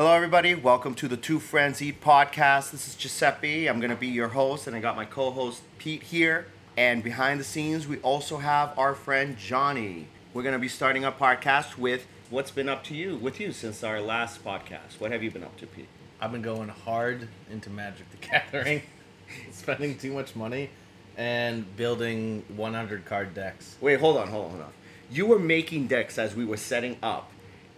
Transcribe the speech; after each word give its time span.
Hello, 0.00 0.14
everybody. 0.14 0.54
Welcome 0.54 0.94
to 0.94 1.08
the 1.08 1.18
Two 1.18 1.38
Friends 1.38 1.82
Eat 1.82 2.00
podcast. 2.00 2.70
This 2.70 2.88
is 2.88 2.94
Giuseppe. 2.94 3.68
I'm 3.68 3.80
going 3.80 3.90
to 3.90 3.96
be 3.96 4.06
your 4.06 4.28
host, 4.28 4.66
and 4.66 4.74
I 4.74 4.80
got 4.80 4.96
my 4.96 5.04
co 5.04 5.30
host 5.30 5.60
Pete 5.76 6.04
here. 6.04 6.46
And 6.74 7.04
behind 7.04 7.38
the 7.38 7.44
scenes, 7.44 7.86
we 7.86 7.98
also 7.98 8.38
have 8.38 8.72
our 8.78 8.94
friend 8.94 9.36
Johnny. 9.36 10.06
We're 10.32 10.42
going 10.42 10.54
to 10.54 10.58
be 10.58 10.68
starting 10.68 11.04
our 11.04 11.12
podcast 11.12 11.76
with 11.76 12.06
what's 12.30 12.50
been 12.50 12.66
up 12.66 12.82
to 12.84 12.94
you, 12.94 13.16
with 13.16 13.40
you 13.40 13.52
since 13.52 13.84
our 13.84 14.00
last 14.00 14.42
podcast. 14.42 14.98
What 14.98 15.12
have 15.12 15.22
you 15.22 15.30
been 15.30 15.44
up 15.44 15.58
to, 15.58 15.66
Pete? 15.66 15.88
I've 16.18 16.32
been 16.32 16.40
going 16.40 16.70
hard 16.70 17.28
into 17.50 17.68
Magic 17.68 18.06
the 18.10 18.26
Gathering, 18.26 18.80
spending 19.50 19.98
too 19.98 20.14
much 20.14 20.34
money, 20.34 20.70
and 21.18 21.76
building 21.76 22.42
100 22.56 23.04
card 23.04 23.34
decks. 23.34 23.76
Wait, 23.82 24.00
hold 24.00 24.16
on, 24.16 24.28
hold 24.28 24.46
on, 24.46 24.50
hold 24.52 24.62
on. 24.62 24.72
You 25.10 25.26
were 25.26 25.38
making 25.38 25.88
decks 25.88 26.16
as 26.16 26.34
we 26.34 26.46
were 26.46 26.56
setting 26.56 26.96
up. 27.02 27.30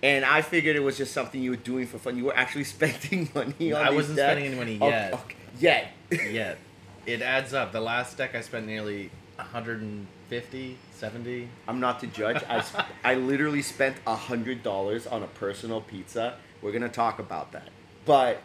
And 0.02 0.24
I 0.24 0.42
figured 0.42 0.74
it 0.74 0.82
was 0.82 0.96
just 0.98 1.12
something 1.12 1.40
you 1.40 1.50
were 1.50 1.56
doing 1.56 1.86
for 1.86 1.98
fun. 1.98 2.16
You 2.18 2.24
were 2.26 2.36
actually 2.36 2.64
spending 2.76 3.28
money 3.34 3.72
on 3.72 3.86
I 3.86 3.90
wasn't 3.90 4.16
decks? 4.16 4.32
spending 4.32 4.46
any 4.46 4.56
money 4.56 4.90
yet. 4.90 5.12
okay. 5.14 5.36
Yet. 5.58 5.92
Yet. 6.30 6.58
It 7.06 7.22
adds 7.22 7.52
up. 7.54 7.72
The 7.72 7.80
last 7.80 8.16
deck 8.16 8.34
I 8.34 8.40
spent 8.40 8.66
nearly 8.66 9.10
150, 9.36 10.78
70. 10.94 11.48
I'm 11.68 11.80
not 11.80 12.00
to 12.00 12.06
judge. 12.06 12.42
I, 12.48 12.60
sp- 12.64 12.86
I 13.04 13.14
literally 13.14 13.62
spent 13.62 13.96
a 14.06 14.14
hundred 14.14 14.62
dollars 14.62 15.06
on 15.06 15.22
a 15.22 15.26
personal 15.26 15.80
pizza. 15.80 16.36
We're 16.62 16.72
gonna 16.72 16.88
talk 16.88 17.18
about 17.18 17.52
that. 17.52 17.68
But 18.04 18.36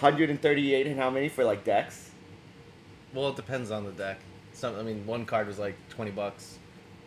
138 0.00 0.86
and 0.86 0.98
how 0.98 1.10
many 1.10 1.28
for 1.28 1.44
like 1.44 1.64
decks? 1.64 2.10
Well, 3.12 3.28
it 3.28 3.36
depends 3.36 3.70
on 3.70 3.84
the 3.84 3.92
deck. 3.92 4.18
Some, 4.52 4.76
I 4.78 4.82
mean, 4.82 5.06
one 5.06 5.24
card 5.26 5.46
was 5.46 5.58
like 5.58 5.74
20 5.90 6.10
bucks. 6.12 6.58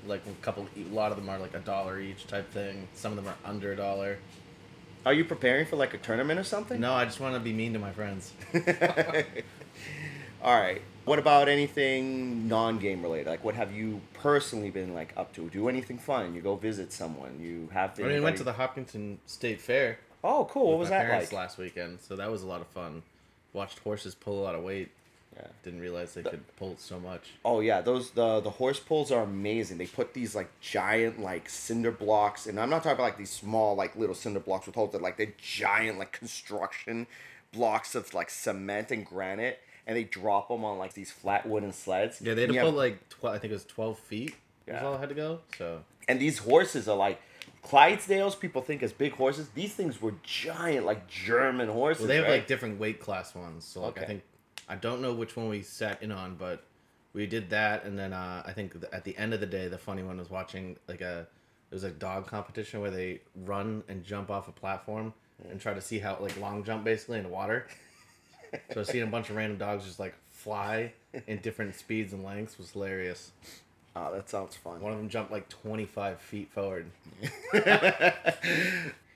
Like 0.07 0.21
a 0.27 0.43
couple, 0.43 0.67
a 0.75 0.93
lot 0.93 1.11
of 1.11 1.17
them 1.17 1.29
are 1.29 1.39
like 1.39 1.53
a 1.53 1.59
dollar 1.59 1.99
each 1.99 2.27
type 2.27 2.51
thing. 2.51 2.87
Some 2.93 3.17
of 3.17 3.23
them 3.23 3.27
are 3.27 3.49
under 3.49 3.71
a 3.71 3.75
dollar. 3.75 4.17
Are 5.05 5.13
you 5.13 5.25
preparing 5.25 5.65
for 5.65 5.75
like 5.75 5.93
a 5.93 5.97
tournament 5.97 6.39
or 6.39 6.43
something? 6.43 6.79
No, 6.79 6.93
I 6.93 7.05
just 7.05 7.19
want 7.19 7.35
to 7.35 7.39
be 7.39 7.53
mean 7.53 7.73
to 7.73 7.79
my 7.79 7.91
friends. 7.91 8.31
All 10.43 10.59
right. 10.59 10.81
What 11.05 11.19
about 11.19 11.49
anything 11.49 12.47
non-game 12.47 13.01
related? 13.01 13.27
Like, 13.27 13.43
what 13.43 13.55
have 13.55 13.73
you 13.73 13.99
personally 14.13 14.69
been 14.69 14.93
like 14.93 15.13
up 15.17 15.33
to? 15.33 15.49
Do 15.49 15.67
anything 15.67 15.97
fun? 15.97 16.33
You 16.33 16.41
go 16.41 16.55
visit 16.55 16.93
someone. 16.93 17.39
You 17.41 17.69
have. 17.73 17.99
I 17.99 18.03
mean, 18.03 18.17
I 18.17 18.19
went 18.21 18.37
to 18.37 18.43
the 18.43 18.53
Hopkinton 18.53 19.19
State 19.25 19.59
Fair. 19.59 19.99
Oh, 20.23 20.45
cool. 20.49 20.69
What 20.69 20.79
was 20.79 20.89
my 20.89 21.03
that 21.03 21.19
like? 21.19 21.33
last 21.33 21.57
weekend, 21.57 21.99
so 21.99 22.15
that 22.15 22.31
was 22.31 22.43
a 22.43 22.47
lot 22.47 22.61
of 22.61 22.67
fun. 22.67 23.03
Watched 23.51 23.79
horses 23.79 24.15
pull 24.15 24.41
a 24.41 24.43
lot 24.43 24.55
of 24.55 24.63
weight. 24.63 24.91
Yeah. 25.35 25.47
Didn't 25.63 25.79
realize 25.79 26.13
they 26.13 26.21
could 26.23 26.43
pull 26.57 26.75
so 26.77 26.99
much. 26.99 27.31
Oh 27.43 27.59
yeah, 27.59 27.81
those 27.81 28.11
the 28.11 28.39
the 28.39 28.49
horse 28.51 28.79
pulls 28.79 29.11
are 29.11 29.23
amazing. 29.23 29.77
They 29.79 29.87
put 29.87 30.13
these 30.13 30.35
like 30.35 30.49
giant 30.61 31.19
like 31.19 31.49
cinder 31.49 31.91
blocks, 31.91 32.45
and 32.45 32.59
I'm 32.59 32.69
not 32.69 32.83
talking 32.83 32.93
about 32.93 33.03
like 33.03 33.17
these 33.17 33.31
small 33.31 33.75
like 33.75 33.95
little 33.95 34.15
cinder 34.15 34.39
blocks 34.39 34.65
with 34.67 34.75
holes. 34.75 34.91
They're 34.91 35.01
like 35.01 35.17
the 35.17 35.29
giant 35.41 35.97
like 35.99 36.11
construction 36.11 37.07
blocks 37.51 37.95
of 37.95 38.13
like 38.13 38.29
cement 38.29 38.91
and 38.91 39.05
granite, 39.05 39.59
and 39.87 39.97
they 39.97 40.03
drop 40.03 40.49
them 40.49 40.63
on 40.63 40.77
like 40.77 40.93
these 40.93 41.11
flat 41.11 41.47
wooden 41.47 41.71
sleds. 41.73 42.21
Yeah, 42.21 42.33
they 42.35 42.41
had 42.41 42.49
to 42.51 42.51
And 42.51 42.53
you 42.55 42.59
pull 42.61 42.69
have- 42.71 42.77
like 42.77 43.09
twelve. 43.09 43.35
I 43.35 43.39
think 43.39 43.51
it 43.51 43.55
was 43.55 43.65
twelve 43.65 43.97
feet. 43.99 44.35
Yeah. 44.67 44.73
Yeah. 44.75 44.83
Was 44.83 44.83
all 44.83 44.95
I 44.95 44.99
had 44.99 45.09
to 45.09 45.15
go. 45.15 45.39
So 45.57 45.79
and 46.07 46.19
these 46.21 46.37
horses 46.39 46.87
are 46.87 46.95
like 46.97 47.19
Clydesdales. 47.63 48.39
People 48.39 48.61
think 48.61 48.83
as 48.83 48.93
big 48.93 49.13
horses. 49.13 49.49
These 49.55 49.73
things 49.73 50.01
were 50.01 50.13
giant, 50.23 50.85
like 50.85 51.07
German 51.07 51.69
horses. 51.69 52.01
well, 52.01 52.07
they 52.09 52.15
have 52.17 52.25
right? 52.25 52.31
like 52.33 52.47
different 52.47 52.79
weight 52.79 52.99
class 52.99 53.33
ones. 53.33 53.65
So 53.65 53.81
like 53.81 53.97
I 54.01 54.05
think 54.05 54.23
I 54.67 54.75
don't 54.75 55.01
know 55.01 55.13
which 55.13 55.35
one 55.35 55.49
we 55.49 55.61
sat 55.61 56.01
in 56.01 56.11
on, 56.11 56.35
but 56.35 56.63
we 57.13 57.27
did 57.27 57.49
that, 57.51 57.85
and 57.85 57.97
then 57.97 58.13
uh, 58.13 58.43
I 58.45 58.53
think 58.53 58.73
th- 58.73 58.91
at 58.91 59.03
the 59.03 59.15
end 59.17 59.33
of 59.33 59.39
the 59.39 59.45
day, 59.45 59.67
the 59.67 59.77
funny 59.77 60.03
one 60.03 60.17
was 60.17 60.29
watching 60.29 60.77
like 60.87 61.01
a 61.01 61.27
it 61.71 61.75
was 61.75 61.83
a 61.83 61.91
dog 61.91 62.27
competition 62.27 62.81
where 62.81 62.91
they 62.91 63.21
run 63.45 63.83
and 63.87 64.03
jump 64.03 64.29
off 64.29 64.47
a 64.47 64.51
platform 64.51 65.13
and 65.49 65.59
try 65.59 65.73
to 65.73 65.81
see 65.81 65.99
how 65.99 66.17
like 66.19 66.39
long 66.39 66.63
jump 66.63 66.83
basically 66.83 67.17
in 67.17 67.23
the 67.23 67.29
water. 67.29 67.67
so 68.73 68.83
seeing 68.83 69.03
a 69.03 69.07
bunch 69.07 69.29
of 69.31 69.35
random 69.35 69.57
dogs 69.57 69.83
just 69.83 69.99
like 69.99 70.13
fly 70.29 70.93
in 71.27 71.39
different 71.39 71.73
speeds 71.75 72.13
and 72.13 72.23
lengths 72.23 72.57
was 72.57 72.71
hilarious. 72.71 73.31
Oh, 73.95 74.13
that 74.13 74.29
sounds 74.29 74.55
fun. 74.55 74.81
One 74.81 74.91
of 74.91 74.97
them 74.97 75.09
jumped 75.09 75.31
like 75.31 75.49
25 75.49 76.19
feet 76.19 76.51
forward. 76.51 76.87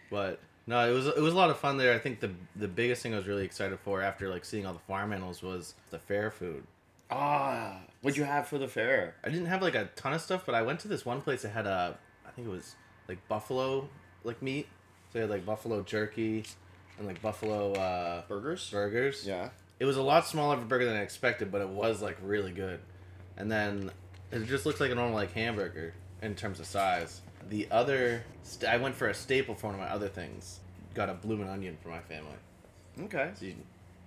but 0.09 0.39
no, 0.67 0.87
it 0.89 0.93
was 0.93 1.07
it 1.07 1.19
was 1.19 1.33
a 1.33 1.37
lot 1.37 1.49
of 1.49 1.57
fun 1.57 1.77
there. 1.77 1.93
I 1.93 1.99
think 1.99 2.19
the 2.19 2.31
the 2.55 2.67
biggest 2.67 3.01
thing 3.01 3.13
I 3.13 3.17
was 3.17 3.27
really 3.27 3.45
excited 3.45 3.79
for 3.79 4.01
after 4.01 4.29
like 4.29 4.45
seeing 4.45 4.65
all 4.65 4.73
the 4.73 4.79
farm 4.79 5.13
animals 5.13 5.41
was 5.41 5.73
the 5.89 5.97
fair 5.99 6.29
food. 6.29 6.63
Ah, 7.09 7.79
what'd 8.01 8.17
you 8.17 8.25
have 8.25 8.47
for 8.47 8.57
the 8.57 8.67
fair? 8.67 9.15
I 9.23 9.29
didn't 9.29 9.45
have 9.45 9.61
like 9.61 9.75
a 9.75 9.85
ton 9.95 10.13
of 10.13 10.21
stuff, 10.21 10.43
but 10.45 10.53
I 10.55 10.61
went 10.61 10.81
to 10.81 10.87
this 10.89 11.05
one 11.05 11.21
place 11.21 11.43
that 11.43 11.49
had 11.49 11.65
a 11.65 11.97
I 12.27 12.31
think 12.31 12.47
it 12.47 12.51
was 12.51 12.75
like 13.07 13.25
buffalo 13.27 13.87
like 14.23 14.41
meat. 14.41 14.67
So 15.11 15.13
they 15.13 15.21
had 15.21 15.29
like 15.29 15.45
buffalo 15.45 15.81
jerky 15.83 16.43
and 16.97 17.07
like 17.07 17.21
buffalo 17.21 17.71
uh, 17.73 18.23
Burgers. 18.27 18.69
burgers. 18.69 19.25
Yeah. 19.25 19.49
It 19.79 19.85
was 19.85 19.95
a 19.95 20.01
lot 20.01 20.25
smaller 20.27 20.55
of 20.55 20.63
a 20.63 20.65
burger 20.65 20.85
than 20.85 20.95
I 20.97 21.01
expected, 21.01 21.51
but 21.51 21.61
it 21.61 21.69
was 21.69 22.01
like 22.01 22.17
really 22.21 22.51
good. 22.51 22.79
And 23.37 23.49
then 23.49 23.91
it 24.31 24.45
just 24.45 24.65
looks 24.65 24.81
like 24.81 24.91
a 24.91 24.95
normal 24.95 25.13
like 25.15 25.31
hamburger 25.33 25.93
in 26.21 26.35
terms 26.35 26.59
of 26.59 26.65
size. 26.65 27.21
The 27.49 27.67
other, 27.71 28.23
st- 28.43 28.71
I 28.71 28.77
went 28.77 28.95
for 28.95 29.07
a 29.07 29.13
staple 29.13 29.55
for 29.55 29.67
one 29.67 29.75
of 29.75 29.81
my 29.81 29.89
other 29.89 30.07
things. 30.07 30.59
Got 30.93 31.09
a 31.09 31.13
bloomin' 31.13 31.47
onion 31.47 31.77
for 31.81 31.89
my 31.89 31.99
family. 31.99 32.35
Okay. 33.03 33.31
So 33.35 33.45
you, 33.45 33.55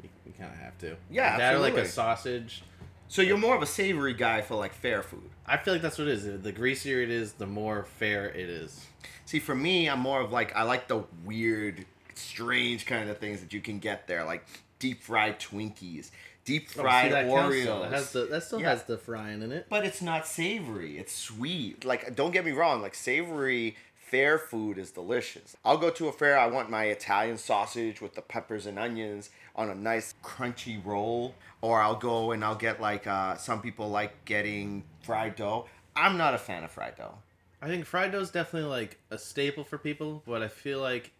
you, 0.03 0.09
you 0.27 0.33
kind 0.39 0.53
of 0.53 0.59
have 0.59 0.77
to. 0.79 0.97
Yeah, 1.11 1.39
That 1.39 1.55
or 1.55 1.59
like 1.59 1.77
a 1.77 1.87
sausage. 1.87 2.63
So 3.09 3.23
you're 3.23 3.39
more 3.39 3.57
of 3.57 3.63
a 3.63 3.67
savory 3.67 4.15
guy 4.15 4.41
for 4.41 4.55
like 4.55 4.73
fair 4.73 5.03
food. 5.03 5.29
I 5.45 5.57
feel 5.57 5.75
like 5.75 5.83
that's 5.83 5.99
what 5.99 6.07
it 6.07 6.15
is. 6.15 6.43
The 6.43 6.53
greasier 6.53 7.03
it 7.03 7.11
is, 7.11 7.33
the 7.33 7.47
more 7.47 7.85
fair 7.99 8.29
it 8.29 8.49
is. 8.49 8.87
See, 9.25 9.41
for 9.41 9.55
me, 9.55 9.89
I'm 9.89 10.01
more 10.01 10.21
of 10.21 10.31
like 10.33 10.55
I 10.55 10.63
like 10.63 10.87
the 10.87 11.03
weird, 11.25 11.87
strange 12.15 12.87
kind 12.87 13.11
of 13.11 13.19
things 13.19 13.41
that 13.41 13.53
you 13.53 13.61
can 13.61 13.79
get 13.81 14.07
there, 14.07 14.25
like 14.25 14.47
deep 14.79 15.03
fried 15.03 15.41
Twinkies, 15.41 16.11
deep 16.51 16.69
Oh, 16.77 16.83
fried 16.83 17.13
that 17.13 17.27
Oreos—that 17.27 17.93
has 17.93 18.13
the, 18.13 18.25
that 18.27 18.43
still 18.43 18.61
Yeah. 18.61 18.71
has 18.71 18.83
the 18.85 18.99
frying 18.99 19.43
in 19.43 19.53
it. 19.53 19.67
But 19.69 19.85
it's 19.85 20.03
not 20.03 20.27
savory. 20.27 20.99
It's 20.99 21.15
sweet. 21.15 21.85
Like, 21.85 22.15
don't 22.15 22.31
get 22.33 22.45
me 22.45 22.53
wrong. 22.53 22.83
Like, 22.83 22.95
savory 22.95 23.77
fair 23.95 24.39
food 24.39 24.77
is 24.77 24.91
delicious. 24.91 25.57
I'll 25.65 25.79
go 25.79 25.91
to 25.91 26.09
a 26.09 26.13
fair. 26.13 26.37
I 26.39 26.47
want 26.49 26.69
my 26.69 26.85
Italian 26.87 27.39
sausage 27.39 28.01
with 28.01 28.15
the 28.17 28.23
peppers 28.23 28.67
and 28.67 28.79
onions 28.79 29.31
on 29.55 29.71
a 29.71 29.75
nice 29.75 30.15
crunchy 30.25 30.85
roll. 30.85 31.35
Or 31.63 31.81
I'll 31.81 31.95
go 31.97 32.33
and 32.33 32.45
I'll 32.45 32.55
get 32.57 32.81
like 32.81 33.07
uh, 33.07 33.37
some 33.37 33.61
people 33.63 33.89
like 33.91 34.25
getting 34.25 34.83
fried 35.03 35.37
dough. 35.37 35.67
I'm 35.95 36.17
not 36.17 36.35
a 36.35 36.39
fan 36.39 36.65
of 36.65 36.71
fried 36.71 36.97
dough. 36.97 37.15
I 37.63 37.69
think 37.69 37.85
fried 37.85 38.13
dough 38.13 38.21
is 38.21 38.31
definitely 38.31 38.71
like 38.71 38.99
a 39.11 39.19
staple 39.19 39.65
for 39.65 39.77
people, 39.77 40.23
but 40.27 40.43
I 40.43 40.49
feel 40.49 40.81
like 40.81 41.13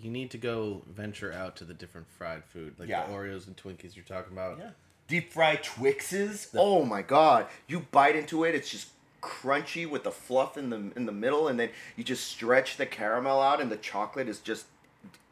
you 0.00 0.10
need 0.10 0.30
to 0.32 0.38
go 0.38 0.82
venture 0.88 1.32
out 1.32 1.56
to 1.56 1.64
the 1.64 1.74
different 1.74 2.06
fried 2.18 2.44
food, 2.44 2.74
like 2.78 2.88
Yeah. 2.88 3.06
the 3.06 3.12
Oreos 3.12 3.46
and 3.46 3.56
Twinkies 3.56 3.96
you're 3.96 4.04
talking 4.04 4.32
about. 4.32 4.58
Yeah. 4.58 4.70
Deep 5.08 5.32
fried 5.32 5.62
Twixes. 5.62 6.48
Oh 6.54 6.84
my 6.84 7.02
god! 7.02 7.46
You 7.68 7.80
bite 7.92 8.16
into 8.16 8.44
it, 8.44 8.54
it's 8.54 8.68
just 8.70 8.88
crunchy 9.22 9.88
with 9.88 10.04
the 10.04 10.10
fluff 10.10 10.56
in 10.58 10.70
the 10.70 10.92
in 10.96 11.06
the 11.06 11.12
middle, 11.12 11.48
and 11.48 11.58
then 11.58 11.70
you 11.96 12.04
just 12.04 12.24
stretch 12.26 12.76
the 12.76 12.86
caramel 12.86 13.40
out, 13.40 13.60
and 13.60 13.70
the 13.70 13.76
chocolate 13.76 14.28
is 14.28 14.40
just 14.40 14.66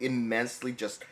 immensely 0.00 0.72
just. 0.72 1.04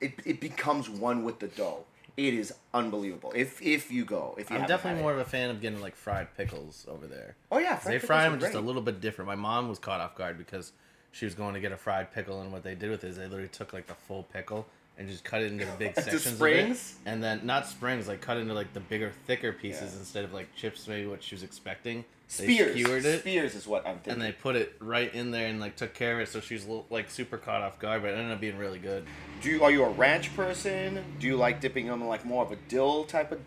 It, 0.00 0.14
it 0.24 0.40
becomes 0.40 0.88
one 0.88 1.22
with 1.24 1.38
the 1.38 1.46
dough. 1.48 1.84
It 2.16 2.34
is 2.34 2.52
unbelievable. 2.74 3.32
If 3.36 3.62
if 3.62 3.92
you 3.92 4.04
go, 4.04 4.34
if 4.38 4.50
you 4.50 4.56
I'm 4.56 4.62
haven't 4.62 4.76
definitely 4.76 4.96
had 4.98 5.02
more 5.02 5.12
it. 5.12 5.20
of 5.20 5.26
a 5.26 5.30
fan 5.30 5.50
of 5.50 5.60
getting 5.60 5.80
like 5.80 5.94
fried 5.94 6.36
pickles 6.36 6.84
over 6.88 7.06
there. 7.06 7.36
Oh 7.52 7.58
yeah, 7.58 7.76
they 7.76 7.98
fried 7.98 8.02
fry 8.02 8.18
pickles 8.24 8.32
them 8.32 8.40
just 8.40 8.50
a 8.54 8.56
great. 8.58 8.66
little 8.66 8.82
bit 8.82 9.00
different. 9.00 9.28
My 9.28 9.36
mom 9.36 9.68
was 9.68 9.78
caught 9.78 10.00
off 10.00 10.16
guard 10.16 10.36
because 10.36 10.72
she 11.12 11.24
was 11.24 11.34
going 11.34 11.54
to 11.54 11.60
get 11.60 11.72
a 11.72 11.76
fried 11.76 12.12
pickle, 12.12 12.40
and 12.42 12.52
what 12.52 12.62
they 12.62 12.74
did 12.74 12.90
with 12.90 13.04
it 13.04 13.08
is 13.08 13.16
they 13.16 13.24
literally 13.26 13.48
took 13.48 13.72
like 13.72 13.86
the 13.86 13.94
full 13.94 14.22
pickle 14.24 14.66
and 14.98 15.08
just 15.08 15.22
cut 15.22 15.42
it 15.42 15.52
into 15.52 15.64
the 15.64 15.72
big 15.78 15.94
sections. 15.94 16.22
springs? 16.24 16.92
Of 17.00 17.06
it, 17.06 17.10
and 17.10 17.22
then 17.22 17.40
not 17.44 17.66
springs, 17.66 18.08
like 18.08 18.20
cut 18.20 18.36
into 18.36 18.52
like 18.54 18.72
the 18.72 18.80
bigger, 18.80 19.12
thicker 19.26 19.52
pieces 19.52 19.92
Yeah. 19.94 20.00
instead 20.00 20.24
of 20.24 20.32
like 20.34 20.54
chips, 20.56 20.86
maybe 20.88 21.06
what 21.06 21.22
she 21.22 21.34
was 21.34 21.42
expecting. 21.44 22.04
They 22.36 22.44
Spears. 22.44 22.72
skewered 22.78 23.04
it. 23.06 23.20
Spears 23.20 23.54
is 23.54 23.66
what 23.66 23.86
I'm 23.86 23.94
thinking. 24.00 24.12
and 24.14 24.22
they 24.22 24.32
put 24.32 24.54
it 24.54 24.74
right 24.80 25.14
in 25.14 25.30
there 25.30 25.46
and 25.46 25.60
like 25.60 25.76
took 25.76 25.94
care 25.94 26.12
of 26.12 26.20
it 26.20 26.28
so 26.28 26.40
she 26.40 26.52
was 26.54 26.66
like 26.90 27.08
super 27.10 27.38
caught 27.38 27.62
off 27.62 27.78
guard 27.78 28.02
but 28.02 28.10
it 28.10 28.18
ended 28.18 28.32
up 28.32 28.38
being 28.40 28.58
really 28.58 28.78
good 28.78 29.06
Do 29.40 29.48
you 29.48 29.64
are 29.64 29.70
you 29.70 29.82
a 29.82 29.88
ranch 29.88 30.36
person? 30.36 31.02
Do 31.18 31.26
you 31.26 31.36
like 31.36 31.62
dipping 31.62 31.86
them 31.86 32.02
in 32.02 32.06
like 32.06 32.26
more 32.26 32.44
of 32.44 32.52
a 32.52 32.56
dill 32.68 33.04
type 33.04 33.32
of 33.32 33.40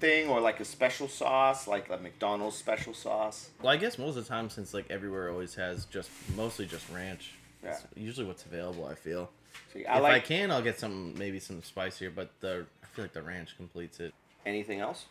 thing, 0.00 0.28
or 0.28 0.40
like 0.40 0.58
a 0.60 0.64
special 0.64 1.08
sauce, 1.08 1.66
like 1.68 1.88
a 1.90 1.96
McDonald's 1.98 2.56
special 2.56 2.94
sauce? 2.94 3.50
well 3.62 3.72
i 3.72 3.76
guess 3.76 3.98
most 3.98 4.16
of 4.16 4.24
the 4.24 4.28
time 4.28 4.48
since 4.50 4.72
like 4.74 4.86
everywhere 4.90 5.30
always 5.30 5.54
has 5.54 5.84
just 5.86 6.10
mostly 6.36 6.66
just 6.66 6.88
ranch 6.90 7.32
Yeah. 7.62 7.70
It's 7.70 7.84
usually 7.96 8.26
what's 8.26 8.44
available 8.44 8.86
i 8.86 8.94
feel 8.94 9.30
See, 9.72 9.80
if 9.80 9.88
I 9.88 10.16
i 10.16 10.20
can 10.20 10.50
i'll 10.50 10.62
get 10.62 10.78
some 10.80 11.14
maybe 11.18 11.38
some 11.38 11.62
spicier 11.62 12.10
but 12.14 12.30
the 12.40 12.64
i 12.82 12.86
feel 12.94 13.04
like 13.04 13.12
the 13.12 13.22
ranch 13.22 13.56
completes 13.56 14.00
it 14.00 14.12
anything 14.46 14.80
else. 14.80 15.04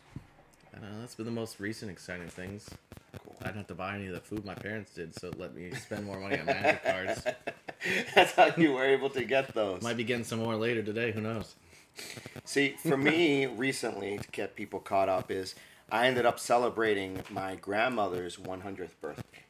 I 0.74 0.78
don't 0.78 0.92
know, 0.92 1.00
that's 1.00 1.14
been 1.16 1.24
the 1.26 1.32
most 1.32 1.58
recent 1.58 1.90
exciting 1.90 2.28
things. 2.28 2.68
Cool. 3.24 3.34
I 3.40 3.46
didn't 3.46 3.56
have 3.58 3.66
to 3.68 3.74
buy 3.74 3.96
any 3.96 4.06
of 4.06 4.12
the 4.12 4.20
food 4.20 4.44
my 4.44 4.54
parents 4.54 4.94
did, 4.94 5.14
so 5.18 5.28
it 5.28 5.38
let 5.38 5.52
me 5.54 5.72
spend 5.72 6.04
more 6.06 6.20
money 6.20 6.38
on 6.38 6.46
magic 6.46 6.84
cards. 6.84 7.24
That's 8.14 8.32
how 8.32 8.52
you 8.56 8.72
were 8.74 8.84
able 8.84 9.10
to 9.10 9.24
get 9.24 9.52
those. 9.52 9.82
Might 9.82 9.96
be 9.96 10.04
getting 10.04 10.22
some 10.24 10.38
more 10.38 10.54
later 10.54 10.82
today. 10.82 11.10
Who 11.10 11.20
knows? 11.22 11.56
See, 12.44 12.76
for 12.82 12.96
me, 12.96 13.46
recently, 13.46 14.18
to 14.18 14.28
get 14.30 14.56
people 14.56 14.80
caught 14.80 15.08
up, 15.08 15.30
is 15.30 15.54
I 15.90 16.06
ended 16.06 16.26
up 16.26 16.38
celebrating 16.38 17.22
my 17.30 17.56
grandmother's 17.56 18.36
100th 18.36 18.92
birthday. 19.00 19.44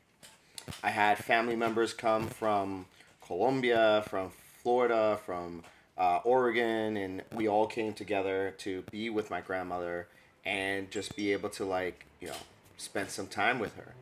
I 0.83 0.91
had 0.91 1.19
family 1.19 1.57
members 1.57 1.93
come 1.93 2.27
from 2.29 2.87
Colombia, 3.21 4.05
from 4.09 4.31
Florida, 4.63 5.19
from 5.25 5.63
uh, 5.99 6.21
Oregon, 6.25 6.97
and 6.97 7.23
we 7.35 7.47
all 7.49 7.67
came 7.67 7.93
together 7.93 8.55
to 8.59 8.83
be 8.91 9.11
with 9.11 9.31
my 9.31 9.41
grandmother 9.41 10.09
and 10.45 10.91
just 10.91 11.15
be 11.15 11.33
able 11.33 11.51
to 11.51 11.65
like 11.65 12.07
you 12.21 12.29
know 12.29 12.35
spend 12.79 13.11
some 13.11 13.27
time 13.27 13.59
with 13.59 13.77
her. 13.77 13.95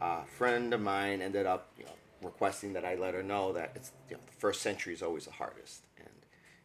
Uh, 0.00 0.20
a 0.22 0.26
friend 0.26 0.74
of 0.74 0.80
mine 0.80 1.22
ended 1.22 1.46
up 1.46 1.68
you 1.78 1.84
know 1.84 1.90
requesting 2.22 2.74
that 2.74 2.84
I 2.84 2.94
let 2.94 3.14
her 3.14 3.22
know 3.22 3.52
that 3.54 3.72
it's 3.74 3.92
you 4.10 4.16
know 4.16 4.22
the 4.26 4.32
first 4.32 4.60
century 4.60 4.92
is 4.92 5.02
always 5.02 5.24
the 5.24 5.32
hardest, 5.32 5.82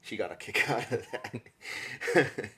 she 0.01 0.18
got 0.18 0.31
a 0.31 0.36
kick 0.36 0.69
out 0.69 0.92
of 0.92 1.06
that. 1.12 2.50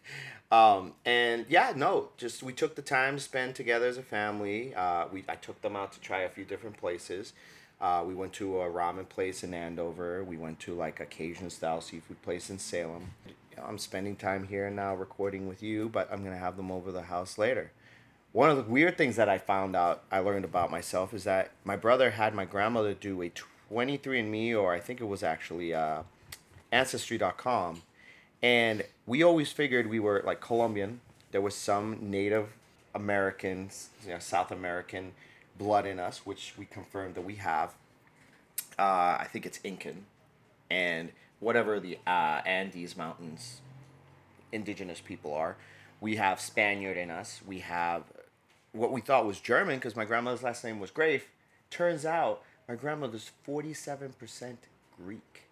um, 0.55 0.93
and 1.05 1.45
yeah, 1.49 1.73
no, 1.75 2.09
just 2.17 2.43
we 2.43 2.53
took 2.53 2.75
the 2.75 2.81
time 2.81 3.17
to 3.17 3.21
spend 3.21 3.55
together 3.55 3.87
as 3.87 3.97
a 3.97 4.03
family. 4.03 4.73
Uh, 4.73 5.05
we 5.11 5.23
I 5.27 5.35
took 5.35 5.61
them 5.61 5.75
out 5.75 5.91
to 5.93 5.99
try 5.99 6.21
a 6.21 6.29
few 6.29 6.45
different 6.45 6.77
places. 6.77 7.33
Uh, 7.81 8.03
we 8.05 8.15
went 8.15 8.31
to 8.33 8.61
a 8.61 8.69
ramen 8.69 9.07
place 9.07 9.43
in 9.43 9.53
Andover. 9.53 10.23
We 10.23 10.37
went 10.37 10.59
to 10.61 10.73
like 10.73 10.99
a 10.99 11.05
Cajun 11.05 11.49
style 11.49 11.81
seafood 11.81 12.21
place 12.21 12.49
in 12.49 12.57
Salem. 12.57 13.11
I'm 13.61 13.77
spending 13.77 14.15
time 14.15 14.47
here 14.47 14.69
now 14.69 14.95
recording 14.95 15.47
with 15.47 15.61
you, 15.61 15.89
but 15.89 16.11
I'm 16.11 16.23
gonna 16.23 16.37
have 16.37 16.57
them 16.57 16.71
over 16.71 16.91
the 16.91 17.03
house 17.03 17.37
later. 17.37 17.71
One 18.31 18.49
of 18.49 18.57
the 18.57 18.63
weird 18.63 18.97
things 18.97 19.15
that 19.17 19.29
I 19.29 19.37
found 19.37 19.75
out, 19.75 20.03
I 20.11 20.19
learned 20.19 20.45
about 20.45 20.71
myself, 20.71 21.13
is 21.13 21.23
that 21.25 21.51
my 21.63 21.75
brother 21.75 22.11
had 22.11 22.33
my 22.33 22.45
grandmother 22.45 22.95
do 22.95 23.21
a 23.21 23.31
23andMe, 23.69 24.57
or 24.59 24.73
I 24.73 24.79
think 24.79 25.01
it 25.01 25.05
was 25.05 25.21
actually 25.21 25.73
uh, 25.73 26.01
Ancestry.com, 26.73 27.83
and 28.41 28.83
we 29.05 29.23
always 29.23 29.51
figured 29.51 29.89
we 29.89 29.99
were 29.99 30.23
like 30.25 30.41
Colombian. 30.41 31.01
There 31.31 31.41
was 31.41 31.55
some 31.55 32.09
Native 32.09 32.49
Americans, 32.95 33.89
you 34.03 34.11
know, 34.11 34.19
South 34.19 34.51
American 34.51 35.13
blood 35.57 35.85
in 35.85 35.99
us, 35.99 36.25
which 36.25 36.53
we 36.57 36.65
confirmed 36.65 37.15
that 37.15 37.21
we 37.23 37.35
have. 37.35 37.69
Uh, 38.77 39.17
I 39.19 39.27
think 39.31 39.45
it's 39.45 39.59
Incan, 39.63 40.05
and 40.69 41.11
whatever 41.39 41.79
the 41.79 41.99
uh, 42.07 42.41
Andes 42.45 42.97
Mountains 42.97 43.61
indigenous 44.51 45.01
people 45.01 45.33
are. 45.33 45.57
We 45.99 46.15
have 46.15 46.39
Spaniard 46.39 46.97
in 46.97 47.11
us. 47.11 47.41
We 47.45 47.59
have 47.59 48.03
what 48.71 48.91
we 48.91 49.01
thought 49.01 49.25
was 49.25 49.39
German 49.39 49.77
because 49.77 49.95
my 49.95 50.05
grandmother's 50.05 50.43
last 50.43 50.63
name 50.63 50.79
was 50.79 50.91
Grafe. 50.91 51.29
Turns 51.69 52.05
out 52.05 52.41
my 52.67 52.75
grandmother's 52.75 53.31
47% 53.47 54.55
Greek. 54.97 55.43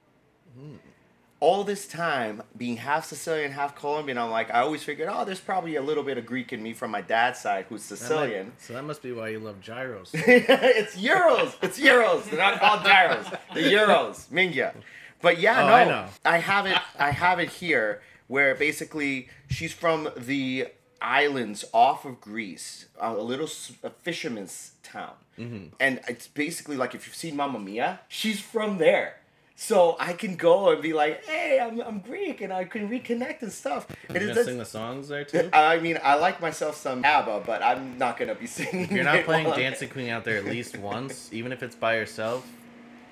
All 1.42 1.64
this 1.66 1.88
time 1.88 2.42
being 2.56 2.78
half 2.78 3.06
Sicilian, 3.06 3.52
half 3.52 3.76
Colombian, 3.76 4.18
I'm 4.18 4.30
like, 4.30 4.50
I 4.54 4.60
always 4.62 4.84
figured, 4.84 5.10
oh, 5.12 5.26
there's 5.26 5.40
probably 5.40 5.76
a 5.76 5.82
little 5.82 6.04
bit 6.04 6.18
of 6.18 6.26
Greek 6.26 6.54
in 6.54 6.62
me 6.64 6.72
from 6.74 6.92
my 6.92 7.02
dad's 7.02 7.40
side 7.40 7.66
who's 7.68 7.86
That 7.90 7.96
might- 7.96 8.00
Sicilian. 8.08 8.52
so 8.60 8.74
that 8.74 8.84
must 8.84 9.02
be 9.02 9.12
why 9.12 9.30
you 9.30 9.40
love 9.40 9.60
gyros. 9.60 10.12
it's 10.14 10.96
euros. 10.96 11.56
It's 11.64 11.80
euros. 11.80 12.24
They're 12.30 12.40
not 12.40 12.60
called 12.60 12.84
gyros. 12.84 13.26
They're 13.54 13.72
euros. 13.88 14.28
Minga. 14.30 14.74
But 15.22 15.40
yeah, 15.40 15.64
Oh, 15.64 15.68
no, 15.68 15.74
I 15.74 15.84
know. 15.86 16.06
I 16.24 16.38
have 16.38 16.66
it. 16.68 16.78
I 16.98 17.12
have 17.12 17.40
it 17.40 17.50
here 17.50 18.02
where 18.28 18.56
basically 18.56 19.28
she's 19.50 19.74
from 19.74 20.10
the 20.16 20.68
islands 21.02 21.66
off 21.74 22.06
of 22.06 22.22
Greece, 22.22 22.86
a 23.00 23.14
little 23.14 23.50
a 23.84 23.90
fisherman's 23.90 24.74
town, 24.84 25.14
Mm-hmm. 25.40 25.68
and 25.80 26.02
it's 26.08 26.28
basically 26.28 26.76
like 26.78 26.94
if 26.94 27.08
you've 27.08 27.16
seen 27.16 27.36
Mamma 27.36 27.58
Mia, 27.60 28.02
she's 28.08 28.40
from 28.40 28.78
there. 28.78 29.16
So 29.62 29.96
I 30.00 30.14
can 30.14 30.38
go 30.38 30.72
and 30.72 30.82
be 30.82 30.92
like, 30.92 31.24
"Hey, 31.24 31.60
I'm, 31.60 31.80
I'm 31.82 32.00
Greek," 32.00 32.42
and 32.42 32.52
I 32.52 32.64
can 32.64 32.90
reconnect 32.90 33.44
and 33.44 33.52
stuff. 33.52 33.86
And 34.10 34.18
You're 34.18 34.34
gonna 34.34 34.44
sing 34.44 34.58
the 34.58 34.66
songs 34.66 35.08
there 35.08 35.24
too. 35.24 35.52
I 35.54 35.78
mean, 35.78 36.00
I 36.02 36.16
like 36.16 36.42
myself 36.42 36.76
some 36.76 37.06
ABBA, 37.06 37.44
but 37.46 37.62
I'm 37.62 37.96
not 38.00 38.18
gonna 38.18 38.34
be 38.34 38.48
singing. 38.58 38.86
If 38.86 38.92
you're 38.92 39.04
not 39.04 39.24
playing 39.24 39.52
Dancing 39.52 39.90
Queen 39.90 40.10
out 40.10 40.26
there 40.26 40.38
at 40.38 40.46
least 40.46 40.78
once, 40.80 41.30
even 41.32 41.52
if 41.52 41.62
it's 41.62 41.76
by 41.76 41.96
yourself, 41.98 42.44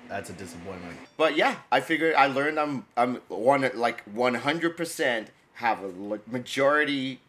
that's 0.08 0.28
a 0.28 0.32
disappointment. 0.32 0.98
But 1.16 1.36
yeah, 1.36 1.54
I 1.70 1.78
figured 1.78 2.16
I 2.16 2.26
learned 2.26 2.58
I'm 2.58 2.84
I'm 2.96 3.20
one 3.28 3.70
like 3.76 4.02
one 4.06 4.34
hundred 4.34 4.76
percent 4.76 5.30
have 5.54 5.84
a 5.84 6.18
majority 6.26 7.20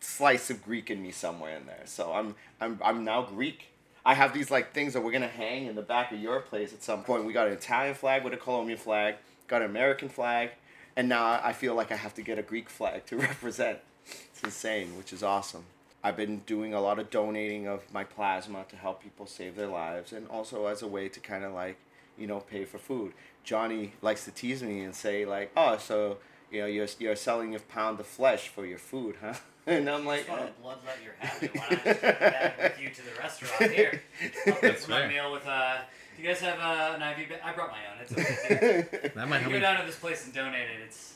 slice 0.00 0.48
of 0.48 0.64
Greek 0.64 0.88
in 0.88 1.02
me 1.02 1.10
somewhere 1.10 1.54
in 1.54 1.66
there. 1.66 1.82
So 1.84 2.14
I'm 2.14 2.34
I'm 2.62 2.80
I'm 2.82 3.04
now 3.04 3.20
Greek. 3.20 3.66
I 4.04 4.14
have 4.14 4.32
these 4.32 4.50
like 4.50 4.72
things 4.72 4.94
that 4.94 5.02
we're 5.02 5.12
gonna 5.12 5.28
hang 5.28 5.66
in 5.66 5.74
the 5.74 5.82
back 5.82 6.12
of 6.12 6.18
your 6.18 6.40
place 6.40 6.72
at 6.72 6.82
some 6.82 7.02
point. 7.04 7.24
We 7.24 7.32
got 7.32 7.48
an 7.48 7.52
Italian 7.52 7.94
flag 7.94 8.24
with 8.24 8.32
a 8.32 8.38
Colombian 8.38 8.78
flag, 8.78 9.16
got 9.46 9.62
an 9.62 9.70
American 9.70 10.08
flag, 10.08 10.50
and 10.96 11.08
now 11.08 11.40
I 11.42 11.52
feel 11.52 11.74
like 11.74 11.92
I 11.92 11.96
have 11.96 12.14
to 12.14 12.22
get 12.22 12.38
a 12.38 12.42
Greek 12.42 12.70
flag 12.70 13.06
to 13.06 13.16
represent. 13.28 13.78
It's 14.06 14.42
insane, 14.42 14.96
which 14.96 15.12
is 15.12 15.22
awesome. 15.22 15.64
I've 16.02 16.16
been 16.16 16.38
doing 16.46 16.72
a 16.72 16.80
lot 16.80 16.98
of 16.98 17.10
donating 17.10 17.68
of 17.68 17.92
my 17.92 18.04
plasma 18.04 18.64
to 18.70 18.76
help 18.76 19.02
people 19.02 19.26
save 19.26 19.54
their 19.54 19.66
lives, 19.66 20.12
and 20.12 20.26
also 20.28 20.66
as 20.66 20.80
a 20.80 20.88
way 20.88 21.08
to 21.10 21.20
kind 21.20 21.44
of 21.44 21.52
like, 21.52 21.76
you 22.16 22.26
know, 22.26 22.40
pay 22.40 22.64
for 22.64 22.78
food. 22.78 23.12
Johnny 23.44 23.92
likes 24.00 24.24
to 24.24 24.30
tease 24.30 24.62
me 24.62 24.80
and 24.80 24.94
say 24.94 25.26
like, 25.26 25.50
"Oh, 25.56 25.76
so 25.76 26.18
you 26.50 26.60
know 26.60 26.66
you're 26.66 26.88
you're 26.98 27.16
selling 27.16 27.54
a 27.54 27.58
pound 27.58 28.00
of 28.00 28.06
flesh 28.06 28.48
for 28.48 28.64
your 28.64 28.78
food, 28.78 29.16
huh?" 29.20 29.34
And 29.66 29.88
I'm 29.88 30.04
like, 30.06 30.26
Just 30.26 30.30
want 30.30 30.42
"Uh, 30.42 30.46
the 30.46 30.68
bloodlet 30.68 31.04
you're 31.04 31.14
having. 31.18 31.50
Why 31.50 31.66
not 31.70 31.84
just 31.84 32.00
take 32.00 32.18
that 32.18 32.58
with 32.62 32.80
you 32.82 32.90
to 32.90 33.02
the 33.02 33.20
restaurant 33.20 33.72
here? 33.76 34.02
I'll 34.46 34.52
pay 34.54 34.68
That's 34.68 34.84
for 34.86 34.90
my 34.92 35.00
fair. 35.00 35.08
meal 35.08 35.32
with 35.32 35.46
uh. 35.46 35.76
Do 36.16 36.22
you 36.22 36.28
guys 36.28 36.40
have 36.40 36.58
uh, 36.58 36.96
an 36.96 37.20
IV? 37.20 37.28
Ba- 37.28 37.46
I 37.46 37.52
brought 37.52 37.70
my 37.70 37.78
own. 37.78 37.98
It's 38.02 38.12
okay. 38.12 38.86
too. 38.90 39.10
That 39.14 39.28
might 39.28 39.36
You 39.36 39.40
help 39.42 39.44
go 39.52 39.58
me. 39.58 39.60
down 39.60 39.80
to 39.80 39.86
this 39.86 39.96
place 39.96 40.24
and 40.24 40.34
donate 40.34 40.66
it. 40.68 40.80
It's 40.86 41.14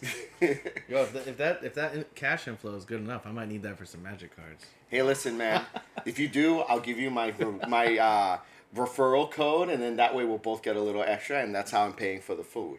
Yo, 0.88 1.02
if, 1.02 1.12
that 1.12 1.26
if 1.26 1.36
that 1.38 1.64
if 1.64 1.74
that 1.74 1.94
in- 1.94 2.04
cash 2.14 2.46
inflow 2.48 2.74
is 2.74 2.84
good 2.84 3.00
enough, 3.00 3.26
I 3.26 3.32
might 3.32 3.48
need 3.48 3.62
that 3.62 3.76
for 3.78 3.84
some 3.86 4.02
magic 4.02 4.34
cards. 4.36 4.64
Hey, 4.88 5.02
listen, 5.02 5.36
man. 5.36 5.64
if 6.06 6.18
you 6.18 6.28
do, 6.28 6.60
I'll 6.60 6.80
give 6.80 6.98
you 6.98 7.10
my 7.10 7.34
my 7.68 7.98
uh, 7.98 8.38
referral 8.76 9.30
code, 9.30 9.68
and 9.68 9.82
then 9.82 9.96
that 9.96 10.14
way 10.14 10.24
we'll 10.24 10.38
both 10.38 10.62
get 10.62 10.76
a 10.76 10.80
little 10.80 11.02
extra, 11.02 11.42
and 11.42 11.54
that's 11.54 11.70
how 11.70 11.84
I'm 11.84 11.92
paying 11.94 12.20
for 12.20 12.34
the 12.34 12.44
food. 12.44 12.78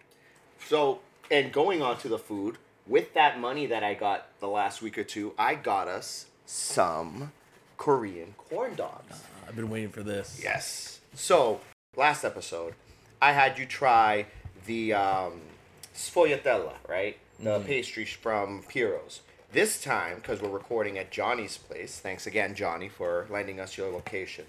So, 0.68 1.00
and 1.30 1.52
going 1.52 1.82
on 1.82 1.98
to 2.00 2.08
the 2.08 2.18
food, 2.20 2.58
with 2.88 3.14
that 3.14 3.40
money 3.40 3.66
that 3.68 3.84
I 3.84 3.94
got 3.94 4.28
the 4.40 4.48
last 4.48 4.82
week 4.82 4.98
or 4.98 5.04
two, 5.04 5.34
I 5.38 5.56
got 5.56 5.88
us 5.88 6.26
some 6.46 7.32
Korean 7.78 8.36
corn 8.38 8.76
dogs. 8.76 9.24
I've 9.48 9.56
been 9.56 9.70
waiting 9.70 9.90
for 9.90 10.04
this. 10.04 10.40
Yes. 10.44 11.00
So, 11.14 11.62
last 11.96 12.24
episode, 12.24 12.74
I 13.22 13.32
had 13.32 13.58
you 13.58 13.66
try 13.66 14.28
the 14.66 14.94
um, 14.94 15.42
sfogliatella, 15.96 16.74
right? 16.88 17.18
The 17.40 17.60
pastry 17.60 18.06
from 18.06 18.64
Piro's. 18.64 19.22
This 19.52 19.82
time, 19.82 20.18
because 20.18 20.42
we're 20.42 20.50
recording 20.50 20.98
at 20.98 21.12
Johnny's 21.12 21.58
place, 21.58 22.00
thanks 22.00 22.28
again, 22.28 22.56
Johnny, 22.56 22.90
for 22.90 23.26
lending 23.30 23.60
us 23.60 23.78
your 23.78 23.92
location. 23.92 24.46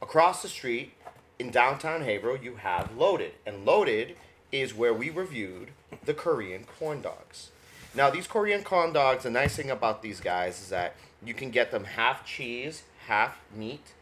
Across 0.00 0.42
the 0.42 0.48
street 0.48 0.92
in 1.38 1.50
downtown 1.50 2.02
Haverhill, 2.02 2.42
you 2.42 2.56
have 2.56 2.96
Loaded. 2.96 3.32
And 3.44 3.64
Loaded 3.64 4.16
is 4.52 4.74
where 4.74 4.94
we 4.94 5.10
reviewed 5.10 5.70
the 6.04 6.14
Korean 6.14 6.64
corn 6.64 7.02
dogs. 7.02 7.50
Now, 7.96 8.10
these 8.10 8.26
Korean 8.26 8.62
corn 8.62 8.92
dogs, 8.92 9.22
the 9.22 9.30
nice 9.30 9.56
thing 9.56 9.70
about 9.70 10.02
these 10.02 10.20
guys 10.20 10.60
is 10.60 10.68
that 10.68 10.96
you 11.24 11.32
can 11.32 11.48
get 11.48 11.70
them 11.70 11.84
half 11.84 12.26
cheese, 12.26 12.82
half 13.06 13.38
meat. 13.56 13.94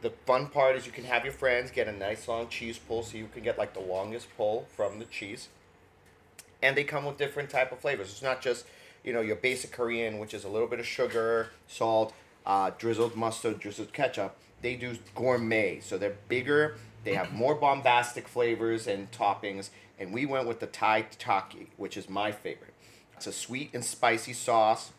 The 0.00 0.08
fun 0.24 0.46
part 0.46 0.74
is 0.74 0.86
you 0.86 0.92
can 0.92 1.04
have 1.04 1.22
your 1.22 1.34
friends 1.34 1.70
get 1.70 1.86
a 1.86 1.92
nice 1.92 2.26
long 2.26 2.48
cheese 2.48 2.78
pull 2.78 3.02
so 3.02 3.18
you 3.18 3.28
can 3.30 3.42
get 3.42 3.58
like 3.58 3.74
the 3.74 3.80
longest 3.80 4.28
pull 4.38 4.66
from 4.74 4.98
the 4.98 5.04
cheese. 5.04 5.50
And 6.62 6.74
they 6.74 6.82
come 6.82 7.04
with 7.04 7.18
different 7.18 7.50
type 7.50 7.72
of 7.72 7.80
flavors. 7.80 8.08
It's 8.10 8.22
not 8.22 8.40
just, 8.40 8.64
you 9.04 9.12
know, 9.12 9.20
your 9.20 9.36
basic 9.36 9.70
Korean, 9.70 10.18
which 10.18 10.32
is 10.32 10.44
a 10.44 10.48
little 10.48 10.68
bit 10.68 10.80
of 10.80 10.86
sugar, 10.86 11.50
salt, 11.68 12.14
uh, 12.46 12.70
drizzled 12.78 13.16
mustard, 13.16 13.60
drizzled 13.60 13.92
ketchup. 13.92 14.34
They 14.62 14.76
do 14.76 14.96
gourmet, 15.14 15.80
so 15.80 15.98
they're 15.98 16.16
bigger. 16.28 16.76
They 17.04 17.14
have 17.14 17.34
more 17.34 17.54
bombastic 17.54 18.28
flavors 18.28 18.86
and 18.86 19.10
toppings. 19.10 19.68
And 20.00 20.10
we 20.10 20.24
went 20.24 20.48
with 20.48 20.60
the 20.60 20.66
Thai 20.66 21.02
Taki, 21.18 21.66
which 21.76 21.98
is 21.98 22.08
my 22.08 22.32
favorite. 22.32 22.71
It's 23.22 23.28
a 23.28 23.32
sweet 23.32 23.70
and 23.72 23.84
spicy 23.84 24.32
sauce 24.32 24.90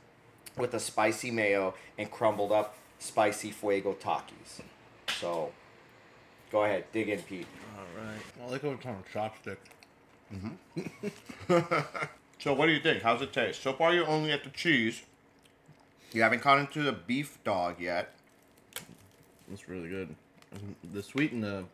with 0.58 0.74
a 0.74 0.80
spicy 0.80 1.30
mayo 1.30 1.74
and 1.98 2.10
crumbled 2.10 2.53
up 2.53 2.77
spicy 2.98 3.51
fuego 3.51 3.98
takis. 4.00 4.62
So, 5.20 5.51
go 6.50 6.63
ahead, 6.63 6.86
dig 6.94 7.10
in, 7.10 7.22
Pete. 7.22 7.48
All 7.77 7.84
right. 8.01 8.22
Well, 8.39 8.50
look 8.50 8.63
over 8.63 8.82
time 8.82 9.03
chopstick. 9.13 9.58
Mm-hmm. 10.34 11.98
So, 12.39 12.53
what 12.53 12.68
do 12.68 12.72
you 12.72 12.80
think? 12.80 13.03
How's 13.03 13.22
it 13.22 13.34
taste? 13.34 13.62
So 13.62 13.74
far, 13.74 13.94
you're 13.94 14.08
only 14.08 14.32
at 14.32 14.46
the 14.46 14.50
cheese. 14.50 15.01
You 16.13 16.22
haven't 16.22 16.44
gone 16.44 16.60
into 16.60 16.82
the 16.82 16.92
beef 16.94 17.38
dog 17.44 17.80
yet. 17.80 18.15
It's 19.51 19.68
really 19.68 19.89
good. 19.89 20.15
The 20.94 21.03
sweet 21.03 21.34
and 21.34 21.44
the 21.44 21.65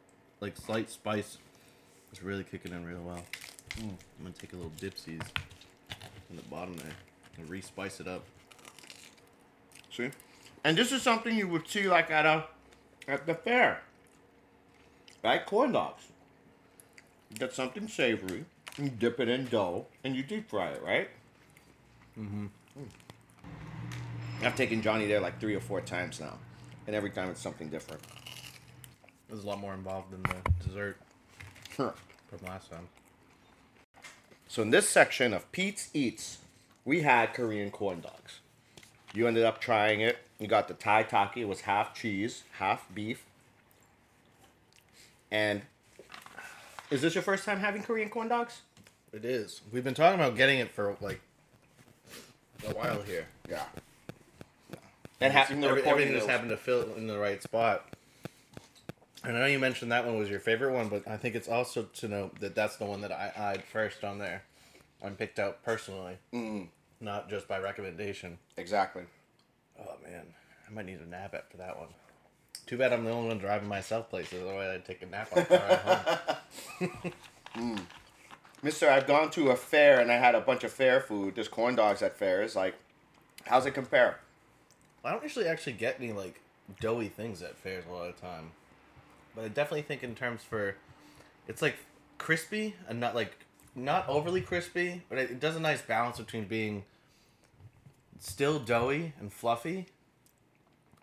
like 0.41 0.57
slight 0.57 0.89
spice 0.89 1.37
is 2.11 2.23
really 2.23 2.43
kicking 2.43 2.71
in 2.71 2.85
real 2.85 3.01
well. 3.01 3.23
Mm. 3.77 3.89
I'm 3.89 3.97
gonna 4.23 4.33
take 4.39 4.53
a 4.53 4.55
little 4.55 4.71
dipsies 4.79 5.23
in 6.29 6.35
the 6.35 6.41
bottom 6.43 6.75
there 6.75 6.91
and 7.37 7.49
re-spice 7.49 7.99
it 7.99 8.07
up. 8.07 8.23
See, 9.91 10.11
and 10.63 10.77
this 10.77 10.91
is 10.91 11.01
something 11.01 11.35
you 11.35 11.47
would 11.47 11.67
see 11.67 11.87
like 11.87 12.11
at 12.11 12.25
a 12.25 12.45
at 13.07 13.25
the 13.25 13.33
fair, 13.33 13.81
right? 15.23 15.45
Corn 15.45 15.71
dogs. 15.71 16.03
You 17.31 17.37
get 17.37 17.53
something 17.53 17.87
savory, 17.87 18.45
you 18.77 18.89
dip 18.89 19.19
it 19.19 19.29
in 19.29 19.45
dough, 19.45 19.85
and 20.03 20.15
you 20.15 20.23
deep 20.23 20.49
fry 20.49 20.69
it, 20.69 20.83
right? 20.83 21.09
Mm-hmm. 22.17 22.47
I've 24.41 24.55
taken 24.55 24.81
Johnny 24.81 25.05
there 25.07 25.19
like 25.19 25.39
three 25.39 25.55
or 25.55 25.59
four 25.59 25.81
times 25.81 26.19
now, 26.19 26.37
and 26.87 26.95
every 26.95 27.09
time 27.09 27.29
it's 27.29 27.41
something 27.41 27.69
different. 27.69 28.01
There's 29.27 29.43
a 29.43 29.47
lot 29.47 29.59
more 29.59 29.73
involved 29.73 30.11
than 30.11 30.23
the 30.23 30.65
dessert 30.65 30.97
from 31.75 31.93
last 32.45 32.71
time. 32.71 32.87
So 34.49 34.63
in 34.63 34.71
this 34.71 34.89
section 34.89 35.31
of 35.31 35.49
Pete's 35.51 35.91
Eats, 35.93 36.39
we 36.83 37.01
had 37.01 37.35
Korean 37.35 37.69
corn 37.69 38.01
dogs. 38.01 38.39
You 39.13 39.27
ended 39.27 39.45
up 39.45 39.61
trying 39.61 40.01
it. 40.01 40.17
You 40.39 40.47
got 40.47 40.67
the 40.67 40.73
Thai 40.73 41.03
taki. 41.03 41.41
It 41.41 41.47
was 41.47 41.61
half 41.61 41.93
cheese, 41.93 42.43
half 42.57 42.87
beef. 42.93 43.23
And 45.29 45.61
is 46.89 47.03
this 47.03 47.13
your 47.13 47.21
first 47.21 47.45
time 47.45 47.59
having 47.59 47.83
Korean 47.83 48.09
corn 48.09 48.27
dogs? 48.27 48.61
It 49.13 49.23
is. 49.23 49.61
We've 49.71 49.83
been 49.83 49.93
talking 49.93 50.19
about 50.19 50.35
getting 50.35 50.57
it 50.57 50.71
for 50.71 50.97
like 50.99 51.21
a 52.67 52.73
while 52.73 53.03
here. 53.03 53.27
Yeah. 53.47 53.65
And 55.21 55.31
having 55.31 55.61
the 55.61 55.67
everything 55.67 56.13
just 56.13 56.27
happened 56.27 56.49
to 56.49 56.57
fit 56.57 56.87
in 56.97 57.05
the 57.05 57.19
right 57.19 57.43
spot. 57.43 57.85
And 59.23 59.35
I 59.35 59.41
know 59.41 59.45
you 59.47 59.59
mentioned 59.59 59.91
that 59.91 60.05
one 60.05 60.17
was 60.17 60.29
your 60.29 60.39
favorite 60.39 60.71
one, 60.73 60.87
but 60.87 61.07
I 61.07 61.17
think 61.17 61.35
it's 61.35 61.49
also 61.49 61.83
to 61.83 62.07
note 62.07 62.39
that 62.39 62.55
that's 62.55 62.77
the 62.77 62.85
one 62.85 63.01
that 63.01 63.11
I 63.11 63.31
eyed 63.37 63.63
first 63.63 64.03
on 64.03 64.17
there. 64.19 64.43
I 65.03 65.09
picked 65.09 65.39
out 65.39 65.63
personally, 65.63 66.17
Mm, 66.33 66.67
not 67.01 67.29
just 67.29 67.47
by 67.47 67.59
recommendation. 67.59 68.37
exactly. 68.57 69.03
Oh 69.79 69.95
man, 70.03 70.25
I 70.67 70.71
might 70.73 70.85
need 70.85 70.99
a 70.99 71.05
nap 71.09 71.33
after 71.33 71.57
that 71.57 71.77
one. 71.77 71.87
Too 72.65 72.77
bad 72.77 72.93
I'm 72.93 73.03
the 73.05 73.11
only 73.11 73.29
one 73.29 73.39
driving 73.39 73.67
myself 73.67 74.09
places. 74.09 74.41
Otherwise, 74.43 74.69
I'd 74.75 74.85
take 74.85 75.01
a 75.01 75.05
nap 75.05 75.29
on 75.35 75.45
the 75.49 75.57
ride 75.57 76.39
home. 77.59 77.83
Mister, 78.61 78.89
I've 78.89 79.07
gone 79.07 79.31
to 79.31 79.49
a 79.51 79.55
fair 79.55 79.99
and 80.01 80.11
I 80.11 80.17
had 80.17 80.35
a 80.35 80.41
bunch 80.41 80.63
of 80.65 80.71
fair 80.71 80.99
food. 80.99 81.35
There's 81.35 81.47
corn 81.47 81.75
dogs 81.75 82.01
at 82.01 82.17
fairs. 82.17 82.55
Like, 82.55 82.75
how's 83.45 83.65
it 83.65 83.71
compare? 83.71 84.19
I 85.03 85.11
don't 85.11 85.23
usually 85.23 85.47
actually 85.47 85.73
get 85.73 85.95
any 85.99 86.11
like 86.11 86.41
doughy 86.81 87.07
things 87.07 87.41
at 87.41 87.57
fairs 87.57 87.85
a 87.89 87.91
lot 87.93 88.09
of 88.09 88.15
the 88.15 88.21
time, 88.21 88.51
but 89.39 89.45
I 89.45 89.47
definitely 89.47 89.83
think 89.83 90.03
in 90.03 90.15
terms 90.15 90.43
for, 90.43 90.75
it's 91.47 91.61
like 91.61 91.77
crispy 92.17 92.75
and 92.89 92.99
not 92.99 93.15
like 93.15 93.37
not 93.73 94.09
overly 94.09 94.41
crispy, 94.41 95.01
but 95.07 95.17
it, 95.17 95.31
it 95.31 95.39
does 95.39 95.55
a 95.55 95.61
nice 95.61 95.81
balance 95.81 96.17
between 96.17 96.43
being 96.43 96.83
still 98.19 98.59
doughy 98.59 99.13
and 99.17 99.31
fluffy, 99.31 99.85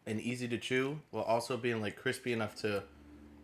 and 0.06 0.20
easy 0.20 0.46
to 0.48 0.58
chew, 0.58 1.00
while 1.12 1.24
also 1.24 1.56
being 1.56 1.80
like 1.80 1.96
crispy 1.96 2.34
enough 2.34 2.54
to, 2.56 2.82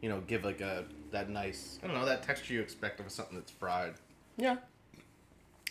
you 0.02 0.10
know, 0.10 0.20
give 0.26 0.44
like 0.44 0.60
a 0.60 0.84
that 1.10 1.30
nice 1.30 1.78
I 1.82 1.86
don't 1.86 1.96
know 1.96 2.04
that 2.04 2.22
texture 2.22 2.52
you 2.52 2.60
expect 2.60 3.00
of 3.00 3.10
something 3.10 3.36
that's 3.36 3.50
fried. 3.50 3.94
Yeah. 4.36 4.56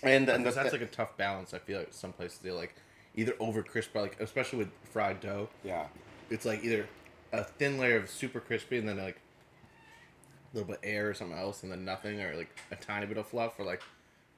And 0.02 0.28
and 0.30 0.44
that's 0.44 0.58
like 0.58 0.82
a 0.82 0.88
tough 0.88 1.16
balance. 1.16 1.54
I 1.54 1.60
feel 1.60 1.78
like 1.78 1.94
some 1.94 2.12
places 2.12 2.40
they 2.40 2.50
like 2.50 2.74
either 3.16 3.36
over 3.40 3.62
crisp, 3.62 3.94
like 3.94 4.20
especially 4.20 4.58
with 4.58 4.70
fried 4.92 5.20
dough. 5.20 5.48
yeah. 5.64 5.86
it's 6.32 6.46
like 6.46 6.64
either 6.64 6.88
a 7.32 7.44
thin 7.44 7.78
layer 7.78 7.98
of 7.98 8.10
super 8.10 8.40
crispy 8.40 8.78
and 8.78 8.88
then 8.88 8.98
like 8.98 9.18
a 10.54 10.58
little 10.58 10.68
bit 10.68 10.80
of 10.80 10.84
air 10.90 11.10
or 11.10 11.14
something 11.14 11.38
else 11.38 11.64
and 11.64 11.72
then 11.72 11.86
nothing 11.86 12.20
or 12.22 12.36
like 12.36 12.50
a 12.72 12.76
tiny 12.76 13.06
bit 13.06 13.18
of 13.18 13.26
fluff 13.28 13.60
or 13.60 13.66
like 13.66 13.82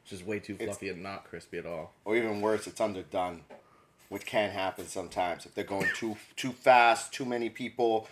just 0.05 0.25
way 0.25 0.39
too 0.39 0.53
It's- 0.53 0.67
fluffy 0.67 0.89
and 0.89 1.01
not 1.01 1.23
crispy 1.25 1.57
at 1.57 1.65
all. 1.65 1.93
Or 2.05 2.15
even 2.15 2.41
worse, 2.41 2.67
it's 2.67 2.79
underdone, 2.81 3.41
which 4.10 4.25
can 4.25 4.51
happen 4.51 4.88
sometimes 4.88 5.45
if 5.45 5.55
they're 5.55 5.63
going 5.63 5.88
too 5.95 6.17
too 6.36 6.51
fast, 6.51 7.13
too 7.13 7.25
many 7.25 7.50
people. 7.50 8.07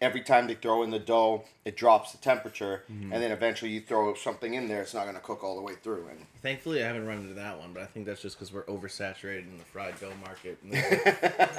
Every 0.00 0.20
time 0.20 0.46
they 0.46 0.54
throw 0.54 0.82
in 0.82 0.90
the 0.90 0.98
dough, 0.98 1.44
it 1.64 1.76
drops 1.76 2.12
the 2.12 2.18
temperature, 2.18 2.82
mm-hmm. 2.92 3.12
and 3.12 3.22
then 3.22 3.32
eventually 3.32 3.70
you 3.70 3.80
throw 3.80 4.14
something 4.14 4.54
in 4.54 4.68
there, 4.68 4.82
it's 4.82 4.94
not 4.94 5.06
gonna 5.06 5.20
cook 5.20 5.42
all 5.42 5.56
the 5.56 5.62
way 5.62 5.74
through. 5.74 6.06
And 6.10 6.26
Thankfully, 6.42 6.82
I 6.82 6.86
haven't 6.86 7.06
run 7.06 7.18
into 7.18 7.34
that 7.34 7.58
one, 7.58 7.72
but 7.72 7.82
I 7.82 7.86
think 7.86 8.06
that's 8.06 8.22
just 8.22 8.36
because 8.36 8.52
we're 8.52 8.64
oversaturated 8.64 9.50
in 9.50 9.58
the 9.58 9.64
fried 9.64 9.98
dough 10.00 10.12
market. 10.24 10.58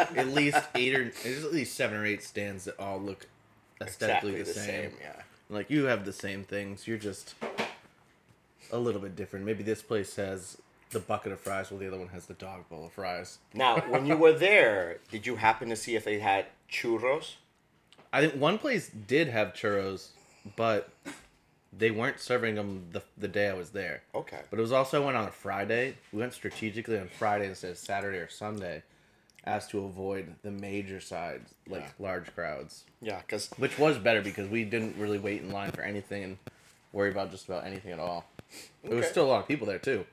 Like 0.08 0.18
at 0.18 0.28
least 0.28 0.60
eight 0.76 0.96
or 0.96 1.12
there's 1.24 1.44
at 1.44 1.52
least 1.52 1.76
seven 1.76 1.98
or 1.98 2.06
eight 2.06 2.24
stands 2.24 2.66
that 2.66 2.80
all 2.80 3.00
look 3.00 3.28
aesthetically 3.82 4.42
the, 4.42 4.46
same. 4.46 4.92
yeah. 5.02 5.22
Like 5.50 5.70
you 5.70 5.86
have 5.86 6.06
the 6.06 6.14
same 6.14 6.44
things. 6.44 6.88
You're 6.88 6.98
just 6.98 7.36
a 8.72 8.78
little 8.78 9.02
bit 9.02 9.16
different. 9.16 9.46
Maybe 9.46 9.64
this 9.64 9.82
place 9.82 10.16
has 10.16 10.58
the 10.92 11.00
bucket 11.00 11.32
of 11.32 11.40
fries, 11.40 11.70
while 11.72 11.80
the 11.80 11.88
other 11.88 11.98
one 11.98 12.08
has 12.10 12.26
the 12.26 12.34
dog 12.34 12.68
bowl 12.70 12.86
of 12.86 12.94
fries. 12.94 13.40
Now, 13.54 13.80
when 13.90 14.06
you 14.06 14.18
were 14.18 14.34
there, 14.34 14.98
did 15.12 15.26
you 15.26 15.36
happen 15.36 15.70
to 15.70 15.76
see 15.76 15.96
if 15.96 16.04
they 16.06 16.20
had 16.20 16.46
churros? 16.72 17.36
I 18.14 18.22
think 18.22 18.36
one 18.40 18.58
place 18.58 18.90
did 18.90 19.28
have 19.28 19.54
churros, 19.54 20.10
but 20.56 20.90
they 21.78 21.92
weren't 21.92 22.20
serving 22.20 22.56
them 22.56 22.86
the, 22.92 23.02
the 23.18 23.28
day 23.28 23.50
I 23.50 23.54
was 23.54 23.72
there. 23.72 24.02
Okay. 24.16 24.40
But 24.50 24.60
it 24.60 24.62
was 24.62 24.72
also 24.72 25.02
I 25.02 25.06
went 25.06 25.18
on 25.18 25.28
a 25.28 25.32
Friday. 25.32 25.96
We 26.14 26.20
went 26.20 26.34
strategically 26.34 26.98
on 26.98 27.10
Friday 27.10 27.48
instead 27.48 27.72
of 27.72 27.78
Saturday 27.78 28.18
or 28.20 28.30
Sunday, 28.30 28.84
as 29.44 29.68
to 29.68 29.84
avoid 29.84 30.36
the 30.42 30.52
major 30.52 31.00
sides, 31.02 31.54
like 31.68 31.82
Yeah. 31.82 31.90
large 32.00 32.34
crowds. 32.34 32.86
Yeah, 33.02 33.20
because 33.20 33.50
Which 33.58 33.78
was 33.78 33.98
better 33.98 34.22
because 34.22 34.50
we 34.50 34.64
didn't 34.64 34.96
really 34.98 35.20
wait 35.20 35.42
in 35.42 35.52
line 35.52 35.72
for 35.72 35.82
anything 35.82 36.24
and 36.24 36.38
worry 36.94 37.12
about 37.12 37.32
just 37.32 37.46
about 37.48 37.66
anything 37.66 37.92
at 37.92 38.00
all. 38.00 38.26
There 38.84 38.96
was 38.96 39.08
still 39.08 39.26
a 39.26 39.28
lot 39.28 39.42
of 39.42 39.48
people 39.48 39.68
there 39.68 39.80
too. 39.80 40.06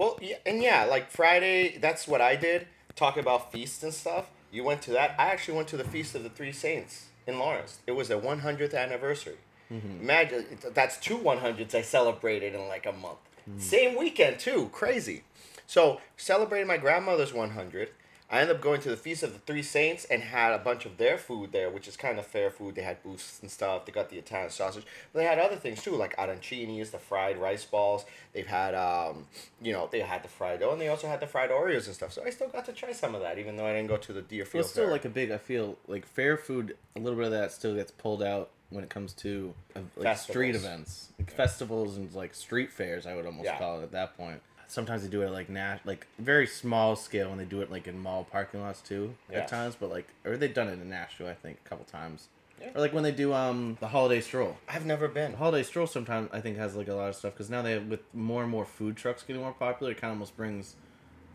Well, 0.00 0.18
yeah, 0.22 0.36
and 0.46 0.62
yeah, 0.62 0.84
like 0.84 1.10
Friday, 1.10 1.76
that's 1.76 2.08
what 2.08 2.22
I 2.22 2.34
did. 2.34 2.66
Talk 2.96 3.18
about 3.18 3.52
feasts 3.52 3.82
and 3.82 3.92
stuff. 3.92 4.30
You 4.50 4.64
went 4.64 4.80
to 4.82 4.92
that. 4.92 5.14
I 5.18 5.26
actually 5.26 5.58
went 5.58 5.68
to 5.68 5.76
the 5.76 5.84
Feast 5.84 6.14
of 6.14 6.22
the 6.22 6.30
Three 6.30 6.52
Saints 6.52 7.08
in 7.26 7.38
Lawrence. 7.38 7.80
It 7.86 7.92
was 7.92 8.08
their 8.08 8.18
100th 8.18 8.72
anniversary. 8.72 9.36
Mm-hmm. 9.70 10.00
Imagine 10.00 10.46
that's 10.72 10.96
two 10.96 11.18
100s 11.18 11.74
I 11.74 11.82
celebrated 11.82 12.54
in 12.54 12.66
like 12.66 12.86
a 12.86 12.92
month. 12.92 13.18
Mm-hmm. 13.46 13.58
Same 13.58 13.98
weekend 13.98 14.38
too. 14.38 14.70
Crazy. 14.72 15.24
So 15.66 16.00
celebrated 16.16 16.66
my 16.66 16.78
grandmother's 16.78 17.34
100. 17.34 17.90
I 18.32 18.40
ended 18.40 18.54
up 18.56 18.62
going 18.62 18.80
to 18.82 18.88
the 18.90 18.96
Feast 18.96 19.24
of 19.24 19.32
the 19.32 19.40
Three 19.40 19.62
Saints 19.62 20.04
and 20.04 20.22
had 20.22 20.52
a 20.52 20.58
bunch 20.58 20.86
of 20.86 20.98
their 20.98 21.18
food 21.18 21.50
there, 21.50 21.68
which 21.68 21.88
is 21.88 21.96
kind 21.96 22.16
of 22.16 22.24
fair 22.26 22.48
food. 22.50 22.76
They 22.76 22.82
had 22.82 23.02
booths 23.02 23.40
and 23.42 23.50
stuff. 23.50 23.86
They 23.86 23.92
got 23.92 24.08
the 24.08 24.18
Italian 24.18 24.50
sausage, 24.50 24.84
but 25.12 25.18
they 25.18 25.24
had 25.24 25.40
other 25.40 25.56
things 25.56 25.82
too, 25.82 25.96
like 25.96 26.14
arancinis, 26.16 26.92
the 26.92 26.98
fried 27.00 27.38
rice 27.38 27.64
balls. 27.64 28.04
They've 28.32 28.46
had, 28.46 28.76
um, 28.76 29.26
you 29.60 29.72
know, 29.72 29.88
they 29.90 29.98
had 30.00 30.22
the 30.22 30.28
fried 30.28 30.60
dough, 30.60 30.70
and 30.70 30.80
they 30.80 30.86
also 30.88 31.08
had 31.08 31.18
the 31.18 31.26
fried 31.26 31.50
Oreos 31.50 31.86
and 31.86 31.94
stuff. 31.94 32.12
So 32.12 32.22
I 32.24 32.30
still 32.30 32.48
got 32.48 32.64
to 32.66 32.72
try 32.72 32.92
some 32.92 33.16
of 33.16 33.20
that, 33.22 33.38
even 33.38 33.56
though 33.56 33.66
I 33.66 33.72
didn't 33.72 33.88
go 33.88 33.96
to 33.96 34.12
the 34.12 34.22
Deerfield. 34.22 34.54
Well, 34.54 34.60
it's 34.60 34.70
still 34.70 34.84
Fair. 34.84 34.92
like 34.92 35.04
a 35.04 35.08
big. 35.10 35.32
I 35.32 35.38
feel 35.38 35.76
like 35.88 36.06
fair 36.06 36.36
food. 36.36 36.76
A 36.94 37.00
little 37.00 37.16
bit 37.16 37.26
of 37.26 37.32
that 37.32 37.50
still 37.50 37.74
gets 37.74 37.90
pulled 37.90 38.22
out 38.22 38.50
when 38.68 38.84
it 38.84 38.90
comes 38.90 39.12
to 39.14 39.52
uh, 39.74 39.80
like 39.96 40.16
street 40.16 40.54
events, 40.54 41.08
like 41.18 41.32
festivals 41.32 41.96
and 41.96 42.14
like 42.14 42.34
street 42.36 42.70
fairs. 42.70 43.06
I 43.06 43.16
would 43.16 43.26
almost 43.26 43.46
Yeah. 43.46 43.58
call 43.58 43.80
it 43.80 43.82
at 43.82 43.90
that 43.90 44.16
point. 44.16 44.40
Sometimes 44.70 45.02
they 45.02 45.08
do 45.08 45.22
it 45.22 45.30
like 45.30 45.48
nat, 45.48 45.78
like 45.84 46.06
very 46.18 46.46
small 46.46 46.94
scale, 46.94 47.32
and 47.32 47.40
they 47.40 47.44
do 47.44 47.60
it 47.60 47.72
like 47.72 47.88
in 47.88 47.98
mall 47.98 48.24
parking 48.30 48.60
lots 48.60 48.80
too 48.80 49.14
at 49.32 49.48
times. 49.48 49.74
But 49.74 49.90
like, 49.90 50.06
or 50.24 50.36
they've 50.36 50.54
done 50.54 50.68
it 50.68 50.74
in 50.74 50.88
Nashville, 50.88 51.26
I 51.26 51.34
think, 51.34 51.58
a 51.64 51.68
couple 51.68 51.84
times. 51.86 52.28
Yeah. 52.60 52.68
Or 52.74 52.80
like 52.80 52.92
when 52.92 53.02
they 53.02 53.10
do 53.10 53.32
um 53.32 53.78
the 53.80 53.88
holiday 53.88 54.20
stroll. 54.20 54.56
I've 54.68 54.86
never 54.86 55.08
been. 55.08 55.32
The 55.32 55.38
holiday 55.38 55.64
stroll 55.64 55.88
sometimes 55.88 56.30
I 56.32 56.40
think 56.40 56.56
has 56.56 56.76
like 56.76 56.86
a 56.86 56.94
lot 56.94 57.08
of 57.08 57.16
stuff 57.16 57.32
because 57.32 57.50
now 57.50 57.62
they 57.62 57.72
have, 57.72 57.86
with 57.86 58.00
more 58.14 58.42
and 58.42 58.50
more 58.50 58.64
food 58.64 58.96
trucks 58.96 59.24
getting 59.24 59.42
more 59.42 59.52
popular, 59.52 59.90
it 59.90 60.00
kind 60.00 60.12
of 60.12 60.16
almost 60.16 60.36
brings 60.36 60.76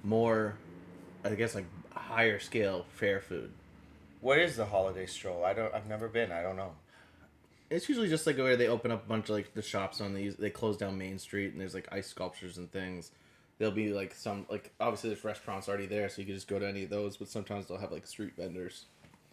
more, 0.02 0.56
I 1.26 1.36
guess 1.36 1.56
like 1.56 1.66
higher 1.94 2.40
scale 2.40 2.86
fair 2.94 3.20
food. 3.20 3.52
What 4.22 4.40
is 4.40 4.56
the 4.56 4.66
holiday 4.66 5.08
stroll? 5.08 5.44
I 5.44 5.54
don't. 5.54 5.74
I've 5.74 5.88
never 5.88 6.08
been. 6.08 6.32
I 6.32 6.42
don't 6.42 6.56
know. 6.56 6.72
It's 7.70 7.90
usually 7.90 8.08
just 8.08 8.26
like 8.26 8.38
where 8.38 8.56
they 8.56 8.68
open 8.68 8.92
up 8.92 9.06
a 9.06 9.10
bunch 9.10 9.26
of 9.26 9.36
like 9.36 9.54
the 9.56 9.62
shops 9.62 10.00
on 10.00 10.14
these. 10.14 10.36
They 10.36 10.50
close 10.50 10.78
down 10.78 10.98
Main 10.98 11.20
Street 11.20 11.52
and 11.52 11.60
there's 11.60 11.74
like 11.74 11.90
ice 11.92 12.08
sculptures 12.08 12.58
and 12.58 12.72
things. 12.72 13.12
There'll 13.58 13.74
be 13.74 13.94
like 13.94 14.14
some 14.14 14.46
like 14.50 14.74
obviously 14.80 15.10
there's 15.12 15.24
restaurants 15.24 15.70
already 15.70 15.86
there, 15.86 16.10
so 16.10 16.22
you 16.22 16.26
can 16.26 16.36
just 16.36 16.48
go 16.48 16.60
to 16.60 16.68
any 16.68 16.84
of 16.84 16.90
those. 16.90 17.16
But 17.18 17.30
sometimes 17.30 17.68
they'll 17.68 17.78
have 17.78 17.92
like 17.92 18.06
street 18.06 18.34
vendors. 18.38 18.86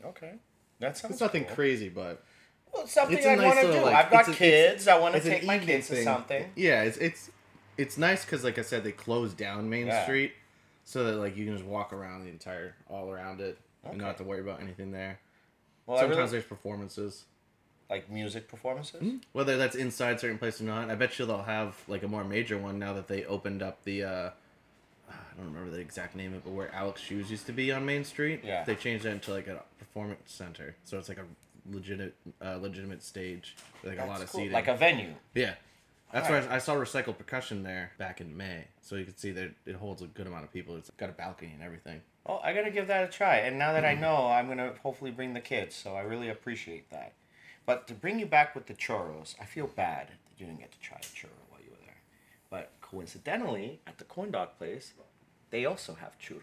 Okay, 0.04 0.34
that 0.78 0.96
sounds. 0.96 1.14
It's 1.14 1.20
nothing 1.20 1.44
cool. 1.44 1.54
crazy, 1.56 1.88
but 1.88 2.22
Well, 2.72 2.84
it's 2.84 2.92
something 2.92 3.16
It's 3.18 3.26
I 3.26 3.34
nice 3.34 3.44
want 3.54 3.60
to 3.66 3.72
do. 3.72 3.80
like, 3.84 3.94
I've 4.06 4.10
got 4.12 4.28
a- 4.28 4.32
kids. 4.32 4.86
I 4.88 4.98
want 4.98 5.14
to 5.16 5.20
take 5.20 5.44
my 5.44 5.58
kids 5.58 5.88
to 5.88 6.02
something. 6.04 6.50
Yeah, 6.56 6.82
it's 6.82 6.98
it's 6.98 7.30
it's 7.76 7.98
nice 7.98 8.24
because 8.24 8.44
like 8.44 8.58
I 8.58 8.62
said, 8.62 8.84
they 8.84 8.92
closed 8.92 9.36
down 9.36 9.68
Main 9.68 9.88
Yeah. 9.88 10.04
Street, 10.04 10.32
so 10.84 11.04
that 11.04 11.16
like 11.16 11.36
you 11.36 11.44
can 11.44 11.54
just 11.56 11.66
walk 11.68 11.92
around 11.92 12.22
the 12.24 12.30
entire 12.30 12.76
all 12.88 13.10
around 13.10 13.40
it 13.40 13.58
and 13.84 13.98
not 13.98 14.06
have 14.08 14.16
to 14.18 14.24
worry 14.24 14.40
about 14.40 14.60
anything 14.60 14.92
there. 14.92 15.18
Well, 15.86 15.98
Sometimes 15.98 16.16
really, 16.18 16.30
there's 16.30 16.44
performances, 16.44 17.24
like 17.92 18.10
music 18.10 18.48
performances. 18.48 19.02
whether 19.32 19.56
that's 19.58 19.76
inside 19.76 20.18
certain 20.18 20.38
places 20.38 20.62
or 20.62 20.64
not. 20.64 20.90
I 20.90 20.94
bet 20.94 21.18
you 21.18 21.26
they'll 21.26 21.42
have 21.42 21.76
like 21.86 22.02
a 22.02 22.08
more 22.08 22.24
major 22.24 22.56
one 22.58 22.78
now 22.78 22.92
that 22.94 23.06
they 23.08 23.24
opened 23.24 23.62
up 23.62 23.84
the. 23.84 24.04
uh 24.04 24.30
I 25.10 25.36
don't 25.36 25.46
remember 25.52 25.70
the 25.70 25.80
exact 25.80 26.14
name 26.16 26.32
of 26.32 26.38
it, 26.38 26.44
but 26.44 26.52
where 26.52 26.74
Alex 26.74 27.00
Shoes 27.00 27.30
used 27.30 27.46
to 27.46 27.52
be 27.52 27.70
on 27.72 27.84
Main 27.84 28.04
Street, 28.04 28.40
Yeah. 28.44 28.64
they 28.64 28.74
changed 28.74 29.04
that 29.04 29.12
into 29.12 29.30
like 29.32 29.46
a 29.46 29.62
performance 29.78 30.32
center, 30.32 30.74
so 30.84 30.98
it's 30.98 31.08
like 31.08 31.18
a 31.18 31.24
legitimate, 31.70 32.14
uh, 32.44 32.56
legitimate 32.56 33.02
stage, 33.02 33.54
with, 33.82 33.92
like 33.96 34.00
a 34.00 34.08
lot 34.08 34.22
of 34.22 34.30
cool. 34.30 34.40
seating. 34.40 34.52
Like 34.52 34.68
a 34.68 34.76
venue. 34.76 35.14
Yeah. 35.34 35.54
That's 36.12 36.26
Alright. 36.28 36.44
where 36.44 36.52
I, 36.52 36.56
I 36.56 36.58
saw 36.58 36.74
recycled 36.74 37.16
percussion 37.18 37.62
there 37.62 37.92
back 37.98 38.20
in 38.20 38.36
May. 38.36 38.64
So 38.82 38.96
you 38.96 39.04
can 39.04 39.16
see 39.16 39.32
that 39.32 39.50
it 39.66 39.76
holds 39.76 40.02
a 40.02 40.06
good 40.06 40.26
amount 40.26 40.44
of 40.44 40.52
people. 40.52 40.76
It's 40.76 40.90
got 40.98 41.08
a 41.08 41.12
balcony 41.12 41.52
and 41.54 41.62
everything. 41.62 42.00
Oh, 42.26 42.38
I 42.42 42.52
gotta 42.52 42.70
give 42.70 42.86
that 42.88 43.04
a 43.04 43.08
try. 43.08 43.36
And 43.38 43.58
now 43.58 43.72
that 43.72 43.84
I 43.84 43.94
know, 43.94 44.26
I'm 44.26 44.48
gonna 44.48 44.74
hopefully 44.82 45.10
bring 45.10 45.32
the 45.34 45.40
kids. 45.40 45.74
So 45.74 45.94
I 45.94 46.02
really 46.02 46.28
appreciate 46.28 46.90
that. 46.90 47.12
But 47.64 47.86
to 47.88 47.94
bring 47.94 48.18
you 48.18 48.26
back 48.26 48.54
with 48.54 48.66
the 48.66 48.74
churros, 48.74 49.34
I 49.40 49.44
feel 49.44 49.66
bad 49.66 50.08
that 50.08 50.38
you 50.38 50.46
didn't 50.46 50.60
get 50.60 50.72
to 50.72 50.80
try 50.80 50.98
a 50.98 51.00
churro 51.00 51.42
while 51.48 51.60
you 51.62 51.70
were 51.70 51.84
there. 51.84 52.00
But 52.50 52.72
coincidentally, 52.80 53.80
at 53.86 53.98
the 53.98 54.04
corn 54.04 54.32
dog 54.32 54.58
place, 54.58 54.92
they 55.50 55.64
also 55.64 55.94
have 55.94 56.18
churros. 56.18 56.42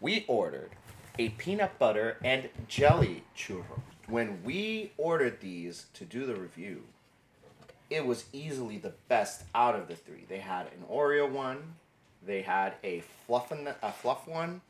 We 0.00 0.24
ordered 0.28 0.70
a 1.18 1.30
peanut 1.30 1.78
butter 1.78 2.18
and 2.22 2.48
jelly 2.68 3.24
churro. 3.36 3.80
When 4.06 4.42
we 4.44 4.92
ordered 4.96 5.40
these 5.40 5.86
to 5.94 6.04
do 6.04 6.26
the 6.26 6.34
review, 6.34 6.84
it 7.90 8.06
was 8.06 8.26
easily 8.32 8.78
the 8.78 8.94
best 9.08 9.44
out 9.54 9.74
of 9.74 9.88
the 9.88 9.96
three. 9.96 10.24
They 10.28 10.38
had 10.38 10.66
an 10.66 10.84
Oreo 10.90 11.30
one, 11.30 11.74
they 12.26 12.42
had 12.42 12.74
a 12.82 13.02
fluff 13.26 13.50
and 13.52 13.68
a 13.68 13.92
fluff 13.92 14.26
one, 14.26 14.60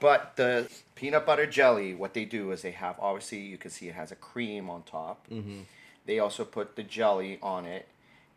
but 0.00 0.32
the 0.36 0.68
peanut 0.94 1.24
butter 1.26 1.46
jelly, 1.46 1.94
what 1.94 2.14
they 2.14 2.24
do 2.24 2.50
is 2.52 2.62
they 2.62 2.70
have 2.72 2.96
obviously 2.98 3.38
you 3.38 3.58
can 3.58 3.70
see 3.70 3.88
it 3.88 3.94
has 3.94 4.10
a 4.12 4.16
cream 4.16 4.68
on 4.70 4.82
top. 4.82 5.26
Mm-hmm. 5.30 5.60
They 6.06 6.18
also 6.18 6.44
put 6.44 6.76
the 6.76 6.82
jelly 6.82 7.38
on 7.42 7.66
it, 7.66 7.86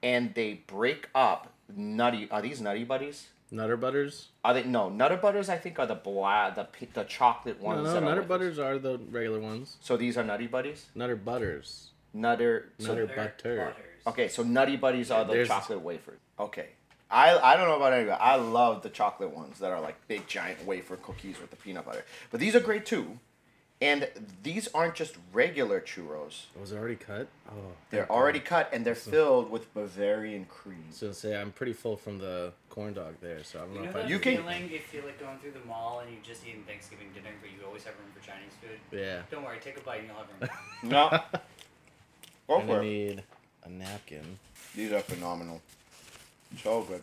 and 0.01 0.33
they 0.35 0.61
break 0.67 1.09
up 1.15 1.53
nutty. 1.75 2.27
Are 2.29 2.41
these 2.41 2.61
nutty 2.61 2.83
buddies? 2.83 3.27
Nutter 3.51 3.77
butters. 3.77 4.29
Are 4.43 4.53
they 4.55 4.63
no 4.63 4.89
Nutter 4.89 5.17
Butters? 5.17 5.47
I 5.47 5.57
think 5.57 5.77
are 5.79 5.85
the 5.85 5.93
black, 5.95 6.55
the 6.55 6.67
the 6.93 7.03
chocolate 7.03 7.61
ones. 7.61 7.83
no, 7.85 7.93
that 7.93 8.03
Nutter 8.03 8.21
with 8.21 8.27
butters 8.27 8.57
are 8.59 8.79
the 8.79 8.99
regular 9.11 9.39
ones. 9.39 9.77
So 9.79 9.95
these 9.95 10.17
are 10.17 10.23
Nutty 10.23 10.47
Buddies. 10.47 10.87
Nutter 10.95 11.15
butters. 11.15 11.91
Nutter. 12.15 12.69
So, 12.79 12.87
Nutter 12.89 13.05
They're 13.05 13.15
butter. 13.15 13.57
butters. 13.57 14.01
okay, 14.07 14.27
so 14.27 14.41
Nutty 14.43 14.75
Buddies 14.77 15.11
are 15.11 15.23
the 15.23 15.33
There's- 15.33 15.47
chocolate 15.47 15.81
wafers. 15.81 16.19
Okay. 16.39 16.69
I, 17.13 17.37
I 17.53 17.55
don't 17.55 17.67
know 17.67 17.75
about 17.77 17.93
anybody. 17.93 18.17
I 18.19 18.35
love 18.35 18.81
the 18.81 18.89
chocolate 18.89 19.29
ones 19.35 19.59
that 19.59 19.71
are 19.71 19.79
like 19.79 19.95
big 20.07 20.27
giant 20.27 20.65
wafer 20.65 20.95
cookies 20.97 21.39
with 21.39 21.51
the 21.51 21.55
peanut 21.55 21.85
butter. 21.85 22.03
But 22.31 22.39
these 22.39 22.55
are 22.55 22.59
great 22.59 22.85
too. 22.85 23.19
And 23.81 24.07
these 24.43 24.69
aren't 24.73 24.95
just 24.95 25.15
regular 25.33 25.81
churros. 25.81 26.43
Was 26.59 26.71
it 26.71 26.77
already 26.77 26.95
cut? 26.95 27.27
Oh, 27.49 27.53
They're 27.89 28.09
already 28.09 28.39
cut 28.39 28.69
and 28.71 28.85
they're 28.85 28.95
filled 28.95 29.51
with 29.51 29.73
Bavarian 29.73 30.45
cream. 30.45 30.85
So 30.91 31.09
to 31.09 31.13
say 31.13 31.35
I'm 31.39 31.51
pretty 31.51 31.73
full 31.73 31.97
from 31.97 32.17
the 32.17 32.53
corn 32.69 32.93
dog 32.93 33.15
there, 33.21 33.43
so 33.43 33.59
I 33.59 33.61
don't 33.63 33.71
You 33.73 33.79
know 33.79 33.83
know 33.85 33.89
if 33.89 33.95
I. 33.97 33.99
that 34.03 34.09
You 34.09 34.19
can- 34.19 34.37
feeling 34.37 34.69
if 34.71 34.93
you're 34.93 35.03
like 35.03 35.19
going 35.19 35.37
through 35.39 35.51
the 35.51 35.67
mall 35.67 35.99
and 35.99 36.09
you 36.09 36.17
just 36.23 36.47
eating 36.47 36.63
Thanksgiving 36.63 37.07
dinner, 37.13 37.29
but 37.41 37.49
you 37.51 37.57
always 37.67 37.83
have 37.83 37.93
room 37.99 38.07
for 38.17 38.25
Chinese 38.25 38.53
food. 38.61 38.79
Yeah. 38.97 39.23
Don't 39.29 39.43
worry, 39.43 39.57
take 39.61 39.77
a 39.77 39.81
bite 39.81 39.99
and 39.99 40.07
you'll 40.07 40.17
have 40.17 40.27
room. 40.81 40.89
No. 40.89 41.09
Go 42.47 42.61
for 42.65 42.79
I 42.79 42.79
it. 42.79 42.83
need 42.83 43.23
a 43.65 43.69
napkin. 43.69 44.39
These 44.75 44.91
are 44.93 44.99
phenomenal. 45.01 45.61
So 46.61 46.81
good. 46.83 47.01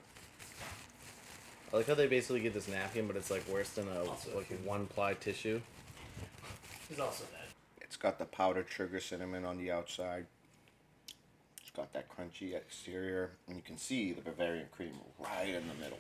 I 1.73 1.77
like 1.77 1.87
how 1.87 1.95
they 1.95 2.07
basically 2.07 2.41
get 2.41 2.55
this 2.55 2.69
napkin, 2.69 3.07
but 3.07 3.17
it's 3.17 3.31
like 3.31 3.47
worse 3.49 3.71
than 3.71 3.87
a 3.89 4.05
Also, 4.05 4.37
like 4.37 4.51
if 4.51 4.61
one 4.63 4.87
ply 4.87 5.15
tissue. 5.15 5.61
It's 6.91 6.99
also 6.99 7.25
that. 7.33 7.49
It's 7.81 7.97
got 7.97 8.19
the 8.19 8.25
powdered 8.25 8.67
sugar 8.69 9.01
cinnamon 9.01 9.45
on 9.45 9.59
the 9.59 9.71
outside. 9.71 10.27
It's 11.61 11.71
got 11.71 11.93
that 11.93 12.07
crunchy 12.09 12.55
exterior, 12.55 13.31
and 13.47 13.57
you 13.57 13.63
can 13.63 13.79
see 13.79 14.13
the 14.13 14.23
Bavarian 14.23 14.67
cream 14.75 14.95
right 15.21 15.49
in 15.49 15.69
the 15.69 15.75
middle. 15.75 15.99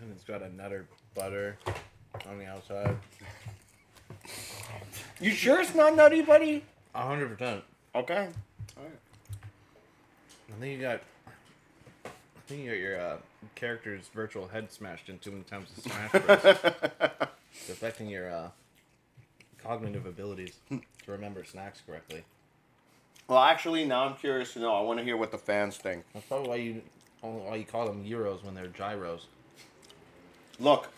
And 0.00 0.12
it's 0.12 0.24
got 0.24 0.42
a 0.42 0.54
nutter 0.54 0.86
butter 1.14 1.58
on 2.28 2.38
the 2.38 2.46
outside. 2.46 2.96
You 5.20 5.30
sure 5.30 5.60
it's 5.60 5.74
not 5.74 5.96
nutty, 5.96 6.22
buddy? 6.22 6.64
A 6.94 7.06
hundred 7.06 7.36
percent. 7.36 7.64
Okay. 7.94 8.28
All 8.76 8.84
right. 8.84 8.92
I 10.54 10.60
think 10.60 10.76
you 10.76 10.82
got. 10.82 11.00
I 12.52 12.54
think 12.54 12.66
you 12.66 12.70
got 12.70 12.80
your 12.80 13.00
uh, 13.00 13.16
character's 13.54 14.08
virtual 14.08 14.46
head 14.46 14.70
smashed 14.70 15.08
in 15.08 15.18
too 15.18 15.30
many 15.30 15.42
times 15.44 15.68
in 15.74 15.84
Smash 15.84 16.12
Bros. 16.12 16.38
it's 17.54 17.70
affecting 17.70 18.08
your 18.08 18.30
uh, 18.30 18.48
cognitive 19.56 20.04
abilities 20.04 20.58
to 20.68 20.82
remember 21.06 21.44
snacks 21.44 21.80
correctly. 21.86 22.24
Well, 23.26 23.38
actually, 23.38 23.86
now 23.86 24.04
I'm 24.04 24.16
curious 24.16 24.52
to 24.52 24.58
know. 24.58 24.74
I 24.74 24.82
want 24.82 24.98
to 24.98 25.04
hear 25.04 25.16
what 25.16 25.30
the 25.30 25.38
fans 25.38 25.78
think. 25.78 26.04
That's 26.12 26.26
probably 26.26 26.48
why 26.50 26.56
you 26.56 26.82
why 27.22 27.56
you 27.56 27.64
call 27.64 27.86
them 27.86 28.04
euros 28.04 28.44
when 28.44 28.54
they're 28.54 28.66
gyros. 28.66 29.28
Look, 30.60 30.92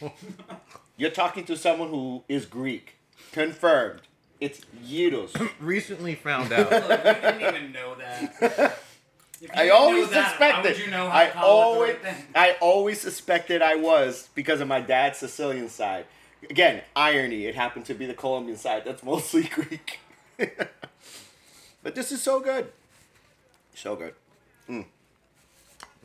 you're 0.96 1.10
talking 1.10 1.44
to 1.44 1.56
someone 1.56 1.90
who 1.90 2.24
is 2.28 2.46
Greek. 2.46 2.96
Confirmed. 3.30 4.00
It's 4.40 4.62
gyros. 4.84 5.34
Recently 5.60 6.16
found 6.16 6.52
out. 6.52 6.68
Look, 6.68 7.04
you 7.04 7.14
didn't 7.14 7.42
even 7.42 7.72
know 7.72 7.94
that. 7.94 8.80
If 9.44 9.54
you 9.54 9.60
I 9.62 9.68
always 9.68 10.08
that, 10.10 10.30
suspected. 10.30 10.78
You 10.78 10.90
know 10.90 11.06
I 11.06 11.30
always, 11.32 11.96
right? 12.02 12.14
I 12.34 12.56
always 12.60 12.98
suspected 13.00 13.60
I 13.60 13.74
was 13.74 14.30
because 14.34 14.62
of 14.62 14.68
my 14.68 14.80
dad's 14.80 15.18
Sicilian 15.18 15.68
side. 15.68 16.06
Again, 16.48 16.82
irony. 16.96 17.44
It 17.44 17.54
happened 17.54 17.84
to 17.86 17.94
be 17.94 18.06
the 18.06 18.14
Colombian 18.14 18.56
side. 18.56 18.84
That's 18.86 19.02
mostly 19.02 19.42
Greek. 19.52 20.00
but 21.82 21.94
this 21.94 22.10
is 22.10 22.22
so 22.22 22.40
good. 22.40 22.72
So 23.74 23.96
good. 23.96 24.14
Mm. 24.68 24.86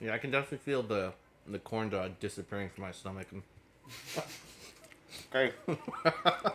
yeah, 0.02 0.13
I 0.13 0.17
can 0.17 0.32
definitely 0.32 0.58
feel 0.58 0.84
the 0.84 1.13
the 1.47 1.60
corn 1.60 1.89
dog 1.89 2.19
disappearing 2.19 2.69
from 2.69 2.84
my 2.84 2.91
stomach. 2.91 3.28
Okay. 5.34 5.54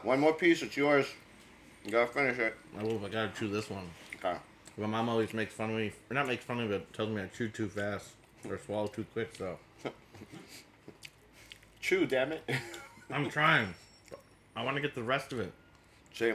One 0.02 0.20
more 0.20 0.34
piece. 0.34 0.60
It's 0.62 0.76
yours. 0.76 1.06
You 1.84 1.92
gotta 1.92 2.12
finish 2.12 2.38
it. 2.38 2.54
oh, 2.78 3.00
I 3.04 3.08
gotta 3.08 3.32
chew 3.38 3.48
this 3.48 3.70
one. 3.70 3.88
Okay. 4.16 4.36
My 4.76 4.86
mom 4.86 5.08
always 5.08 5.32
makes 5.32 5.54
fun 5.54 5.70
of 5.70 5.76
me, 5.76 5.92
or 6.10 6.14
not 6.14 6.26
makes 6.26 6.44
fun 6.44 6.60
of 6.60 6.68
me, 6.68 6.76
but 6.76 6.92
tells 6.92 7.08
me 7.08 7.22
I 7.22 7.26
chew 7.26 7.48
too 7.48 7.68
fast 7.68 8.10
or 8.48 8.58
swallow 8.58 8.88
too 8.88 9.06
quick. 9.12 9.34
So 9.36 9.56
Chew, 11.80 12.06
damn 12.06 12.32
it. 12.32 12.42
I'm 13.10 13.28
trying. 13.28 13.74
I 14.56 14.64
want 14.64 14.76
to 14.76 14.80
get 14.80 14.94
the 14.94 15.02
rest 15.02 15.32
of 15.32 15.40
it. 15.40 15.52
See? 16.14 16.32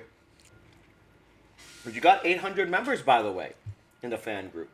But 1.83 1.95
you 1.95 2.01
got 2.01 2.25
800 2.25 2.69
members, 2.69 3.01
by 3.01 3.21
the 3.21 3.31
way, 3.31 3.53
in 4.03 4.11
the 4.11 4.17
fan 4.17 4.49
group. 4.49 4.69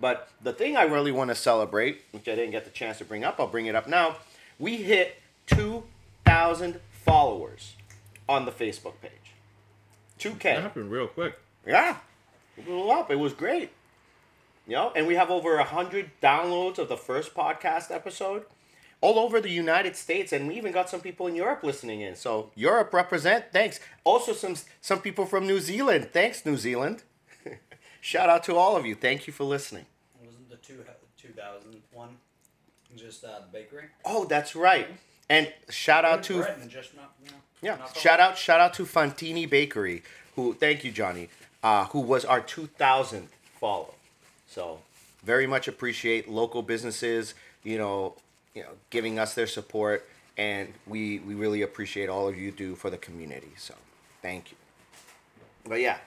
But 0.00 0.28
the 0.42 0.52
thing 0.52 0.76
I 0.76 0.82
really 0.82 1.12
want 1.12 1.30
to 1.30 1.36
celebrate, 1.36 2.02
which 2.10 2.28
I 2.28 2.34
didn't 2.34 2.50
get 2.50 2.64
the 2.64 2.70
chance 2.70 2.98
to 2.98 3.04
bring 3.04 3.24
up, 3.24 3.36
I'll 3.38 3.46
bring 3.46 3.66
it 3.66 3.74
up 3.74 3.88
now. 3.88 4.16
We 4.58 4.78
hit 4.78 5.22
2,000 5.46 6.80
followers 7.04 7.74
on 8.28 8.46
the 8.46 8.52
Facebook 8.52 9.00
page. 9.00 9.12
That 10.18 10.34
2K. 10.34 10.42
That 10.42 10.62
happened 10.62 10.90
real 10.90 11.06
quick. 11.06 11.38
Yeah. 11.66 11.98
It 12.56 12.64
blew 12.64 12.90
up. 12.90 13.10
It 13.10 13.16
was 13.16 13.32
great. 13.32 13.70
You 14.66 14.74
know, 14.74 14.92
and 14.96 15.06
we 15.06 15.14
have 15.14 15.30
over 15.30 15.56
100 15.56 16.10
downloads 16.22 16.78
of 16.78 16.88
the 16.88 16.96
first 16.96 17.34
podcast 17.34 17.90
episode 17.90 18.44
all 19.00 19.18
over 19.18 19.40
the 19.40 19.50
United 19.50 19.94
States, 19.94 20.32
and 20.32 20.48
we 20.48 20.56
even 20.56 20.72
got 20.72 20.88
some 20.90 21.00
people 21.00 21.26
in 21.26 21.36
Europe 21.36 21.62
listening 21.62 22.00
in. 22.00 22.16
So 22.16 22.50
Europe 22.54 22.92
represent. 22.92 23.44
Thanks. 23.52 23.78
Also 24.04 24.32
some 24.32 24.56
some 24.80 25.00
people 25.00 25.26
from 25.26 25.46
New 25.46 25.60
Zealand. 25.60 26.08
Thanks, 26.12 26.44
New 26.44 26.56
Zealand. 26.56 27.02
Shout 28.00 28.28
out 28.28 28.42
to 28.44 28.56
all 28.56 28.76
of 28.76 28.86
you. 28.86 28.94
Thank 28.94 29.26
you 29.26 29.32
for 29.32 29.44
listening. 29.44 29.86
Wasn't 30.24 30.48
the 30.50 30.56
two 30.56 30.84
two 31.16 31.32
thousand 31.32 31.82
one 31.92 32.16
just 32.96 33.24
uh, 33.24 33.40
the 33.40 33.52
bakery? 33.52 33.84
Oh, 34.04 34.24
that's 34.24 34.56
right. 34.56 34.88
And 35.28 35.52
shout 35.70 36.04
out 36.04 36.22
to 36.24 36.46
just 36.68 36.94
not 36.94 37.12
you 37.24 37.30
know. 37.30 37.36
Yeah. 37.60 37.76
not 37.76 37.96
Shout 37.96 38.20
out 38.20 38.38
shout 38.38 38.60
out 38.60 38.74
to 38.74 38.84
Fantini 38.84 39.48
Bakery, 39.48 40.02
who 40.36 40.54
thank 40.54 40.84
you, 40.84 40.92
Johnny, 40.92 41.28
uh, 41.66 41.84
who 41.86 42.00
was 42.00 42.24
our 42.24 42.40
two 42.40 42.66
thousandth 42.82 43.32
follow. 43.60 43.94
So 44.46 44.78
very 45.24 45.48
much 45.48 45.66
appreciate 45.66 46.28
local 46.28 46.62
businesses, 46.62 47.34
you 47.64 47.76
know, 47.76 48.14
you 48.54 48.62
know, 48.62 48.74
giving 48.90 49.18
us 49.18 49.34
their 49.34 49.48
support 49.48 50.08
and 50.36 50.72
we 50.86 51.18
we 51.28 51.34
really 51.34 51.62
appreciate 51.62 52.08
all 52.08 52.28
of 52.28 52.36
you 52.38 52.52
do 52.52 52.76
for 52.76 52.88
the 52.88 52.96
community. 52.96 53.52
So 53.56 53.74
thank 54.22 54.52
you. 54.52 54.56
But 55.68 55.80
yeah. 55.80 55.98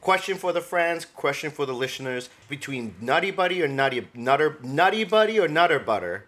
Question 0.00 0.36
for 0.36 0.52
the 0.52 0.60
friends, 0.60 1.04
question 1.04 1.52
for 1.52 1.64
the 1.64 1.72
listeners. 1.72 2.28
Between 2.48 2.96
Nutty 3.00 3.30
Buddy 3.30 3.62
or 3.62 3.68
Nutty 3.68 4.08
Nutter 4.14 4.58
Nutty 4.64 5.04
Buddy 5.04 5.38
or 5.38 5.46
Nutter 5.46 5.78
Butter, 5.78 6.26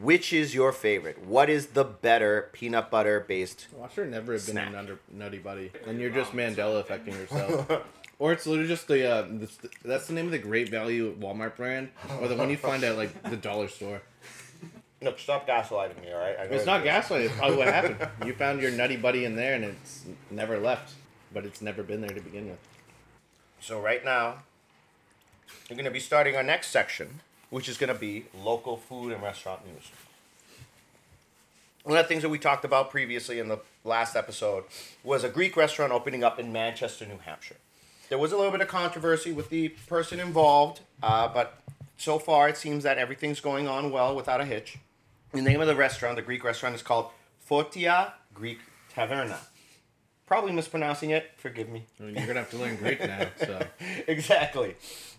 which 0.00 0.32
is 0.32 0.54
your 0.54 0.72
favorite? 0.72 1.24
What 1.24 1.50
is 1.50 1.68
the 1.68 1.84
better 1.84 2.50
peanut 2.52 2.90
butter 2.90 3.24
based? 3.26 3.68
Well, 3.72 3.88
I 3.90 3.94
should 3.94 4.10
never 4.10 4.32
have 4.32 4.44
been 4.46 4.54
Snack. 4.54 4.68
a 4.68 4.72
nutter, 4.72 4.98
nutty 5.12 5.38
buddy. 5.38 5.72
And 5.86 6.00
you're 6.00 6.10
just 6.10 6.32
Mandela 6.32 6.80
affecting 6.80 7.14
yourself. 7.14 7.70
or 8.18 8.32
it's 8.32 8.46
literally 8.46 8.68
just 8.68 8.88
the, 8.88 9.10
uh, 9.10 9.22
the, 9.22 9.50
that's 9.84 10.06
the 10.06 10.14
name 10.14 10.26
of 10.26 10.32
the 10.32 10.38
great 10.38 10.68
value 10.68 11.14
Walmart 11.18 11.56
brand, 11.56 11.90
or 12.20 12.28
the 12.28 12.36
one 12.36 12.50
you 12.50 12.56
find 12.56 12.82
at 12.84 12.96
like 12.96 13.22
the 13.24 13.36
dollar 13.36 13.68
store. 13.68 14.02
Look, 15.00 15.18
stop 15.20 15.46
gaslighting 15.46 16.00
me, 16.02 16.12
all 16.12 16.18
right? 16.18 16.36
I 16.38 16.42
It's 16.44 16.66
not 16.66 16.82
gaslighting. 16.82 17.26
It's 17.26 17.36
probably 17.36 17.58
what 17.58 17.68
happened. 17.68 18.08
You 18.26 18.34
found 18.34 18.60
your 18.60 18.72
nutty 18.72 18.96
buddy 18.96 19.24
in 19.24 19.36
there, 19.36 19.54
and 19.54 19.64
it's 19.64 20.04
never 20.30 20.58
left. 20.58 20.94
But 21.32 21.44
it's 21.44 21.62
never 21.62 21.82
been 21.82 22.00
there 22.00 22.10
to 22.10 22.20
begin 22.20 22.48
with. 22.48 22.58
So 23.60 23.80
right 23.80 24.04
now, 24.04 24.38
we're 25.68 25.76
going 25.76 25.84
to 25.84 25.90
be 25.90 26.00
starting 26.00 26.34
our 26.36 26.42
next 26.42 26.68
section, 26.68 27.20
which 27.50 27.68
is 27.68 27.76
going 27.78 27.92
to 27.92 27.98
be 27.98 28.26
local 28.42 28.76
food 28.76 29.12
and 29.12 29.22
restaurant 29.22 29.64
news. 29.66 29.90
One 31.84 31.96
of 31.96 32.04
the 32.04 32.08
things 32.08 32.22
that 32.22 32.28
we 32.28 32.38
talked 32.38 32.64
about 32.64 32.90
previously 32.90 33.38
in 33.38 33.48
the 33.48 33.60
last 33.84 34.14
episode 34.14 34.64
was 35.02 35.24
a 35.24 35.28
Greek 35.28 35.56
restaurant 35.56 35.92
opening 35.92 36.22
up 36.22 36.38
in 36.38 36.52
Manchester, 36.52 37.06
New 37.06 37.18
Hampshire. 37.24 37.56
There 38.08 38.18
was 38.18 38.32
a 38.32 38.36
little 38.36 38.52
bit 38.52 38.60
of 38.60 38.68
controversy 38.68 39.32
with 39.32 39.48
the 39.48 39.68
person 39.86 40.20
involved, 40.20 40.80
uh, 41.02 41.28
but 41.28 41.62
so 41.96 42.18
far 42.18 42.48
it 42.48 42.56
seems 42.56 42.84
that 42.84 42.98
everything's 42.98 43.40
going 43.40 43.68
on 43.68 43.90
well 43.90 44.14
without 44.14 44.40
a 44.40 44.44
hitch. 44.44 44.78
The 45.32 45.42
name 45.42 45.60
of 45.60 45.66
the 45.66 45.76
restaurant, 45.76 46.16
the 46.16 46.22
Greek 46.22 46.42
restaurant, 46.42 46.74
is 46.74 46.82
called 46.82 47.10
Fotia 47.48 48.12
Greek 48.32 48.58
Taverna. 48.94 49.36
Probably 50.26 50.52
mispronouncing 50.52 51.10
it. 51.10 51.30
Forgive 51.36 51.68
me. 51.68 51.84
I 52.00 52.04
mean, 52.04 52.16
you're 52.16 52.26
gonna 52.26 52.40
have 52.40 52.50
to 52.50 52.58
learn 52.58 52.76
Greek 52.76 53.00
now. 53.00 53.26
So 53.38 53.66
exactly. 54.06 54.76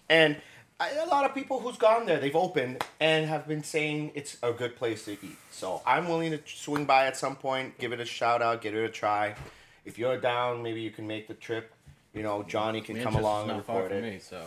And 0.09 0.37
I, 0.79 0.91
a 0.91 1.05
lot 1.05 1.25
of 1.25 1.35
people 1.35 1.59
who's 1.59 1.77
gone 1.77 2.05
there, 2.05 2.19
they've 2.19 2.35
opened 2.35 2.83
and 2.99 3.25
have 3.25 3.47
been 3.47 3.63
saying 3.63 4.11
it's 4.15 4.37
a 4.41 4.53
good 4.53 4.75
place 4.77 5.05
to 5.05 5.13
eat. 5.13 5.37
So 5.51 5.81
I'm 5.85 6.07
willing 6.07 6.31
to 6.31 6.39
swing 6.45 6.85
by 6.85 7.05
at 7.05 7.17
some 7.17 7.35
point, 7.35 7.77
give 7.77 7.91
it 7.91 7.99
a 7.99 8.05
shout 8.05 8.41
out, 8.41 8.61
give 8.61 8.73
it 8.75 8.83
a 8.83 8.89
try. 8.89 9.35
If 9.83 9.97
you're 9.97 10.17
down, 10.17 10.63
maybe 10.63 10.81
you 10.81 10.91
can 10.91 11.05
make 11.05 11.27
the 11.27 11.33
trip. 11.33 11.73
You 12.13 12.23
know, 12.23 12.43
Johnny 12.43 12.81
can 12.81 13.01
come 13.01 13.15
along 13.15 13.47
not 13.47 13.57
and 13.57 13.65
far 13.65 13.83
record 13.83 14.03
it. 14.03 14.13
me. 14.13 14.19
So 14.19 14.45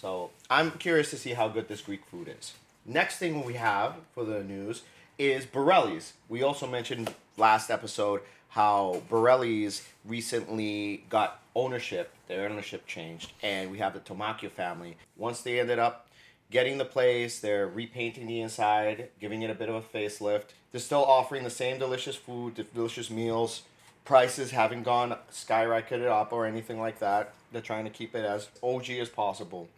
So 0.00 0.30
I'm 0.48 0.70
curious 0.72 1.10
to 1.10 1.16
see 1.18 1.34
how 1.34 1.48
good 1.48 1.68
this 1.68 1.82
Greek 1.82 2.04
food 2.06 2.34
is. 2.38 2.54
Next 2.86 3.18
thing 3.18 3.44
we 3.44 3.54
have 3.54 3.96
for 4.14 4.24
the 4.24 4.42
news 4.42 4.82
is 5.18 5.46
Borelli's. 5.46 6.14
We 6.28 6.42
also 6.42 6.66
mentioned 6.66 7.12
last 7.36 7.70
episode 7.70 8.22
how 8.54 9.02
Borelli's 9.08 9.86
recently 10.04 11.04
got 11.10 11.42
ownership. 11.56 12.12
Their 12.28 12.48
ownership 12.48 12.86
changed, 12.86 13.32
and 13.42 13.70
we 13.70 13.78
have 13.78 13.94
the 13.94 14.00
Tomacchio 14.00 14.50
family. 14.50 14.96
Once 15.16 15.40
they 15.40 15.58
ended 15.58 15.80
up 15.80 16.06
getting 16.52 16.78
the 16.78 16.84
place, 16.84 17.40
they're 17.40 17.66
repainting 17.66 18.28
the 18.28 18.40
inside, 18.40 19.08
giving 19.20 19.42
it 19.42 19.50
a 19.50 19.54
bit 19.54 19.68
of 19.68 19.74
a 19.74 19.82
facelift. 19.82 20.50
They're 20.70 20.80
still 20.80 21.04
offering 21.04 21.42
the 21.42 21.50
same 21.50 21.78
delicious 21.78 22.14
food, 22.14 22.64
delicious 22.72 23.10
meals. 23.10 23.62
Prices 24.04 24.52
haven't 24.52 24.84
gone 24.84 25.16
skyrocketed 25.32 26.06
up 26.06 26.32
or 26.32 26.46
anything 26.46 26.78
like 26.78 27.00
that. 27.00 27.34
They're 27.50 27.60
trying 27.60 27.84
to 27.84 27.90
keep 27.90 28.14
it 28.14 28.24
as 28.24 28.48
OG 28.62 28.90
as 28.90 29.08
possible 29.08 29.68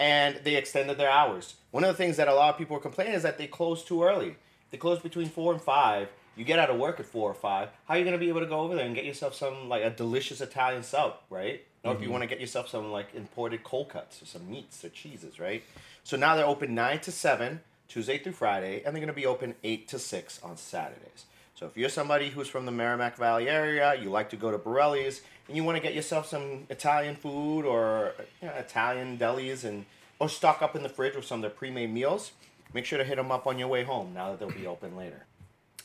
and 0.00 0.40
they 0.44 0.56
extended 0.56 0.96
their 0.96 1.10
hours. 1.10 1.56
One 1.72 1.84
of 1.84 1.88
the 1.88 1.94
things 2.02 2.16
that 2.16 2.26
a 2.26 2.34
lot 2.34 2.48
of 2.48 2.58
people 2.58 2.74
are 2.76 2.80
complaining 2.80 3.12
is 3.12 3.22
that 3.22 3.36
they 3.36 3.46
close 3.46 3.84
too 3.84 4.02
early. 4.02 4.36
They 4.70 4.78
close 4.78 4.98
between 4.98 5.28
four 5.28 5.52
and 5.52 5.60
five. 5.60 6.08
You 6.36 6.44
get 6.44 6.58
out 6.58 6.70
of 6.70 6.78
work 6.78 7.00
at 7.00 7.06
four 7.06 7.30
or 7.30 7.34
five. 7.34 7.68
How 7.86 7.94
are 7.94 7.98
you 7.98 8.04
gonna 8.04 8.18
be 8.18 8.28
able 8.28 8.40
to 8.40 8.46
go 8.46 8.60
over 8.60 8.74
there 8.74 8.86
and 8.86 8.94
get 8.94 9.04
yourself 9.04 9.34
some 9.34 9.68
like 9.68 9.82
a 9.82 9.90
delicious 9.90 10.40
Italian 10.40 10.82
sub, 10.82 11.16
right? 11.28 11.64
Or 11.82 11.92
if 11.92 12.00
you 12.00 12.04
mm-hmm. 12.04 12.12
want 12.12 12.22
to 12.22 12.28
get 12.28 12.40
yourself 12.40 12.68
some 12.68 12.92
like 12.92 13.14
imported 13.14 13.64
cold 13.64 13.88
cuts 13.88 14.22
or 14.22 14.26
some 14.26 14.50
meats 14.50 14.84
or 14.84 14.90
cheeses, 14.90 15.40
right? 15.40 15.62
So 16.04 16.16
now 16.16 16.36
they're 16.36 16.46
open 16.46 16.74
nine 16.74 17.00
to 17.00 17.12
seven 17.12 17.60
Tuesday 17.88 18.18
through 18.18 18.32
Friday, 18.32 18.82
and 18.84 18.94
they're 18.94 19.00
gonna 19.00 19.12
be 19.12 19.26
open 19.26 19.54
eight 19.64 19.88
to 19.88 19.98
six 19.98 20.40
on 20.42 20.56
Saturdays. 20.56 21.24
So 21.54 21.66
if 21.66 21.76
you're 21.76 21.90
somebody 21.90 22.30
who's 22.30 22.48
from 22.48 22.64
the 22.64 22.72
Merrimack 22.72 23.18
Valley 23.18 23.48
area, 23.48 23.94
you 23.94 24.08
like 24.08 24.30
to 24.30 24.36
go 24.36 24.50
to 24.50 24.56
Borelli's, 24.56 25.20
and 25.46 25.56
you 25.56 25.64
want 25.64 25.76
to 25.76 25.82
get 25.82 25.94
yourself 25.94 26.26
some 26.26 26.66
Italian 26.70 27.16
food 27.16 27.66
or 27.66 28.14
you 28.40 28.48
know, 28.48 28.54
Italian 28.54 29.18
delis 29.18 29.64
and 29.64 29.84
or 30.18 30.28
stock 30.28 30.62
up 30.62 30.76
in 30.76 30.82
the 30.82 30.88
fridge 30.88 31.16
with 31.16 31.24
some 31.24 31.38
of 31.38 31.42
their 31.42 31.50
pre-made 31.50 31.92
meals, 31.92 32.32
make 32.72 32.84
sure 32.84 32.98
to 32.98 33.04
hit 33.04 33.16
them 33.16 33.32
up 33.32 33.46
on 33.46 33.58
your 33.58 33.68
way 33.68 33.82
home 33.82 34.14
now 34.14 34.30
that 34.30 34.38
they'll 34.38 34.50
be 34.50 34.66
open 34.66 34.96
later. 34.96 35.24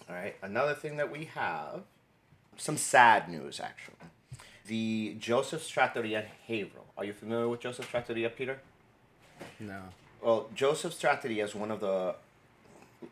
All 0.10 0.16
right. 0.16 0.36
Another 0.42 0.74
thing 0.74 0.98
that 0.98 1.12
we 1.12 1.26
have, 1.26 1.82
some 2.58 2.78
sad 2.78 3.30
news 3.30 3.60
actually. 3.60 3.96
The 4.68 5.16
Joseph's 5.20 5.68
Trattoria 5.68 6.22
in 6.22 6.26
Haverhill. 6.48 6.86
Are 6.98 7.06
you 7.06 7.14
familiar 7.14 7.48
with 7.48 7.60
Joseph's 7.60 7.88
Trattoria, 7.88 8.30
Peter? 8.30 8.60
No. 9.60 9.82
Well, 10.22 10.50
Joseph's 10.56 11.00
Trattoria 11.00 11.46
is 11.46 11.54
one 11.54 11.72
of 11.72 11.82
the 11.82 12.16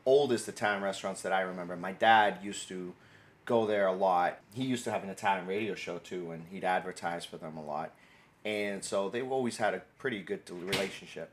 oldest 0.06 0.48
Italian 0.48 0.82
restaurants 0.84 1.22
that 1.22 1.32
I 1.32 1.42
remember. 1.42 1.76
My 1.76 1.92
dad 1.92 2.40
used 2.42 2.68
to 2.70 2.94
go 3.46 3.68
there 3.68 3.88
a 3.88 3.94
lot. 3.94 4.40
He 4.54 4.64
used 4.64 4.84
to 4.86 4.92
have 4.92 5.04
an 5.04 5.10
Italian 5.10 5.46
radio 5.46 5.76
show 5.76 5.98
too, 5.98 6.32
and 6.32 6.46
he'd 6.52 6.64
advertise 6.64 7.26
for 7.26 7.38
them 7.38 7.58
a 7.58 7.64
lot. 7.64 7.92
And 8.46 8.84
so 8.84 9.10
they've 9.10 9.32
always 9.32 9.58
had 9.58 9.74
a 9.74 9.82
pretty 9.98 10.22
good 10.22 10.50
relationship. 10.50 11.32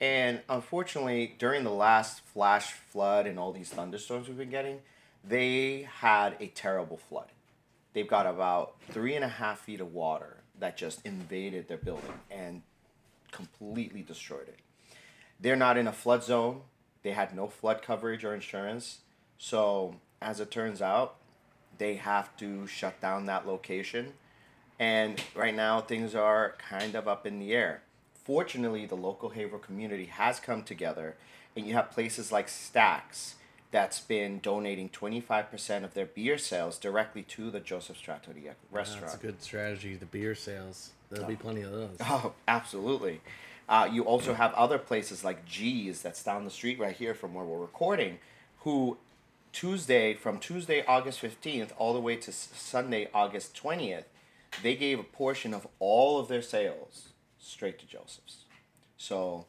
And 0.00 0.40
unfortunately, 0.48 1.34
during 1.38 1.64
the 1.64 1.70
last 1.70 2.20
flash 2.20 2.72
flood 2.72 3.26
and 3.26 3.38
all 3.38 3.52
these 3.52 3.70
thunderstorms 3.70 4.28
we've 4.28 4.36
been 4.36 4.50
getting, 4.50 4.80
they 5.24 5.88
had 6.00 6.36
a 6.40 6.48
terrible 6.48 6.96
flood. 6.96 7.28
They've 7.92 8.08
got 8.08 8.26
about 8.26 8.74
three 8.90 9.14
and 9.14 9.24
a 9.24 9.28
half 9.28 9.60
feet 9.60 9.80
of 9.80 9.92
water 9.92 10.38
that 10.58 10.76
just 10.76 11.04
invaded 11.04 11.68
their 11.68 11.76
building 11.76 12.12
and 12.30 12.62
completely 13.30 14.02
destroyed 14.02 14.48
it. 14.48 14.58
They're 15.40 15.56
not 15.56 15.76
in 15.76 15.86
a 15.86 15.92
flood 15.92 16.22
zone. 16.22 16.62
They 17.02 17.12
had 17.12 17.34
no 17.34 17.48
flood 17.48 17.82
coverage 17.82 18.24
or 18.24 18.34
insurance. 18.34 19.00
So, 19.38 19.96
as 20.20 20.38
it 20.38 20.50
turns 20.50 20.80
out, 20.80 21.16
they 21.78 21.96
have 21.96 22.36
to 22.36 22.66
shut 22.66 23.00
down 23.00 23.26
that 23.26 23.46
location. 23.46 24.12
And 24.78 25.20
right 25.34 25.54
now, 25.54 25.80
things 25.80 26.14
are 26.14 26.54
kind 26.58 26.94
of 26.94 27.08
up 27.08 27.26
in 27.26 27.38
the 27.38 27.52
air. 27.52 27.82
Fortunately, 28.24 28.86
the 28.86 28.94
local 28.94 29.30
Haverhill 29.30 29.58
community 29.58 30.06
has 30.06 30.38
come 30.38 30.62
together, 30.62 31.16
and 31.56 31.66
you 31.66 31.74
have 31.74 31.90
places 31.90 32.30
like 32.30 32.48
Stacks 32.48 33.34
that's 33.72 34.00
been 34.00 34.38
donating 34.38 34.90
25% 34.90 35.82
of 35.82 35.94
their 35.94 36.06
beer 36.06 36.38
sales 36.38 36.78
directly 36.78 37.22
to 37.22 37.50
the 37.50 37.58
Joseph 37.58 38.00
Trattoria 38.00 38.54
restaurant. 38.70 39.06
That's 39.06 39.14
a 39.14 39.26
good 39.26 39.42
strategy. 39.42 39.96
The 39.96 40.06
beer 40.06 40.34
sales. 40.34 40.90
There'll 41.10 41.26
be 41.26 41.36
plenty 41.36 41.62
of 41.62 41.72
those. 41.72 41.96
Oh, 42.02 42.34
absolutely. 42.46 43.20
Uh, 43.68 43.88
you 43.90 44.04
also 44.04 44.34
have 44.34 44.52
other 44.54 44.78
places 44.78 45.24
like 45.24 45.46
G's 45.46 46.02
that's 46.02 46.22
down 46.22 46.44
the 46.44 46.50
street 46.50 46.78
right 46.78 46.94
here 46.94 47.14
from 47.14 47.32
where 47.32 47.44
we're 47.44 47.58
recording, 47.58 48.18
who 48.60 48.98
Tuesday, 49.52 50.14
from 50.14 50.38
Tuesday, 50.38 50.84
August 50.86 51.22
15th, 51.22 51.70
all 51.78 51.94
the 51.94 52.00
way 52.00 52.16
to 52.16 52.32
Sunday, 52.32 53.08
August 53.14 53.58
20th, 53.60 54.04
they 54.62 54.74
gave 54.74 54.98
a 54.98 55.04
portion 55.04 55.54
of 55.54 55.66
all 55.78 56.18
of 56.18 56.28
their 56.28 56.42
sales 56.42 57.08
straight 57.38 57.78
to 57.78 57.86
Joseph's. 57.86 58.44
So 58.98 59.46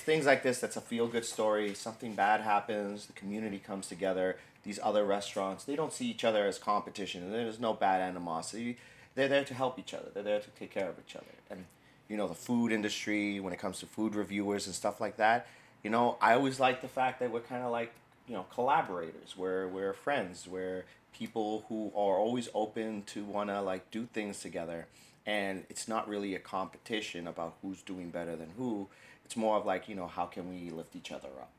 things 0.00 0.26
like 0.26 0.42
this, 0.42 0.60
that's 0.60 0.76
a 0.76 0.80
feel 0.80 1.06
good 1.06 1.24
story. 1.24 1.74
Something 1.74 2.14
bad 2.14 2.40
happens, 2.40 3.06
the 3.06 3.12
community 3.12 3.58
comes 3.58 3.88
together. 3.88 4.36
These 4.62 4.80
other 4.82 5.04
restaurants, 5.04 5.64
they 5.64 5.76
don't 5.76 5.92
see 5.92 6.06
each 6.06 6.24
other 6.24 6.46
as 6.46 6.58
competition. 6.58 7.30
There's 7.30 7.60
no 7.60 7.72
bad 7.72 8.00
animosity. 8.00 8.78
They're 9.14 9.28
there 9.28 9.44
to 9.44 9.54
help 9.54 9.78
each 9.78 9.94
other. 9.94 10.08
They're 10.12 10.22
there 10.22 10.40
to 10.40 10.50
take 10.50 10.72
care 10.72 10.88
of 10.88 10.96
each 10.98 11.14
other. 11.14 11.26
And 11.50 11.66
you 12.08 12.16
know, 12.16 12.28
the 12.28 12.34
food 12.34 12.72
industry, 12.72 13.40
when 13.40 13.52
it 13.52 13.58
comes 13.58 13.80
to 13.80 13.86
food 13.86 14.14
reviewers 14.14 14.66
and 14.66 14.74
stuff 14.74 15.00
like 15.00 15.16
that, 15.16 15.46
you 15.82 15.90
know, 15.90 16.16
I 16.20 16.34
always 16.34 16.60
like 16.60 16.82
the 16.82 16.88
fact 16.88 17.20
that 17.20 17.30
we're 17.30 17.40
kind 17.40 17.62
of 17.62 17.70
like, 17.70 17.92
you 18.28 18.34
know, 18.34 18.46
collaborators. 18.52 19.36
We're 19.36 19.68
we're 19.68 19.92
friends. 19.92 20.46
We're 20.48 20.84
people 21.12 21.64
who 21.68 21.88
are 21.94 22.18
always 22.18 22.48
open 22.54 23.02
to 23.06 23.24
want 23.24 23.50
to 23.50 23.60
like 23.60 23.90
do 23.90 24.06
things 24.12 24.40
together. 24.40 24.86
And 25.24 25.64
it's 25.68 25.88
not 25.88 26.08
really 26.08 26.34
a 26.34 26.38
competition 26.38 27.26
about 27.26 27.54
who's 27.62 27.82
doing 27.82 28.10
better 28.10 28.36
than 28.36 28.50
who. 28.56 28.88
It's 29.26 29.36
more 29.36 29.56
of 29.56 29.66
like, 29.66 29.88
you 29.88 29.96
know, 29.96 30.06
how 30.06 30.24
can 30.26 30.48
we 30.48 30.70
lift 30.70 30.94
each 30.94 31.10
other 31.10 31.26
up? 31.40 31.50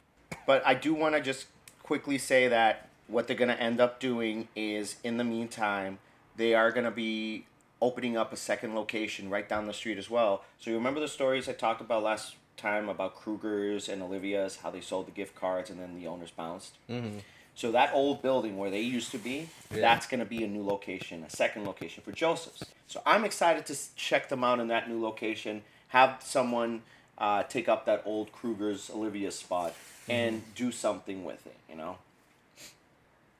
But 0.45 0.65
I 0.65 0.73
do 0.73 0.93
want 0.93 1.15
to 1.15 1.21
just 1.21 1.47
quickly 1.84 2.17
say 2.17 2.47
that 2.47 2.88
what 3.08 3.27
they're 3.27 3.36
going 3.36 3.49
to 3.49 3.62
end 3.62 3.82
up 3.82 3.99
doing 3.99 4.47
is 4.56 4.95
in 5.03 5.17
the 5.17 5.25
meantime, 5.25 5.99
they 6.38 6.53
are 6.53 6.71
going 6.71 6.86
to 6.86 6.91
be 6.91 7.45
opening 7.82 8.15
up 8.15 8.32
a 8.32 8.38
second 8.38 8.73
location 8.73 9.30
right 9.30 9.49
down 9.49 9.67
the 9.67 9.73
street 9.73 9.97
as 9.97 10.10
well. 10.10 10.45
So 10.60 10.69
you 10.69 10.77
remember 10.77 11.01
the 11.01 11.10
stories 11.10 11.49
I 11.49 11.51
talked 11.51 11.82
about 11.82 12.03
last 12.03 12.36
time 12.56 12.88
about 12.88 13.15
Kruger's 13.17 13.89
and 13.89 14.01
Olivia's, 14.01 14.56
how 14.63 14.71
they 14.71 14.80
sold 14.80 15.08
the 15.08 15.12
gift 15.12 15.36
cards 15.36 15.69
and 15.69 15.77
then 15.77 15.93
the 15.93 16.08
owners 16.08 16.32
bounced? 16.32 16.77
Mm-hmm. 16.89 17.17
So 17.53 17.73
that 17.73 17.91
old 17.93 18.21
building 18.21 18.56
where 18.56 18.69
they 18.71 18.80
used 18.80 19.12
to 19.12 19.17
be, 19.17 19.49
Yeah. 19.73 19.82
that's 19.82 20.08
going 20.08 20.21
to 20.21 20.25
be 20.25 20.41
a 20.45 20.47
new 20.47 20.63
location, 20.63 21.25
a 21.25 21.30
second 21.30 21.65
location 21.65 22.01
for 22.01 22.13
Joseph's. 22.13 22.63
So 22.88 23.01
I'm 23.06 23.25
excited 23.25 23.65
to 23.65 23.75
check 23.97 24.30
them 24.30 24.45
out 24.45 24.62
in 24.62 24.69
that 24.69 24.89
new 24.89 25.01
location. 25.03 25.63
Have 25.89 26.21
someone 26.23 26.84
uh, 27.17 27.43
take 27.43 27.67
up 27.67 27.86
that 27.86 28.01
old 28.06 28.32
Kruger's 28.32 28.89
Olivia 28.89 29.32
spot 29.32 29.73
and 30.08 30.38
mm-hmm. 30.38 30.51
do 30.56 30.71
something 30.71 31.23
with 31.23 31.45
it. 31.45 31.58
You 31.69 31.75
know. 31.75 31.97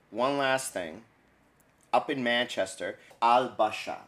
One 0.10 0.38
last 0.38 0.72
thing, 0.72 1.02
up 1.94 2.10
in 2.10 2.24
Manchester, 2.24 2.98
Al 3.22 3.50
Basha. 3.50 4.00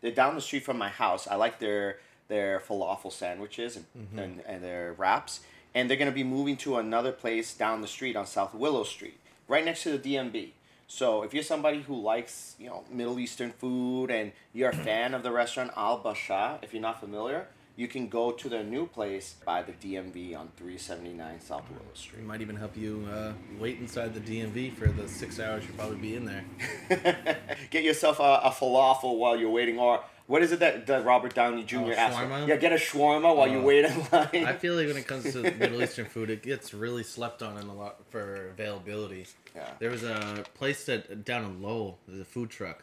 They're 0.00 0.10
down 0.12 0.34
the 0.34 0.40
street 0.40 0.64
from 0.64 0.78
my 0.78 0.88
house. 0.88 1.26
I 1.26 1.36
like 1.36 1.58
their 1.58 1.98
their 2.28 2.60
falafel 2.60 3.10
sandwiches 3.10 3.76
and, 3.76 3.86
mm-hmm. 3.96 4.18
and, 4.18 4.40
and 4.46 4.62
their 4.62 4.92
wraps. 4.92 5.40
And 5.74 5.88
they're 5.88 5.96
going 5.96 6.10
to 6.10 6.14
be 6.14 6.24
moving 6.24 6.56
to 6.58 6.76
another 6.76 7.12
place 7.12 7.54
down 7.54 7.80
the 7.80 7.88
street 7.88 8.16
on 8.16 8.26
South 8.26 8.54
Willow 8.54 8.84
Street, 8.84 9.18
right 9.48 9.64
next 9.64 9.82
to 9.84 9.96
the 9.96 10.14
DMV. 10.14 10.50
So 10.88 11.22
if 11.22 11.34
you're 11.34 11.42
somebody 11.42 11.82
who 11.82 12.00
likes, 12.00 12.54
you 12.58 12.68
know, 12.68 12.84
Middle 12.90 13.18
Eastern 13.18 13.50
food 13.52 14.10
and 14.10 14.32
you're 14.52 14.70
a 14.70 14.72
mm-hmm. 14.72 14.84
fan 14.84 15.14
of 15.14 15.22
the 15.22 15.30
restaurant 15.30 15.70
Al 15.76 15.98
Basha, 15.98 16.58
if 16.62 16.72
you're 16.72 16.82
not 16.82 17.00
familiar, 17.00 17.46
you 17.78 17.86
can 17.86 18.08
go 18.08 18.32
to 18.32 18.48
their 18.48 18.64
new 18.64 18.88
place 18.88 19.36
by 19.46 19.62
the 19.62 19.70
DMV 19.70 20.36
on 20.36 20.48
379 20.56 21.40
South 21.40 21.62
Willow 21.70 21.82
Street. 21.94 22.18
It 22.18 22.26
might 22.26 22.40
even 22.40 22.56
help 22.56 22.76
you 22.76 23.06
uh, 23.08 23.32
wait 23.60 23.78
inside 23.78 24.12
the 24.14 24.20
DMV 24.20 24.74
for 24.74 24.88
the 24.88 25.06
six 25.06 25.38
hours 25.38 25.62
you'll 25.64 25.76
probably 25.76 25.96
be 25.98 26.16
in 26.16 26.24
there. 26.24 26.44
get 27.70 27.84
yourself 27.84 28.18
a, 28.18 28.40
a 28.42 28.50
falafel 28.50 29.16
while 29.16 29.36
you're 29.36 29.48
waiting, 29.48 29.78
or 29.78 30.02
what 30.26 30.42
is 30.42 30.50
it 30.50 30.58
that, 30.58 30.88
that 30.88 31.04
Robert 31.04 31.36
Downey 31.36 31.62
Jr. 31.62 31.76
Oh, 31.78 31.90
asked 31.92 32.18
for? 32.18 32.48
Yeah, 32.48 32.56
get 32.56 32.72
a 32.72 32.74
shawarma 32.74 33.36
while 33.36 33.46
you 33.46 33.58
Oh. 33.60 33.62
wait 33.62 33.84
in 33.84 33.96
line. 34.12 34.44
I 34.44 34.54
feel 34.54 34.74
like 34.74 34.88
when 34.88 34.96
it 34.96 35.06
comes 35.06 35.32
to 35.32 35.42
Middle 35.58 35.80
Eastern 35.80 36.06
food, 36.06 36.30
it 36.30 36.42
gets 36.42 36.74
really 36.74 37.04
slept 37.04 37.44
on 37.44 37.58
in 37.58 37.68
a 37.68 37.74
lot 37.74 38.00
for 38.10 38.50
availability. 38.50 39.28
yeah. 39.54 39.68
There 39.78 39.90
was 39.90 40.02
a 40.02 40.44
place 40.54 40.84
that 40.86 41.24
down 41.24 41.44
in 41.44 41.62
Lowell, 41.62 42.00
there's 42.08 42.20
a 42.20 42.24
food 42.24 42.50
truck 42.50 42.82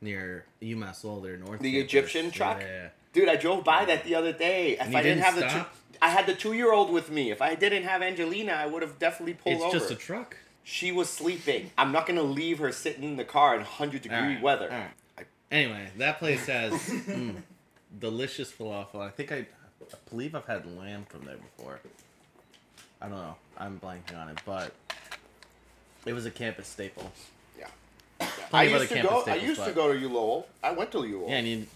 near 0.00 0.46
UMass 0.62 1.04
Lowell, 1.04 1.20
there 1.20 1.36
north. 1.36 1.60
The 1.60 1.70
campus. 1.72 1.84
Egyptian 1.92 2.30
truck? 2.30 2.60
Yeah. 2.62 2.88
Dude, 3.16 3.30
I 3.30 3.36
drove 3.36 3.64
by 3.64 3.86
that 3.86 4.04
the 4.04 4.14
other 4.14 4.34
day. 4.34 4.72
If 4.72 4.82
I 4.82 4.84
didn't, 5.00 5.02
didn't 5.02 5.20
have 5.22 5.34
the 5.36 5.48
two. 5.48 5.64
I 6.02 6.10
had 6.10 6.26
the 6.26 6.34
two 6.34 6.52
year 6.52 6.70
old 6.70 6.92
with 6.92 7.10
me. 7.10 7.30
If 7.30 7.40
I 7.40 7.54
didn't 7.54 7.84
have 7.84 8.02
Angelina, 8.02 8.52
I 8.52 8.66
would 8.66 8.82
have 8.82 8.98
definitely 8.98 9.32
pulled 9.32 9.56
over. 9.56 9.64
It's 9.64 9.74
over. 9.74 9.78
just 9.78 9.90
a 9.90 9.94
truck. 9.94 10.36
she 10.62 10.92
was 10.92 11.08
sleeping. 11.08 11.70
I'm 11.78 11.92
not 11.92 12.06
gonna 12.06 12.22
leave 12.22 12.58
her 12.58 12.70
sitting 12.72 13.04
in 13.04 13.16
the 13.16 13.24
car 13.24 13.56
in 13.56 13.62
hundred 13.62 14.02
degree 14.02 14.38
weather. 14.38 14.70
I- 14.70 15.22
Anyway, 15.50 15.88
that 15.96 16.18
place 16.18 16.44
has 16.56 16.72
mm, 16.72 17.36
delicious 17.98 18.52
falafel. 18.52 18.96
I 19.00 19.08
think 19.08 19.32
I, 19.32 19.36
I 19.36 19.46
believe 20.10 20.34
I've 20.34 20.44
had 20.44 20.66
lamb 20.76 21.06
from 21.08 21.24
there 21.24 21.36
before. 21.36 21.80
I 23.00 23.08
don't 23.08 23.16
know. 23.16 23.36
I'm 23.56 23.80
blanking 23.80 24.20
on 24.20 24.28
it, 24.28 24.38
but 24.44 24.72
it 26.04 26.12
was 26.12 26.26
a 26.26 26.30
campus 26.30 26.66
staple. 26.68 27.10
yeah. 27.58 27.68
Plenty 28.18 28.28
I 28.52 28.62
of 28.64 28.72
other 28.74 28.84
used 28.84 28.92
to 28.92 29.02
go. 29.02 29.24
I 29.26 29.34
used 29.36 29.64
to 29.64 29.72
go 29.72 29.90
to 29.90 29.98
U 29.98 30.08
Lowell. 30.10 30.48
I 30.62 30.72
went 30.72 30.92
to 30.92 31.06
U 31.06 31.18
Lowell. 31.20 31.30
Yeah, 31.30 31.36
and 31.36 31.46
you 31.46 31.66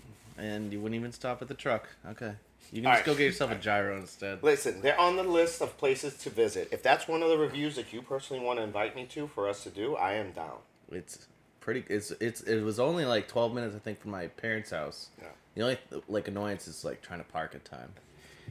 and 0.40 0.72
you 0.72 0.80
wouldn't 0.80 0.98
even 0.98 1.12
stop 1.12 1.42
at 1.42 1.48
the 1.48 1.54
truck. 1.54 1.88
Okay. 2.08 2.32
You 2.72 2.82
can 2.82 2.86
All 2.86 2.92
just 2.92 3.06
right. 3.06 3.14
go 3.14 3.18
get 3.18 3.24
yourself 3.24 3.50
a 3.50 3.56
gyro 3.56 3.96
instead. 3.96 4.42
Listen, 4.42 4.80
they're 4.80 4.98
on 4.98 5.16
the 5.16 5.22
list 5.24 5.60
of 5.60 5.76
places 5.76 6.14
to 6.18 6.30
visit. 6.30 6.68
If 6.70 6.82
that's 6.82 7.08
one 7.08 7.22
of 7.22 7.28
the 7.28 7.36
reviews 7.38 7.74
that 7.76 7.92
you 7.92 8.00
personally 8.00 8.44
want 8.44 8.58
to 8.58 8.62
invite 8.62 8.94
me 8.94 9.06
to 9.06 9.26
for 9.26 9.48
us 9.48 9.64
to 9.64 9.70
do, 9.70 9.96
I 9.96 10.14
am 10.14 10.30
down. 10.32 10.58
It's 10.92 11.26
pretty. 11.60 11.84
It's 11.88 12.10
it's 12.12 12.42
it 12.42 12.62
was 12.62 12.78
only 12.78 13.04
like 13.04 13.26
twelve 13.28 13.52
minutes, 13.54 13.74
I 13.74 13.78
think, 13.80 14.00
from 14.00 14.12
my 14.12 14.28
parents' 14.28 14.70
house. 14.70 15.08
Yeah. 15.20 15.28
The 15.54 15.62
only 15.62 15.78
like 16.08 16.28
annoyance 16.28 16.68
is 16.68 16.84
like 16.84 17.02
trying 17.02 17.18
to 17.20 17.24
park 17.26 17.54
at 17.54 17.64
time. 17.64 17.92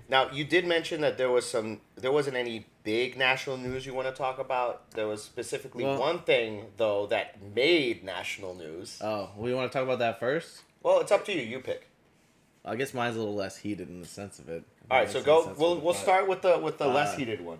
Now, 0.09 0.31
you 0.31 0.43
did 0.43 0.65
mention 0.65 1.01
that 1.01 1.17
there 1.17 1.29
was 1.29 1.45
some, 1.47 1.81
there 1.95 2.11
wasn't 2.11 2.35
any 2.35 2.65
big 2.83 3.15
national 3.15 3.57
news 3.57 3.85
you 3.85 3.93
want 3.93 4.07
to 4.07 4.13
talk 4.13 4.39
about. 4.39 4.89
There 4.91 5.07
was 5.07 5.21
specifically 5.23 5.83
Well- 5.83 5.99
one 5.99 6.19
thing 6.19 6.65
though 6.77 7.05
that 7.07 7.35
made 7.53 8.03
national 8.03 8.55
news. 8.55 8.99
Oh, 9.03 9.29
we 9.37 9.53
want 9.53 9.71
to 9.71 9.77
talk 9.77 9.83
about 9.85 9.99
that 9.99 10.19
first. 10.19 10.61
Well, 10.83 10.99
it's 10.99 11.11
up 11.11 11.25
to 11.25 11.33
you. 11.33 11.41
You 11.41 11.59
pick. 11.59 11.87
I 12.65 12.75
guess 12.75 12.93
mine's 12.93 13.15
a 13.15 13.19
little 13.19 13.35
less 13.35 13.57
heated 13.57 13.89
in 13.89 14.01
the 14.01 14.07
sense 14.07 14.37
of 14.39 14.49
it. 14.49 14.63
All 14.91 14.97
right, 14.99 15.09
so 15.09 15.21
go. 15.23 15.53
We'll 15.57 15.79
we'll 15.79 15.93
start 15.93 16.27
with 16.27 16.41
the 16.41 16.57
with 16.59 16.77
the 16.77 16.87
less 16.87 17.13
Uh, 17.13 17.17
heated 17.17 17.41
one. 17.41 17.59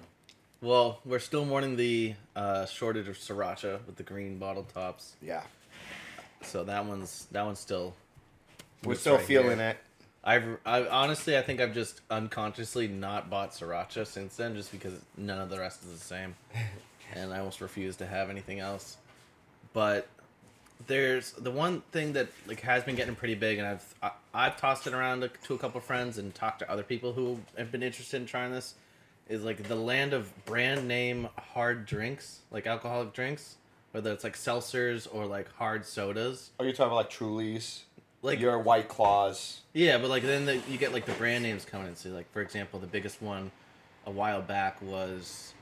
Well, 0.62 1.00
we're 1.06 1.20
still 1.20 1.46
mourning 1.46 1.78
the 1.78 2.16
uh, 2.36 2.66
shortage 2.66 3.08
of 3.08 3.18
sriracha 3.18 3.80
with 3.86 3.96
the 3.96 4.04
green 4.04 4.38
bottle 4.40 4.64
tops. 4.64 5.16
Yeah, 5.22 5.44
So 6.42 6.66
that 6.66 6.86
one's 6.86 7.28
that 7.32 7.46
one's 7.46 7.60
still. 7.60 7.94
we're 8.84 8.96
still 8.96 9.16
right 9.16 9.24
feeling 9.26 9.60
here. 9.60 9.70
it. 9.70 9.78
I've, 10.22 10.58
I 10.66 10.86
honestly, 10.88 11.38
I 11.38 11.42
think 11.44 11.62
I've 11.62 11.74
just 11.74 12.02
unconsciously 12.12 12.90
not 12.90 13.30
bought 13.30 13.52
sriracha 13.52 14.06
since 14.06 14.36
then, 14.36 14.54
just 14.54 14.74
because 14.74 14.94
none 15.16 15.40
of 15.40 15.50
the 15.50 15.58
rest 15.60 15.82
is 15.86 15.92
the 15.94 15.98
same, 16.06 16.36
and 17.14 17.32
I 17.34 17.40
almost 17.40 17.62
refuse 17.62 17.96
to 17.98 18.06
have 18.06 18.30
anything 18.30 18.60
else. 18.60 18.98
But 19.72 20.08
there's 20.88 21.32
the 21.34 21.52
one 21.52 21.82
thing 21.92 22.14
that 22.14 22.30
like 22.48 22.62
has 22.62 22.84
been 22.84 22.96
getting 22.96 23.16
pretty 23.16 23.36
big, 23.36 23.58
and 23.58 23.68
I've 23.68 23.96
I, 24.02 24.12
I've 24.34 24.58
tossed 24.58 24.88
it 24.88 24.94
around 24.94 25.22
to, 25.22 25.30
to 25.46 25.54
a 25.54 25.58
couple 25.58 25.80
friends 25.82 26.18
and 26.18 26.34
talked 26.34 26.60
to 26.60 26.72
other 26.72 26.84
people 26.84 27.14
who 27.14 27.40
have 27.58 27.72
been 27.72 27.84
interested 27.84 28.22
in 28.22 28.26
trying 28.26 28.52
this. 28.52 28.76
Is 29.28 29.44
like 29.44 29.68
the 29.68 29.76
land 29.76 30.14
of 30.14 30.34
brand 30.46 30.88
name 30.88 31.30
hard 31.38 31.86
drinks, 31.86 32.40
like 32.50 32.66
alcoholic 32.66 33.14
drinks, 33.14 33.58
whether 33.92 34.12
it's 34.12 34.24
like 34.24 34.36
seltzers 34.36 35.08
or 35.12 35.28
like 35.28 35.54
hard 35.54 35.86
sodas. 35.86 36.50
Are 36.60 36.66
you 36.66 36.72
talking 36.72 36.88
about 36.88 36.96
like 36.96 37.12
Trulies? 37.12 37.82
Like 38.24 38.40
your 38.40 38.58
White 38.58 38.88
Claws? 38.88 39.62
Yeah, 39.74 40.00
but 40.00 40.10
like 40.10 40.24
then 40.24 40.46
the, 40.46 40.56
you 40.68 40.80
get 40.80 40.94
like 40.94 41.06
the 41.06 41.14
brand 41.14 41.44
names 41.44 41.64
coming 41.64 41.88
in. 41.88 41.96
So 41.96 42.10
like 42.10 42.32
for 42.34 42.42
example, 42.42 42.80
the 42.80 42.88
biggest 42.88 43.22
one 43.22 43.52
a 44.08 44.12
while 44.12 44.42
back 44.42 44.82
was 44.82 45.54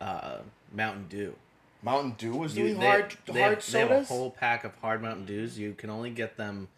uh, 0.00 0.38
Mountain 0.72 1.06
Dew. 1.08 1.34
Mountain 1.82 2.12
Dew 2.18 2.34
was 2.36 2.56
You- 2.56 2.64
doing 2.68 2.80
they- 2.80 2.86
hard 2.86 3.16
they 3.26 3.40
hard 3.40 3.54
have, 3.62 3.66
They 3.72 3.78
have 3.80 3.90
a 3.90 4.04
whole 4.04 4.30
pack 4.30 4.64
of 4.64 4.74
hard 4.76 5.00
Mountain 5.02 5.26
Dews. 5.26 5.58
You 5.58 5.74
can 5.74 5.90
only 5.90 6.10
get 6.10 6.36
them. 6.36 6.68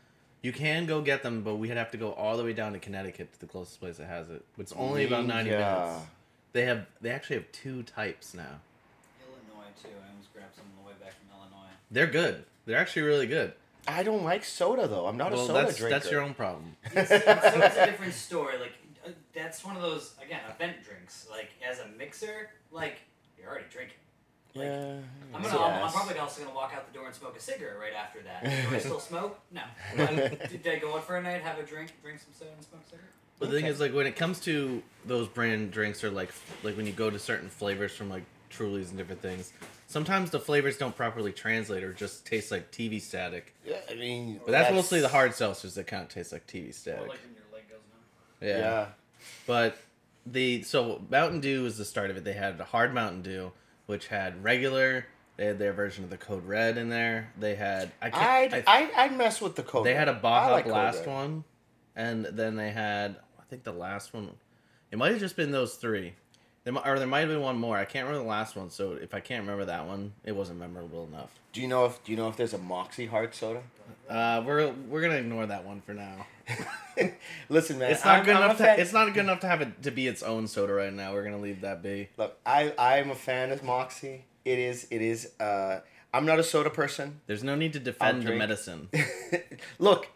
You 0.42 0.52
can 0.52 0.86
go 0.86 1.00
get 1.02 1.22
them, 1.22 1.42
but 1.42 1.56
we'd 1.56 1.70
have 1.70 1.90
to 1.90 1.96
go 1.98 2.12
all 2.12 2.36
the 2.36 2.44
way 2.44 2.52
down 2.54 2.72
to 2.72 2.78
Connecticut 2.78 3.32
to 3.34 3.40
the 3.40 3.46
closest 3.46 3.78
place 3.80 3.96
that 3.98 4.06
has 4.06 4.30
it. 4.30 4.42
It's 4.58 4.72
only 4.72 5.04
about 5.06 5.26
ninety 5.26 5.50
Yeah. 5.50 5.84
minutes. 5.86 6.06
They 6.52 6.64
have. 6.64 6.86
They 7.00 7.10
actually 7.10 7.36
have 7.36 7.52
two 7.52 7.82
types 7.82 8.34
now. 8.34 8.60
Illinois 9.22 9.68
too. 9.82 9.88
I 9.88 10.10
almost 10.10 10.32
grabbed 10.32 10.54
some 10.56 10.64
on 10.76 10.82
the 10.84 10.88
way 10.88 10.94
back 11.00 11.12
from 11.18 11.28
Illinois. 11.38 11.70
They're 11.90 12.06
good. 12.06 12.44
They're 12.66 12.78
actually 12.78 13.02
really 13.02 13.26
good. 13.26 13.52
I 13.88 14.02
don't 14.02 14.24
like 14.24 14.44
soda 14.44 14.86
though. 14.88 15.06
I'm 15.06 15.16
not 15.16 15.32
a 15.32 15.36
soda 15.38 15.52
that's 15.64 15.76
drinker. 15.76 15.98
that's 15.98 16.10
your 16.10 16.20
own 16.22 16.34
problem. 16.34 16.76
It's, 16.84 17.10
it's, 17.10 17.24
it's 17.26 17.76
a 17.76 17.86
different 17.86 18.14
story. 18.14 18.58
Like 18.58 18.72
uh, 19.06 19.10
that's 19.34 19.64
one 19.64 19.76
of 19.76 19.82
those 19.82 20.14
again 20.22 20.40
event 20.54 20.82
drinks. 20.84 21.26
Like 21.30 21.50
as 21.66 21.78
a 21.80 21.88
mixer, 21.98 22.50
like 22.70 23.00
you're 23.38 23.48
already 23.48 23.64
drinking. 23.70 23.96
Like, 24.54 24.66
Yeah. 24.66 24.96
I'm 25.34 25.42
gonna. 25.42 25.58
I'm, 25.58 25.84
I'm 25.84 25.92
probably 25.92 26.18
also 26.18 26.42
gonna 26.42 26.54
walk 26.54 26.72
out 26.74 26.86
the 26.90 26.92
door 26.98 27.06
and 27.06 27.14
smoke 27.14 27.36
a 27.36 27.40
cigarette 27.40 27.78
right 27.78 27.92
after 27.92 28.20
that. 28.22 28.44
Do 28.70 28.74
I 28.76 28.78
still 28.78 29.00
smoke? 29.10 29.38
No. 29.52 29.62
Did 29.96 30.66
I 30.66 30.78
go 30.78 30.96
out 30.96 31.04
for 31.04 31.16
a 31.16 31.22
night, 31.22 31.42
have 31.42 31.58
a 31.58 31.62
drink, 31.62 31.92
drink 32.02 32.18
some 32.20 32.32
soda, 32.36 32.50
and 32.56 32.64
smoke 32.64 32.80
a 32.86 32.90
cigarette? 32.90 33.10
But 33.38 33.50
the 33.50 33.56
thing 33.56 33.66
is, 33.66 33.80
like 33.80 33.94
when 33.94 34.06
it 34.06 34.16
comes 34.16 34.40
to 34.40 34.82
those 35.06 35.28
brand 35.28 35.70
drinks, 35.70 36.02
or 36.04 36.10
like 36.10 36.30
like 36.62 36.76
when 36.76 36.86
you 36.86 36.92
go 36.92 37.10
to 37.10 37.18
certain 37.18 37.48
flavors 37.48 37.92
from 37.94 38.10
like 38.10 38.24
Trulies 38.50 38.88
and 38.88 38.98
different 38.98 39.22
things, 39.22 39.52
sometimes 39.86 40.30
the 40.30 40.40
flavors 40.40 40.76
don't 40.76 40.96
properly 40.96 41.32
translate 41.32 41.84
or 41.84 41.92
just 41.92 42.26
taste 42.26 42.50
like 42.50 42.72
TV 42.72 43.00
static. 43.00 43.54
Yeah, 43.64 43.76
I 43.88 43.94
mean, 43.94 44.40
But 44.44 44.50
that's, 44.52 44.74
mostly 44.74 45.00
the 45.00 45.08
hard 45.08 45.30
seltzers 45.30 45.74
that 45.76 45.86
kind 45.86 46.02
of 46.02 46.08
taste 46.08 46.32
like 46.32 46.46
TV 46.48 46.70
Or 46.70 46.72
static. 46.72 47.00
like 47.08 47.18
when 47.24 47.34
your 47.34 47.44
leg 47.52 47.68
goes 47.68 47.78
numb. 47.88 48.48
yeah. 48.48 48.58
Yeah. 48.58 48.86
But 49.46 49.76
the 50.26 50.62
so 50.64 51.00
Mountain 51.08 51.40
Dew 51.40 51.64
is 51.64 51.78
the 51.78 51.84
start 51.84 52.10
of 52.10 52.16
it. 52.16 52.24
They 52.24 52.32
had 52.32 52.58
a 52.60 52.64
hard 52.64 52.92
Mountain 52.92 53.22
Dew, 53.22 53.52
which 53.90 54.06
had 54.06 54.42
regular. 54.44 55.04
They 55.36 55.46
had 55.46 55.58
their 55.58 55.72
version 55.72 56.04
of 56.04 56.10
the 56.10 56.16
Code 56.16 56.46
Red 56.46 56.78
in 56.78 56.88
there. 56.90 57.32
They 57.36 57.56
had 57.56 57.90
I 58.00 58.10
can't. 58.10 58.54
I'd, 58.54 58.64
I, 58.66 58.78
I'd, 58.78 58.92
I'd 58.92 59.16
mess 59.16 59.40
with 59.40 59.56
the 59.56 59.64
Code. 59.64 59.84
they 59.84 59.94
had 59.94 60.08
a 60.08 60.12
Baja 60.14 60.52
like 60.52 60.64
Blast 60.64 61.06
one, 61.06 61.42
and 61.96 62.24
then 62.24 62.54
they 62.54 62.70
had 62.70 63.16
I 63.38 63.42
think 63.50 63.64
the 63.64 63.72
last 63.72 64.14
one. 64.14 64.30
It 64.92 64.98
might 64.98 65.10
have 65.10 65.20
just 65.20 65.34
been 65.36 65.50
those 65.50 65.74
three. 65.74 66.14
There, 66.74 66.86
or 66.86 66.98
there 66.98 67.06
might 67.08 67.20
have 67.20 67.28
been 67.28 67.40
one 67.42 67.56
more. 67.58 67.76
I 67.76 67.84
can't 67.84 68.06
remember 68.06 68.24
the 68.24 68.28
last 68.30 68.56
one. 68.56 68.70
So 68.70 68.92
if 68.92 69.14
I 69.14 69.20
can't 69.20 69.42
remember 69.42 69.64
that 69.66 69.86
one, 69.86 70.12
it 70.24 70.32
wasn't 70.32 70.58
memorable 70.58 71.04
enough. 71.04 71.30
Do 71.52 71.60
you 71.60 71.68
know 71.68 71.84
if 71.86 72.02
Do 72.04 72.12
you 72.12 72.16
know 72.18 72.28
if 72.28 72.36
there's 72.36 72.54
a 72.54 72.58
Moxie 72.58 73.06
hard 73.06 73.34
soda? 73.34 73.62
Uh, 74.08 74.42
we're 74.46 74.70
we're 74.88 75.00
gonna 75.00 75.14
ignore 75.16 75.46
that 75.46 75.64
one 75.64 75.80
for 75.80 75.94
now. 75.94 76.26
Listen, 77.48 77.78
man, 77.78 77.92
It's 77.92 78.04
not 78.04 78.16
I'm- 78.16 78.24
good 78.24 78.36
I'm 78.36 78.42
enough. 78.44 78.58
To, 78.58 78.80
it's 78.80 78.92
not 78.92 79.12
good 79.14 79.20
enough 79.20 79.40
to 79.40 79.46
have 79.48 79.60
it 79.60 79.82
to 79.82 79.90
be 79.90 80.06
its 80.06 80.22
own 80.22 80.46
soda 80.46 80.72
right 80.72 80.92
now. 80.92 81.12
We're 81.12 81.24
gonna 81.24 81.38
leave 81.38 81.60
that 81.62 81.82
be. 81.82 82.08
Look, 82.16 82.36
I 82.44 82.72
I'm 82.78 83.10
a 83.10 83.14
fan 83.14 83.50
of 83.52 83.62
Moxie. 83.62 84.24
It 84.44 84.58
is 84.58 84.86
it 84.90 85.00
is. 85.02 85.30
Uh, 85.40 85.80
I'm 86.12 86.26
not 86.26 86.38
a 86.38 86.42
soda 86.42 86.70
person. 86.70 87.20
There's 87.26 87.44
no 87.44 87.54
need 87.54 87.72
to 87.74 87.78
defend 87.78 88.24
the 88.24 88.32
medicine. 88.34 88.88
Look, 89.78 90.08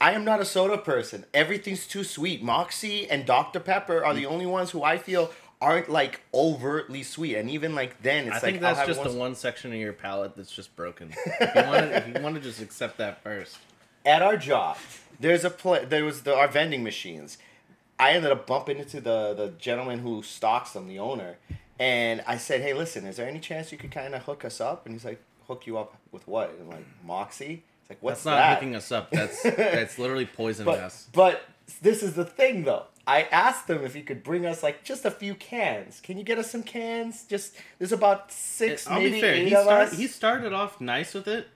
I 0.00 0.12
am 0.12 0.24
not 0.24 0.40
a 0.40 0.44
soda 0.44 0.76
person. 0.78 1.24
Everything's 1.32 1.86
too 1.86 2.04
sweet. 2.04 2.42
Moxie 2.42 3.08
and 3.08 3.24
Dr 3.24 3.60
Pepper 3.60 4.04
are 4.04 4.12
the 4.14 4.26
only 4.26 4.46
ones 4.46 4.70
who 4.70 4.82
I 4.82 4.98
feel 4.98 5.30
aren't 5.60 5.90
like 5.90 6.22
overtly 6.32 7.02
sweet, 7.02 7.36
and 7.36 7.50
even 7.50 7.74
like 7.74 8.02
then, 8.02 8.24
it's 8.26 8.30
I 8.30 8.34
like 8.34 8.42
think 8.42 8.60
that's 8.60 8.86
just 8.86 9.02
the 9.02 9.12
one 9.12 9.34
section 9.34 9.72
of 9.72 9.78
your 9.78 9.92
palate 9.92 10.36
that's 10.36 10.52
just 10.52 10.74
broken. 10.76 11.12
if 11.40 11.54
you 11.54 11.62
want 11.62 11.80
to, 11.90 11.96
if 11.96 12.08
you 12.08 12.22
want 12.22 12.34
to 12.36 12.40
just 12.40 12.60
accept 12.62 12.98
that 12.98 13.22
first. 13.22 13.58
at 14.06 14.22
our 14.22 14.36
job, 14.36 14.78
there's 15.18 15.44
a 15.44 15.50
pla 15.50 15.80
There 15.80 16.04
was 16.04 16.22
the 16.22 16.34
our 16.34 16.48
vending 16.48 16.82
machines. 16.82 17.38
I 17.98 18.12
ended 18.12 18.32
up 18.32 18.46
bumping 18.46 18.78
into 18.78 19.00
the 19.00 19.34
the 19.34 19.52
gentleman 19.58 19.98
who 19.98 20.22
stocks 20.22 20.72
them, 20.72 20.88
the 20.88 20.98
owner, 20.98 21.36
and 21.78 22.22
I 22.26 22.38
said, 22.38 22.62
"Hey, 22.62 22.72
listen, 22.72 23.04
is 23.06 23.16
there 23.16 23.28
any 23.28 23.40
chance 23.40 23.70
you 23.72 23.78
could 23.78 23.90
kind 23.90 24.14
of 24.14 24.22
hook 24.22 24.44
us 24.44 24.60
up?" 24.60 24.86
And 24.86 24.94
he's 24.94 25.04
like, 25.04 25.20
"Hook 25.48 25.66
you 25.66 25.76
up 25.76 25.96
with 26.10 26.26
what?" 26.26 26.50
And 26.50 26.62
I'm 26.62 26.70
like, 26.70 26.86
"Moxie." 27.04 27.62
It's 27.82 27.90
like, 27.90 27.98
"What's 28.02 28.22
That's 28.22 28.26
not 28.26 28.36
that?" 28.36 28.54
hooking 28.54 28.74
us 28.74 28.90
up. 28.90 29.10
That's 29.10 29.42
that's 29.42 29.98
literally 29.98 30.24
poisoning 30.36 30.72
but 30.72 30.78
us. 30.80 31.08
but 31.12 31.42
this 31.78 32.02
is 32.02 32.14
the 32.14 32.24
thing 32.24 32.64
though. 32.64 32.84
I 33.06 33.22
asked 33.32 33.68
him 33.68 33.84
if 33.84 33.94
he 33.94 34.02
could 34.02 34.22
bring 34.22 34.46
us 34.46 34.62
like 34.62 34.84
just 34.84 35.04
a 35.04 35.10
few 35.10 35.34
cans. 35.34 36.00
Can 36.00 36.16
you 36.18 36.24
get 36.24 36.38
us 36.38 36.50
some 36.50 36.62
cans? 36.62 37.24
Just 37.24 37.54
there's 37.78 37.92
about 37.92 38.30
six, 38.30 38.86
I'll 38.86 38.98
maybe 38.98 39.12
be 39.12 39.20
fair. 39.20 39.34
eight 39.34 39.48
He, 39.48 39.54
of 39.54 39.64
start, 39.64 39.88
us. 39.88 39.96
he 39.98 40.06
started 40.06 40.52
off 40.52 40.80
nice 40.80 41.14
with 41.14 41.26
it, 41.26 41.48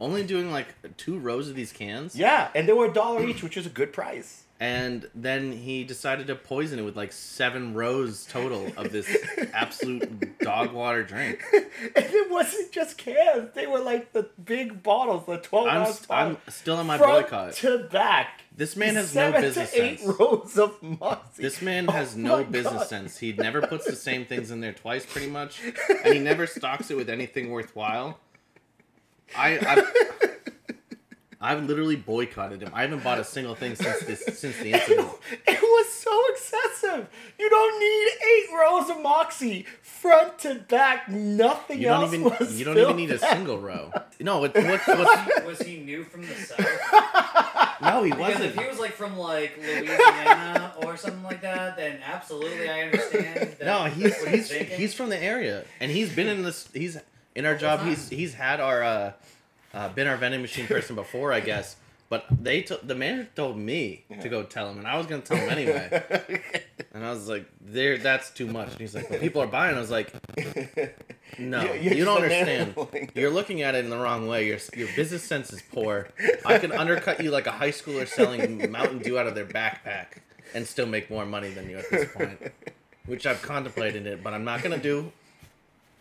only 0.00 0.22
doing 0.24 0.50
like 0.50 0.68
two 0.96 1.18
rows 1.18 1.48
of 1.48 1.54
these 1.54 1.72
cans. 1.72 2.16
Yeah, 2.16 2.48
and 2.54 2.66
they 2.68 2.72
were 2.72 2.86
a 2.86 2.92
dollar 2.92 3.26
each, 3.26 3.42
which 3.42 3.56
is 3.56 3.66
a 3.66 3.70
good 3.70 3.92
price. 3.92 4.44
And 4.62 5.08
then 5.12 5.50
he 5.50 5.82
decided 5.82 6.28
to 6.28 6.36
poison 6.36 6.78
it 6.78 6.82
with 6.82 6.96
like 6.96 7.10
seven 7.10 7.74
rows 7.74 8.24
total 8.30 8.70
of 8.76 8.92
this 8.92 9.08
absolute 9.52 10.38
dog 10.38 10.72
water 10.72 11.02
drink. 11.02 11.42
and 11.52 11.64
it 11.96 12.30
wasn't 12.30 12.70
just 12.70 12.96
cans; 12.96 13.50
they 13.54 13.66
were 13.66 13.80
like 13.80 14.12
the 14.12 14.28
big 14.44 14.84
bottles, 14.84 15.26
the 15.26 15.38
twelve 15.38 15.66
I'm, 15.66 15.78
ounce 15.78 16.06
bottles, 16.06 16.38
I'm 16.46 16.52
still 16.52 16.76
on 16.76 16.86
my 16.86 16.96
front 16.96 17.28
boycott. 17.28 17.54
to 17.54 17.88
back. 17.90 18.42
This 18.56 18.76
man 18.76 18.94
has 18.94 19.10
Seven 19.10 19.40
no 19.40 19.48
business 19.48 19.72
to 19.72 19.82
eight 19.82 19.98
sense. 19.98 20.16
rows 20.20 20.56
of 20.56 20.80
Moxie. 20.80 21.42
This 21.42 21.60
man 21.60 21.86
Oh 21.88 21.92
has 21.92 22.16
no 22.16 22.44
business 22.44 22.72
God. 22.74 22.86
sense. 22.86 23.18
He 23.18 23.32
never 23.32 23.62
puts 23.62 23.86
the 23.86 23.96
same 23.96 24.24
things 24.26 24.52
in 24.52 24.60
there 24.60 24.74
twice, 24.74 25.04
pretty 25.04 25.28
much, 25.28 25.60
and 26.04 26.14
he 26.14 26.20
never 26.20 26.46
stocks 26.46 26.88
it 26.88 26.96
with 26.96 27.10
anything 27.10 27.50
worthwhile. 27.50 28.20
I, 29.36 29.58
I've, 29.58 30.21
I've 31.42 31.64
literally 31.64 31.96
boycotted 31.96 32.62
him. 32.62 32.70
I 32.72 32.82
haven't 32.82 33.02
bought 33.02 33.18
a 33.18 33.24
single 33.24 33.56
thing 33.56 33.74
since 33.74 34.00
this 34.00 34.24
since 34.38 34.56
the 34.58 34.72
incident. 34.72 35.08
It 35.46 35.60
was 35.60 35.92
so 35.92 36.22
excessive. 36.30 37.08
You 37.38 37.50
don't 37.50 37.80
need 37.80 38.08
eight 38.24 38.56
rows 38.56 38.90
of 38.90 39.02
Moxie 39.02 39.66
front 39.82 40.38
to 40.40 40.54
back. 40.54 41.08
Nothing 41.08 41.80
You 41.80 41.88
don't 41.88 42.02
else 42.04 42.14
even 42.14 42.24
was 42.24 42.58
you 42.58 42.64
don't 42.64 42.76
even 42.76 42.86
filled 42.86 42.96
need 42.96 43.10
a 43.10 43.18
single 43.18 43.58
row. 43.58 43.90
No, 44.20 44.38
what, 44.38 44.54
what's 44.54 44.86
what's 44.86 45.44
Was 45.44 45.62
he 45.62 45.80
new 45.80 46.04
from 46.04 46.22
the 46.22 46.34
south? 46.34 46.60
no, 47.82 48.04
he 48.04 48.10
Because 48.10 48.34
wasn't. 48.34 48.44
If 48.44 48.58
he 48.58 48.68
was 48.68 48.78
like 48.78 48.92
from 48.92 49.16
like 49.18 49.58
Louisiana 49.58 50.74
or 50.84 50.96
something 50.96 51.24
like 51.24 51.42
that, 51.42 51.76
then 51.76 51.98
absolutely 52.04 52.68
I 52.68 52.82
understand. 52.82 53.56
That 53.58 53.64
No, 53.66 53.84
he's 53.84 54.16
what 54.20 54.28
he's 54.32 54.50
he's 54.50 54.94
from 54.94 55.08
the 55.08 55.20
area, 55.20 55.64
and 55.80 55.90
he's 55.90 56.14
been 56.14 56.28
in 56.28 56.42
this. 56.44 56.68
He's 56.72 56.98
in 57.34 57.46
our 57.46 57.56
job. 57.56 57.84
He's 57.84 58.08
he's 58.08 58.34
had 58.34 58.60
our 58.60 58.82
uh, 58.82 59.12
uh, 59.74 59.88
been 59.90 60.06
our 60.06 60.16
vending 60.16 60.42
machine 60.42 60.66
person 60.66 60.94
before, 60.96 61.32
I 61.32 61.40
guess. 61.40 61.76
But 62.08 62.26
they 62.30 62.60
t- 62.60 62.76
the 62.82 62.94
manager 62.94 63.30
told 63.34 63.56
me 63.56 64.04
to 64.20 64.28
go 64.28 64.42
tell 64.42 64.68
him, 64.70 64.76
and 64.78 64.86
I 64.86 64.98
was 64.98 65.06
gonna 65.06 65.22
tell 65.22 65.38
him 65.38 65.48
anyway. 65.50 66.02
And 66.94 67.02
I 67.06 67.10
was 67.10 67.26
like, 67.26 67.46
"There, 67.58 67.96
that's 67.96 68.28
too 68.28 68.46
much." 68.46 68.72
And 68.72 68.80
he's 68.80 68.94
like, 68.94 69.08
well, 69.08 69.18
"People 69.18 69.40
are 69.40 69.46
buying." 69.46 69.76
I 69.76 69.80
was 69.80 69.90
like, 69.90 70.12
"No, 71.38 71.62
You're- 71.62 71.78
you 71.80 71.90
you're 71.94 72.04
don't 72.04 72.22
understand. 72.22 72.74
You're 73.14 73.30
looking 73.30 73.62
at 73.62 73.74
it 73.74 73.82
in 73.82 73.90
the 73.90 73.96
wrong 73.96 74.26
way. 74.28 74.46
Your 74.46 74.58
your 74.76 74.88
business 74.94 75.22
sense 75.22 75.50
is 75.54 75.62
poor. 75.72 76.08
I 76.44 76.58
can 76.58 76.70
undercut 76.70 77.22
you 77.22 77.30
like 77.30 77.46
a 77.46 77.50
high 77.50 77.70
schooler 77.70 78.06
selling 78.06 78.70
Mountain 78.70 78.98
Dew 78.98 79.18
out 79.18 79.26
of 79.26 79.34
their 79.34 79.46
backpack. 79.46 80.18
and 80.54 80.66
still 80.66 80.84
make 80.84 81.08
more 81.08 81.24
money 81.24 81.48
than 81.48 81.70
you 81.70 81.78
at 81.78 81.88
this 81.90 82.12
point. 82.12 82.38
Which 83.06 83.24
I've 83.24 83.40
contemplated 83.40 84.06
it, 84.06 84.22
but 84.22 84.34
I'm 84.34 84.44
not 84.44 84.62
gonna 84.62 84.76
do. 84.76 85.12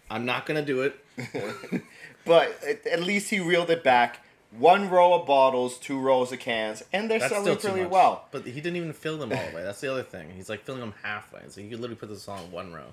I'm 0.10 0.26
not 0.26 0.46
gonna 0.46 0.66
do 0.66 0.82
it. 0.82 1.00
But 2.26 2.64
at, 2.64 2.86
at 2.88 3.02
least 3.04 3.30
he 3.30 3.40
reeled 3.40 3.70
it 3.70 3.84
back. 3.84 4.20
One 4.58 4.90
row 4.90 5.14
of 5.14 5.26
bottles, 5.26 5.78
two 5.78 5.98
rows 5.98 6.32
of 6.34 6.40
cans, 6.40 6.84
and 6.92 7.10
they're 7.10 7.20
That's 7.20 7.32
selling 7.32 7.46
still 7.46 7.56
too 7.56 7.68
pretty 7.70 7.84
much. 7.84 7.92
well. 7.92 8.26
But 8.32 8.46
he 8.46 8.60
didn't 8.60 8.76
even 8.76 8.92
fill 8.94 9.18
them 9.18 9.32
all 9.32 9.50
the 9.50 9.56
way. 9.56 9.64
That's 9.64 9.80
the 9.80 9.90
other 9.92 10.04
thing. 10.04 10.30
He's 10.36 10.50
like 10.50 10.62
filling 10.64 10.82
them 10.82 10.94
halfway. 11.04 11.42
So 11.48 11.62
you 11.62 11.70
could 11.70 11.80
literally 11.80 11.96
put 12.00 12.10
this 12.10 12.28
all 12.28 12.44
in 12.44 12.52
one 12.52 12.74
row. 12.74 12.92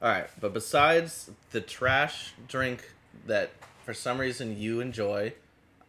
All 0.00 0.08
right, 0.08 0.26
but 0.40 0.52
besides 0.54 1.30
the 1.50 1.60
trash 1.60 2.32
drink 2.48 2.88
that 3.26 3.50
for 3.84 3.94
some 3.94 4.18
reason 4.18 4.58
you 4.60 4.80
enjoy, 4.80 5.32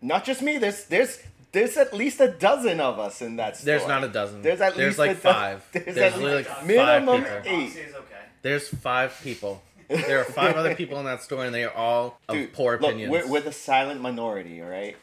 Not 0.01 0.25
just 0.25 0.41
me. 0.41 0.57
There's 0.57 0.85
there's 0.85 1.19
there's 1.51 1.77
at 1.77 1.93
least 1.93 2.19
a 2.19 2.29
dozen 2.31 2.79
of 2.79 2.97
us 2.97 3.21
in 3.21 3.35
that 3.35 3.55
store. 3.57 3.65
there's 3.77 3.87
not 3.87 4.03
a 4.03 4.07
dozen. 4.07 4.41
There's 4.41 4.61
at 4.61 4.75
there's 4.75 4.97
least 4.97 4.99
like 4.99 5.11
a 5.11 5.13
do- 5.13 5.19
five. 5.19 5.67
there's 5.73 5.95
There's, 5.95 6.13
at 6.15 6.19
least 6.19 6.49
like 6.49 6.65
minimum 6.65 7.23
five 7.23 7.43
people. 7.43 7.57
eight. 7.59 7.63
Moxie 7.65 7.79
is 7.81 7.93
okay. 7.95 8.05
There's 8.41 8.67
five 8.67 9.19
people. 9.23 9.61
There 10.01 10.19
are 10.19 10.23
five 10.25 10.55
other 10.55 10.75
people 10.75 10.99
in 10.99 11.05
that 11.11 11.21
store, 11.21 11.45
and 11.45 11.53
they 11.53 11.63
are 11.63 11.73
all 11.73 12.19
of 12.27 12.35
Dude, 12.35 12.53
poor 12.53 12.73
look, 12.73 12.83
opinions. 12.91 13.11
We're, 13.11 13.27
we're 13.27 13.41
the 13.41 13.51
silent 13.51 14.01
minority, 14.01 14.61
all 14.61 14.69
right? 14.69 14.97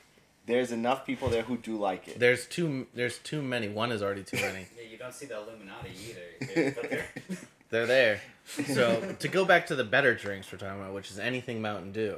There's 0.46 0.72
enough 0.72 1.06
people 1.06 1.28
there 1.28 1.42
who 1.42 1.56
do 1.56 1.76
like 1.76 2.08
it. 2.08 2.18
There's 2.18 2.46
too. 2.46 2.86
There's 2.94 3.18
too 3.18 3.40
many. 3.42 3.68
One 3.68 3.92
is 3.92 4.02
already 4.02 4.24
too 4.24 4.36
many. 4.40 4.66
Yeah, 4.76 4.90
you 4.90 4.96
don't 4.98 5.14
see 5.14 5.26
the 5.26 5.36
Illuminati 5.36 5.90
either. 6.08 6.72
But 6.74 6.90
they're- 6.90 7.06
They're 7.70 7.86
there. 7.86 8.20
So 8.66 9.14
to 9.20 9.28
go 9.28 9.44
back 9.44 9.66
to 9.68 9.76
the 9.76 9.84
better 9.84 10.12
drinks 10.14 10.50
we're 10.50 10.58
talking 10.58 10.80
about, 10.80 10.92
which 10.92 11.10
is 11.12 11.20
anything 11.20 11.62
Mountain 11.62 11.92
Dew, 11.92 12.16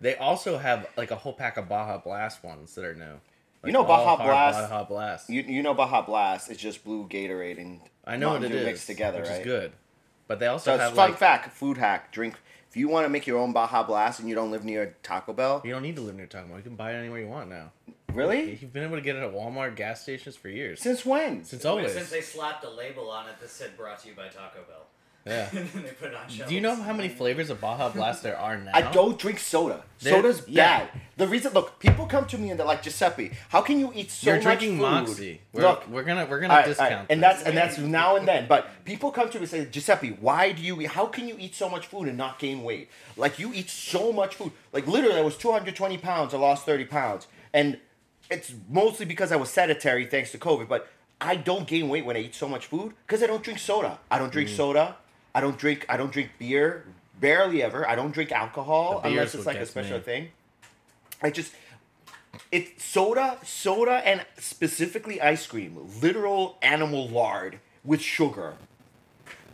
they 0.00 0.16
also 0.16 0.56
have 0.56 0.86
like 0.96 1.10
a 1.10 1.16
whole 1.16 1.34
pack 1.34 1.58
of 1.58 1.68
Baja 1.68 1.98
Blast 1.98 2.42
ones 2.42 2.74
that 2.76 2.84
are 2.86 2.94
new. 2.94 3.20
Like 3.62 3.74
know 3.74 3.80
all 3.84 4.16
Baja 4.16 4.24
Blast- 4.24 4.70
Baja 4.70 4.84
Blast. 4.84 5.28
You 5.28 5.42
you 5.42 5.62
know 5.62 5.74
Baja 5.74 6.00
Blast? 6.00 6.50
It's 6.50 6.58
just 6.62 6.82
blue 6.82 7.06
Gatorade 7.08 7.58
and 7.60 7.80
I 8.06 8.16
know 8.16 8.30
Mountain 8.30 8.44
what 8.44 8.52
it 8.52 8.54
Dew 8.54 8.60
is, 8.60 8.66
mixed 8.66 8.86
together, 8.86 9.20
which 9.20 9.28
right? 9.28 9.40
is 9.40 9.44
good. 9.44 9.72
But 10.30 10.38
they 10.38 10.46
also 10.46 10.70
So 10.70 10.74
it's 10.76 10.84
have 10.84 10.94
fun 10.94 11.10
like 11.10 11.18
fact, 11.18 11.52
food 11.56 11.76
hack, 11.76 12.12
drink. 12.12 12.36
If 12.68 12.76
you 12.76 12.86
want 12.86 13.04
to 13.04 13.08
make 13.08 13.26
your 13.26 13.36
own 13.36 13.52
Baja 13.52 13.82
Blast 13.82 14.20
and 14.20 14.28
you 14.28 14.36
don't 14.36 14.52
live 14.52 14.64
near 14.64 14.94
Taco 15.02 15.32
Bell, 15.32 15.60
you 15.64 15.72
don't 15.72 15.82
need 15.82 15.96
to 15.96 16.02
live 16.02 16.14
near 16.14 16.26
Taco 16.26 16.46
Bell. 16.46 16.56
You 16.58 16.62
can 16.62 16.76
buy 16.76 16.92
it 16.92 16.98
anywhere 16.98 17.18
you 17.18 17.26
want 17.26 17.50
now. 17.50 17.72
really? 18.12 18.54
You've 18.54 18.72
been 18.72 18.84
able 18.84 18.94
to 18.94 19.02
get 19.02 19.16
it 19.16 19.24
at 19.24 19.34
Walmart 19.34 19.74
gas 19.74 20.02
stations 20.02 20.36
for 20.36 20.48
years. 20.48 20.80
Since 20.80 21.04
when? 21.04 21.42
Since 21.42 21.64
Wait, 21.64 21.70
always. 21.70 21.92
Since 21.94 22.10
they 22.10 22.20
slapped 22.20 22.62
a 22.62 22.70
label 22.70 23.10
on 23.10 23.28
it 23.28 23.40
that 23.40 23.50
said 23.50 23.76
"Brought 23.76 23.98
to 24.02 24.08
you 24.08 24.14
by 24.14 24.28
Taco 24.28 24.60
Bell," 24.68 24.86
Yeah. 25.26 25.48
and 25.54 25.68
then 25.68 25.82
they 25.82 25.90
put 25.90 26.08
it 26.08 26.14
on 26.14 26.28
shelves. 26.28 26.48
Do 26.48 26.54
you 26.54 26.60
know 26.60 26.74
how 26.74 26.92
many 26.92 27.08
flavors 27.08 27.50
of 27.50 27.60
Baja 27.60 27.90
Blast 27.90 28.22
there 28.22 28.38
are 28.38 28.56
now? 28.56 28.70
I 28.74 28.82
don't 28.90 29.18
drink 29.18 29.38
soda. 29.38 29.82
There- 30.00 30.14
Soda's 30.14 30.42
yeah. 30.48 30.78
bad. 30.80 30.88
The 31.18 31.28
reason, 31.28 31.52
look, 31.52 31.78
people 31.78 32.06
come 32.06 32.24
to 32.28 32.38
me 32.38 32.50
and 32.50 32.58
they're 32.58 32.66
like, 32.66 32.82
Giuseppe, 32.82 33.32
how 33.50 33.60
can 33.60 33.78
you 33.78 33.92
eat 33.94 34.10
so 34.10 34.26
You're 34.30 34.36
much 34.36 34.42
drinking 34.44 34.76
food? 34.78 34.82
Moxie. 34.82 35.40
We're, 35.52 35.62
look, 35.62 35.86
we're 35.88 36.02
gonna 36.04 36.24
we're 36.24 36.40
gonna 36.40 36.54
all 36.54 36.60
right, 36.60 36.64
all 36.66 36.70
discount. 36.70 36.90
right, 36.92 37.06
and 37.10 37.22
this. 37.22 37.34
that's 37.36 37.42
and 37.42 37.56
that's 37.56 37.76
now 37.78 38.16
and 38.16 38.26
then. 38.26 38.46
But 38.48 38.70
people 38.86 39.10
come 39.10 39.28
to 39.28 39.36
me 39.36 39.42
and 39.42 39.50
say, 39.50 39.66
Giuseppe, 39.66 40.16
why 40.20 40.52
do 40.52 40.62
you? 40.62 40.80
eat 40.80 40.86
How 40.88 41.04
can 41.06 41.28
you 41.28 41.36
eat 41.38 41.54
so 41.54 41.68
much 41.68 41.86
food 41.86 42.08
and 42.08 42.16
not 42.16 42.38
gain 42.38 42.62
weight? 42.62 42.88
Like 43.18 43.38
you 43.38 43.52
eat 43.52 43.68
so 43.68 44.12
much 44.12 44.36
food. 44.36 44.52
Like 44.72 44.86
literally, 44.86 45.18
I 45.18 45.22
was 45.22 45.36
220 45.36 45.98
pounds. 45.98 46.32
I 46.32 46.38
lost 46.38 46.64
30 46.64 46.86
pounds, 46.86 47.26
and 47.52 47.78
it's 48.30 48.54
mostly 48.70 49.04
because 49.04 49.30
I 49.32 49.36
was 49.36 49.50
sedentary 49.50 50.06
thanks 50.06 50.32
to 50.32 50.38
COVID. 50.38 50.66
But 50.68 50.88
I 51.20 51.36
don't 51.36 51.66
gain 51.66 51.90
weight 51.90 52.06
when 52.06 52.16
I 52.16 52.20
eat 52.20 52.34
so 52.34 52.48
much 52.48 52.64
food 52.66 52.94
because 53.06 53.22
I 53.22 53.26
don't 53.26 53.42
drink 53.42 53.58
soda. 53.58 53.98
I 54.10 54.18
don't 54.18 54.30
Mm. 54.30 54.32
drink 54.32 54.48
soda. 54.48 54.96
I 55.34 55.40
don't 55.40 55.58
drink. 55.58 55.86
I 55.88 55.96
don't 55.96 56.12
drink 56.12 56.30
beer. 56.38 56.84
Barely 57.20 57.62
ever. 57.62 57.86
I 57.88 57.94
don't 57.94 58.12
drink 58.12 58.32
alcohol 58.32 59.00
The 59.02 59.08
beer's 59.10 59.12
unless 59.12 59.34
it's 59.34 59.44
what 59.46 59.54
like 59.54 59.62
a 59.62 59.66
special 59.66 59.98
me. 59.98 60.02
thing. 60.04 60.28
I 61.22 61.30
just 61.30 61.52
it's 62.50 62.82
soda, 62.82 63.38
soda, 63.44 64.02
and 64.06 64.24
specifically 64.38 65.20
ice 65.20 65.46
cream, 65.46 65.76
literal 66.00 66.56
animal 66.62 67.08
lard 67.08 67.58
with 67.84 68.00
sugar, 68.00 68.54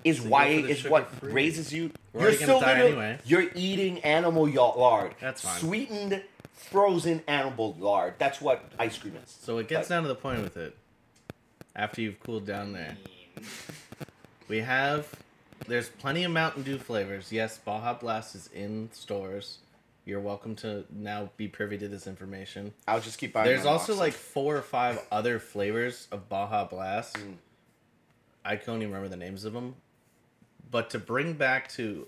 is 0.05 0.19
So 0.23 0.29
why 0.29 0.55
go 0.57 0.61
for 0.61 0.67
the 0.69 0.73
is 0.73 0.85
what 0.85 1.09
sugar-free. 1.09 1.33
raises 1.33 1.73
you. 1.73 1.91
We're 2.13 2.23
you're 2.25 2.33
still 2.35 2.61
die 2.61 2.75
literally- 2.75 2.91
anyway. 2.93 3.19
You're 3.25 3.51
eating 3.55 3.99
animal 4.01 4.47
lard. 4.49 5.15
That's 5.21 5.41
fine. 5.41 5.59
Sweetened, 5.59 6.23
frozen 6.53 7.23
animal 7.27 7.75
lard. 7.79 8.15
That's 8.19 8.41
what 8.41 8.65
ice 8.79 8.97
cream 8.99 9.17
is. 9.25 9.37
So 9.43 9.59
it 9.59 9.69
gets 9.69 9.89
But- 9.89 9.95
down 9.95 10.03
to 10.05 10.09
the 10.09 10.15
point 10.15 10.43
with 10.43 10.57
it. 10.57 10.77
After 11.75 12.01
you've 12.01 12.21
cooled 12.21 12.47
down 12.47 12.73
there, 12.73 12.97
we 14.49 14.59
have. 14.61 15.09
There's 15.67 15.89
plenty 15.89 16.25
of 16.25 16.33
Mountain 16.33 16.63
Dew 16.63 16.79
flavors. 16.79 17.33
Yes, 17.33 17.59
Baja 17.59 17.95
Blast 17.95 18.35
is 18.35 18.49
in 18.55 18.89
stores. 18.93 19.59
You're 20.05 20.21
welcome 20.21 20.55
to 20.57 20.85
now 20.95 21.31
be 21.37 21.49
privy 21.49 21.77
to 21.79 21.89
this 21.89 22.07
information. 22.07 22.73
I'll 22.87 23.01
just 23.01 23.19
keep 23.19 23.33
buying. 23.33 23.47
There's 23.47 23.65
my 23.65 23.71
also 23.71 23.93
Moxie. 23.93 24.01
like 24.01 24.13
four 24.13 24.57
or 24.57 24.63
five 24.63 25.01
other 25.11 25.41
flavors 25.41 26.07
of 26.13 26.29
Baja 26.29 26.65
Blast. 26.65 27.17
Mm. 27.17 27.35
I 28.45 28.57
can't 28.57 28.77
even 28.77 28.89
remember 28.89 29.09
the 29.09 29.17
names 29.17 29.45
of 29.45 29.53
them. 29.53 29.75
But 30.71 30.91
to 30.91 31.01
bring 31.01 31.33
back 31.33 31.69
to 31.71 32.07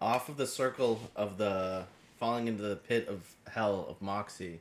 off 0.00 0.28
of 0.28 0.36
the 0.36 0.46
circle 0.46 1.00
of 1.16 1.38
the 1.38 1.84
falling 2.18 2.48
into 2.48 2.62
the 2.62 2.76
pit 2.76 3.08
of 3.08 3.34
hell 3.50 3.86
of 3.88 4.00
Moxie. 4.00 4.60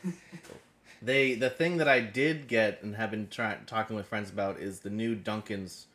they 1.02 1.34
the 1.34 1.50
thing 1.50 1.78
that 1.78 1.88
I 1.88 2.00
did 2.00 2.48
get 2.48 2.82
and 2.82 2.96
have 2.96 3.10
been 3.10 3.28
trying 3.28 3.64
talking 3.66 3.96
with 3.96 4.06
friends 4.06 4.30
about 4.30 4.58
is 4.58 4.80
the 4.80 4.90
new 4.90 5.14
Dunkin's 5.14 5.86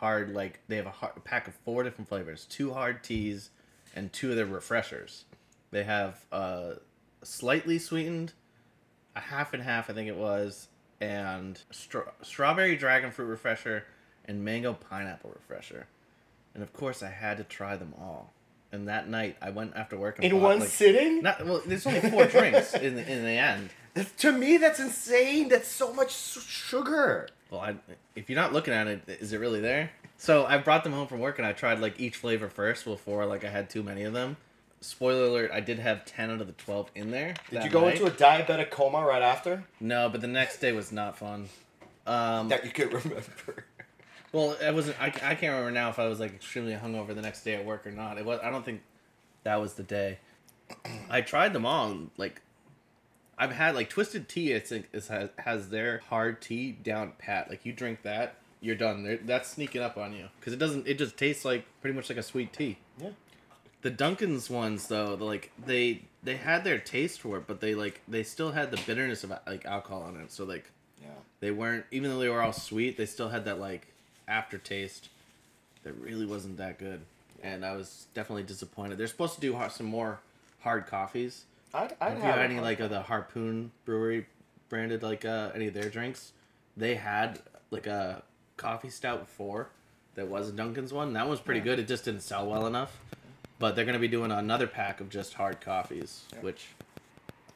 hard 0.00 0.34
like 0.34 0.60
they 0.68 0.76
have 0.76 0.86
a, 0.86 0.90
hard, 0.90 1.12
a 1.16 1.20
pack 1.20 1.48
of 1.48 1.54
four 1.54 1.82
different 1.82 2.08
flavors, 2.08 2.46
two 2.48 2.72
hard 2.72 3.02
teas 3.02 3.50
and 3.94 4.12
two 4.12 4.30
of 4.30 4.36
their 4.36 4.46
refreshers. 4.46 5.24
They 5.70 5.84
have 5.84 6.24
uh, 6.32 6.74
slightly 7.22 7.78
sweetened, 7.78 8.32
a 9.16 9.20
half 9.20 9.52
and 9.52 9.62
half, 9.62 9.90
I 9.90 9.92
think 9.92 10.08
it 10.08 10.16
was, 10.16 10.68
and 11.00 11.60
stra- 11.70 12.12
strawberry 12.22 12.76
dragon 12.76 13.10
fruit 13.10 13.26
refresher 13.26 13.84
and 14.24 14.44
mango 14.44 14.72
pineapple 14.74 15.30
refresher. 15.34 15.86
And 16.54 16.62
of 16.62 16.72
course, 16.72 17.02
I 17.02 17.10
had 17.10 17.38
to 17.38 17.44
try 17.44 17.76
them 17.76 17.94
all. 17.98 18.32
And 18.70 18.88
that 18.88 19.08
night, 19.08 19.36
I 19.40 19.50
went 19.50 19.74
after 19.76 19.96
work 19.96 20.16
and 20.16 20.24
in 20.26 20.32
bought, 20.32 20.42
one 20.42 20.60
like, 20.60 20.68
sitting. 20.68 21.22
Not 21.22 21.44
well. 21.44 21.62
There's 21.64 21.86
only 21.86 22.00
four 22.10 22.26
drinks 22.26 22.74
in 22.74 22.96
the, 22.96 23.10
in 23.10 23.24
the 23.24 23.30
end. 23.30 23.70
to 24.18 24.30
me, 24.30 24.58
that's 24.58 24.78
insane. 24.78 25.48
That's 25.48 25.68
so 25.68 25.92
much 25.94 26.12
sugar. 26.12 27.28
Well, 27.50 27.60
I, 27.60 27.76
if 28.14 28.28
you're 28.28 28.38
not 28.38 28.52
looking 28.52 28.74
at 28.74 28.86
it, 28.86 29.02
is 29.08 29.32
it 29.32 29.38
really 29.38 29.60
there? 29.60 29.90
So 30.18 30.44
I 30.44 30.58
brought 30.58 30.84
them 30.84 30.92
home 30.92 31.06
from 31.06 31.20
work 31.20 31.38
and 31.38 31.46
I 31.46 31.52
tried 31.52 31.80
like 31.80 31.98
each 32.00 32.16
flavor 32.16 32.48
first 32.48 32.84
before 32.84 33.24
like 33.26 33.44
I 33.44 33.48
had 33.48 33.70
too 33.70 33.82
many 33.82 34.02
of 34.02 34.12
them. 34.12 34.36
Spoiler 34.80 35.24
alert: 35.24 35.50
I 35.52 35.60
did 35.60 35.78
have 35.80 36.04
ten 36.04 36.30
out 36.30 36.40
of 36.40 36.46
the 36.46 36.52
twelve 36.52 36.90
in 36.94 37.10
there. 37.10 37.34
Did 37.50 37.64
you 37.64 37.70
go 37.70 37.80
night. 37.82 37.94
into 38.00 38.06
a 38.06 38.10
diabetic 38.10 38.70
coma 38.70 39.04
right 39.04 39.22
after? 39.22 39.64
No, 39.80 40.08
but 40.08 40.20
the 40.20 40.28
next 40.28 40.58
day 40.58 40.70
was 40.72 40.92
not 40.92 41.18
fun. 41.18 41.48
Um, 42.06 42.48
That 42.48 42.64
you 42.64 42.70
could 42.70 42.92
remember. 43.04 43.64
well, 44.32 44.56
I 44.64 44.70
wasn't. 44.70 45.00
I, 45.00 45.06
I 45.06 45.10
can't 45.34 45.42
remember 45.52 45.72
now 45.72 45.88
if 45.88 45.98
I 45.98 46.06
was 46.06 46.20
like 46.20 46.32
extremely 46.32 46.74
hungover 46.74 47.12
the 47.14 47.22
next 47.22 47.42
day 47.42 47.54
at 47.54 47.64
work 47.64 47.86
or 47.86 47.90
not. 47.90 48.18
It 48.18 48.24
was. 48.24 48.38
I 48.42 48.50
don't 48.50 48.64
think 48.64 48.82
that 49.42 49.60
was 49.60 49.74
the 49.74 49.82
day. 49.82 50.18
I 51.10 51.22
tried 51.22 51.52
them 51.54 51.66
all. 51.66 51.96
Like, 52.16 52.40
I've 53.38 53.52
had 53.52 53.74
like 53.74 53.88
Twisted 53.88 54.28
Tea. 54.28 54.54
I 54.54 54.58
think 54.60 54.88
is, 54.92 55.08
has 55.08 55.30
has 55.38 55.68
their 55.70 56.02
hard 56.08 56.40
tea 56.42 56.72
down 56.72 57.12
pat. 57.18 57.48
Like 57.48 57.64
you 57.64 57.72
drink 57.72 58.02
that, 58.02 58.34
you're 58.60 58.74
done. 58.76 59.04
They're, 59.04 59.18
that's 59.18 59.48
sneaking 59.48 59.80
up 59.82 59.96
on 59.96 60.12
you 60.12 60.28
because 60.40 60.52
it 60.52 60.58
doesn't. 60.58 60.86
It 60.88 60.98
just 60.98 61.16
tastes 61.16 61.44
like 61.44 61.64
pretty 61.80 61.94
much 61.94 62.08
like 62.08 62.18
a 62.18 62.22
sweet 62.22 62.52
tea. 62.52 62.78
Yeah. 63.00 63.10
The 63.82 63.90
Dunkin's 63.90 64.50
ones 64.50 64.88
though, 64.88 65.14
like 65.20 65.52
they 65.64 66.02
they 66.22 66.36
had 66.36 66.64
their 66.64 66.78
taste 66.78 67.20
for 67.20 67.36
it, 67.36 67.44
but 67.46 67.60
they 67.60 67.74
like 67.76 68.00
they 68.08 68.24
still 68.24 68.50
had 68.52 68.70
the 68.72 68.80
bitterness 68.86 69.22
of 69.22 69.32
like 69.46 69.64
alcohol 69.64 70.08
in 70.08 70.20
it. 70.20 70.32
So 70.32 70.44
like 70.44 70.70
Yeah. 71.00 71.10
they 71.40 71.52
weren't 71.52 71.84
even 71.92 72.10
though 72.10 72.18
they 72.18 72.28
were 72.28 72.42
all 72.42 72.52
sweet, 72.52 72.96
they 72.96 73.06
still 73.06 73.28
had 73.28 73.44
that 73.44 73.60
like 73.60 73.86
aftertaste 74.26 75.08
that 75.84 75.92
really 75.94 76.26
wasn't 76.26 76.56
that 76.56 76.78
good. 76.78 77.02
And 77.40 77.64
I 77.64 77.76
was 77.76 78.06
definitely 78.14 78.42
disappointed. 78.42 78.98
They're 78.98 79.06
supposed 79.06 79.36
to 79.36 79.40
do 79.40 79.56
some 79.70 79.86
more 79.86 80.18
hard 80.60 80.88
coffees. 80.88 81.44
I'd, 81.74 81.94
I'd 82.00 82.08
Have 82.10 82.16
you 82.18 82.22
have 82.24 82.36
had 82.36 82.50
any 82.50 82.60
like 82.60 82.80
of 82.80 82.90
the 82.90 83.02
Harpoon 83.02 83.70
Brewery 83.84 84.26
branded 84.68 85.02
like 85.02 85.24
uh, 85.24 85.50
any 85.54 85.66
of 85.68 85.74
their 85.74 85.88
drinks? 85.90 86.32
They 86.76 86.94
had 86.94 87.40
like 87.70 87.86
a 87.86 88.22
coffee 88.56 88.90
stout 88.90 89.20
before 89.20 89.68
that 90.14 90.28
was 90.28 90.48
a 90.48 90.52
Dunkin's 90.52 90.92
one. 90.92 91.12
That 91.12 91.28
was 91.28 91.40
pretty 91.40 91.60
Yeah. 91.60 91.64
good. 91.64 91.78
It 91.80 91.88
just 91.88 92.04
didn't 92.04 92.22
sell 92.22 92.46
well 92.48 92.66
enough. 92.66 92.98
But 93.58 93.74
they're 93.74 93.84
gonna 93.84 93.98
be 93.98 94.08
doing 94.08 94.30
another 94.30 94.66
pack 94.66 95.00
of 95.00 95.08
just 95.10 95.34
hard 95.34 95.60
coffees, 95.60 96.24
Yeah. 96.32 96.40
which 96.40 96.68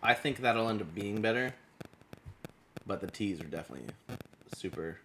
I 0.03 0.15
think 0.15 0.39
that'll 0.39 0.69
end 0.69 0.81
up 0.83 0.95
being 0.95 1.23
better. 1.23 1.55
But 2.87 3.01
the 3.01 3.07
teas 3.07 3.41
are 3.41 3.45
definitely 3.45 3.95
super 4.55 4.99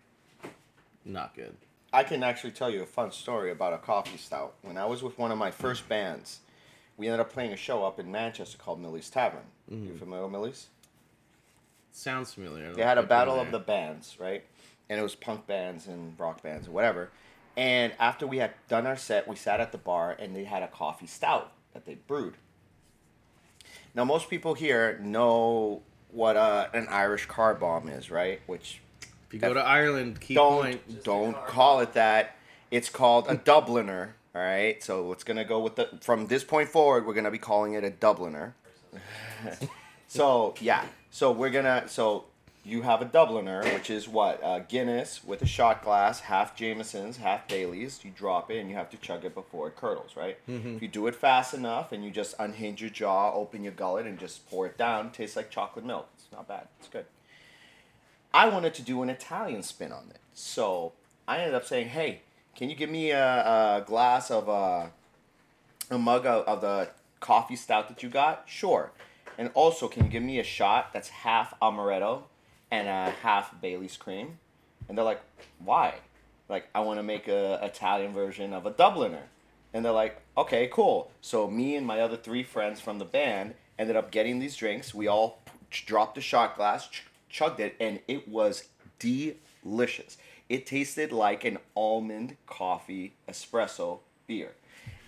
not 1.06 1.36
good. 1.36 1.56
I 1.94 2.04
can 2.04 2.22
actually 2.24 2.52
tell 2.52 2.70
you 2.70 2.82
a 2.82 2.86
fun 2.86 3.12
story 3.12 3.52
about 3.52 3.74
a 3.74 3.78
coffee 3.78 4.18
stout. 4.18 4.56
When 4.62 4.78
I 4.78 4.86
was 4.86 5.02
with 5.04 5.18
one 5.18 5.32
of 5.32 5.38
my 5.38 5.52
first 5.52 5.88
bands, 5.88 6.40
we 6.98 7.08
ended 7.08 7.20
up 7.20 7.32
playing 7.32 7.54
a 7.54 7.56
show 7.56 7.84
up 7.86 8.00
in 8.00 8.12
Manchester 8.12 8.58
called 8.58 8.82
Millie's 8.82 9.10
Tavern. 9.10 9.44
You 9.70 9.96
familiar 9.98 10.24
with 10.24 10.32
Millie's? 10.32 10.68
Sounds 11.92 12.34
familiar. 12.34 12.74
They 12.74 12.82
had 12.84 12.98
a 12.98 13.02
think 13.02 13.04
I've 13.04 13.04
been 13.04 13.08
battle 13.08 13.40
of 13.40 13.52
the 13.52 13.60
bands, 13.60 14.18
right? 14.20 14.44
And 14.90 15.00
it 15.00 15.04
was 15.04 15.16
punk 15.16 15.48
bands 15.48 15.88
and 15.88 16.20
rock 16.20 16.42
bands 16.42 16.68
or 16.68 16.72
whatever. 16.72 17.10
And 17.56 17.94
after 18.00 18.28
we 18.28 18.38
had 18.38 18.54
done 18.68 18.86
our 18.86 18.98
set, 18.98 19.28
we 19.28 19.36
sat 19.36 19.60
at 19.60 19.72
the 19.72 19.78
bar 19.78 20.16
and 20.18 20.36
they 20.36 20.44
had 20.44 20.64
a 20.64 20.68
coffee 20.68 21.08
stout 21.08 21.52
that 21.74 21.86
they 21.86 21.96
brewed. 21.96 22.36
Now, 23.96 24.04
most 24.06 24.30
people 24.30 24.54
here 24.54 25.00
know 25.04 25.82
what 26.12 26.38
uh, 26.38 26.68
an 26.74 26.88
Irish 26.88 27.26
car 27.26 27.56
bomb 27.56 27.90
is, 27.90 28.12
right? 28.12 28.42
Which 28.46 28.80
If 29.02 29.34
you 29.34 29.40
go 29.40 29.54
to 29.54 29.60
Ireland, 29.60 30.20
don't. 30.30 31.04
Don't 31.04 31.36
call 31.48 31.80
it 31.80 31.94
that. 31.94 32.36
It's 32.70 32.90
called 32.90 33.28
a 33.28 33.36
Dubliner. 33.36 34.10
All 34.38 34.44
right. 34.44 34.84
So 34.84 35.12
it's 35.14 35.24
gonna 35.24 35.46
go 35.46 35.60
with 35.60 35.78
the 35.78 35.90
from 36.02 36.28
this 36.28 36.44
point 36.44 36.70
forward. 36.70 37.08
We're 37.08 37.16
gonna 37.16 37.32
be 37.32 37.40
calling 37.40 37.74
it 37.74 37.84
a 37.84 37.90
Dubliner. 37.90 38.54
so 40.08 40.54
yeah. 40.60 40.86
So 41.10 41.32
we're 41.32 41.50
gonna 41.50 41.86
so 41.88 42.26
you 42.64 42.84
have 42.84 43.02
a 43.02 43.06
Dubliner, 43.06 43.64
which 43.74 43.90
is 43.90 44.08
what 44.08 44.44
uh, 44.44 44.60
Guinness 44.60 45.24
with 45.24 45.42
a 45.42 45.48
shot 45.48 45.84
glass, 45.84 46.20
half 46.20 46.56
Jameson's, 46.56 47.18
half 47.18 47.48
Bailey's. 47.48 48.06
You 48.06 48.12
drop 48.12 48.52
it 48.52 48.60
and 48.60 48.70
you 48.70 48.76
have 48.76 48.92
to 48.92 48.98
chug 48.98 49.26
it 49.26 49.34
before 49.34 49.70
it 49.70 49.76
curdles, 49.76 50.16
right? 50.16 50.38
If 50.76 50.82
you 50.84 50.88
do 50.88 51.08
it 51.08 51.16
fast 51.16 51.56
enough 51.56 51.92
and 51.92 52.06
you 52.06 52.12
just 52.12 52.36
unhinge 52.38 52.80
your 52.80 52.92
jaw, 52.92 53.34
open 53.34 53.64
your 53.64 53.74
gullet, 53.74 54.06
and 54.06 54.20
just 54.20 54.48
pour 54.52 54.68
it 54.68 54.78
down, 54.78 55.08
it 55.08 55.14
tastes 55.14 55.36
like 55.36 55.50
chocolate 55.50 55.86
milk. 55.86 56.10
It's 56.16 56.32
not 56.32 56.48
bad. 56.48 56.68
It's 56.78 56.90
good. 56.90 57.06
I 58.36 58.50
wanted 58.50 58.76
to 58.76 58.84
do 58.84 59.02
an 59.02 59.10
Italian 59.10 59.64
spin 59.64 59.92
on 59.92 60.12
it. 60.12 60.20
So 60.36 60.94
I 61.28 61.40
ended 61.40 61.56
up 61.56 61.66
saying, 61.66 61.88
hey, 61.88 62.22
can 62.58 62.72
you 62.72 62.76
give 62.76 62.90
me 62.90 63.12
a, 63.12 63.78
a 63.78 63.84
glass 63.86 64.32
of 64.32 64.50
uh, 64.50 64.88
a 65.92 65.98
mug 65.98 66.26
of, 66.26 66.44
of 66.48 66.62
the 66.62 66.90
coffee 67.20 67.56
stout 67.56 67.88
that 67.88 68.02
you 68.02 68.10
got? 68.10 68.44
Sure. 68.48 68.92
And 69.38 69.52
also, 69.54 69.88
can 69.88 70.06
you 70.06 70.10
give 70.10 70.24
me 70.24 70.40
a 70.40 70.44
shot 70.44 70.92
that's 70.92 71.10
half 71.10 71.54
amaretto 71.62 72.24
and 72.72 72.88
a 72.88 73.12
half 73.22 73.62
Bailey's 73.62 73.96
cream? 73.96 74.40
And 74.90 74.98
they're 74.98 75.06
like, 75.06 75.22
why? 75.64 75.96
Like, 76.50 76.68
I 76.74 76.80
want 76.80 76.98
to 76.98 77.04
make 77.04 77.28
a 77.28 77.60
Italian 77.64 78.12
version 78.12 78.54
of 78.54 78.66
a 78.66 78.72
Dubliner. 78.72 79.28
And 79.72 79.86
they're 79.86 79.92
like, 79.92 80.20
okay, 80.36 80.68
cool. 80.74 81.12
So 81.22 81.48
me 81.48 81.76
and 81.76 81.86
my 81.86 82.00
other 82.00 82.18
three 82.18 82.42
friends 82.42 82.82
from 82.82 82.98
the 82.98 83.06
band 83.06 83.54
ended 83.78 83.96
up 83.96 84.10
getting 84.10 84.40
these 84.40 84.56
drinks. 84.56 84.96
We 84.96 85.06
all 85.06 85.44
dropped 85.70 86.18
a 86.18 86.22
shot 86.22 86.56
glass, 86.56 86.88
ch- 86.88 87.04
chugged 87.30 87.60
it, 87.60 87.76
and 87.80 88.00
it 88.08 88.28
was 88.28 88.70
delicious. 88.98 90.18
It 90.50 90.66
tasted 90.66 91.12
like 91.12 91.44
an 91.44 91.58
almond 91.76 92.38
coffee 92.46 93.14
espresso 93.30 94.00
beer. 94.28 94.52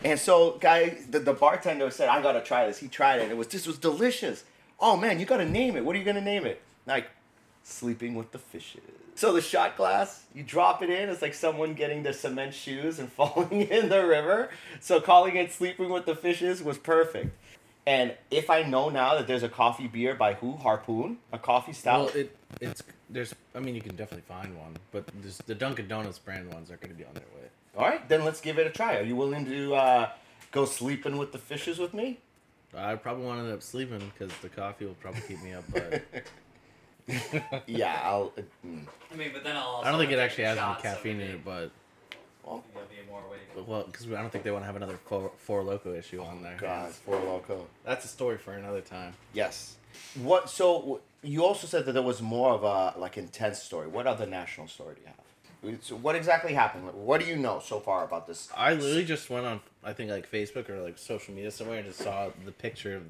And 0.03 0.19
so, 0.19 0.57
guy, 0.59 0.97
the, 1.09 1.19
the 1.19 1.33
bartender 1.33 1.91
said, 1.91 2.09
"I 2.09 2.21
gotta 2.21 2.41
try 2.41 2.67
this." 2.67 2.77
He 2.79 2.87
tried 2.87 3.21
it. 3.21 3.31
It 3.31 3.37
was 3.37 3.47
this 3.47 3.67
was 3.67 3.77
delicious. 3.77 4.43
Oh 4.79 4.95
man, 4.95 5.19
you 5.19 5.25
gotta 5.25 5.47
name 5.49 5.75
it. 5.75 5.83
What 5.83 5.95
are 5.95 5.99
you 5.99 6.05
gonna 6.05 6.21
name 6.21 6.45
it? 6.45 6.61
Like, 6.85 7.07
sleeping 7.63 8.15
with 8.15 8.31
the 8.31 8.39
fishes. 8.39 8.81
So 9.15 9.33
the 9.33 9.41
shot 9.41 9.75
glass, 9.75 10.23
you 10.33 10.43
drop 10.43 10.81
it 10.81 10.89
in. 10.89 11.09
It's 11.09 11.21
like 11.21 11.33
someone 11.33 11.73
getting 11.73 12.03
their 12.03 12.13
cement 12.13 12.53
shoes 12.53 12.99
and 12.99 13.11
falling 13.19 13.63
in 13.63 13.89
the 13.89 14.05
river. 14.05 14.49
So 14.79 15.01
calling 15.01 15.35
it 15.35 15.51
sleeping 15.51 15.89
with 15.89 16.05
the 16.05 16.15
fishes 16.15 16.63
was 16.63 16.77
perfect. 16.77 17.35
And 17.87 18.13
if 18.29 18.49
I 18.49 18.63
know 18.63 18.89
now 18.89 19.15
that 19.15 19.25
there's 19.27 19.43
a 19.43 19.49
coffee 19.49 19.87
beer 19.87 20.13
by 20.13 20.33
who 20.33 20.57
Harpoon, 20.57 21.17
a 21.31 21.39
coffee 21.39 21.73
stout, 21.73 22.13
Well, 22.13 22.17
it 22.17 22.37
it's 22.61 22.83
there's. 23.09 23.33
I 23.55 23.59
mean, 23.59 23.75
you 23.75 23.81
can 23.81 23.95
definitely 23.95 24.25
find 24.27 24.55
one, 24.57 24.77
but 24.91 25.05
there's, 25.21 25.37
the 25.39 25.55
Dunkin' 25.55 25.87
Donuts 25.87 26.19
brand 26.19 26.53
ones 26.53 26.69
are 26.69 26.77
going 26.77 26.91
to 26.91 26.97
be 26.97 27.05
on 27.05 27.13
their 27.13 27.23
way. 27.23 27.49
all 27.77 27.85
right, 27.87 28.07
then 28.07 28.23
let's 28.25 28.41
give 28.41 28.59
it 28.59 28.67
a 28.67 28.69
try. 28.69 28.97
Are 28.97 29.03
you 29.03 29.15
willing 29.15 29.45
to 29.45 29.73
uh, 29.75 30.09
go 30.51 30.65
sleeping 30.65 31.17
with 31.17 31.31
the 31.31 31.39
fishes 31.39 31.79
with 31.79 31.93
me? 31.93 32.19
I 32.77 32.95
probably 32.95 33.25
want 33.25 33.39
to 33.39 33.45
end 33.45 33.53
up 33.53 33.63
sleeping 33.63 34.11
because 34.13 34.35
the 34.41 34.49
coffee 34.49 34.85
will 34.85 34.93
probably 34.95 35.21
keep 35.27 35.41
me 35.41 35.53
up. 35.53 35.63
But 35.73 36.03
yeah, 37.67 37.99
I'll. 38.03 38.31
uh, 38.37 38.41
mm. 38.65 38.85
I 39.11 39.15
mean, 39.15 39.31
but 39.33 39.43
then 39.43 39.55
I'll. 39.55 39.63
Also 39.63 39.87
I 39.87 39.91
don't 39.91 39.99
think 39.99 40.11
it 40.11 40.19
actually 40.19 40.43
has 40.43 40.57
any 40.57 40.75
caffeine 40.81 41.19
in 41.19 41.31
it. 41.31 41.45
But 41.45 41.71
Well, 42.49 42.63
You'll 42.73 42.83
be 42.85 43.09
more 43.09 43.21
awake. 43.27 43.41
but, 43.53 43.67
well, 43.67 43.83
because 43.83 44.07
I 44.07 44.21
don't 44.21 44.31
think 44.31 44.43
they 44.43 44.51
want 44.51 44.63
to 44.63 44.65
have 44.65 44.75
another 44.75 44.97
four, 45.05 45.31
Four 45.37 45.63
Loko 45.63 45.95
issue 45.97 46.21
on 46.21 46.41
there. 46.41 46.57
God, 46.59 46.91
Four 46.91 47.15
Loko. 47.21 47.65
That's 47.85 48.05
a 48.05 48.07
story 48.07 48.37
for 48.37 48.53
another 48.53 48.81
time. 48.81 49.13
Yes. 49.33 49.75
What? 50.21 50.49
So 50.49 51.01
you 51.21 51.45
also 51.45 51.67
said 51.67 51.85
that 51.85 51.91
there 51.93 52.01
was 52.01 52.21
more 52.21 52.51
of 52.53 52.63
a 52.63 52.99
like 52.99 53.17
intense 53.17 53.61
story. 53.61 53.87
What 53.87 54.07
other 54.07 54.25
national 54.25 54.67
story 54.67 54.95
do 54.95 55.01
you 55.01 55.07
have? 55.07 55.15
So 55.83 55.95
what 55.97 56.15
exactly 56.15 56.53
happened? 56.53 56.85
What 56.93 57.19
do 57.19 57.27
you 57.27 57.35
know 57.35 57.59
so 57.63 57.79
far 57.81 58.05
about 58.05 58.25
this? 58.27 58.47
I 58.55 58.73
literally 58.73 59.03
just 59.03 59.29
went 59.29 59.45
on, 59.45 59.59
I 59.83 59.91
think 59.91 60.09
like 60.09 60.31
Facebook 60.31 60.69
or 60.69 60.79
like 60.81 60.97
social 60.97 61.33
media 61.33 61.51
somewhere 61.51 61.79
and 61.79 61.85
just 61.85 61.99
saw 61.99 62.29
the 62.45 62.51
picture 62.53 62.95
of, 62.95 63.03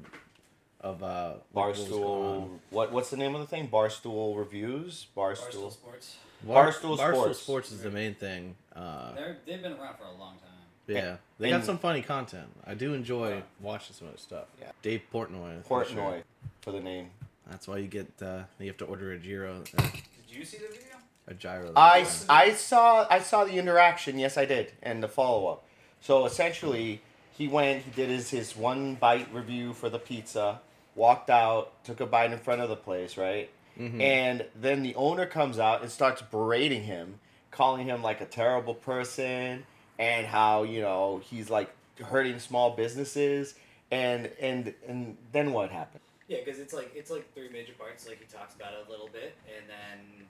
of 0.80 1.02
uh, 1.02 1.34
what 1.52 1.76
Barstool. 1.76 2.42
on. 2.42 2.60
What? 2.70 2.90
What's 2.92 3.10
the 3.10 3.16
name 3.16 3.34
of 3.36 3.40
the 3.40 3.46
thing? 3.46 3.68
Barstool 3.68 4.36
reviews. 4.36 5.06
Barstool 5.16 5.52
Barstool. 5.54 5.72
Sports. 5.72 6.16
Bar- 6.44 6.68
Barstool 6.72 6.96
Barstool 6.98 7.14
Sports. 7.14 7.38
Sports 7.40 7.72
is 7.72 7.82
the 7.82 7.90
main 7.90 8.14
thing. 8.14 8.56
Uh, 8.74 9.14
They're, 9.14 9.36
they've 9.46 9.62
been 9.62 9.72
around 9.72 9.96
for 9.98 10.04
a 10.04 10.12
long 10.18 10.36
time. 10.38 10.48
yeah, 10.86 11.16
they 11.38 11.50
and- 11.50 11.60
got 11.60 11.66
some 11.66 11.78
funny 11.78 12.02
content. 12.02 12.48
I 12.66 12.74
do 12.74 12.94
enjoy 12.94 13.30
Yeah. 13.36 13.40
watching 13.60 13.94
some 13.94 14.08
of 14.08 14.14
their 14.14 14.18
stuff. 14.18 14.46
Yeah. 14.60 14.70
Dave 14.82 15.02
Portnoy. 15.12 15.64
for 15.64 15.84
sure. 15.84 15.96
Portnoy 16.00 16.22
for 16.62 16.72
the 16.72 16.80
name. 16.80 17.10
That's 17.50 17.66
why 17.66 17.78
you 17.78 17.88
get 17.88 18.06
uh, 18.22 18.44
you 18.58 18.68
have 18.68 18.76
to 18.78 18.84
order 18.84 19.12
a 19.12 19.18
gyro, 19.18 19.64
uh, 19.78 19.82
Did 19.82 19.92
you 20.28 20.44
see 20.44 20.58
the 20.58 20.68
video? 20.68 20.96
a 21.26 21.34
gyro. 21.34 21.72
I, 21.76 22.06
I 22.28 22.52
saw 22.54 23.06
I 23.10 23.18
saw 23.20 23.44
the 23.44 23.54
interaction. 23.54 24.18
Yes, 24.18 24.36
I 24.38 24.44
did, 24.44 24.72
and 24.82 25.02
the 25.02 25.08
follow 25.08 25.46
up. 25.48 25.64
So 26.00 26.24
essentially, 26.26 27.02
he 27.36 27.48
went. 27.48 27.82
He 27.84 27.90
did 27.90 28.08
his 28.08 28.30
his 28.30 28.56
one 28.56 28.94
bite 28.94 29.32
review 29.34 29.72
for 29.74 29.88
the 29.88 29.98
pizza. 29.98 30.60
Walked 30.94 31.30
out, 31.30 31.82
took 31.84 32.00
a 32.00 32.06
bite 32.06 32.32
in 32.32 32.38
front 32.38 32.60
of 32.60 32.68
the 32.68 32.76
place, 32.76 33.16
right? 33.16 33.48
Mhm. 33.80 34.00
And 34.00 34.46
then 34.54 34.82
the 34.82 34.94
owner 34.94 35.24
comes 35.24 35.58
out 35.58 35.80
and 35.80 35.90
starts 35.90 36.20
berating 36.20 36.82
him, 36.84 37.18
calling 37.50 37.86
him 37.86 38.02
like 38.02 38.20
a 38.20 38.26
terrible 38.26 38.74
person, 38.74 39.64
and 39.98 40.26
how 40.26 40.64
you 40.64 40.82
know 40.82 41.22
he's 41.24 41.48
like 41.48 41.70
hurting 41.98 42.38
small 42.38 42.72
businesses. 42.72 43.54
And 43.90 44.30
and 44.38 44.74
and 44.86 45.16
then 45.32 45.52
what 45.52 45.70
happened? 45.70 46.02
Yeah, 46.28 46.38
because 46.44 46.60
it's 46.60 46.74
like 46.74 46.92
it's 46.94 47.10
like 47.10 47.32
three 47.34 47.48
major 47.48 47.72
parts. 47.72 48.06
Like 48.06 48.18
he 48.20 48.26
talks 48.26 48.54
about 48.54 48.74
it 48.74 48.86
a 48.86 48.90
little 48.90 49.08
bit, 49.08 49.34
and 49.56 49.68
then 49.68 50.26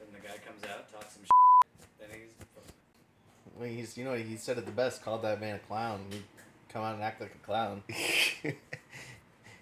then 0.00 0.08
the 0.12 0.26
guy 0.26 0.38
comes 0.38 0.64
out, 0.64 0.90
talks 0.90 1.14
some. 1.14 1.24
Shit, 1.24 1.88
then 2.00 2.08
he's 2.18 2.32
Well, 3.54 3.68
he's 3.68 3.98
you 3.98 4.04
know 4.04 4.14
he 4.14 4.36
said 4.38 4.56
it 4.56 4.64
the 4.64 4.72
best. 4.72 5.02
Called 5.02 5.22
that 5.22 5.40
man 5.42 5.56
a 5.56 5.58
clown. 5.58 6.06
He 6.10 6.22
come 6.70 6.82
out 6.82 6.94
and 6.94 7.02
act 7.04 7.20
like 7.20 7.34
a 7.34 7.46
clown. 7.46 7.82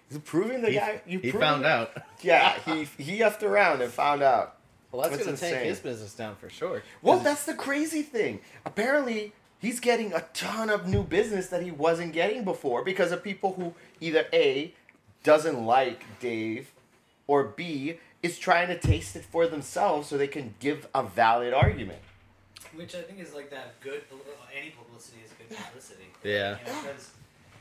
He's 0.09 0.19
proving 0.19 0.61
the 0.61 0.69
He, 0.69 0.75
guy. 0.75 1.01
You 1.05 1.19
he 1.19 1.31
found 1.31 1.63
it. 1.63 1.67
out. 1.67 1.91
Yeah, 2.21 2.57
he 2.65 2.85
he 3.01 3.19
effed 3.19 3.43
around 3.43 3.81
and 3.81 3.91
found 3.91 4.21
out. 4.23 4.57
Well, 4.91 5.01
that's, 5.03 5.23
That's 5.25 5.41
gonna 5.41 5.53
take 5.53 5.65
his 5.67 5.79
business 5.79 6.13
down 6.13 6.35
for 6.37 6.49
sure. 6.49 6.81
Well, 7.01 7.19
that's 7.19 7.43
the 7.45 7.53
crazy 7.53 8.01
thing. 8.03 8.39
Apparently, 8.65 9.33
he's 9.59 9.79
getting 9.81 10.13
a 10.13 10.21
ton 10.33 10.69
of 10.69 10.87
new 10.87 11.03
business 11.03 11.47
that 11.47 11.61
he 11.61 11.71
wasn't 11.71 12.13
getting 12.13 12.43
before 12.45 12.83
because 12.85 13.11
of 13.11 13.21
people 13.23 13.53
who 13.53 13.73
either 13.99 14.25
A 14.31 14.73
doesn't 15.23 15.65
like 15.65 16.03
Dave 16.21 16.71
or 17.27 17.43
B 17.43 17.99
is 18.23 18.39
trying 18.39 18.69
to 18.69 18.79
taste 18.79 19.15
it 19.17 19.25
for 19.25 19.45
themselves 19.45 20.07
so 20.07 20.17
they 20.17 20.27
can 20.27 20.55
give 20.59 20.87
a 20.95 21.03
valid 21.03 21.53
argument. 21.53 21.99
which 22.73 22.95
I 22.95 23.01
think 23.01 23.19
is 23.19 23.33
like 23.33 23.49
that 23.51 23.79
good. 23.81 24.01
Any 24.57 24.69
publicity 24.71 25.17
is 25.25 25.31
good 25.37 25.55
publicity. 25.57 26.05
Yeah. 26.23 26.57
Because 26.63 27.11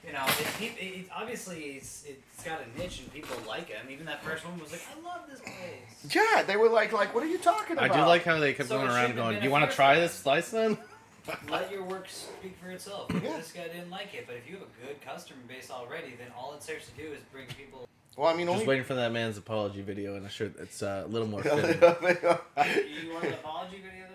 you 0.07 0.12
know, 0.12 0.24
it, 0.28 0.62
it, 0.62 0.82
it, 0.82 1.07
obviously 1.14 1.62
it's, 1.76 2.04
it's 2.07 2.44
got 2.44 2.61
a 2.61 2.78
niche 2.80 3.00
and 3.00 3.12
people 3.12 3.36
like 3.48 3.68
him. 3.68 3.86
Even 3.90 4.07
that 4.07 4.22
first 4.22 4.44
one 4.44 4.59
was 4.61 4.70
like, 4.70 4.82
I 4.96 5.04
love 5.07 5.22
this 5.28 5.40
place. 5.40 6.14
Yeah, 6.14 6.42
they 6.42 6.57
were 6.57 6.68
like, 6.68 6.92
like, 6.92 7.14
what 7.14 7.24
are 7.24 7.28
you 7.28 7.38
talking 7.38 7.72
about? 7.72 7.82
I 7.84 7.86
about? 7.86 8.02
do 8.04 8.07
like 8.07 8.24
how 8.24 8.38
they 8.38 8.52
kept 8.54 8.68
So 8.68 8.76
going 8.76 8.88
it 8.88 8.92
around 8.92 9.00
shouldn't 9.09 9.16
have 9.18 9.24
going, 9.24 9.34
been 9.36 9.42
"You 9.44 9.48
a 9.50 9.52
want 9.52 9.62
to 9.62 9.66
first 9.68 9.76
try 9.76 9.92
one." 9.94 10.00
this 10.02 10.12
slice 10.14 10.50
then?" 10.50 10.78
Let 11.50 11.72
your 11.72 11.82
work 11.82 12.07
speak 12.09 12.57
for 12.62 12.70
itself. 12.70 13.11
Maybe 13.12 13.26
Yeah. 13.26 13.36
This 13.38 13.50
guy 13.50 13.64
didn't 13.64 13.90
like 13.90 14.14
it, 14.14 14.26
but 14.28 14.36
if 14.36 14.48
you 14.48 14.54
have 14.59 14.62
a 14.62 14.86
good 14.86 15.02
customer 15.04 15.40
base 15.48 15.70
already, 15.72 16.14
then 16.16 16.28
all 16.38 16.54
it 16.54 16.62
serves 16.62 16.86
to 16.86 16.92
do 16.92 17.09
is 17.12 17.18
bring 17.32 17.46
people. 17.59 17.88
Well, 18.16 18.28
I 18.28 18.36
mean, 18.36 18.46
Just 18.46 18.54
only. 18.54 18.66
waiting 18.66 18.84
for 18.84 18.94
that 18.94 19.11
man's 19.12 19.36
apology 19.36 19.82
video, 19.82 20.14
and 20.14 20.24
I'm 20.24 20.30
sure 20.30 20.50
it's 20.61 20.82
uh, 20.82 21.02
a 21.04 21.09
little 21.09 21.26
more 21.28 21.42
fitting. 21.42 21.82
You 21.82 23.12
want 23.12 23.24
an 23.24 23.32
apology 23.34 23.82
video 23.82 24.07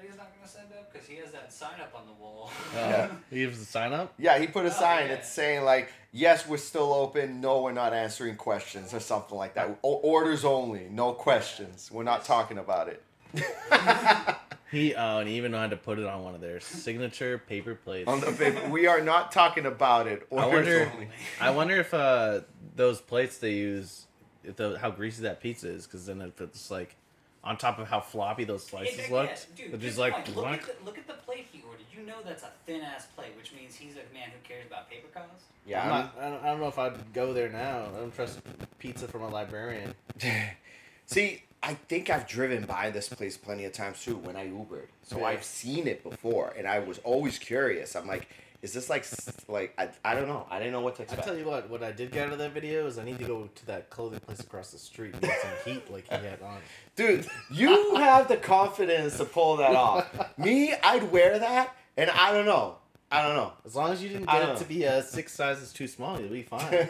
that 0.41 0.47
he's 0.47 0.53
not 0.55 0.61
send 0.61 0.73
up 0.79 0.91
because 0.91 1.07
he 1.07 1.15
has 1.17 1.31
that 1.31 1.53
sign 1.53 1.79
up 1.81 1.93
on 1.95 2.05
the 2.07 2.13
wall. 2.13 2.49
Uh, 2.75 3.07
he 3.29 3.37
gives 3.39 3.59
the 3.59 3.65
sign 3.65 3.91
up. 3.93 4.13
Yeah, 4.17 4.39
he 4.39 4.47
put 4.47 4.65
a 4.65 4.69
Oh, 4.69 4.71
sign. 4.71 5.07
yeah. 5.07 5.13
It's 5.15 5.29
saying 5.29 5.63
like, 5.65 5.91
"Yes, 6.11 6.47
we're 6.47 6.57
still 6.57 6.93
open. 6.93 7.41
No, 7.41 7.61
we're 7.61 7.73
not 7.73 7.93
answering 7.93 8.35
questions," 8.37 8.93
or 8.93 8.99
something 8.99 9.37
like 9.37 9.55
that. 9.55 9.77
O- 9.83 9.95
orders 9.97 10.45
only, 10.45 10.87
no 10.89 11.11
questions. 11.13 11.89
We're 11.91 12.03
not 12.03 12.23
talking 12.25 12.57
about 12.57 12.87
it. 12.89 13.03
He 14.71 14.95
uh, 14.95 15.17
and 15.19 15.27
he 15.27 15.35
even 15.35 15.51
had 15.51 15.71
to 15.71 15.75
put 15.75 15.99
it 15.99 16.05
on 16.05 16.23
one 16.23 16.33
of 16.33 16.39
their 16.39 16.61
signature 16.61 17.37
paper 17.37 17.75
plates. 17.75 18.07
On 18.07 18.21
the 18.21 18.31
paper, 18.31 18.69
we 18.69 18.87
are 18.87 19.01
not 19.01 19.33
talking 19.33 19.65
about 19.65 20.07
it. 20.07 20.25
I 20.31 20.35
Orders 20.45 20.53
wonder. 20.53 20.91
only. 20.93 21.09
I 21.41 21.49
wonder 21.49 21.75
if 21.75 21.93
uh, 21.93 22.39
those 22.77 23.01
plates 23.01 23.37
they 23.39 23.51
use, 23.51 24.05
if 24.45 24.55
the, 24.55 24.79
how 24.79 24.89
greasy 24.89 25.23
that 25.23 25.41
pizza 25.41 25.67
is, 25.67 25.85
because 25.87 26.05
then 26.05 26.21
if 26.21 26.39
it's 26.39 26.71
like 26.71 26.95
on 27.43 27.57
top 27.57 27.79
of 27.79 27.87
how 27.87 27.99
floppy 27.99 28.43
those 28.43 28.63
slices 28.65 28.99
Hey, 28.99 29.11
looked, 29.13 29.47
yeah, 29.57 29.67
dude, 29.71 29.81
just 29.81 29.97
like, 29.97 30.13
point. 30.13 30.35
look, 30.35 30.45
at 30.69 30.79
the, 30.79 30.85
look 30.85 30.97
at 30.97 31.07
the 31.07 31.13
plate 31.13 31.47
he 31.51 31.61
ordered. 31.67 31.85
You 31.95 32.05
know 32.05 32.17
that's 32.23 32.43
a 32.43 32.51
thin 32.65 32.81
ass 32.81 33.07
plate, 33.15 33.31
which 33.37 33.51
means 33.53 33.75
he's 33.75 33.93
a 33.93 34.13
man 34.13 34.29
who 34.29 34.37
cares 34.47 34.65
about 34.67 34.89
paper 34.89 35.07
costs. 35.13 35.45
Yeah, 35.65 35.83
I'm 35.83 35.91
I'm- 35.91 36.01
not, 36.05 36.15
I, 36.19 36.29
don't, 36.29 36.43
I 36.43 36.47
don't 36.47 36.59
know 36.59 36.67
if 36.67 36.79
I'd 36.79 37.13
go 37.13 37.33
there 37.33 37.49
now. 37.49 37.85
I 37.95 37.99
don't 37.99 38.13
trust 38.13 38.39
pizza 38.79 39.07
from 39.07 39.23
a 39.23 39.29
librarian. 39.29 39.93
See, 41.05 41.43
I 41.63 41.73
think 41.73 42.09
I've 42.09 42.27
driven 42.27 42.63
by 42.65 42.89
this 42.89 43.09
place 43.09 43.37
plenty 43.37 43.65
of 43.65 43.73
times 43.73 44.03
too 44.03 44.17
when 44.17 44.35
I 44.35 44.47
Ubered. 44.47 44.87
So 45.03 45.19
Yeah. 45.19 45.25
I've 45.25 45.43
seen 45.43 45.87
it 45.87 46.03
before 46.03 46.53
and 46.57 46.67
I 46.67 46.79
was 46.79 46.99
always 47.03 47.37
curious. 47.37 47.95
I'm 47.95 48.07
like, 48.07 48.27
Is 48.61 48.73
this 48.73 48.89
like 48.89 49.05
like 49.47 49.73
I, 49.77 49.89
I 50.05 50.13
don't 50.13 50.27
know. 50.27 50.45
I 50.49 50.59
didn't 50.59 50.73
know 50.73 50.81
what 50.81 50.95
to 50.97 51.03
I 51.11 51.15
tell 51.15 51.35
you 51.35 51.45
what, 51.45 51.69
what 51.69 51.81
I 51.81 51.91
did 51.91 52.11
get 52.11 52.27
out 52.27 52.33
of 52.33 52.39
that 52.39 52.51
video 52.51 52.85
is 52.85 52.99
I 52.99 53.03
need 53.03 53.17
to 53.17 53.25
go 53.25 53.49
to 53.53 53.65
that 53.65 53.89
clothing 53.89 54.19
place 54.19 54.39
across 54.39 54.69
the 54.71 54.77
street 54.77 55.13
and 55.13 55.21
get 55.21 55.41
some 55.41 55.73
heat 55.73 55.91
like 55.91 56.05
he 56.07 56.13
had 56.13 56.41
on. 56.43 56.59
Dude, 56.95 57.27
you 57.49 57.95
have 57.95 58.27
the 58.27 58.37
confidence 58.37 59.17
to 59.17 59.25
pull 59.25 59.57
that 59.57 59.75
off. 59.75 60.07
Me, 60.37 60.75
I'd 60.83 61.11
wear 61.11 61.39
that, 61.39 61.75
and 61.97 62.11
I 62.11 62.31
don't 62.31 62.45
know. 62.45 62.75
I 63.11 63.23
don't 63.23 63.35
know. 63.35 63.51
As 63.65 63.75
long 63.75 63.91
as 63.91 64.01
you 64.01 64.09
didn't 64.09 64.27
get 64.27 64.39
don't 64.39 64.55
it 64.55 64.59
to 64.59 64.65
be 64.65 64.87
uh, 64.87 65.01
six 65.01 65.33
sizes 65.33 65.73
too 65.73 65.87
small, 65.87 66.19
you'll 66.19 66.29
be 66.29 66.43
fine. 66.43 66.87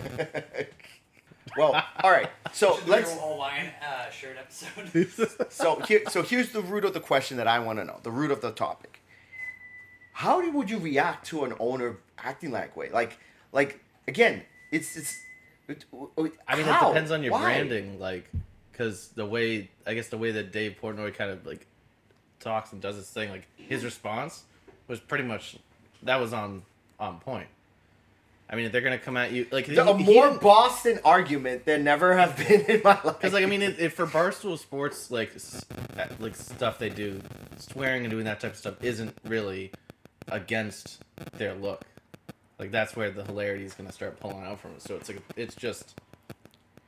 well, 1.57 1.82
all 2.03 2.11
right. 2.11 2.30
So 2.51 2.80
let's. 2.86 3.11
a 3.11 3.15
Hawaiian 3.15 3.72
uh, 3.82 4.09
shirt 4.11 4.38
episode. 4.38 5.47
So 5.51 5.80
here, 5.88 6.01
so 6.09 6.22
here's 6.22 6.51
the 6.51 6.61
root 6.61 6.86
of 6.86 6.93
the 6.93 6.99
question 6.99 7.38
that 7.38 7.47
I 7.47 7.59
want 7.59 7.80
to 7.80 7.86
know. 7.86 7.99
The 8.03 8.11
root 8.11 8.30
of 8.30 8.41
the 8.41 8.51
topic. 8.51 9.00
How 10.14 10.49
would 10.51 10.70
you 10.70 10.78
react 10.78 11.28
to 11.28 11.43
an 11.45 11.53
owner 11.59 11.97
acting 12.18 12.51
like 12.51 12.72
that 12.74 12.78
way? 12.78 12.89
Like, 12.89 13.18
like 13.51 13.80
again, 14.07 14.43
it's 14.72 14.95
it's. 14.97 15.20
it- 15.68 15.86
I 16.47 16.55
mean, 16.57 16.66
how? 16.66 16.88
it 16.88 16.93
depends 16.93 17.12
on 17.12 17.24
your 17.24 17.32
Why? 17.32 17.43
branding, 17.43 17.99
like, 17.99 18.30
because 18.72 19.09
the 19.09 19.26
way 19.26 19.70
I 19.88 19.93
guess 19.93 20.09
the 20.09 20.18
way 20.18 20.32
that 20.32 20.51
Dave 20.51 20.76
Portnoy 20.82 21.14
kind 21.14 21.32
of 21.32 21.45
like 21.45 21.66
talks 22.39 22.74
and 22.74 22.82
does 22.82 22.95
his 22.97 23.09
thing, 23.09 23.30
like 23.30 23.47
his 23.55 23.86
response 23.86 24.43
was 24.88 24.99
pretty 24.99 25.24
much 25.24 25.57
that 26.03 26.20
was 26.20 26.34
on 26.34 26.64
on 26.99 27.20
point. 27.20 27.47
I 28.49 28.57
mean, 28.57 28.66
if 28.66 28.74
they're 28.74 28.82
gonna 28.82 28.97
come 28.97 29.16
at 29.16 29.32
you 29.32 29.47
like 29.49 29.68
The- 29.68 29.88
a 29.89 29.97
more 29.97 30.32
Boston 30.32 30.99
argument 31.05 31.64
than 31.66 31.86
never 31.86 32.18
have 32.18 32.36
been 32.36 32.62
in 32.66 32.82
my 32.84 32.99
life. 33.01 33.18
because 33.20 33.32
like 33.32 33.43
I 33.43 33.47
mean, 33.47 33.62
it, 33.62 33.80
it, 33.80 33.93
for 33.93 34.05
Barstool 34.05 34.57
Sports, 34.57 35.09
like 35.09 35.32
like 36.20 36.36
stuff 36.36 36.78
they 36.80 36.89
do, 36.89 37.22
swearing 37.59 38.03
and 38.03 38.12
doing 38.12 38.26
that 38.26 38.41
type 38.41 38.51
of 38.51 38.57
stuff 38.57 38.76
isn't 38.84 39.16
really 39.26 39.72
against 40.32 41.03
their 41.34 41.53
look. 41.53 41.84
Like 42.57 42.71
that's 42.71 42.95
where 42.95 43.11
the 43.11 43.23
hilarity 43.23 43.63
is 43.65 43.73
gonna 43.73 43.91
start 43.91 44.19
pulling 44.19 44.43
out 44.43 44.59
from 44.59 44.71
it. 44.71 44.82
So 44.82 44.95
it's 44.95 45.09
like 45.09 45.21
it's 45.36 45.55
just. 45.55 45.99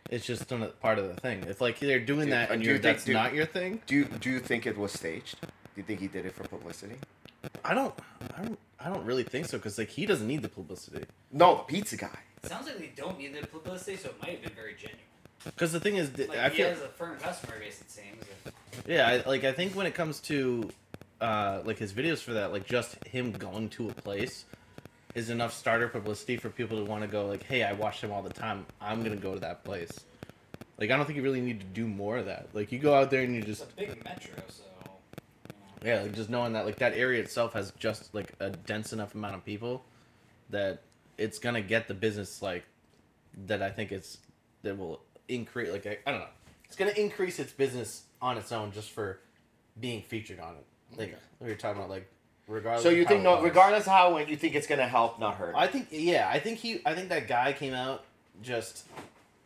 It's 0.10 0.26
just 0.28 0.52
a 0.52 0.58
part 0.80 1.00
of 1.00 1.08
the 1.08 1.20
thing. 1.20 1.44
If 1.48 1.60
like 1.60 1.80
they're 1.80 1.98
doing 2.00 2.26
Dude, 2.26 2.34
that 2.34 2.52
and 2.52 2.62
do 2.62 2.68
you're 2.68 2.76
you 2.76 2.82
think- 2.82 2.98
that's 2.98 3.06
do- 3.06 3.14
not 3.14 3.34
your 3.34 3.48
thing, 3.48 3.82
do 3.88 3.96
you, 3.96 4.06
do 4.06 4.30
you 4.30 4.40
think 4.40 4.68
it 4.68 4.78
was 4.78 4.92
staged? 4.92 5.38
Do 5.42 5.48
you 5.78 5.84
think 5.84 6.02
he 6.02 6.08
did 6.08 6.28
it 6.28 6.34
for 6.36 6.44
publicity? 6.44 6.96
I 7.66 7.74
don't, 7.74 7.96
I 8.38 8.44
don't, 8.44 8.60
I 8.80 8.90
don't 8.90 9.04
really 9.06 9.24
think 9.24 9.48
so 9.48 9.58
because 9.58 9.80
like 9.80 9.90
he 9.90 10.06
doesn't 10.06 10.28
need 10.28 10.44
the 10.44 10.50
publicity. 10.50 11.06
No, 11.32 11.56
the 11.56 11.64
pizza 11.64 11.98
guy. 11.98 12.20
Sounds 12.44 12.68
like 12.68 12.78
they 12.78 12.92
don't 12.96 13.18
need 13.18 13.34
the 13.34 13.48
publicity, 13.48 13.98
so 13.98 14.10
it 14.10 14.22
might 14.22 14.32
have 14.34 14.42
been 14.44 14.54
very 14.54 14.76
genuine. 14.76 15.00
Because 15.46 15.72
the 15.72 15.80
thing 15.80 15.96
is, 15.96 16.16
Like 16.16 16.38
I 16.38 16.50
he 16.50 16.58
feel, 16.58 16.70
has 16.70 16.82
a 16.82 16.90
firm 16.90 17.18
customer 17.18 17.58
base, 17.60 17.82
it 17.82 17.90
seems. 17.90 18.24
yeah, 18.88 19.08
I, 19.26 19.28
like 19.28 19.44
I 19.46 19.52
think 19.52 19.74
when 19.76 19.88
it 19.88 19.96
comes 19.96 20.20
to, 20.22 20.70
uh, 21.24 21.62
like 21.64 21.78
his 21.78 21.94
videos 21.94 22.18
for 22.20 22.34
that, 22.34 22.52
like 22.52 22.66
just 22.66 23.02
him 23.08 23.32
going 23.32 23.70
to 23.70 23.90
a 23.90 23.94
place, 23.94 24.44
is 25.16 25.30
enough 25.30 25.54
starter 25.54 25.88
publicity 25.88 26.36
for 26.36 26.50
people 26.50 26.78
to 26.78 26.84
want 26.84 27.02
to 27.02 27.08
go 27.08 27.26
like, 27.28 27.44
hey, 27.44 27.64
I 27.64 27.72
watch 27.72 28.02
him 28.02 28.12
all 28.12 28.22
the 28.22 28.34
time. 28.34 28.66
I'm 28.82 29.04
gonna 29.04 29.16
go 29.16 29.34
to 29.34 29.40
that 29.40 29.64
place. 29.64 30.02
Like 30.78 30.92
I 30.92 30.98
don't 30.98 31.06
think 31.06 31.16
you 31.16 31.24
really 31.24 31.40
need 31.40 31.62
to 31.62 31.66
do 31.66 31.88
more 31.88 32.18
of 32.18 32.26
that. 32.26 32.50
Like 32.52 32.74
you 32.74 32.80
go 32.80 32.94
out 32.94 33.10
there 33.10 33.22
and 33.22 33.34
you 33.34 33.40
It's 33.40 33.48
just 33.48 33.64
a 33.64 33.76
big 33.76 34.04
metro, 34.04 34.36
so. 34.50 34.64
you 35.48 35.54
know. 35.88 35.94
Yeah, 35.94 36.02
like 36.02 36.14
just 36.14 36.30
knowing 36.30 36.52
that 36.54 36.66
like 36.66 36.78
that 36.80 36.94
area 36.94 37.22
itself 37.22 37.54
has 37.54 37.72
just 37.80 38.14
like 38.14 38.34
a 38.42 38.50
dense 38.50 38.92
enough 38.92 39.16
amount 39.16 39.36
of 39.36 39.46
people 39.46 39.86
that 40.50 40.82
it's 41.18 41.40
gonna 41.40 41.62
get 41.62 41.88
the 41.88 41.94
business 41.94 42.42
like 42.42 42.66
that 43.46 43.62
I 43.62 43.70
think 43.70 43.94
it's 43.94 44.18
that 44.64 44.78
will 44.78 45.02
increase 45.30 45.72
like 45.72 45.88
I, 45.88 46.00
I 46.06 46.12
don't 46.12 46.20
know. 46.20 46.28
It's 46.66 46.76
gonna 46.76 46.92
increase 46.98 47.40
its 47.40 47.54
business 47.54 48.04
on 48.22 48.38
its 48.38 48.52
own 48.52 48.74
just 48.74 48.92
for 48.92 49.22
being 49.80 50.02
featured 50.02 50.42
on 50.42 50.56
it. 50.56 50.66
Like 50.98 51.18
we 51.40 51.50
were 51.50 51.56
talking 51.56 51.78
about 51.78 51.90
like 51.90 52.10
regardless 52.48 52.84
So 52.84 52.90
you 52.90 53.06
think 53.06 53.24
no, 53.24 53.42
regardless 53.42 53.86
of 53.86 53.92
how 53.94 54.12
it 54.12 54.14
went, 54.14 54.30
you 54.30 54.36
think 54.36 54.56
it's 54.56 54.68
gonna 54.68 54.88
help, 54.88 55.20
not 55.20 55.36
hurt? 55.36 55.54
I 55.56 55.68
think 55.68 55.88
yeah, 55.92 56.30
I 56.32 56.40
think 56.40 56.60
he 56.60 56.82
I 56.86 56.94
think 56.94 57.10
that 57.10 57.28
guy 57.28 57.54
came 57.54 57.74
out 57.74 58.04
just 58.42 58.86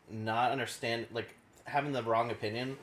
not 0.09 0.51
understand 0.51 1.07
like 1.11 1.29
having 1.65 1.91
the 1.91 2.03
wrong 2.03 2.31
opinion 2.31 2.77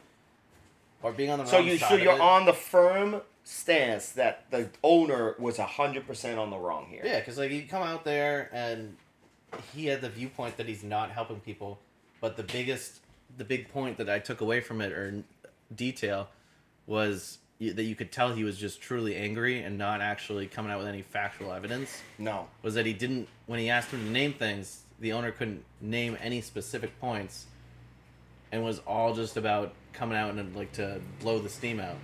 or 1.03 1.13
being 1.13 1.31
on 1.31 1.39
the 1.39 1.47
so 1.47 1.59
wrong 1.59 1.67
you 1.67 1.79
side 1.79 1.89
so 1.89 1.95
of 1.97 2.03
you're 2.03 2.15
it. 2.15 2.21
on 2.21 2.45
the 2.45 2.53
firm 2.53 3.21
stance 3.45 4.13
that 4.13 4.51
the 4.51 4.69
owner 4.83 5.35
was 5.39 5.59
hundred 5.59 6.07
percent 6.07 6.39
on 6.39 6.51
the 6.51 6.57
wrong 6.57 6.87
here. 6.89 7.03
Yeah, 7.05 7.19
because 7.19 7.39
like 7.39 7.51
you 7.51 7.65
come 7.69 7.83
out 7.83 8.05
there 8.05 8.51
and 8.53 8.97
he 9.75 9.87
had 9.87 10.01
the 10.01 10.09
viewpoint 10.09 10.57
that 10.57 10.67
he's 10.67 10.83
not 10.83 11.11
helping 11.11 11.41
people, 11.41 11.79
but 12.21 12.37
the 12.37 12.43
biggest, 12.43 13.01
the 13.37 13.45
big 13.45 13.69
point 13.69 13.99
that 13.99 14.09
I 14.09 14.19
took 14.19 14.41
away 14.41 14.61
from 14.61 14.81
it 14.81 14.93
or 14.93 15.23
detail 15.75 16.29
was 16.87 17.39
that 17.61 17.85
you 17.85 17.95
could 17.95 18.13
tell 18.13 18.33
he 18.33 18.45
was 18.45 18.59
just 18.59 18.81
truly 18.81 19.17
angry 19.17 19.63
and 19.63 19.79
not 19.79 20.01
actually 20.01 20.47
coming 20.47 20.73
out 20.73 20.79
with 20.79 20.89
any 20.89 21.03
factual 21.03 21.53
evidence. 21.53 22.03
No. 22.19 22.49
Was 22.63 22.75
that 22.75 22.87
he 22.87 22.93
didn't 22.93 23.29
when 23.47 23.59
he 23.61 23.71
asked 23.71 23.91
him 23.91 24.05
to 24.05 24.11
name 24.11 24.33
things, 24.33 24.83
the 25.01 25.13
owner 25.13 25.31
couldn't 25.31 25.65
name 25.81 26.17
any 26.21 26.41
specific 26.41 26.99
points, 27.01 27.47
and 28.53 28.65
was 28.65 28.81
all 28.87 29.15
just 29.15 29.37
about 29.37 29.75
coming 29.93 30.17
out 30.17 30.35
and 30.35 30.57
like 30.57 30.73
to 30.73 31.01
blow 31.21 31.39
the 31.39 31.49
steam 31.49 31.81
out. 31.81 31.97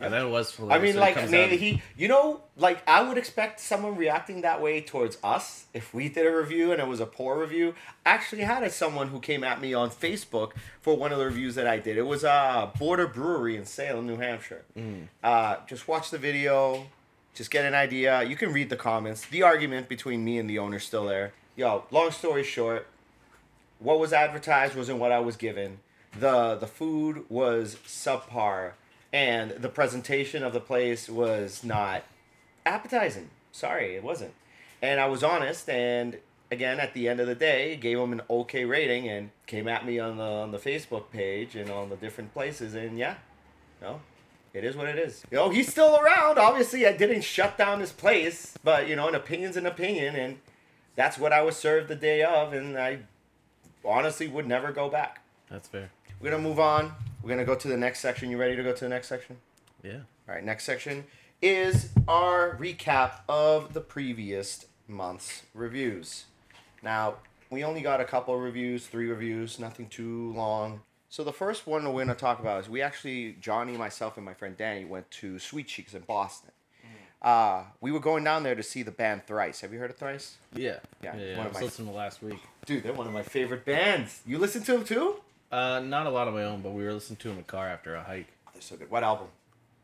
Thought 0.00 0.12
it 0.12 0.30
was. 0.30 0.58
I 0.60 0.78
mean, 0.78 0.94
that 0.94 1.10
it 1.10 1.16
like 1.16 1.30
maybe 1.30 1.56
he, 1.56 1.82
you 1.96 2.06
know, 2.06 2.42
like 2.56 2.86
I 2.88 3.02
would 3.02 3.18
expect 3.18 3.58
someone 3.58 3.96
reacting 3.96 4.42
that 4.42 4.62
way 4.62 4.80
towards 4.80 5.18
us 5.24 5.66
if 5.74 5.92
we 5.92 6.08
did 6.08 6.24
a 6.24 6.30
review 6.36 6.70
and 6.70 6.80
it 6.80 6.86
was 6.86 7.00
a 7.00 7.06
poor 7.06 7.40
review. 7.40 7.74
I 8.06 8.10
actually 8.10 8.42
had 8.42 8.62
a, 8.62 8.70
someone 8.70 9.08
who 9.08 9.18
came 9.18 9.42
at 9.42 9.60
me 9.60 9.74
on 9.74 9.90
Facebook 9.90 10.52
for 10.80 10.96
one 10.96 11.10
of 11.10 11.18
the 11.18 11.24
reviews 11.24 11.56
that 11.56 11.66
I 11.66 11.80
did. 11.80 11.96
It 11.96 12.06
was 12.06 12.22
a 12.22 12.70
Border 12.78 13.08
Brewery 13.08 13.56
in 13.56 13.64
Salem, 13.64 14.06
New 14.06 14.18
Hampshire. 14.18 14.64
Uh, 15.22 15.56
just 15.66 15.88
watch 15.88 16.10
the 16.10 16.18
video, 16.18 16.86
just 17.34 17.50
get 17.50 17.64
an 17.64 17.74
idea. 17.74 18.22
You 18.22 18.36
can 18.36 18.52
read 18.52 18.70
the 18.70 18.76
comments. 18.76 19.26
The 19.26 19.42
argument 19.42 19.88
between 19.88 20.24
me 20.24 20.38
and 20.38 20.48
the 20.48 20.60
owner 20.60 20.78
still 20.78 21.06
there. 21.06 21.32
Yo, 21.56 21.84
long 21.90 22.12
story 22.12 22.44
short, 22.44 22.86
what 23.80 23.98
was 23.98 24.12
advertised 24.12 24.76
wasn't 24.76 25.00
what 25.00 25.10
I 25.10 25.18
was 25.18 25.36
given. 25.36 25.80
The 26.18 26.54
the 26.54 26.68
food 26.68 27.24
was 27.28 27.76
subpar 27.84 28.72
and 29.12 29.52
the 29.52 29.68
presentation 29.68 30.42
of 30.42 30.52
the 30.52 30.60
place 30.60 31.08
was 31.08 31.64
not 31.64 32.04
appetizing. 32.66 33.30
Sorry, 33.52 33.96
it 33.96 34.02
wasn't. 34.02 34.34
And 34.82 35.00
I 35.00 35.06
was 35.06 35.22
honest 35.22 35.68
and 35.68 36.18
again 36.50 36.80
at 36.80 36.94
the 36.94 37.08
end 37.08 37.20
of 37.20 37.26
the 37.26 37.34
day 37.34 37.76
gave 37.76 37.98
him 37.98 38.12
an 38.12 38.22
okay 38.30 38.64
rating 38.64 39.06
and 39.08 39.30
came 39.46 39.68
at 39.68 39.84
me 39.84 39.98
on 39.98 40.16
the 40.16 40.22
on 40.22 40.50
the 40.50 40.58
Facebook 40.58 41.10
page 41.10 41.56
and 41.56 41.70
on 41.70 41.90
the 41.90 41.96
different 41.96 42.32
places 42.32 42.74
and 42.74 42.98
yeah. 42.98 43.16
No. 43.80 44.00
It 44.54 44.64
is 44.64 44.76
what 44.76 44.88
it 44.88 44.98
is. 44.98 45.24
You 45.30 45.36
know, 45.36 45.50
he's 45.50 45.68
still 45.68 45.96
around. 46.00 46.38
Obviously, 46.38 46.86
I 46.86 46.92
didn't 46.92 47.22
shut 47.22 47.58
down 47.58 47.80
his 47.80 47.92
place, 47.92 48.56
but 48.64 48.88
you 48.88 48.96
know, 48.96 49.06
an 49.08 49.14
opinion's 49.14 49.56
an 49.56 49.66
opinion 49.66 50.14
and 50.16 50.38
that's 50.96 51.18
what 51.18 51.32
I 51.32 51.42
was 51.42 51.56
served 51.56 51.88
the 51.88 51.96
day 51.96 52.22
of 52.22 52.52
and 52.52 52.78
I 52.78 53.00
honestly 53.84 54.28
would 54.28 54.46
never 54.46 54.72
go 54.72 54.88
back. 54.88 55.22
That's 55.50 55.68
fair. 55.68 55.90
We're 56.20 56.30
gonna 56.30 56.42
move 56.42 56.60
on. 56.60 56.92
We're 57.22 57.30
gonna 57.30 57.44
go 57.44 57.54
to 57.54 57.68
the 57.68 57.76
next 57.76 58.00
section. 58.00 58.30
You 58.30 58.38
ready 58.38 58.56
to 58.56 58.62
go 58.62 58.72
to 58.72 58.80
the 58.80 58.88
next 58.88 59.08
section? 59.08 59.36
Yeah. 59.82 60.00
All 60.28 60.34
right. 60.34 60.44
Next 60.44 60.64
section 60.64 61.04
is 61.42 61.90
our 62.06 62.56
recap 62.56 63.20
of 63.28 63.74
the 63.74 63.80
previous 63.80 64.66
month's 64.86 65.42
reviews. 65.54 66.24
Now 66.82 67.16
we 67.50 67.64
only 67.64 67.80
got 67.80 68.00
a 68.00 68.04
couple 68.04 68.34
of 68.34 68.40
reviews, 68.40 68.86
three 68.86 69.08
reviews, 69.08 69.58
nothing 69.58 69.88
too 69.88 70.32
long. 70.32 70.80
So 71.10 71.24
the 71.24 71.32
first 71.32 71.66
one 71.66 71.90
we're 71.92 72.02
gonna 72.04 72.14
talk 72.14 72.38
about 72.40 72.60
is 72.62 72.68
we 72.68 72.82
actually 72.82 73.36
Johnny, 73.40 73.76
myself, 73.76 74.16
and 74.16 74.24
my 74.24 74.34
friend 74.34 74.56
Danny 74.56 74.84
went 74.84 75.10
to 75.12 75.38
Sweet 75.38 75.66
Cheeks 75.68 75.94
in 75.94 76.02
Boston. 76.02 76.50
Uh, 77.20 77.64
we 77.80 77.90
were 77.90 77.98
going 77.98 78.22
down 78.22 78.44
there 78.44 78.54
to 78.54 78.62
see 78.62 78.84
the 78.84 78.92
band 78.92 79.26
Thrice. 79.26 79.60
Have 79.62 79.72
you 79.72 79.80
heard 79.80 79.90
of 79.90 79.96
Thrice? 79.96 80.36
Yeah. 80.54 80.76
Yeah, 81.02 81.16
Yeah. 81.16 81.36
one 81.38 81.46
I 81.46 81.48
was 81.48 81.54
my- 81.58 81.62
listening 81.64 81.88
to 81.88 81.94
last 81.94 82.22
week. 82.22 82.38
Dude, 82.64 82.84
they're 82.84 82.92
one 82.92 83.08
of 83.08 83.12
my 83.12 83.24
favorite 83.24 83.64
bands. 83.64 84.20
You 84.24 84.38
listen 84.38 84.62
to 84.64 84.72
them 84.74 84.84
too? 84.84 85.16
Uh, 85.50 85.80
not 85.80 86.06
a 86.06 86.10
lot 86.10 86.28
of 86.28 86.34
my 86.34 86.44
own, 86.44 86.60
but 86.60 86.70
we 86.72 86.84
were 86.84 86.92
listening 86.92 87.16
to 87.18 87.28
them 87.28 87.38
in 87.38 87.42
the 87.44 87.50
car 87.50 87.68
after 87.68 87.94
a 87.94 88.02
hike. 88.02 88.26
They're 88.52 88.60
so 88.62 88.76
good. 88.76 88.90
What 88.90 89.02
album? 89.02 89.28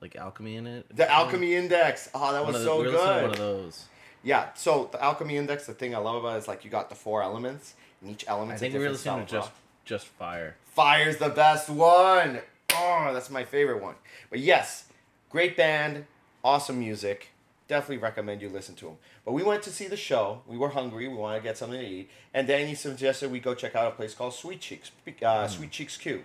Like 0.00 0.16
Alchemy 0.16 0.56
in 0.56 0.66
it. 0.66 0.86
The 0.94 1.10
Alchemy 1.10 1.54
Index. 1.54 2.10
Oh, 2.14 2.32
that 2.32 2.44
was 2.44 2.56
the- 2.56 2.64
so 2.64 2.76
we 2.80 2.86
were 2.86 2.92
listening 2.92 3.06
to 3.08 3.14
good. 3.14 3.22
One 3.22 3.30
of 3.32 3.38
those. 3.38 3.84
Yeah, 4.22 4.48
so 4.54 4.88
the 4.92 5.02
Alchemy 5.02 5.36
Index, 5.36 5.66
the 5.66 5.74
thing 5.74 5.94
I 5.94 5.98
love 5.98 6.16
about 6.16 6.36
it 6.36 6.38
is 6.38 6.48
like 6.48 6.64
you 6.64 6.70
got 6.70 6.88
the 6.88 6.94
four 6.94 7.22
elements, 7.22 7.74
and 8.00 8.10
each 8.10 8.24
element. 8.28 8.52
I 8.52 8.56
think 8.58 8.74
we 8.74 8.80
were 8.80 8.90
listening 8.90 9.26
to 9.26 9.30
just 9.32 9.48
rock. 9.48 9.56
just 9.84 10.06
fire. 10.06 10.56
Fire's 10.64 11.16
the 11.18 11.28
best 11.30 11.68
one. 11.70 12.40
Oh, 12.74 13.10
that's 13.12 13.30
my 13.30 13.44
favorite 13.44 13.82
one. 13.82 13.94
But 14.30 14.40
yes, 14.40 14.84
great 15.30 15.56
band, 15.56 16.06
awesome 16.42 16.78
music. 16.78 17.28
Definitely 17.66 17.98
recommend 17.98 18.42
you 18.42 18.48
listen 18.50 18.74
to 18.76 18.84
them. 18.86 18.96
But 19.24 19.32
we 19.32 19.42
went 19.42 19.62
to 19.62 19.70
see 19.70 19.86
the 19.88 19.96
show. 19.96 20.42
We 20.46 20.58
were 20.58 20.68
hungry. 20.68 21.08
We 21.08 21.14
wanted 21.14 21.38
to 21.38 21.44
get 21.44 21.56
something 21.56 21.80
to 21.80 21.86
eat. 21.86 22.10
And 22.34 22.46
Danny 22.46 22.74
suggested 22.74 23.30
we 23.32 23.40
go 23.40 23.54
check 23.54 23.74
out 23.74 23.86
a 23.86 23.90
place 23.94 24.14
called 24.14 24.34
Sweet 24.34 24.60
Cheeks. 24.60 24.90
Uh, 25.22 25.48
Sweet 25.48 25.70
Cheeks 25.70 25.96
Q. 25.96 26.24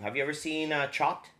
Have 0.00 0.16
you 0.16 0.22
ever 0.22 0.32
seen 0.32 0.72
uh, 0.72 0.86
Chopped? 0.88 1.30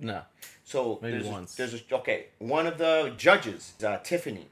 No. 0.00 0.22
So 0.64 0.98
Maybe 1.00 1.12
there's 1.18 1.28
a- 1.28 1.30
once. 1.30 1.54
there's 1.54 1.74
a, 1.74 1.80
okay. 1.96 2.26
One 2.38 2.66
of 2.66 2.78
the 2.78 3.12
judges, 3.16 3.74
uh, 3.80 3.98
Tiffani, 3.98 4.44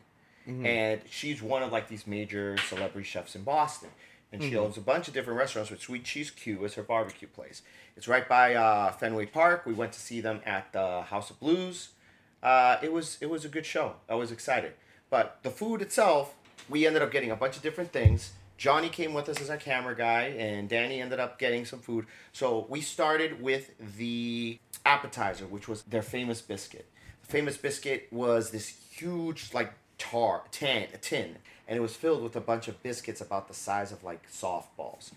Mm-hmm. 0.48 0.64
and 0.64 1.00
she's 1.10 1.42
one 1.42 1.64
of 1.64 1.72
like 1.72 1.88
these 1.88 2.06
major 2.06 2.56
celebrity 2.68 3.04
chefs 3.04 3.34
in 3.34 3.42
Boston, 3.42 3.88
and 4.30 4.40
Mm-hmm. 4.40 4.50
she 4.50 4.56
owns 4.56 4.76
a 4.76 4.80
bunch 4.80 5.08
of 5.08 5.14
different 5.14 5.40
restaurants. 5.40 5.70
but 5.70 5.80
Sweet 5.80 6.04
Cheeks 6.04 6.30
Q 6.30 6.64
is 6.64 6.74
her 6.74 6.84
barbecue 6.84 7.26
place. 7.26 7.62
It's 7.96 8.06
right 8.06 8.28
by 8.28 8.54
uh, 8.54 8.92
Fenway 8.92 9.26
Park. 9.26 9.66
We 9.66 9.72
went 9.74 9.92
to 9.94 9.98
see 10.00 10.20
them 10.20 10.40
at 10.46 10.72
the 10.72 11.02
House 11.02 11.30
of 11.30 11.40
Blues. 11.40 11.88
Uh, 12.42 12.76
it 12.82 12.92
was 12.92 13.18
it 13.20 13.30
was 13.30 13.44
a 13.44 13.48
good 13.48 13.66
show. 13.66 13.94
I 14.08 14.14
was 14.14 14.30
excited, 14.30 14.72
but 15.10 15.38
the 15.42 15.50
food 15.50 15.82
itself 15.82 16.34
we 16.68 16.86
ended 16.86 17.02
up 17.02 17.10
getting 17.10 17.30
a 17.30 17.36
bunch 17.36 17.56
of 17.56 17.62
different 17.62 17.92
things. 17.92 18.32
Johnny 18.56 18.88
came 18.88 19.12
with 19.12 19.28
us 19.28 19.40
as 19.40 19.50
our 19.50 19.56
camera 19.56 19.94
guy, 19.94 20.34
and 20.38 20.68
Danny 20.68 21.00
ended 21.00 21.20
up 21.20 21.38
getting 21.38 21.64
some 21.64 21.78
food. 21.78 22.06
So 22.32 22.66
we 22.68 22.80
started 22.80 23.42
with 23.42 23.70
the 23.98 24.58
appetizer, 24.84 25.46
which 25.46 25.68
was 25.68 25.82
their 25.82 26.02
famous 26.02 26.40
biscuit. 26.40 26.88
The 27.22 27.26
famous 27.32 27.56
biscuit 27.56 28.08
was 28.10 28.50
this 28.50 28.68
huge, 28.90 29.52
like 29.52 29.72
tar 29.98 30.44
tin, 30.50 30.86
a 30.94 30.96
tin, 30.96 31.36
and 31.68 31.76
it 31.76 31.80
was 31.80 31.94
filled 31.94 32.22
with 32.22 32.34
a 32.34 32.40
bunch 32.40 32.66
of 32.68 32.82
biscuits 32.82 33.20
about 33.20 33.48
the 33.48 33.54
size 33.54 33.92
of 33.92 34.02
like 34.04 34.30
softballs. 34.30 35.10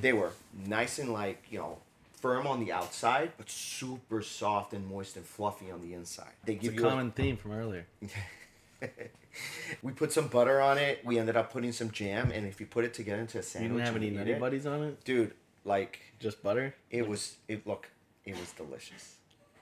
They 0.00 0.12
were 0.12 0.32
nice 0.66 0.98
and 0.98 1.12
like 1.12 1.42
you 1.50 1.58
know 1.58 1.78
firm 2.22 2.46
on 2.46 2.60
the 2.64 2.72
outside, 2.72 3.32
but 3.36 3.50
super 3.50 4.22
soft 4.22 4.72
and 4.72 4.86
moist 4.88 5.16
and 5.16 5.26
fluffy 5.26 5.70
on 5.70 5.82
the 5.82 5.92
inside. 5.92 6.32
They 6.46 6.54
It's 6.54 6.64
a 6.64 6.68
give 6.70 6.74
you 6.80 6.86
a- 6.86 6.88
common 6.90 7.10
theme 7.10 7.36
from 7.36 7.52
earlier. 7.52 7.86
we 9.82 9.92
put 9.92 10.12
some 10.12 10.28
butter 10.28 10.60
on 10.60 10.78
it. 10.78 11.04
We 11.04 11.18
ended 11.18 11.36
up 11.36 11.52
putting 11.52 11.72
some 11.72 11.90
jam, 11.90 12.30
and 12.32 12.46
if 12.46 12.60
you 12.60 12.66
put 12.66 12.84
it 12.84 12.94
together 12.94 13.20
into 13.20 13.38
a 13.38 13.42
sandwich, 13.42 13.70
You 13.72 13.76
didn't 13.78 13.86
have 13.86 13.96
any 13.96 14.10
nutty 14.10 14.34
buddies 14.34 14.66
on 14.66 14.82
it? 14.84 15.04
dude. 15.04 15.34
Like 15.64 16.00
Just 16.18 16.42
butter? 16.42 16.74
it 16.90 17.06
was. 17.08 17.36
It 17.48 17.66
look. 17.66 17.88
It 18.24 18.38
was 18.38 18.50
delicious. 18.52 19.16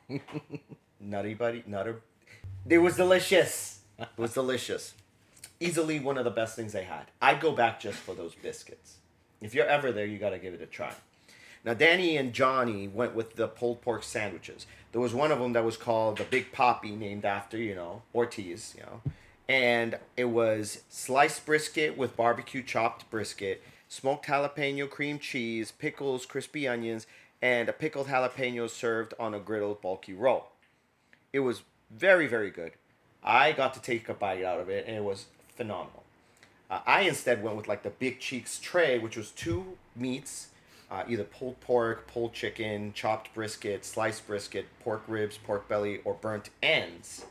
Nutty 1.00 1.34
buddy, 1.34 1.62
nutter. 1.66 2.00
It 2.68 2.78
was 2.78 2.96
delicious. 2.96 3.80
It 3.98 4.08
was 4.18 4.34
delicious. 4.34 4.94
Easily 5.60 5.98
one 6.00 6.16
of 6.18 6.24
the 6.24 6.30
best 6.30 6.56
things 6.56 6.72
they 6.72 6.84
had. 6.84 7.04
I'd 7.22 7.40
go 7.40 7.52
back 7.52 7.80
just 7.80 7.98
for 7.98 8.14
those 8.14 8.34
biscuits. 8.34 8.96
If 9.40 9.54
you're 9.54 9.66
ever 9.66 9.92
there, 9.92 10.04
you 10.06 10.18
got 10.18 10.30
to 10.30 10.38
give 10.38 10.52
it 10.54 10.60
a 10.62 10.66
try. 10.66 10.92
Now, 11.64 11.74
Danny 11.74 12.16
and 12.16 12.32
Johnny 12.32 12.88
went 12.88 13.14
with 13.14 13.36
the 13.36 13.46
pulled 13.46 13.82
pork 13.82 14.02
sandwiches. 14.02 14.66
There 14.92 15.00
was 15.00 15.12
one 15.12 15.30
of 15.30 15.38
them 15.38 15.52
that 15.52 15.64
was 15.64 15.76
called 15.76 16.18
the 16.18 16.24
Big 16.24 16.52
Papi, 16.52 16.96
named 16.96 17.24
after, 17.24 17.58
you 17.58 17.74
know, 17.74 18.02
Ortiz, 18.14 18.74
you 18.76 18.82
know. 18.82 19.02
And 19.48 19.98
it 20.16 20.26
was 20.26 20.82
sliced 20.88 21.44
brisket 21.44 21.98
with 21.98 22.16
barbecue 22.16 22.62
chopped 22.62 23.10
brisket, 23.10 23.62
smoked 23.88 24.26
jalapeno 24.26 24.88
cream 24.88 25.18
cheese, 25.18 25.70
pickles, 25.70 26.24
crispy 26.24 26.66
onions, 26.66 27.06
and 27.42 27.68
a 27.68 27.72
pickled 27.72 28.06
jalapeno 28.06 28.68
served 28.70 29.12
on 29.18 29.34
a 29.34 29.40
griddled 29.40 29.80
bulky 29.80 30.14
roll. 30.14 30.48
It 31.32 31.40
was 31.40 31.62
very, 31.90 32.26
very 32.26 32.50
good. 32.50 32.72
I 33.22 33.52
got 33.52 33.74
to 33.74 33.82
take 33.82 34.08
a 34.08 34.14
bite 34.14 34.44
out 34.44 34.60
of 34.60 34.68
it, 34.68 34.86
and 34.86 34.96
it 34.96 35.04
was 35.04 35.26
phenomenal. 35.56 36.04
Uh, 36.70 36.80
I 36.86 37.02
instead 37.02 37.42
went 37.42 37.56
with 37.56 37.68
like 37.68 37.82
the 37.82 37.90
Big 37.90 38.20
Cheeks 38.20 38.58
tray, 38.58 38.98
which 38.98 39.16
was 39.16 39.30
two 39.30 39.76
meats, 39.96 40.48
uh, 40.90 41.04
either 41.08 41.24
pulled 41.24 41.60
pork, 41.60 42.06
pulled 42.06 42.32
chicken, 42.32 42.92
chopped 42.92 43.32
brisket, 43.34 43.84
sliced 43.84 44.26
brisket, 44.26 44.66
pork 44.80 45.02
ribs, 45.06 45.38
pork 45.38 45.68
belly, 45.68 46.00
or 46.04 46.14
burnt 46.14 46.50
ends. 46.62 47.24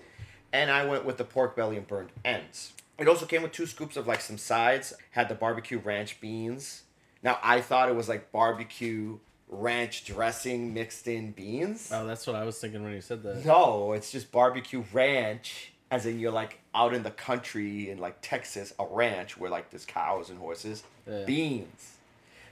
And 0.54 0.72
I 0.72 0.86
went 0.86 1.06
with 1.06 1.18
the 1.18 1.26
pork 1.26 1.56
belly 1.56 1.78
and 1.78 1.88
burnt 1.88 2.10
ends. 2.24 2.74
It 2.98 3.08
also 3.08 3.26
came 3.26 3.44
with 3.44 3.52
two 3.52 3.66
scoops 3.66 3.96
of 3.98 4.08
like 4.08 4.22
some 4.22 4.38
sides. 4.38 4.94
Had 5.12 5.30
the 5.30 5.36
barbecue 5.36 5.78
ranch 5.80 6.20
beans. 6.20 6.84
Now 7.24 7.38
I 7.44 7.62
thought 7.62 7.90
it 7.90 7.96
was 7.96 8.10
like 8.10 8.32
barbecue 8.32 9.20
ranch 9.48 10.06
dressing 10.06 10.74
mixed 10.74 11.08
in 11.08 11.32
beans. 11.32 11.90
Oh, 11.94 12.06
that's 12.06 12.26
what 12.28 12.36
I 12.36 12.44
was 12.46 12.58
thinking 12.60 12.84
when 12.84 12.94
you 12.94 13.02
said 13.02 13.24
that. 13.24 13.46
No, 13.46 13.94
it's 13.94 14.12
just 14.12 14.32
barbecue 14.32 14.84
ranch, 14.94 15.74
as 15.92 16.06
in 16.06 16.20
you're 16.20 16.32
like 16.32 16.60
out 16.76 16.94
in 16.94 17.04
the 17.04 17.12
country 17.12 17.90
in 17.90 17.98
like 17.98 18.18
Texas, 18.22 18.74
a 18.80 18.86
ranch 18.86 19.38
where 19.38 19.50
like 19.50 19.70
there's 19.70 19.86
cows 19.86 20.30
and 20.30 20.38
horses, 20.40 20.84
Yeah. 21.10 21.26
beans. 21.26 21.96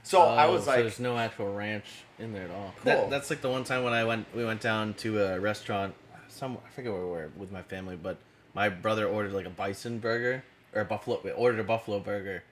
So 0.08 0.22
I 0.22 0.46
Oh, 0.46 0.52
was 0.54 0.64
so 0.64 0.70
like, 0.70 0.80
there's 0.80 0.98
no 1.00 1.18
actual 1.18 1.52
ranch 1.52 1.84
in 2.18 2.32
there 2.32 2.44
at 2.44 2.50
all. 2.50 2.72
Cool. 2.82 2.84
That, 2.92 3.10
that's 3.10 3.28
like 3.28 3.42
the 3.42 3.50
one 3.50 3.64
time 3.64 3.84
when 3.84 3.92
I 3.92 4.04
went, 4.04 4.26
we 4.34 4.42
went 4.42 4.62
down 4.62 4.94
to 4.94 5.22
a 5.22 5.38
restaurant, 5.38 5.94
some 6.28 6.56
I 6.66 6.70
forget 6.70 6.90
where 6.92 7.02
we 7.02 7.10
were 7.10 7.30
with 7.36 7.52
my 7.52 7.60
family, 7.60 7.94
but 7.96 8.16
my 8.54 8.70
brother 8.70 9.06
ordered 9.06 9.34
like 9.34 9.44
a 9.44 9.50
bison 9.50 9.98
burger 9.98 10.42
or 10.74 10.80
a 10.80 10.84
buffalo. 10.86 11.20
We 11.22 11.30
ordered 11.32 11.60
a 11.60 11.64
buffalo 11.64 12.00
burger, 12.00 12.42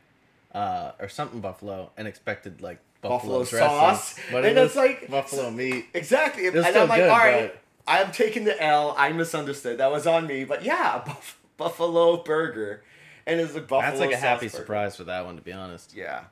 uh, 0.54 0.92
or 1.00 1.08
something 1.08 1.40
buffalo, 1.40 1.92
and 1.96 2.06
expected 2.06 2.60
like 2.60 2.78
buffalo, 3.00 3.38
Buffalo 3.40 3.44
dressing, 3.44 3.68
sauce, 3.68 4.14
but 4.30 4.44
and 4.44 4.58
it 4.58 4.62
it's 4.62 4.74
was 4.74 4.76
like- 4.76 5.10
buffalo 5.10 5.50
meat. 5.50 5.86
exactly. 5.94 6.44
was 6.50 6.56
And 6.56 6.66
still 6.66 6.82
I'm 6.82 6.88
like, 6.90 7.00
good, 7.00 7.08
all 7.10 7.18
right, 7.18 7.54
but- 7.54 7.62
I'm 7.88 8.12
taking 8.12 8.44
the 8.44 8.62
L. 8.62 8.94
I 8.98 9.12
misunderstood. 9.12 9.78
That 9.78 9.90
was 9.90 10.06
on 10.06 10.26
me. 10.26 10.44
But 10.44 10.62
yeah, 10.62 10.98
buff- 11.06 11.38
buffalo 11.56 12.22
burger, 12.22 12.82
and 13.26 13.40
it's 13.40 13.54
a 13.54 13.60
buffalo. 13.60 13.80
That's 13.80 14.00
like 14.00 14.12
a 14.12 14.16
happy 14.18 14.46
burger. 14.48 14.56
surprise 14.58 14.96
for 14.96 15.04
that 15.04 15.24
one, 15.24 15.36
to 15.36 15.42
be 15.42 15.52
honest. 15.52 15.94
Yeah. 15.94 16.24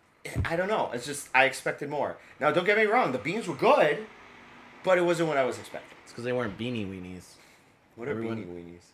I 0.45 0.57
don't 0.57 0.69
know. 0.69 0.91
It's 0.93 1.07
just 1.07 1.29
I 1.35 1.45
expected 1.45 1.89
more. 1.91 2.17
Now, 2.41 2.51
don't 2.51 2.65
get 2.65 2.77
me 2.79 2.85
wrong. 2.85 3.13
The 3.13 3.19
beans 3.19 3.47
were 3.47 3.55
good, 3.55 4.07
but 4.83 4.99
it 4.99 5.03
wasn't 5.03 5.29
what 5.29 5.37
I 5.39 5.45
was 5.45 5.59
expecting. 5.59 5.97
It's 6.03 6.13
because 6.13 6.25
they 6.25 6.33
weren't 6.33 6.59
beanie 6.59 6.87
weenies, 6.89 7.25
What 7.97 8.09
are 8.09 8.13
Everyone- 8.13 8.39
beanie 8.45 8.47
weenies? 8.77 8.85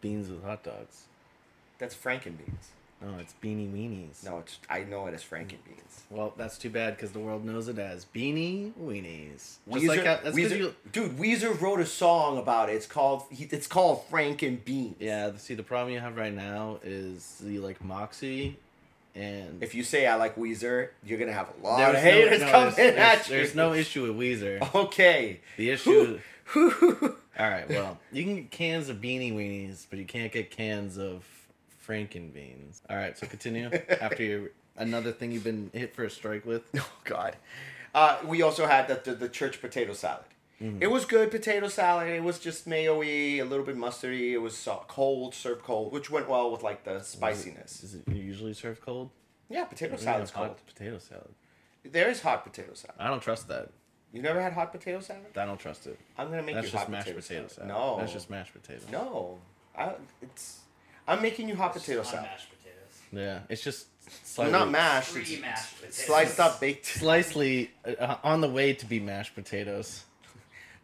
beans 0.00 0.30
with 0.30 0.44
hot 0.44 0.62
dogs. 0.62 1.02
That's 1.78 1.94
Franken 1.94 2.36
beans. 2.38 2.70
No, 3.00 3.16
it's 3.20 3.34
beanie 3.42 3.70
weenies. 3.72 4.24
No, 4.24 4.38
it's 4.38 4.58
I 4.68 4.80
know 4.80 5.06
it 5.06 5.14
as 5.14 5.22
Franken 5.22 5.58
beans. 5.64 6.02
Well, 6.10 6.34
that's 6.36 6.58
too 6.58 6.70
bad 6.70 6.96
because 6.96 7.12
the 7.12 7.20
world 7.20 7.44
knows 7.44 7.68
it 7.68 7.78
as 7.78 8.04
beanie 8.06 8.72
weenies. 8.80 9.34
Just 9.34 9.68
Weezer, 9.68 9.88
like 9.88 9.98
how, 10.00 10.04
that's 10.16 10.22
'cause 10.24 10.34
Weezer- 10.36 10.58
you. 10.58 10.74
dude, 10.92 11.12
Weezer 11.16 11.60
wrote 11.60 11.78
a 11.80 11.86
song 11.86 12.38
about 12.38 12.70
it. 12.70 12.74
It's 12.74 12.86
called 12.86 13.24
he- 13.30 13.44
it's 13.52 13.66
called 13.68 14.08
Franken 14.10 14.64
beans. 14.64 14.96
Yeah, 14.98 15.36
see, 15.36 15.54
the 15.54 15.62
problem 15.62 15.92
you 15.94 16.00
have 16.00 16.16
right 16.16 16.32
now 16.34 16.80
is 16.82 17.40
you 17.44 17.60
like 17.60 17.84
Moxie, 17.84 18.56
and 19.14 19.62
If 19.62 19.74
you 19.74 19.82
say 19.82 20.06
I 20.06 20.14
like 20.16 20.36
Weezer, 20.36 20.90
you're 21.04 21.18
gonna 21.18 21.32
have 21.32 21.48
a 21.60 21.66
lot 21.66 21.94
of 21.94 22.00
haters 22.00 22.40
no, 22.40 22.50
coming 22.50 22.74
there's, 22.76 22.96
at 22.96 23.14
there's, 23.14 23.28
you. 23.28 23.36
there's 23.36 23.54
no 23.54 23.74
issue 23.74 24.12
with 24.12 24.16
Weezer. 24.16 24.74
Okay. 24.74 25.40
The 25.56 25.70
issue. 25.70 26.20
All 26.56 27.48
right, 27.48 27.68
well, 27.68 27.98
you 28.10 28.24
can 28.24 28.36
get 28.36 28.50
cans 28.50 28.88
of 28.88 28.96
beanie 28.96 29.32
weenies, 29.32 29.86
but 29.88 29.98
you 29.98 30.04
can't 30.04 30.32
get 30.32 30.50
cans 30.50 30.98
of 30.98 31.24
Franken 31.86 32.32
beans. 32.32 32.82
All 32.90 32.96
right, 32.96 33.16
so 33.16 33.26
continue 33.26 33.70
after 34.00 34.22
your 34.22 34.50
another 34.76 35.12
thing 35.12 35.32
you've 35.32 35.44
been 35.44 35.70
hit 35.72 35.94
for 35.94 36.04
a 36.04 36.10
strike 36.10 36.44
with. 36.44 36.62
Oh 36.76 36.90
God. 37.04 37.36
Uh, 37.94 38.18
we 38.26 38.42
also 38.42 38.66
had 38.66 38.88
the, 38.88 39.00
the 39.04 39.16
the 39.16 39.28
church 39.28 39.60
potato 39.60 39.92
salad. 39.92 40.24
Mm-hmm. 40.60 40.82
It 40.82 40.90
was 40.90 41.04
good 41.04 41.30
potato 41.30 41.68
salad. 41.68 42.08
It 42.08 42.22
was 42.22 42.38
just 42.40 42.66
mayo-y, 42.66 43.38
a 43.38 43.44
little 43.44 43.64
bit 43.64 43.76
mustardy. 43.76 44.32
It 44.32 44.38
was 44.38 44.56
so- 44.56 44.84
cold, 44.88 45.34
served 45.34 45.62
cold, 45.62 45.92
which 45.92 46.10
went 46.10 46.28
well 46.28 46.50
with 46.50 46.62
like 46.62 46.84
the 46.84 47.00
spiciness. 47.00 47.84
Is 47.84 47.94
it 47.94 48.08
usually 48.08 48.54
served 48.54 48.80
cold? 48.80 49.10
Yeah, 49.48 49.64
potato 49.64 49.92
We 49.94 50.02
salad's 50.02 50.30
cold. 50.32 50.56
Potato 50.66 50.98
salad. 50.98 51.30
There 51.84 52.10
is 52.10 52.20
hot 52.20 52.44
potato 52.44 52.74
salad. 52.74 52.96
I 52.98 53.06
don't 53.08 53.22
trust 53.22 53.48
that. 53.48 53.70
You 54.12 54.20
never 54.20 54.40
had 54.40 54.52
hot 54.52 54.72
potato 54.72 55.00
salad? 55.00 55.26
I 55.36 55.44
don't 55.44 55.60
trust 55.60 55.86
it. 55.86 55.98
I'm 56.18 56.28
gonna 56.30 56.42
make 56.42 56.54
That's 56.56 56.66
you 56.66 56.72
just 56.72 56.82
hot 56.84 56.90
mashed 56.90 57.06
potato, 57.06 57.20
potato 57.20 57.48
salad. 57.48 57.70
salad. 57.70 57.82
No, 57.96 57.98
that's 58.00 58.12
just 58.12 58.28
mashed 58.30 58.52
potatoes. 58.52 58.86
no. 58.90 59.38
I, 59.76 59.92
it's 60.22 60.60
I'm 61.06 61.22
making 61.22 61.48
you 61.48 61.54
hot 61.54 61.72
potato 61.72 62.00
Just 62.00 62.10
salad. 62.10 62.24
unmashed 62.26 62.48
potatoes. 62.50 63.00
Yeah, 63.12 63.40
it's 63.48 63.62
just 63.62 63.86
Well, 64.06 64.14
slightly, 64.24 64.52
not 64.52 64.70
mashed. 64.70 65.10
Three 65.10 65.22
It's 65.22 65.40
mashed 65.40 65.76
potatoes. 65.76 65.94
sliced 65.94 66.40
up 66.40 66.60
baked. 66.60 66.84
slightly 66.86 67.70
uh, 67.86 68.16
on 68.24 68.40
the 68.40 68.48
way 68.48 68.72
to 68.74 68.86
be 68.86 68.98
mashed 68.98 69.34
potatoes. 69.34 70.04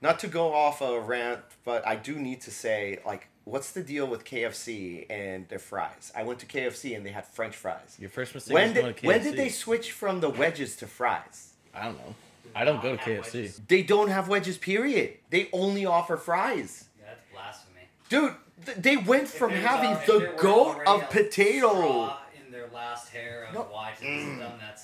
Not 0.04 0.18
to 0.18 0.26
go 0.28 0.52
off 0.52 0.82
a 0.82 1.00
rant, 1.00 1.40
but 1.64 1.86
I 1.86 1.96
do 1.96 2.16
need 2.16 2.42
to 2.42 2.50
say, 2.50 2.98
like, 3.06 3.28
what's 3.44 3.72
the 3.72 3.82
deal 3.82 4.06
with 4.06 4.22
KFC 4.26 5.06
and 5.08 5.48
their 5.48 5.58
fries? 5.58 6.12
I 6.14 6.24
went 6.24 6.40
to 6.40 6.46
KFC 6.46 6.94
and 6.94 7.06
they 7.06 7.10
had 7.10 7.24
French 7.26 7.56
fries. 7.56 7.96
Your 7.98 8.10
first 8.10 8.34
mistake 8.34 8.52
When 8.52 8.64
was 8.68 8.74
did 8.74 8.82
going 8.82 8.94
to 8.96 9.06
when 9.06 9.22
did 9.22 9.36
they 9.36 9.48
switch 9.48 9.92
from 9.92 10.20
the 10.20 10.28
wedges 10.28 10.76
to 10.76 10.86
fries? 10.86 11.54
I 11.74 11.84
don't 11.84 11.96
know. 11.96 12.14
I 12.54 12.64
don't 12.66 12.82
go 12.82 12.96
to 12.96 13.02
KFC. 13.02 13.22
wedges. 13.34 13.60
They 13.66 13.82
don't 13.82 14.08
have 14.10 14.28
wedges. 14.28 14.58
Period. 14.58 15.14
They 15.30 15.48
only 15.54 15.86
offer 15.86 16.18
fries. 16.18 16.84
Yeah, 17.00 17.06
that's 17.08 17.22
blasphemy. 17.32 17.80
Dude, 18.10 18.34
th- 18.66 18.76
they 18.76 18.96
went 18.98 19.26
from 19.26 19.52
uh, 19.52 19.54
If 19.56 19.62
having 19.62 19.90
al- 19.92 20.06
the 20.20 20.32
goat 20.36 20.80
of 20.86 21.02
a 21.02 21.06
potato. 21.06 22.14
in 22.44 22.52
their 22.52 22.68
last 22.74 23.08
hair 23.08 23.46
of 23.48 23.54
No. 23.54 23.60
why 23.62 23.92
to 23.98 24.00
visit 24.04 24.38
them, 24.38 24.52
mm. 24.52 24.60
that's 24.60 24.83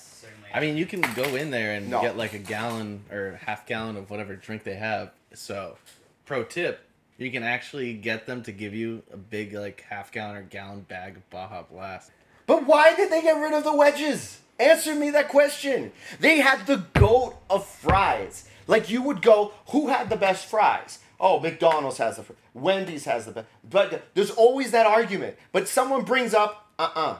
I 0.53 0.59
mean, 0.59 0.77
you 0.77 0.85
can 0.85 1.01
go 1.15 1.35
in 1.35 1.51
there 1.51 1.73
and 1.73 1.89
No. 1.89 2.01
get 2.01 2.17
like 2.17 2.33
a 2.33 2.39
gallon 2.39 3.03
or 3.11 3.39
half 3.45 3.65
gallon 3.65 3.95
of 3.97 4.09
whatever 4.09 4.35
drink 4.35 4.63
they 4.63 4.75
have. 4.75 5.11
So, 5.33 5.77
pro 6.25 6.43
tip, 6.43 6.81
you 7.17 7.31
can 7.31 7.43
actually 7.43 7.93
get 7.93 8.25
them 8.25 8.43
to 8.43 8.51
give 8.51 8.73
you 8.73 9.03
a 9.13 9.17
big 9.17 9.53
like 9.53 9.85
half 9.89 10.11
gallon 10.11 10.35
or 10.37 10.41
gallon 10.41 10.81
bag 10.81 11.17
of 11.17 11.29
Baja 11.29 11.63
Blast. 11.63 12.11
But 12.47 12.65
why 12.65 12.95
did 12.95 13.11
they 13.11 13.21
get 13.21 13.37
rid 13.39 13.53
of 13.53 13.63
the 13.63 13.73
wedges? 13.75 14.39
Answer 14.59 14.93
me 14.93 15.09
that 15.11 15.29
question. 15.29 15.91
They 16.19 16.39
had 16.39 16.67
the 16.67 16.85
goat 16.93 17.35
of 17.49 17.65
fries. 17.65 18.47
Like 18.67 18.89
you 18.89 19.01
would 19.01 19.21
go, 19.21 19.53
who 19.67 19.87
had 19.89 20.09
the 20.09 20.15
best 20.15 20.45
fries? 20.45 20.99
Oh, 21.19 21.39
McDonald's 21.39 21.97
has 21.97 22.17
the 22.17 22.23
fr- 22.23 22.33
Wendy's 22.53 23.05
has 23.05 23.25
the 23.25 23.31
best. 23.31 23.47
But 23.67 24.03
there's 24.13 24.31
always 24.31 24.71
that 24.71 24.85
argument. 24.85 25.37
But 25.51 25.67
someone 25.67 26.03
brings 26.03 26.33
up, 26.33 26.67
uh-uh. 26.77 27.17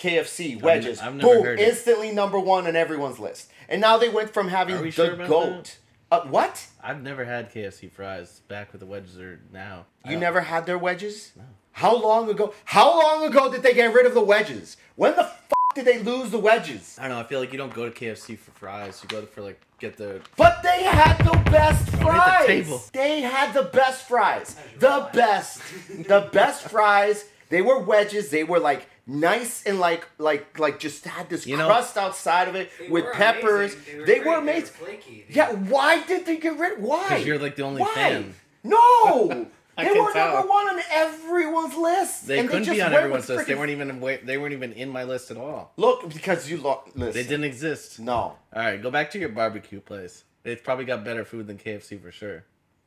KFC 0.00 0.60
wedges. 0.60 1.00
I've 1.00 1.14
never 1.14 1.34
Boom, 1.34 1.44
heard 1.44 1.60
it. 1.60 1.68
instantly 1.68 2.10
number 2.12 2.38
one 2.38 2.66
on 2.66 2.74
everyone's 2.76 3.18
list. 3.18 3.50
And 3.68 3.80
now 3.80 3.98
they 3.98 4.08
went 4.08 4.32
from 4.32 4.48
having 4.48 4.76
Are 4.76 4.82
the 4.82 4.90
sure 4.90 5.12
about 5.12 5.28
goat. 5.28 5.78
Uh, 6.10 6.22
what? 6.22 6.66
I've 6.82 7.02
never 7.02 7.24
had 7.24 7.52
KFC 7.52 7.90
fries 7.90 8.40
back 8.48 8.72
with 8.72 8.80
the 8.80 8.86
wedges 8.86 9.18
or 9.20 9.40
now. 9.52 9.86
You 10.08 10.16
never 10.16 10.40
had 10.40 10.66
their 10.66 10.78
wedges? 10.78 11.32
No. 11.36 11.44
How 11.72 11.96
long 11.96 12.28
ago? 12.28 12.52
How 12.64 12.98
long 13.00 13.24
ago 13.26 13.50
did 13.52 13.62
they 13.62 13.74
get 13.74 13.94
rid 13.94 14.06
of 14.06 14.14
the 14.14 14.20
wedges? 14.20 14.76
When 14.96 15.14
the 15.14 15.22
f- 15.22 15.48
did 15.76 15.84
they 15.84 16.02
lose 16.02 16.30
the 16.30 16.38
wedges? 16.38 16.96
I 16.98 17.02
don't 17.06 17.16
know. 17.16 17.20
I 17.20 17.24
feel 17.24 17.38
like 17.38 17.52
you 17.52 17.58
don't 17.58 17.72
go 17.72 17.88
to 17.88 17.94
KFC 17.94 18.36
for 18.36 18.50
fries. 18.50 19.00
You 19.04 19.08
go 19.08 19.24
for 19.26 19.40
like 19.42 19.60
get 19.78 19.96
the. 19.96 20.20
But 20.36 20.62
they 20.64 20.82
had 20.82 21.18
the 21.18 21.38
best 21.50 21.86
at 21.86 21.92
the 21.92 21.96
fries. 21.98 22.46
table. 22.46 22.82
They 22.92 23.20
had 23.20 23.54
the 23.54 23.62
best 23.64 24.08
fries. 24.08 24.56
The 24.80 25.08
best. 25.12 25.62
the 26.08 26.28
best 26.32 26.62
fries 26.68 27.26
They 27.50 27.60
were 27.62 27.78
wedges. 27.80 28.30
They 28.30 28.44
were 28.44 28.58
like 28.60 28.88
nice 29.06 29.64
and 29.64 29.78
like 29.78 30.06
like 30.18 30.58
like 30.58 30.78
just 30.80 31.04
had 31.04 31.28
this 31.28 31.46
You 31.46 31.56
know- 31.56 31.66
crust 31.66 31.96
outside 31.98 32.48
of 32.48 32.54
it 32.54 32.70
with 32.88 33.12
peppers. 33.12 33.74
amazing. 33.74 33.98
They 34.06 34.14
great. 34.20 34.26
were 34.26 34.34
amazing. 34.36 34.66
flaky. 34.74 35.24
They- 35.28 35.34
Yeah, 35.34 35.52
why 35.52 36.02
did 36.04 36.24
they 36.26 36.36
get 36.38 36.56
rid? 36.58 36.80
Why? 36.80 37.06
'Cause 37.08 37.26
you're, 37.26 37.38
like, 37.38 37.56
the 37.56 37.62
only 37.64 37.82
Why? 37.82 37.92
fan. 37.94 38.34
No, 38.62 39.46
they 39.76 39.84
were 40.00 40.12
tell. 40.12 40.34
number 40.34 40.48
one 40.48 40.68
on 40.68 40.80
everyone's 40.92 41.74
list. 41.76 42.26
They 42.26 42.38
and 42.38 42.48
couldn't 42.48 42.64
just 42.64 42.76
be 42.76 42.82
on 42.82 42.92
everyone's 42.92 43.26
with 43.28 43.38
list. 43.38 43.48
They 43.48 43.54
weren't 43.54 43.70
even 43.70 44.00
they 44.24 44.38
weren't 44.38 44.52
even 44.52 44.72
in 44.74 44.88
my 44.90 45.04
list 45.04 45.30
at 45.30 45.36
all. 45.36 45.72
Look, 45.76 46.08
because 46.12 46.48
you 46.50 46.58
look. 46.58 46.90
Listen, 46.94 47.12
They 47.14 47.22
didn't 47.28 47.44
exist. 47.44 47.98
No, 47.98 48.14
All 48.14 48.36
right, 48.54 48.80
go 48.80 48.90
back 48.90 49.10
to 49.12 49.18
your 49.18 49.30
barbecue 49.30 49.80
place. 49.80 50.24
It's 50.44 50.62
probably 50.62 50.84
got 50.84 51.04
better 51.04 51.24
food 51.24 51.46
than 51.48 51.58
KFC 51.58 52.00
for 52.00 52.12
sure. 52.12 52.44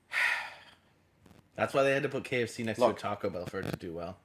That's 1.56 1.74
why 1.74 1.84
they 1.84 1.92
had 1.94 2.04
to 2.04 2.10
put 2.10 2.24
KFC 2.24 2.66
next 2.66 2.80
Look. 2.80 2.98
to 2.98 3.08
a 3.08 3.10
Taco 3.10 3.30
Bell 3.30 3.46
for 3.46 3.60
it 3.60 3.70
to 3.70 3.76
do 3.78 3.94
well. 3.94 4.18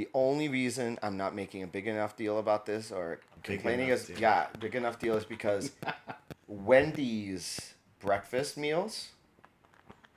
The 0.00 0.08
only 0.14 0.48
reason 0.48 0.98
I'm 1.02 1.18
not 1.18 1.34
making 1.34 1.62
a 1.62 1.66
big 1.66 1.86
enough 1.86 2.16
deal 2.16 2.38
about 2.38 2.64
this 2.64 2.90
or 2.90 3.20
Big 3.46 3.58
complaining 3.58 3.88
is 3.90 4.06
deal. 4.06 4.18
yeah, 4.18 4.46
big 4.58 4.74
enough 4.74 4.98
deal 4.98 5.14
is 5.14 5.26
because 5.26 5.72
Wendy's 6.48 7.74
breakfast 8.00 8.56
meals 8.56 9.10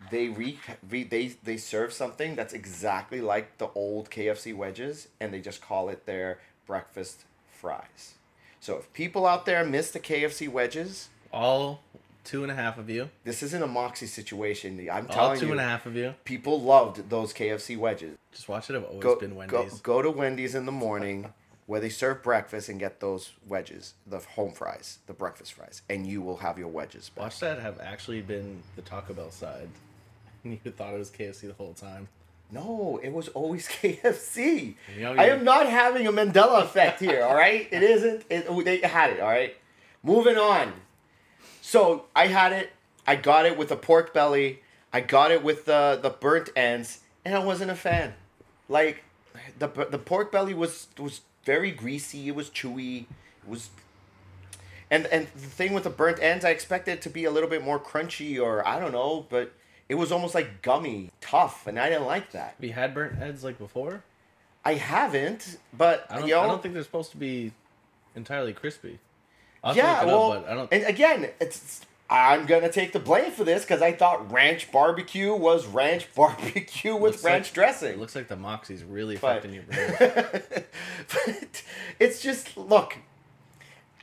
they 0.09 0.29
re, 0.29 0.57
re 0.89 1.03
they 1.03 1.35
they 1.43 1.57
serve 1.57 1.91
something 1.91 2.33
that's 2.33 2.53
exactly 2.53 3.19
like 3.19 3.57
the 3.57 3.67
old 3.75 4.09
KFC 4.09 4.55
wedges 4.55 5.09
and 5.19 5.33
they 5.33 5.41
just 5.41 5.61
call 5.61 5.89
it 5.89 6.05
their 6.05 6.39
breakfast 6.65 7.25
fries. 7.51 8.13
So 8.61 8.77
if 8.77 8.93
people 8.93 9.25
out 9.25 9.45
there 9.45 9.65
miss 9.65 9.91
the 9.91 9.99
KFC 9.99 10.47
wedges, 10.47 11.09
All 11.33 11.81
two 12.23 12.43
and 12.43 12.51
a 12.51 12.55
half 12.55 12.77
of 12.77 12.89
you. 12.89 13.09
this 13.23 13.43
isn't 13.43 13.61
a 13.61 13.67
Moxie 13.67 14.07
situation. 14.07 14.79
I'm 14.91 15.07
All 15.07 15.13
telling 15.13 15.39
two 15.39 15.47
you, 15.47 15.51
and 15.51 15.61
a 15.61 15.63
half 15.63 15.85
of 15.85 15.95
you. 15.95 16.15
people 16.23 16.61
loved 16.61 17.09
those 17.09 17.33
KFC 17.33 17.77
wedges. 17.77 18.17
Just 18.31 18.47
watch 18.49 18.69
it 18.69 18.75
I've 18.75 18.83
always 18.85 19.03
Go, 19.03 19.15
been 19.17 19.31
go, 19.31 19.57
Wendy's. 19.59 19.79
go 19.81 20.01
to 20.01 20.09
Wendy's 20.09 20.55
in 20.55 20.65
the 20.65 20.71
morning 20.71 21.33
where 21.65 21.79
they 21.79 21.89
serve 21.89 22.21
breakfast 22.23 22.67
and 22.69 22.79
get 22.79 22.99
those 22.99 23.31
wedges, 23.47 23.93
the 24.05 24.19
home 24.19 24.51
fries, 24.51 24.99
the 25.07 25.13
breakfast 25.13 25.53
fries, 25.53 25.81
and 25.89 26.05
you 26.05 26.21
will 26.21 26.37
have 26.37 26.57
your 26.57 26.67
wedges 26.67 27.09
back. 27.09 27.23
Watch 27.23 27.39
that 27.39 27.59
have 27.59 27.79
actually 27.79 28.21
been 28.21 28.61
the 28.75 28.81
Taco 28.81 29.13
Bell 29.13 29.31
side. 29.31 29.69
And 30.43 30.59
you 30.65 30.71
thought 30.71 30.93
it 30.93 30.97
was 30.99 31.09
KFC 31.09 31.41
the 31.47 31.53
whole 31.53 31.73
time. 31.73 32.09
No, 32.51 32.99
it 33.01 33.11
was 33.11 33.29
always 33.29 33.67
KFC. 33.81 34.75
You 34.95 35.01
know, 35.03 35.13
I 35.13 35.25
am 35.27 35.43
not 35.43 35.67
having 35.69 36.05
a 36.05 36.11
Mandela 36.11 36.63
effect 36.63 36.99
here, 36.99 37.23
all 37.23 37.33
right? 37.35 37.67
It 37.71 37.81
isn't. 37.81 38.25
It, 38.29 38.65
they 38.65 38.79
had 38.87 39.11
it, 39.11 39.19
all 39.21 39.29
right? 39.29 39.55
Moving 40.03 40.37
on. 40.37 40.73
So 41.65 42.05
I 42.13 42.27
had 42.27 42.51
it. 42.51 42.73
I 43.07 43.15
got 43.15 43.45
it 43.45 43.57
with 43.57 43.71
a 43.71 43.77
pork 43.77 44.13
belly. 44.13 44.59
I 44.91 44.99
got 44.99 45.31
it 45.31 45.41
with 45.41 45.63
the, 45.63 45.97
the 45.99 46.09
burnt 46.09 46.49
ends, 46.57 46.99
and 47.23 47.33
I 47.33 47.39
wasn't 47.39 47.71
a 47.71 47.75
fan. 47.75 48.15
Like, 48.67 49.05
the, 49.57 49.67
the 49.67 49.97
pork 49.97 50.29
belly 50.29 50.53
was, 50.53 50.87
was 50.99 51.21
very 51.45 51.71
greasy. 51.71 52.27
It 52.27 52.35
was 52.35 52.49
chewy. 52.49 53.05
It 53.43 53.49
was 53.49 53.69
and 54.91 55.07
and 55.07 55.25
the 55.27 55.47
thing 55.47 55.73
with 55.73 55.85
the 55.85 55.89
burnt 55.89 56.19
ends, 56.21 56.43
I 56.45 56.49
expected 56.49 56.91
it 56.91 57.01
to 57.03 57.09
be 57.09 57.23
a 57.23 57.31
little 57.31 57.49
bit 57.49 57.63
more 57.63 57.79
crunchy 57.79 58.39
or 58.39 58.67
I 58.67 58.79
don't 58.79 58.91
know, 58.91 59.25
but 59.29 59.53
it 59.87 59.95
was 59.95 60.11
almost 60.11 60.35
like 60.35 60.61
gummy, 60.61 61.11
tough, 61.21 61.65
and 61.65 61.79
I 61.79 61.89
didn't 61.89 62.05
like 62.05 62.31
that. 62.33 62.55
Have 62.57 62.63
you 62.63 62.73
had 62.73 62.93
burnt 62.93 63.19
ends 63.19 63.43
like 63.43 63.57
before? 63.57 64.03
I 64.65 64.75
haven't, 64.75 65.57
but 65.75 66.05
I 66.11 66.19
don't, 66.19 66.27
yo, 66.27 66.41
I 66.41 66.47
don't 66.47 66.61
think 66.61 66.73
they're 66.73 66.83
supposed 66.83 67.11
to 67.11 67.17
be 67.17 67.53
entirely 68.15 68.53
crispy. 68.53 68.99
I'll 69.63 69.75
yeah, 69.75 70.03
well, 70.05 70.31
up, 70.33 70.47
I 70.49 70.53
don't. 70.55 70.73
and 70.73 70.83
again, 70.85 71.29
it's 71.39 71.81
I'm 72.09 72.45
gonna 72.45 72.71
take 72.71 72.91
the 72.91 72.99
blame 72.99 73.31
for 73.31 73.43
this 73.43 73.63
because 73.63 73.81
I 73.81 73.93
thought 73.93 74.31
ranch 74.31 74.71
barbecue 74.71 75.33
was 75.33 75.65
ranch 75.65 76.07
barbecue 76.15 76.95
with 76.95 77.13
Looks 77.13 77.23
ranch 77.23 77.45
like- 77.47 77.53
dressing. 77.53 77.93
It 77.93 77.99
looks 77.99 78.15
like 78.15 78.27
the 78.27 78.35
Moxie's 78.35 78.83
really 78.83 79.15
But- 79.17 79.37
affecting 79.37 79.53
your 79.53 79.63
brain. 79.63 80.63
but 81.07 81.63
it's 81.99 82.21
just 82.21 82.57
look. 82.57 82.97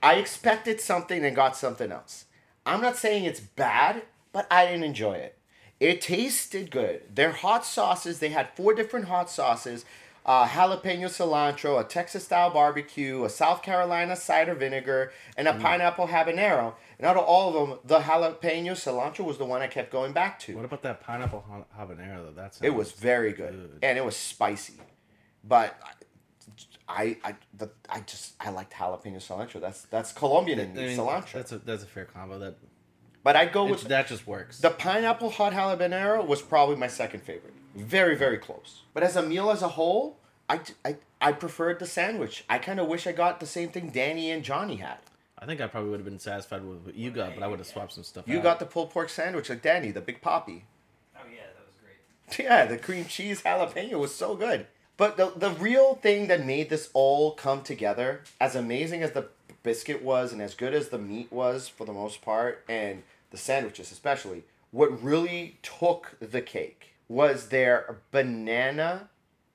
I 0.03 0.15
expected 0.15 0.81
something 0.81 1.25
and 1.25 1.37
got 1.37 1.57
something 1.57 1.93
else. 1.93 2.25
I'm 2.65 2.81
not 2.81 2.97
saying 2.97 3.25
it's 3.25 3.41
bad, 3.41 4.03
but 4.33 4.47
I 4.51 4.65
didn't 4.65 4.85
enjoy 4.85 5.15
it. 5.15 5.37
It 5.79 6.01
tasted 6.01 6.71
good. 6.71 7.03
Their 7.15 7.33
hot 7.33 7.67
sauces, 7.67 8.19
they 8.19 8.31
had 8.31 8.49
four 8.57 8.75
different 8.75 9.07
hot 9.09 9.31
sauces 9.31 9.85
uh, 10.27 10.47
jalapeno 10.47 11.07
cilantro, 11.07 11.81
a 11.81 11.85
Texas 11.85 12.25
style 12.25 12.51
barbecue, 12.51 13.25
a 13.25 13.31
South 13.31 13.63
Carolina 13.63 14.15
cider 14.17 14.55
vinegar, 14.55 15.13
and 15.37 15.49
Mm. 15.49 15.57
a 15.57 15.61
pineapple 15.61 16.09
habanero. 16.09 16.75
And 16.99 17.07
out 17.07 17.17
of 17.17 17.25
all 17.25 17.57
of 17.57 17.69
them, 17.69 17.79
the 17.85 18.01
jalapeno 18.01 18.73
cilantro 18.73 19.25
was 19.25 19.39
the 19.39 19.45
one 19.47 19.63
I 19.63 19.67
kept 19.69 19.91
going 19.91 20.13
back 20.13 20.39
to. 20.41 20.55
what 20.57 20.65
about 20.67 20.83
that 20.83 21.01
pineapple 21.01 21.45
habanero 21.79 22.27
though? 22.27 22.33
That's 22.33 22.61
It 22.61 22.75
was 22.75 22.93
very 22.93 23.33
good, 23.33 23.79
and 23.83 23.97
it 23.99 24.05
was 24.05 24.17
spicy, 24.17 24.75
but 25.43 25.79
I 26.89 27.17
I 27.25 27.35
the, 27.57 27.71
I 27.89 28.01
just 28.01 28.35
I 28.41 28.51
liked 28.51 28.73
jalapeno 28.75 29.17
cilantro. 29.17 29.61
That's 29.61 29.83
that's 29.83 30.13
Colombian 30.13 30.59
in 30.59 30.75
me, 30.75 30.97
cilantro. 30.97 31.33
That's 31.33 31.53
a 31.53 31.59
that's 31.59 31.83
a 31.85 31.87
fair 31.87 32.05
combo. 32.05 32.39
That 32.39 32.57
but 33.23 33.37
I'd 33.37 33.53
go 33.53 33.69
it's, 33.69 33.83
with 33.83 33.89
that 33.89 34.07
just 34.07 34.27
works. 34.27 34.59
the 34.59 34.71
pineapple 34.71 35.31
hot 35.31 35.53
habanero 35.53 36.27
was 36.27 36.43
probably 36.43 36.77
my 36.77 36.87
second 36.87 37.23
favorite. 37.23 37.55
Very 37.75 38.17
very 38.17 38.39
close. 38.39 38.83
But 38.95 39.03
as 39.03 39.17
a 39.17 39.23
meal 39.23 39.51
as 39.51 39.63
a 39.63 39.69
whole, 39.69 40.19
I 40.49 40.61
I, 40.85 40.97
I 41.21 41.33
preferred 41.33 41.79
the 41.79 41.87
sandwich. 41.87 42.45
I 42.49 42.59
kind 42.59 42.81
of 42.81 42.89
wish 42.89 43.07
I 43.07 43.13
got 43.13 43.41
the 43.41 43.47
same 43.47 43.71
thing 43.71 43.91
Danny 43.91 44.31
and 44.31 44.43
Johnny 44.43 44.77
had. 44.77 44.99
I 45.39 45.47
think 45.47 45.61
I 45.61 45.67
probably 45.67 45.91
would 45.91 46.01
have 46.01 46.05
been 46.05 46.19
satisfied 46.19 46.63
with 46.63 46.81
what 46.81 46.95
you 46.95 47.11
got, 47.11 47.35
but 47.35 47.43
I 47.43 47.47
would 47.47 47.59
have 47.59 47.67
swapped 47.67 47.93
some 47.93 48.05
stuff. 48.05 48.29
You 48.29 48.39
out. 48.39 48.43
got 48.43 48.59
the 48.59 48.67
pulled 48.67 48.91
pork 48.91 49.09
sandwich 49.09 49.49
like 49.49 49.63
Danny, 49.63 49.91
the 49.91 50.03
Big 50.03 50.21
Papi. 50.21 50.63
Oh 51.17 51.21
yeah, 51.33 51.47
that 51.55 51.67
was 51.67 51.77
great. 51.83 52.45
Yeah, 52.45 52.67
the 52.67 52.77
cream 52.77 53.07
cheese 53.07 53.43
jalapeno 53.43 53.99
was 53.99 54.15
so 54.15 54.35
good. 54.35 54.67
But 54.99 55.17
the 55.17 55.33
the 55.35 55.53
real 55.53 55.95
thing 55.95 56.27
that 56.27 56.45
made 56.45 56.69
this 56.69 56.91
all 56.93 57.33
come 57.33 57.63
together, 57.63 58.21
as 58.39 58.55
amazing 58.55 59.03
as 59.03 59.13
the 59.13 59.29
biscuit 59.63 60.03
was 60.03 60.33
and 60.33 60.41
as 60.41 60.55
good 60.55 60.75
as 60.75 60.89
the 60.89 60.99
meat 60.99 61.33
was 61.33 61.69
for 61.69 61.85
the 61.85 61.93
most 61.93 62.23
part, 62.23 62.65
and 62.69 63.03
the 63.31 63.37
sandwiches 63.37 63.93
especially, 63.93 64.45
what 64.71 65.03
really 65.03 65.59
took 65.63 66.17
the 66.21 66.41
cake 66.41 66.95
was 67.09 67.49
their 67.49 67.99
banana 68.11 69.09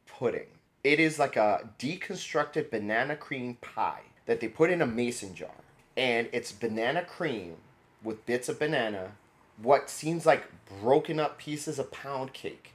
pudding. 0.06 0.48
It 0.84 1.00
is 1.00 1.18
like 1.18 1.36
a 1.36 1.70
deconstructed 1.80 2.70
banana 2.70 3.16
cream 3.16 3.58
pie 3.62 4.04
that 4.26 4.40
they 4.40 4.48
put 4.48 4.70
in 4.70 4.82
a 4.82 4.88
mason 4.88 5.34
jar. 5.34 5.50
And 5.98 6.28
it's 6.34 6.52
banana 6.52 7.04
cream 7.04 7.56
with 8.04 8.26
bits 8.26 8.50
of 8.50 8.60
banana, 8.60 9.14
what 9.62 9.90
seems 9.90 10.26
like 10.26 10.44
broken 10.82 11.20
up 11.20 11.38
pieces 11.38 11.80
of 11.80 11.92
pound 11.92 12.34
cake 12.34 12.72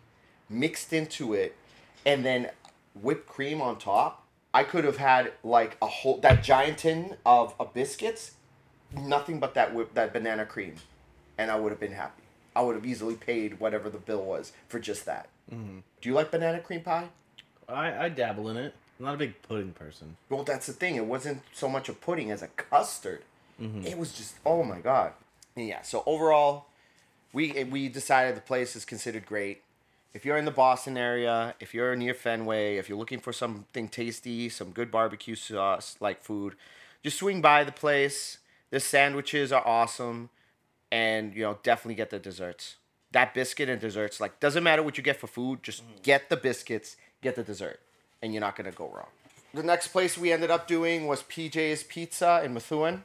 mixed 0.49 0.93
into 0.93 1.35
it, 1.35 1.57
and 2.05 2.25
then 2.25 2.51
whipped 3.01 3.29
cream 3.29 3.61
on 3.61 3.79
top. 3.79 4.20
I 4.53 4.65
could 4.65 4.85
have 4.85 4.97
had 4.97 5.33
like 5.45 5.77
a 5.81 5.87
whole 5.87 6.19
that 6.19 6.43
giant 6.43 6.79
tin 6.79 7.17
of, 7.25 7.55
of 7.61 7.73
biscuits, 7.73 8.33
nothing 8.97 9.39
but 9.39 9.55
that 9.55 9.75
whip 9.75 9.95
that 9.95 10.13
banana 10.13 10.45
cream, 10.45 10.75
and 11.39 11.51
I 11.51 11.57
would 11.57 11.71
have 11.71 11.81
been 11.81 11.93
happy. 11.93 12.23
I 12.55 12.63
would 12.63 12.75
have 12.75 12.85
easily 12.85 13.15
paid 13.15 13.61
whatever 13.61 13.89
the 13.89 13.99
bill 13.99 14.25
was 14.25 14.53
for 14.69 14.81
just 14.81 15.07
that. 15.07 15.29
Mm-hmm. 15.53 15.79
Do 16.01 16.09
you 16.09 16.15
like 16.15 16.31
banana 16.31 16.61
cream 16.61 16.83
pie? 16.83 17.09
I 17.69 18.07
I 18.07 18.09
dabble 18.09 18.49
in 18.49 18.57
it. 18.57 18.75
I'm 18.99 19.07
not 19.07 19.15
a 19.15 19.19
big 19.19 19.41
pudding 19.43 19.73
person. 19.73 20.17
Well, 20.29 20.43
that's 20.43 20.67
the 20.67 20.73
thing. 20.73 20.97
It 20.97 21.07
wasn't 21.07 21.43
so 21.53 21.69
much 21.69 21.89
a 21.89 21.93
pudding 21.93 22.31
as 22.31 22.43
a 22.43 22.49
custard. 22.49 23.23
Mm-hmm. 23.61 23.87
It 23.87 23.99
was 23.99 24.13
just 24.13 24.35
oh 24.45 24.65
my 24.65 24.81
god. 24.81 25.13
And 25.55 25.69
yeah. 25.69 25.83
So 25.83 26.03
overall, 26.07 26.67
we 27.33 27.65
we 27.65 27.89
decided 27.89 28.37
the 28.37 28.41
place 28.41 28.75
is 28.75 28.85
considered 28.85 29.27
great. 29.27 29.63
If 30.13 30.25
you're 30.25 30.37
in 30.37 30.45
the 30.45 30.51
Boston 30.51 30.97
area, 30.97 31.55
if 31.61 31.73
you're 31.73 31.95
near 31.95 32.15
Fenway, 32.15 32.77
if 32.77 32.89
you're 32.89 32.99
looking 32.99 33.21
for 33.21 33.33
something 33.33 33.89
tasty, 33.89 34.49
some 34.49 34.71
good 34.71 34.91
barbecue 34.91 35.37
sauce 35.37 35.97
like 36.01 36.23
food, 36.23 36.57
just 37.05 37.19
swing 37.19 37.41
by 37.41 37.63
the 37.63 37.73
place. 37.73 38.39
The 38.71 38.81
sandwiches 38.81 39.53
are 39.53 39.67
awesome, 39.67 40.31
and 40.91 41.35
you 41.35 41.43
know 41.43 41.59
definitely 41.63 41.95
get 41.95 42.11
the 42.11 42.19
desserts. 42.19 42.77
That 43.13 43.35
biscuit 43.35 43.69
and 43.69 43.81
desserts 43.81 44.21
like 44.21 44.41
doesn't 44.41 44.63
matter 44.63 44.83
what 44.83 44.97
you 44.97 45.05
get 45.05 45.17
for 45.17 45.27
food, 45.27 45.63
just 45.63 45.83
mm. 45.83 46.03
get 46.03 46.29
the 46.29 46.37
biscuits, 46.37 46.97
get 47.23 47.37
the 47.37 47.43
dessert, 47.45 47.81
and 48.21 48.33
you're 48.33 48.41
not 48.41 48.57
gonna 48.57 48.73
go 48.73 48.89
wrong. 48.89 49.09
The 49.55 49.63
next 49.63 49.89
place 49.89 50.17
we 50.17 50.33
ended 50.33 50.51
up 50.51 50.67
doing 50.67 51.07
was 51.07 51.23
PJ's 51.23 51.83
Pizza 51.85 52.43
in 52.45 52.55
Methuen. 52.55 53.05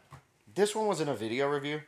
This 0.53 0.75
one 0.75 0.87
was 0.87 1.01
in 1.01 1.09
a 1.09 1.15
video 1.15 1.47
review. 1.47 1.81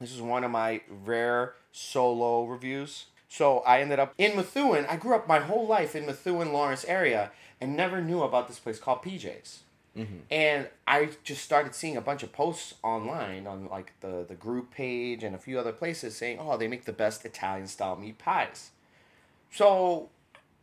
This 0.00 0.12
is 0.12 0.20
one 0.20 0.44
of 0.44 0.50
my 0.50 0.82
rare 1.04 1.54
solo 1.72 2.44
reviews. 2.44 3.06
So 3.28 3.58
I 3.60 3.80
ended 3.80 3.98
up 3.98 4.14
in 4.18 4.36
Methuen. 4.36 4.86
I 4.88 4.96
grew 4.96 5.14
up 5.14 5.28
my 5.28 5.38
whole 5.38 5.66
life 5.66 5.94
in 5.94 6.06
Methuen, 6.06 6.52
Lawrence 6.52 6.84
area, 6.86 7.30
and 7.60 7.76
never 7.76 8.00
knew 8.00 8.22
about 8.22 8.48
this 8.48 8.58
place 8.58 8.78
called 8.78 9.02
PJ's. 9.02 9.60
Mm-hmm. 9.96 10.16
And 10.30 10.68
I 10.86 11.10
just 11.24 11.44
started 11.44 11.74
seeing 11.74 11.96
a 11.96 12.00
bunch 12.00 12.22
of 12.22 12.32
posts 12.32 12.74
online 12.82 13.46
on 13.46 13.68
like 13.68 13.92
the, 14.00 14.24
the 14.26 14.34
group 14.34 14.70
page 14.70 15.24
and 15.24 15.34
a 15.34 15.38
few 15.38 15.58
other 15.58 15.72
places 15.72 16.16
saying, 16.16 16.38
oh, 16.40 16.56
they 16.56 16.68
make 16.68 16.84
the 16.84 16.92
best 16.92 17.24
Italian 17.24 17.66
style 17.66 17.96
meat 17.96 18.18
pies. 18.18 18.70
So 19.50 20.08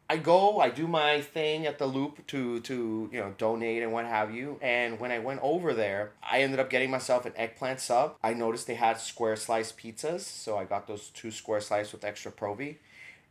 I 0.10 0.18
go, 0.18 0.60
I 0.60 0.70
do 0.70 0.88
my 0.88 1.22
thing 1.22 1.66
at 1.66 1.80
the 1.80 1.88
loop 1.88 2.26
to 2.28 2.60
to 2.62 3.10
you 3.12 3.20
know 3.20 3.34
donate 3.38 3.82
and 3.82 3.92
what 3.92 4.06
have 4.06 4.34
you. 4.34 4.60
And 4.62 5.00
when 5.00 5.12
I 5.12 5.20
went 5.20 5.40
over 5.42 5.74
there, 5.74 6.12
I 6.22 6.42
ended 6.42 6.60
up 6.60 6.70
getting 6.70 6.92
myself 6.92 7.26
an 7.26 7.34
eggplant 7.36 7.80
sub. 7.80 8.16
I 8.24 8.34
noticed 8.34 8.68
they 8.68 8.76
had 8.76 9.00
square 9.00 9.36
slice 9.36 9.72
pizzas, 9.72 10.22
so 10.22 10.58
I 10.58 10.66
got 10.66 10.88
those 10.88 11.10
two 11.10 11.32
square 11.32 11.62
slice 11.62 11.92
with 11.92 12.04
extra 12.04 12.32
provi. 12.32 12.80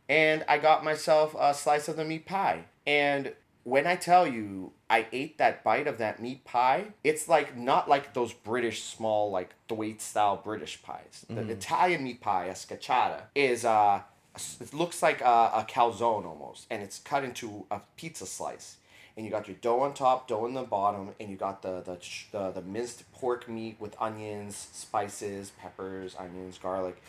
And 0.09 0.43
I 0.47 0.57
got 0.57 0.83
myself 0.83 1.35
a 1.39 1.53
slice 1.53 1.87
of 1.87 1.95
the 1.95 2.05
meat 2.05 2.25
pie. 2.25 2.65
And 2.85 3.33
when 3.63 3.87
I 3.87 3.95
tell 3.95 4.27
you 4.27 4.73
I 4.89 5.07
ate 5.11 5.37
that 5.39 5.63
bite 5.63 5.87
of 5.87 5.97
that 5.97 6.21
meat 6.21 6.43
pie, 6.43 6.87
it's 7.03 7.27
like 7.29 7.57
not 7.57 7.87
like 7.89 8.13
those 8.13 8.33
British 8.33 8.83
small 8.83 9.31
like 9.31 9.55
Thwaite 9.69 10.01
style 10.01 10.41
British 10.43 10.81
pies. 10.83 11.25
The 11.29 11.41
Italian 11.53 12.03
meat 12.03 12.19
pie, 12.21 12.45
a 12.45 12.53
scacciata, 12.53 13.21
is 13.33 13.63
uh 13.63 14.01
it 14.59 14.73
looks 14.73 15.01
like 15.01 15.21
a, 15.21 15.51
a 15.53 15.67
calzone 15.69 16.25
almost, 16.25 16.67
and 16.69 16.81
it's 16.81 16.99
cut 16.99 17.23
into 17.23 17.65
a 17.71 17.81
pizza 17.97 18.25
slice. 18.25 18.77
And 19.17 19.25
you 19.25 19.31
got 19.31 19.47
your 19.47 19.55
dough 19.61 19.79
on 19.79 19.93
top, 19.93 20.27
dough 20.27 20.43
on 20.43 20.53
the 20.53 20.63
bottom, 20.63 21.11
and 21.19 21.29
you 21.29 21.37
got 21.37 21.61
the 21.61 21.81
the, 21.81 21.97
the 22.31 22.51
the 22.51 22.61
minced 22.61 23.09
pork 23.13 23.47
meat 23.47 23.77
with 23.79 23.95
onions, 23.99 24.55
spices, 24.73 25.51
peppers, 25.51 26.15
onions, 26.19 26.57
garlic, 26.57 27.01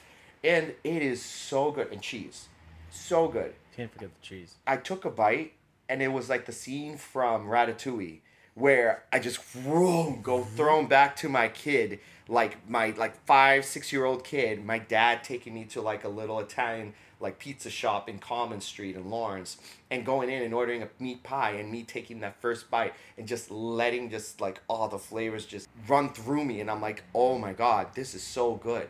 and 0.45 0.73
it 0.85 1.03
is 1.03 1.21
so 1.23 1.73
good 1.73 1.91
and 1.91 2.01
cheese, 2.01 2.49
so 2.91 3.27
good. 3.29 3.55
Can't 3.77 3.93
forget 3.93 4.11
the 4.15 4.27
cheese. 4.27 4.55
I 4.67 4.77
took 4.77 5.05
a 5.05 5.11
bite 5.11 5.53
and 5.89 6.03
it 6.03 6.09
was 6.09 6.29
like 6.29 6.47
the 6.47 6.53
scene 6.53 6.97
from 6.97 7.47
Ratatouille 7.47 8.21
where 8.55 9.05
I 9.13 9.19
just 9.19 9.43
vroom, 9.43 10.23
go 10.23 10.43
thrown 10.43 10.87
back 10.87 11.15
to 11.17 11.29
my 11.29 11.49
kid, 11.49 12.01
like 12.29 12.69
my 12.69 12.91
like 12.97 13.25
five, 13.25 13.65
six 13.65 13.93
year 13.93 14.05
old 14.05 14.25
kid, 14.25 14.65
my 14.65 14.79
dad 14.79 15.23
taking 15.23 15.55
me 15.55 15.65
to 15.67 15.81
like 15.81 16.05
a 16.05 16.09
little 16.09 16.41
Italian 16.41 16.95
like 17.19 17.39
pizza 17.39 17.71
shop 17.71 18.09
in 18.09 18.19
Common 18.19 18.61
Street 18.61 18.95
in 18.95 19.09
Lawrence 19.09 19.57
and 19.91 20.05
going 20.05 20.29
in 20.29 20.43
and 20.43 20.53
ordering 20.53 20.83
a 20.83 20.89
meat 20.99 21.23
pie 21.23 21.53
and 21.53 21.71
me 21.71 21.83
taking 21.83 22.21
that 22.21 22.41
first 22.43 22.71
bite 22.71 22.93
and 23.17 23.27
just 23.27 23.51
letting 23.51 24.11
just 24.11 24.41
like 24.41 24.61
all 24.69 24.89
the 24.89 24.99
flavors 24.99 25.47
just 25.47 25.69
run 25.89 26.13
through 26.13 26.45
me. 26.45 26.61
And 26.61 26.71
I'm 26.71 26.83
like, 26.83 27.05
oh 27.15 27.39
my 27.39 27.53
god, 27.53 27.95
this 27.95 28.15
is 28.15 28.23
so 28.23 28.57
good. 28.57 28.89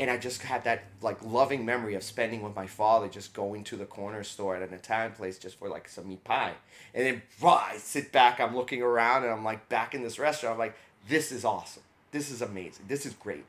And 0.00 0.10
I 0.10 0.16
just 0.16 0.42
had 0.42 0.64
that 0.64 0.84
like 1.02 1.22
loving 1.24 1.64
memory 1.64 1.94
of 1.94 2.02
spending 2.02 2.42
with 2.42 2.54
my 2.54 2.66
father, 2.66 3.08
just 3.08 3.34
going 3.34 3.64
to 3.64 3.76
the 3.76 3.84
corner 3.84 4.22
store 4.22 4.54
at 4.56 4.62
an 4.62 4.72
Italian 4.72 5.12
place 5.12 5.38
just 5.38 5.58
for 5.58 5.68
like 5.68 5.88
some 5.88 6.08
meat 6.08 6.22
pie, 6.22 6.54
and 6.94 7.04
then 7.04 7.22
rah, 7.40 7.64
I 7.72 7.78
sit 7.78 8.12
back, 8.12 8.38
I'm 8.38 8.54
looking 8.54 8.80
around, 8.80 9.24
and 9.24 9.32
I'm 9.32 9.42
like 9.42 9.68
back 9.68 9.94
in 9.94 10.02
this 10.02 10.18
restaurant. 10.18 10.52
I'm 10.54 10.58
like, 10.58 10.76
this 11.08 11.32
is 11.32 11.44
awesome, 11.44 11.82
this 12.10 12.30
is 12.30 12.42
amazing, 12.42 12.86
this 12.88 13.06
is 13.06 13.12
great, 13.14 13.44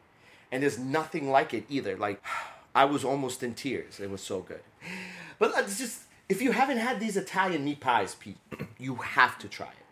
and 0.52 0.64
there's 0.64 0.80
nothing 0.80 1.30
like 1.30 1.54
it 1.54 1.66
either. 1.70 1.96
Like, 1.98 2.22
I 2.76 2.86
was 2.86 3.04
almost 3.04 3.42
in 3.42 3.56
tears. 3.56 4.00
It 4.00 4.12
was 4.12 4.22
so 4.22 4.42
good, 4.42 4.62
but 5.40 5.54
it's 5.58 5.80
just 5.80 6.04
if 6.30 6.42
you 6.42 6.52
haven't 6.52 6.78
had 6.78 7.00
these 7.00 7.18
Italian 7.18 7.66
meat 7.66 7.80
pies, 7.80 8.16
Pete, 8.16 8.38
you 8.78 8.96
have 8.96 9.40
to 9.40 9.48
try 9.48 9.68
it. 9.68 9.86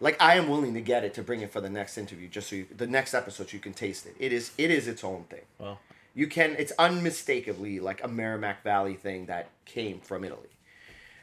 Like 0.00 0.20
I 0.20 0.34
am 0.34 0.48
willing 0.48 0.74
to 0.74 0.80
get 0.80 1.04
it 1.04 1.14
to 1.14 1.22
bring 1.22 1.42
it 1.42 1.52
for 1.52 1.60
the 1.60 1.70
next 1.70 1.98
interview, 1.98 2.28
just 2.28 2.48
so 2.48 2.56
you, 2.56 2.66
the 2.76 2.86
next 2.86 3.14
episode 3.14 3.50
so 3.50 3.54
you 3.54 3.60
can 3.60 3.72
taste 3.72 4.06
it. 4.06 4.16
It 4.18 4.32
is 4.32 4.52
it 4.58 4.70
is 4.70 4.88
its 4.88 5.04
own 5.04 5.24
thing 5.30 5.42
Well, 5.58 5.78
you 6.14 6.26
can 6.26 6.56
it's 6.58 6.72
unmistakably 6.78 7.78
like 7.78 8.02
a 8.02 8.08
Merrimack 8.08 8.62
Valley 8.64 8.94
thing 8.94 9.26
that 9.26 9.50
came 9.64 10.00
from 10.00 10.24
Italy. 10.24 10.48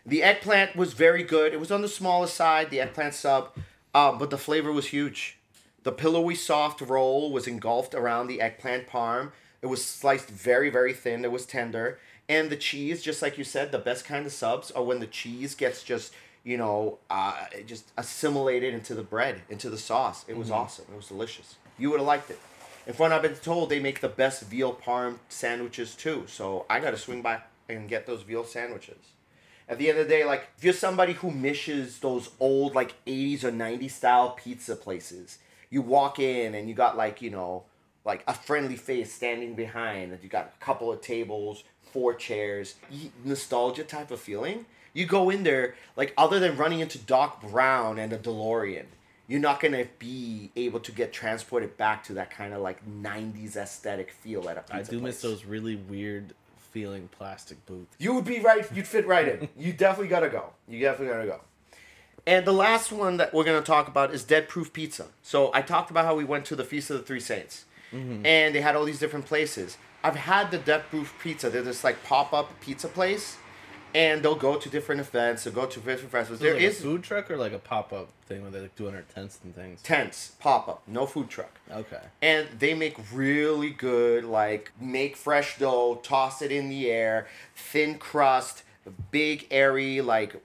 The 0.05 0.23
eggplant 0.23 0.75
was 0.75 0.93
very 0.93 1.23
good. 1.23 1.53
It 1.53 1.59
was 1.59 1.71
on 1.71 1.81
the 1.81 1.89
smaller 1.89 2.27
side, 2.27 2.69
the 2.69 2.79
eggplant 2.79 3.13
sub, 3.15 3.51
uh, 3.93 4.13
but 4.13 4.29
the 4.29 4.37
flavor 4.37 4.71
was 4.71 4.87
huge. 4.87 5.38
The 5.83 5.91
pillowy 5.91 6.35
soft 6.35 6.81
roll 6.81 7.31
was 7.31 7.47
engulfed 7.47 7.93
around 7.93 8.27
the 8.27 8.41
eggplant 8.41 8.87
parm. 8.87 9.31
It 9.61 9.67
was 9.67 9.83
sliced 9.83 10.29
very, 10.29 10.69
very 10.69 10.93
thin. 10.93 11.23
It 11.23 11.31
was 11.31 11.45
tender. 11.45 11.99
And 12.27 12.49
the 12.49 12.55
cheese, 12.55 13.01
just 13.01 13.21
like 13.21 13.37
you 13.37 13.43
said, 13.43 13.71
the 13.71 13.79
best 13.79 14.05
kind 14.05 14.25
of 14.25 14.31
subs 14.31 14.71
are 14.71 14.83
when 14.83 14.99
the 14.99 15.07
cheese 15.07 15.55
gets 15.55 15.83
just, 15.83 16.13
you 16.43 16.57
know, 16.57 16.99
uh, 17.09 17.45
just 17.65 17.91
assimilated 17.97 18.73
into 18.73 18.93
the 18.93 19.03
bread, 19.03 19.41
into 19.49 19.69
the 19.69 19.77
sauce. 19.77 20.25
It 20.27 20.37
was 20.37 20.51
awesome. 20.51 20.85
It 20.91 20.95
was 20.95 21.07
delicious. 21.07 21.55
You 21.77 21.89
would 21.89 21.99
have 21.99 22.07
liked 22.07 22.29
it. 22.29 22.39
And 22.85 22.95
from 22.95 23.05
what 23.05 23.13
I've 23.13 23.21
been 23.21 23.35
told, 23.35 23.69
they 23.69 23.79
make 23.79 24.01
the 24.01 24.09
best 24.09 24.43
veal 24.43 24.73
parm 24.73 25.19
sandwiches 25.27 25.95
too. 25.95 26.25
So 26.27 26.65
I 26.69 26.79
got 26.79 26.91
to 26.91 26.97
swing 26.97 27.21
by 27.21 27.41
and 27.67 27.89
get 27.89 28.05
those 28.05 28.23
veal 28.23 28.43
sandwiches. 28.43 29.13
At 29.67 29.77
the 29.77 29.89
end 29.89 29.99
of 29.99 30.07
the 30.07 30.13
day, 30.13 30.25
like 30.25 30.47
if 30.57 30.63
you're 30.63 30.73
somebody 30.73 31.13
who 31.13 31.31
misses 31.31 31.99
those 31.99 32.31
old 32.39 32.75
like 32.75 32.93
80s 33.05 33.43
or 33.43 33.51
90s 33.51 33.91
style 33.91 34.31
pizza 34.31 34.75
places, 34.75 35.37
you 35.69 35.81
walk 35.81 36.19
in 36.19 36.55
and 36.55 36.67
you 36.67 36.75
got 36.75 36.97
like, 36.97 37.21
you 37.21 37.29
know, 37.29 37.63
like 38.05 38.23
a 38.27 38.33
friendly 38.33 38.75
face 38.75 39.13
standing 39.13 39.55
behind, 39.55 40.11
and 40.11 40.23
you 40.23 40.29
got 40.29 40.53
a 40.59 40.63
couple 40.63 40.91
of 40.91 41.01
tables, 41.01 41.63
four 41.81 42.13
chairs, 42.13 42.75
nostalgia 43.23 43.83
type 43.83 44.11
of 44.11 44.19
feeling. 44.19 44.65
You 44.93 45.05
go 45.05 45.29
in 45.29 45.43
there, 45.43 45.75
like 45.95 46.13
other 46.17 46.39
than 46.39 46.57
running 46.57 46.79
into 46.79 46.97
Doc 46.97 47.41
Brown 47.41 47.99
and 47.99 48.11
a 48.11 48.17
DeLorean, 48.17 48.85
you're 49.27 49.39
not 49.39 49.59
gonna 49.59 49.85
be 49.99 50.51
able 50.55 50.79
to 50.79 50.91
get 50.91 51.13
transported 51.13 51.77
back 51.77 52.03
to 52.05 52.13
that 52.13 52.31
kind 52.31 52.53
of 52.53 52.61
like 52.61 52.83
90s 52.89 53.55
aesthetic 53.55 54.11
feel 54.11 54.49
at 54.49 54.57
a 54.57 54.61
pizza 54.61 54.75
I 54.75 54.97
do 54.97 54.99
miss 54.99 55.21
those 55.21 55.45
really 55.45 55.75
weird 55.75 56.33
feeling 56.71 57.09
plastic 57.11 57.63
booths. 57.65 57.95
You 57.99 58.13
would 58.13 58.25
be 58.25 58.39
right. 58.39 58.65
You'd 58.73 58.87
fit 58.87 59.05
right 59.05 59.27
in. 59.27 59.49
You 59.57 59.73
definitely 59.73 60.07
gotta 60.07 60.29
go. 60.29 60.53
You 60.67 60.79
definitely 60.79 61.13
gotta 61.13 61.27
go. 61.27 61.41
And 62.29 62.45
the 62.45 62.53
last 62.53 62.91
one 62.91 63.17
that 63.17 63.33
we're 63.33 63.43
gonna 63.43 63.61
talk 63.61 63.87
about 63.87 64.13
is 64.13 64.23
Deadproof 64.23 64.71
Pizza. 64.71 65.07
So 65.23 65.49
I 65.51 65.63
talked 65.63 65.89
about 65.89 66.05
how 66.05 66.13
we 66.13 66.23
went 66.23 66.45
to 66.45 66.55
the 66.55 66.63
Feast 66.63 66.91
of 66.91 66.97
the 66.97 67.03
Three 67.03 67.19
Saints, 67.19 67.65
mm-hmm. 67.91 68.23
and 68.23 68.53
they 68.53 68.61
had 68.61 68.75
all 68.75 68.85
these 68.85 68.99
different 68.99 69.25
places. 69.25 69.77
I've 70.03 70.15
had 70.15 70.51
the 70.51 70.59
Deadproof 70.59 71.15
Pizza. 71.23 71.49
They're 71.49 71.63
this 71.63 71.83
like 71.83 72.03
pop 72.03 72.31
up 72.31 72.61
pizza 72.61 72.87
place, 72.87 73.37
and 73.95 74.21
they'll 74.21 74.35
go 74.35 74.57
to 74.57 74.69
different 74.69 75.01
events. 75.01 75.43
They'll 75.43 75.55
go 75.55 75.65
to 75.65 75.79
different 75.79 76.11
festivals. 76.11 76.39
There 76.39 76.53
There 76.53 76.61
is 76.61 76.79
a 76.79 76.83
food 76.83 77.01
truck 77.01 77.31
or 77.31 77.37
like 77.37 77.51
a 77.51 77.57
pop 77.57 77.91
up 77.91 78.09
thing 78.27 78.43
where 78.43 78.51
they 78.51 78.59
like 78.59 78.75
doing 78.75 78.93
their 78.93 79.05
tents 79.11 79.39
and 79.43 79.55
things. 79.55 79.81
tents 79.81 80.33
pop 80.39 80.67
up, 80.67 80.83
no 80.85 81.07
food 81.07 81.29
truck. 81.29 81.59
Okay. 81.71 82.01
and 82.21 82.47
they 82.59 82.75
make 82.75 82.95
really 83.11 83.71
good 83.71 84.23
like 84.23 84.71
make 84.79 85.15
fresh 85.17 85.57
dough 85.57 85.99
toss 86.03 86.43
it 86.43 86.51
in 86.51 86.69
the 86.69 86.91
air 86.91 87.27
thin 87.55 87.97
crust 87.97 88.61
big 89.11 89.47
airy 89.51 90.01
like 90.01 90.35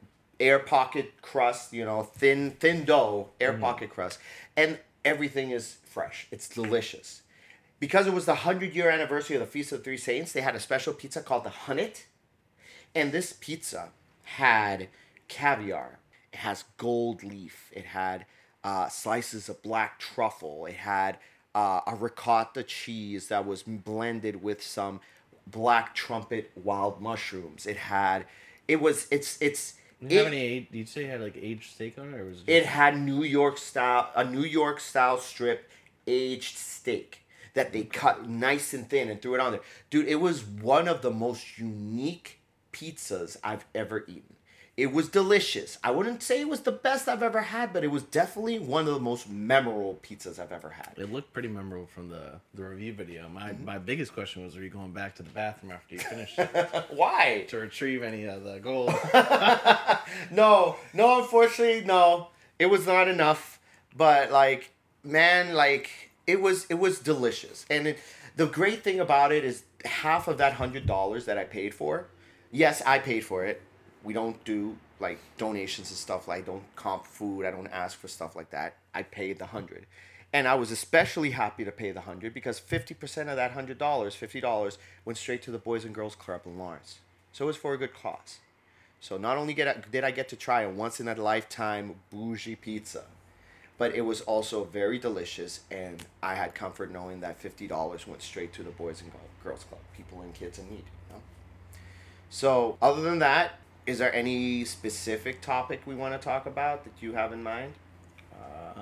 air 0.44 0.58
pocket 0.58 1.12
crust 1.22 1.72
you 1.72 1.84
know 1.84 2.02
thin 2.02 2.52
thin 2.60 2.84
dough 2.84 3.28
air 3.40 3.54
pocket 3.54 3.90
crust 3.90 4.18
and 4.56 4.78
everything 5.04 5.50
is 5.50 5.78
fresh 5.84 6.26
it's 6.30 6.48
delicious 6.48 7.22
because 7.80 8.06
it 8.06 8.12
was 8.12 8.24
the 8.26 8.32
100 8.32 8.74
year 8.74 8.88
anniversary 8.88 9.36
of 9.36 9.40
the 9.40 9.46
feast 9.46 9.72
of 9.72 9.78
the 9.78 9.84
three 9.84 9.96
saints 9.96 10.32
they 10.32 10.40
had 10.40 10.54
a 10.54 10.60
special 10.60 10.92
pizza 10.92 11.20
called 11.20 11.44
the 11.44 11.50
hunnet 11.50 12.04
and 12.94 13.10
this 13.10 13.32
pizza 13.32 13.90
had 14.22 14.88
caviar. 15.28 15.98
It 16.32 16.38
has 16.38 16.64
gold 16.76 17.22
leaf. 17.22 17.70
It 17.72 17.86
had 17.86 18.26
uh, 18.62 18.88
slices 18.88 19.48
of 19.48 19.62
black 19.62 19.98
truffle. 19.98 20.66
It 20.66 20.76
had 20.76 21.18
uh, 21.54 21.80
a 21.86 21.94
ricotta 21.94 22.62
cheese 22.62 23.28
that 23.28 23.46
was 23.46 23.62
blended 23.62 24.42
with 24.42 24.62
some 24.62 25.00
black 25.46 25.94
trumpet 25.94 26.50
wild 26.56 27.00
mushrooms. 27.00 27.66
It 27.66 27.76
had, 27.76 28.26
it 28.66 28.80
was, 28.80 29.06
it's, 29.10 29.40
it's, 29.40 29.74
Did 30.08 30.12
you 30.12 30.18
have 30.18 30.26
any? 30.28 30.40
age- 30.42 30.68
Did 30.70 30.78
you 30.78 30.86
say 30.86 31.04
it 31.04 31.10
had 31.10 31.20
like 31.20 31.36
aged 31.36 31.72
steak 31.72 31.98
on 31.98 32.12
it, 32.14 32.18
or 32.20 32.24
was 32.26 32.40
it? 32.46 32.48
it 32.52 32.66
had 32.66 32.98
New 32.98 33.22
York 33.22 33.58
style, 33.58 34.10
a 34.14 34.24
New 34.24 34.42
York 34.44 34.80
style 34.80 35.18
strip 35.18 35.70
aged 36.06 36.56
steak 36.58 37.20
that 37.54 37.72
they 37.72 37.84
cut 37.84 38.28
nice 38.28 38.74
and 38.74 38.88
thin 38.88 39.08
and 39.08 39.20
threw 39.22 39.34
it 39.34 39.40
on 39.40 39.52
there. 39.52 39.60
Dude, 39.90 40.08
it 40.08 40.16
was 40.16 40.44
one 40.44 40.88
of 40.88 41.02
the 41.02 41.10
most 41.10 41.58
unique 41.58 42.40
pizzas 42.72 43.36
I've 43.44 43.64
ever 43.74 44.04
eaten. 44.08 44.34
It 44.76 44.92
was 44.92 45.08
delicious. 45.08 45.78
I 45.84 45.92
wouldn't 45.92 46.20
say 46.20 46.40
it 46.40 46.48
was 46.48 46.62
the 46.62 46.72
best 46.72 47.06
I've 47.08 47.22
ever 47.22 47.42
had, 47.42 47.72
but 47.72 47.84
it 47.84 47.92
was 47.92 48.02
definitely 48.02 48.58
one 48.58 48.88
of 48.88 48.94
the 48.94 48.98
most 49.00 49.28
memorable 49.30 50.00
pizzas 50.02 50.40
I've 50.40 50.50
ever 50.50 50.70
had. 50.70 50.94
It 50.96 51.12
looked 51.12 51.32
pretty 51.32 51.46
memorable 51.48 51.86
from 51.86 52.08
the 52.08 52.40
the 52.54 52.64
review 52.64 52.92
video. 52.92 53.28
My 53.28 53.50
Mm-hmm. 53.50 53.64
my 53.64 53.78
biggest 53.78 54.12
question 54.14 54.42
was, 54.44 54.56
are 54.56 54.62
you 54.64 54.70
going 54.70 54.90
back 54.92 55.14
to 55.16 55.22
the 55.22 55.30
bathroom 55.30 55.70
after 55.72 55.94
you 55.94 56.00
finished 56.00 56.38
Why? 56.90 57.44
to 57.48 57.58
retrieve 57.58 58.02
any 58.02 58.24
of 58.24 58.42
the 58.42 58.58
gold? 58.58 58.92
no, 60.30 60.76
no, 60.92 61.20
unfortunately, 61.22 61.84
no. 61.84 62.28
It 62.58 62.66
was 62.66 62.86
not 62.86 63.08
enough. 63.08 63.60
But 63.96 64.30
like, 64.32 64.70
man, 65.02 65.54
like 65.54 66.10
it 66.26 66.40
was 66.40 66.66
it 66.68 66.74
was 66.80 66.98
delicious. 66.98 67.64
And 67.70 67.86
it, 67.88 67.98
the 68.36 68.46
great 68.46 68.82
thing 68.82 68.98
about 69.00 69.30
it 69.32 69.44
is 69.44 69.62
half 69.84 70.26
of 70.28 70.38
that 70.38 70.54
hundred 70.54 70.86
dollars 70.86 71.26
that 71.26 71.38
I 71.38 71.44
paid 71.44 71.74
for. 71.74 72.06
Yes, 72.50 72.82
I 72.86 72.98
paid 72.98 73.20
for 73.24 73.44
it. 73.44 73.62
We 74.04 74.12
don't 74.12 74.42
do 74.44 74.76
like 75.00 75.18
donations 75.38 75.90
and 75.90 75.98
stuff 75.98 76.28
like 76.28 76.46
don't 76.46 76.62
comp 76.76 77.06
food. 77.06 77.44
I 77.44 77.50
don't 77.50 77.66
ask 77.68 77.98
for 77.98 78.08
stuff 78.08 78.36
like 78.36 78.50
that. 78.50 78.76
I 78.94 79.02
paid 79.02 79.38
the 79.38 79.46
hundred. 79.46 79.86
And 80.32 80.48
I 80.48 80.54
was 80.54 80.70
especially 80.70 81.30
happy 81.30 81.64
to 81.64 81.72
pay 81.72 81.92
the 81.92 82.02
hundred 82.02 82.34
because 82.34 82.58
fifty 82.58 82.94
percent 82.94 83.28
of 83.28 83.36
that 83.36 83.52
hundred 83.52 83.78
dollars, 83.78 84.14
fifty 84.14 84.40
dollars, 84.40 84.78
went 85.04 85.16
straight 85.16 85.42
to 85.42 85.50
the 85.50 85.58
Boys 85.58 85.84
and 85.84 85.94
Girls 85.94 86.14
Club 86.14 86.42
in 86.44 86.58
Lawrence. 86.58 86.98
So 87.32 87.44
it 87.44 87.48
was 87.48 87.56
for 87.56 87.74
a 87.74 87.78
good 87.78 87.94
cause. 87.94 88.38
So 89.00 89.18
not 89.18 89.36
only 89.36 89.54
get 89.54 89.90
did 89.90 90.04
I 90.04 90.10
get 90.10 90.28
to 90.30 90.36
try 90.36 90.62
a 90.62 90.70
once 90.70 91.00
in 91.00 91.08
a 91.08 91.14
lifetime 91.14 91.96
bougie 92.10 92.56
pizza, 92.56 93.04
but 93.76 93.94
it 93.94 94.02
was 94.02 94.20
also 94.22 94.64
very 94.64 94.98
delicious, 94.98 95.60
and 95.70 96.04
I 96.22 96.36
had 96.36 96.54
comfort 96.54 96.90
knowing 96.90 97.20
that 97.20 97.38
fifty 97.38 97.66
dollars 97.66 98.06
went 98.06 98.22
straight 98.22 98.52
to 98.54 98.62
the 98.62 98.70
Boys 98.70 99.02
and 99.02 99.12
Girls 99.42 99.64
Club, 99.64 99.80
people 99.96 100.22
and 100.22 100.32
kids 100.32 100.58
in 100.58 100.70
need. 100.70 100.84
You 100.84 101.14
know? 101.14 101.22
So 102.30 102.78
other 102.80 103.02
than 103.02 103.18
that, 103.18 103.58
is 103.86 103.98
there 103.98 104.14
any 104.14 104.64
specific 104.64 105.40
topic 105.40 105.82
we 105.86 105.94
want 105.94 106.20
to 106.20 106.24
talk 106.24 106.46
about 106.46 106.84
that 106.84 106.92
you 107.00 107.12
have 107.14 107.32
in 107.32 107.42
mind? 107.42 107.74
uh, 108.76 108.80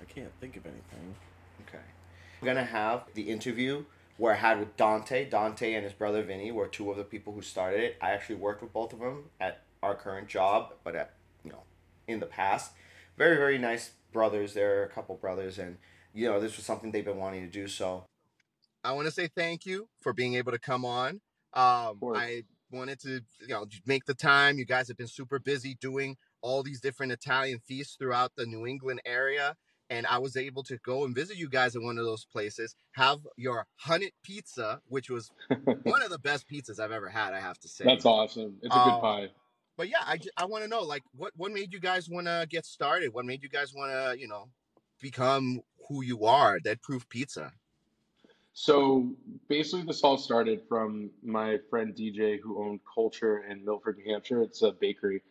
I 0.00 0.04
can't 0.04 0.32
think 0.40 0.56
of 0.56 0.66
anything. 0.66 1.14
Okay. 1.68 1.82
We're 2.40 2.46
gonna 2.46 2.64
have 2.64 3.04
the 3.14 3.22
interview 3.22 3.84
where 4.16 4.34
I 4.34 4.36
had 4.36 4.58
with 4.58 4.76
Dante. 4.76 5.28
Dante 5.28 5.74
and 5.74 5.84
his 5.84 5.92
brother 5.92 6.22
Vinny 6.22 6.52
were 6.52 6.68
two 6.68 6.90
of 6.90 6.96
the 6.96 7.04
people 7.04 7.32
who 7.32 7.42
started 7.42 7.80
it. 7.80 7.96
I 8.00 8.10
actually 8.10 8.36
worked 8.36 8.62
with 8.62 8.72
both 8.72 8.92
of 8.92 9.00
them 9.00 9.24
at 9.40 9.62
our 9.82 9.94
current 9.94 10.28
job, 10.28 10.74
but 10.84 10.94
at 10.94 11.14
you 11.44 11.50
know 11.50 11.62
in 12.06 12.20
the 12.20 12.26
past. 12.26 12.72
Very 13.16 13.36
very 13.36 13.58
nice 13.58 13.92
brothers. 14.12 14.54
There 14.54 14.80
are 14.80 14.84
a 14.84 14.88
couple 14.88 15.16
brothers, 15.16 15.58
and 15.58 15.78
you 16.12 16.28
know 16.28 16.40
this 16.40 16.56
was 16.56 16.66
something 16.66 16.92
they've 16.92 17.04
been 17.04 17.18
wanting 17.18 17.42
to 17.42 17.50
do. 17.50 17.68
So 17.68 18.04
I 18.82 18.92
want 18.92 19.06
to 19.06 19.12
say 19.12 19.28
thank 19.28 19.66
you 19.66 19.88
for 20.00 20.12
being 20.12 20.34
able 20.34 20.52
to 20.52 20.58
come 20.58 20.84
on. 20.84 21.20
Um, 21.54 21.98
course. 21.98 22.18
I 22.20 22.42
wanted 22.74 23.00
to 23.00 23.20
you 23.40 23.48
know 23.48 23.66
make 23.86 24.04
the 24.04 24.14
time. 24.14 24.58
You 24.58 24.64
guys 24.66 24.88
have 24.88 24.96
been 24.96 25.06
super 25.06 25.38
busy 25.38 25.76
doing 25.80 26.16
all 26.42 26.62
these 26.62 26.80
different 26.80 27.12
Italian 27.12 27.58
feasts 27.66 27.96
throughout 27.98 28.32
the 28.36 28.46
New 28.46 28.66
England 28.66 29.00
area. 29.06 29.56
And 29.90 30.06
I 30.06 30.16
was 30.18 30.34
able 30.34 30.62
to 30.64 30.78
go 30.78 31.04
and 31.04 31.14
visit 31.14 31.36
you 31.36 31.48
guys 31.48 31.74
in 31.76 31.84
one 31.84 31.98
of 31.98 32.06
those 32.06 32.24
places, 32.24 32.74
have 32.92 33.18
your 33.36 33.66
Hunted 33.76 34.12
pizza, 34.22 34.80
which 34.88 35.10
was 35.10 35.30
one 35.82 36.02
of 36.02 36.08
the 36.08 36.18
best 36.18 36.48
pizzas 36.48 36.80
I've 36.80 36.90
ever 36.90 37.10
had, 37.10 37.34
I 37.34 37.40
have 37.40 37.58
to 37.60 37.68
say. 37.68 37.84
That's 37.84 38.06
awesome. 38.06 38.56
It's 38.62 38.74
a 38.74 38.78
Um, 38.78 38.90
good 38.90 39.00
pie. 39.02 39.28
But 39.76 39.88
yeah, 39.90 39.98
I, 40.00 40.18
I 40.38 40.46
want 40.46 40.64
to 40.64 40.68
know, 40.68 40.82
like, 40.82 41.02
what, 41.14 41.32
what 41.36 41.52
made 41.52 41.72
you 41.72 41.80
guys 41.80 42.08
want 42.08 42.26
to 42.28 42.46
get 42.48 42.64
started? 42.64 43.12
What 43.12 43.26
made 43.26 43.42
you 43.42 43.50
guys 43.50 43.74
want 43.74 43.90
to, 43.92 44.18
you 44.18 44.26
know, 44.26 44.48
become 45.02 45.60
who 45.88 46.02
you 46.02 46.24
are, 46.24 46.58
Deadproof 46.60 47.06
Pizza? 47.10 47.52
So 48.54 49.10
basically, 49.48 49.84
this 49.84 50.02
all 50.04 50.16
started 50.16 50.62
from 50.68 51.10
my 51.24 51.58
friend 51.68 51.92
DJ, 51.92 52.38
who 52.40 52.62
owned 52.64 52.80
Culture 52.92 53.44
in 53.50 53.64
Milford, 53.64 53.98
New 53.98 54.12
Hampshire. 54.12 54.42
It's 54.42 54.62
a 54.62 54.70
bakery, 54.70 55.22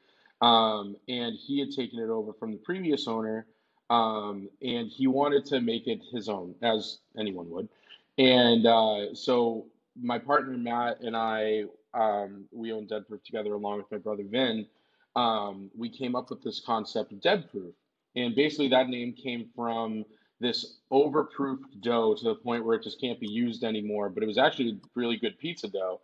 um, 0.42 0.98
and 1.08 1.34
he 1.34 1.58
had 1.60 1.72
taken 1.72 2.00
it 2.00 2.10
over 2.10 2.34
from 2.34 2.52
the 2.52 2.58
previous 2.58 3.08
owner, 3.08 3.48
um, 3.90 4.50
and 4.62 4.90
he 4.90 5.08
wanted 5.08 5.46
to 5.46 5.62
make 5.62 5.88
it 5.88 6.02
his 6.12 6.28
own, 6.28 6.54
as 6.62 7.00
anyone 7.18 7.50
would. 7.50 7.70
And 8.18 8.66
uh, 8.68 9.16
so 9.16 9.68
my 9.96 10.20
partner 10.20 10.58
Matt 10.58 11.00
and 11.00 11.16
I, 11.16 11.64
um, 11.94 12.44
we 12.52 12.74
own 12.74 12.88
Deadproof 12.88 13.24
together, 13.24 13.54
along 13.54 13.78
with 13.78 13.90
my 13.90 14.00
brother 14.00 14.24
Vin. 14.30 14.68
Um, 15.16 15.72
we 15.78 15.88
came 15.88 16.18
up 16.18 16.30
with 16.30 16.44
this 16.44 16.60
concept 16.60 17.14
of 17.14 17.22
Deadproof, 17.22 17.74
and 18.18 18.36
basically 18.36 18.68
that 18.68 18.90
name 18.90 19.14
came 19.14 19.50
from 19.56 20.04
this 20.44 20.78
overproofed 20.92 21.82
dough 21.82 22.14
to 22.14 22.24
the 22.24 22.36
point 22.36 22.66
where 22.66 22.76
it 22.76 22.84
just 22.84 23.02
can't 23.02 23.20
be 23.20 23.28
used 23.28 23.64
anymore. 23.64 24.10
But 24.10 24.22
it 24.22 24.28
was 24.28 24.38
actually 24.38 24.80
really 24.94 25.18
good 25.18 25.40
pizza 25.40 25.68
dough. 25.68 26.02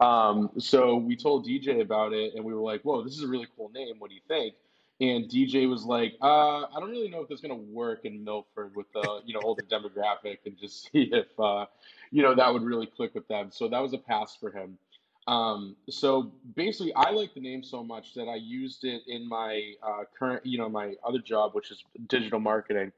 Um, 0.00 0.50
so 0.58 0.96
we 0.96 1.16
told 1.16 1.46
DJ 1.46 1.82
about 1.82 2.14
it, 2.14 2.34
and 2.34 2.44
we 2.44 2.54
were 2.54 2.62
like, 2.62 2.82
"Whoa, 2.82 3.02
this 3.02 3.16
is 3.16 3.22
a 3.22 3.28
really 3.28 3.48
cool 3.56 3.68
name. 3.74 3.96
What 3.98 4.08
do 4.08 4.14
you 4.14 4.22
think?" 4.28 4.54
And 5.00 5.28
DJ 5.28 5.68
was 5.68 5.84
like, 5.84 6.16
uh, 6.22 6.62
"I 6.64 6.80
don't 6.80 6.90
really 6.90 7.10
know 7.10 7.20
if 7.20 7.28
this 7.28 7.36
is 7.36 7.42
gonna 7.42 7.54
work 7.54 8.04
in 8.04 8.24
Milford 8.24 8.74
with 8.74 8.90
the 8.92 9.20
you 9.26 9.34
know 9.34 9.40
older 9.42 9.62
demographic, 9.62 10.38
and 10.46 10.56
just 10.56 10.84
see 10.92 11.10
if 11.12 11.38
uh, 11.38 11.66
you 12.10 12.22
know 12.22 12.34
that 12.34 12.52
would 12.52 12.62
really 12.62 12.86
click 12.86 13.14
with 13.14 13.28
them." 13.28 13.50
So 13.50 13.68
that 13.68 13.80
was 13.80 13.92
a 13.92 13.98
pass 13.98 14.36
for 14.36 14.50
him. 14.50 14.78
Um, 15.26 15.76
so 15.88 16.32
basically, 16.56 16.94
I 16.94 17.10
like 17.10 17.34
the 17.34 17.40
name 17.40 17.62
so 17.62 17.84
much 17.84 18.14
that 18.14 18.26
I 18.26 18.36
used 18.36 18.84
it 18.84 19.02
in 19.06 19.28
my 19.28 19.74
uh, 19.82 20.04
current, 20.18 20.44
you 20.46 20.58
know, 20.58 20.68
my 20.68 20.94
other 21.04 21.18
job, 21.18 21.54
which 21.54 21.70
is 21.70 21.84
digital 22.08 22.40
marketing. 22.40 22.90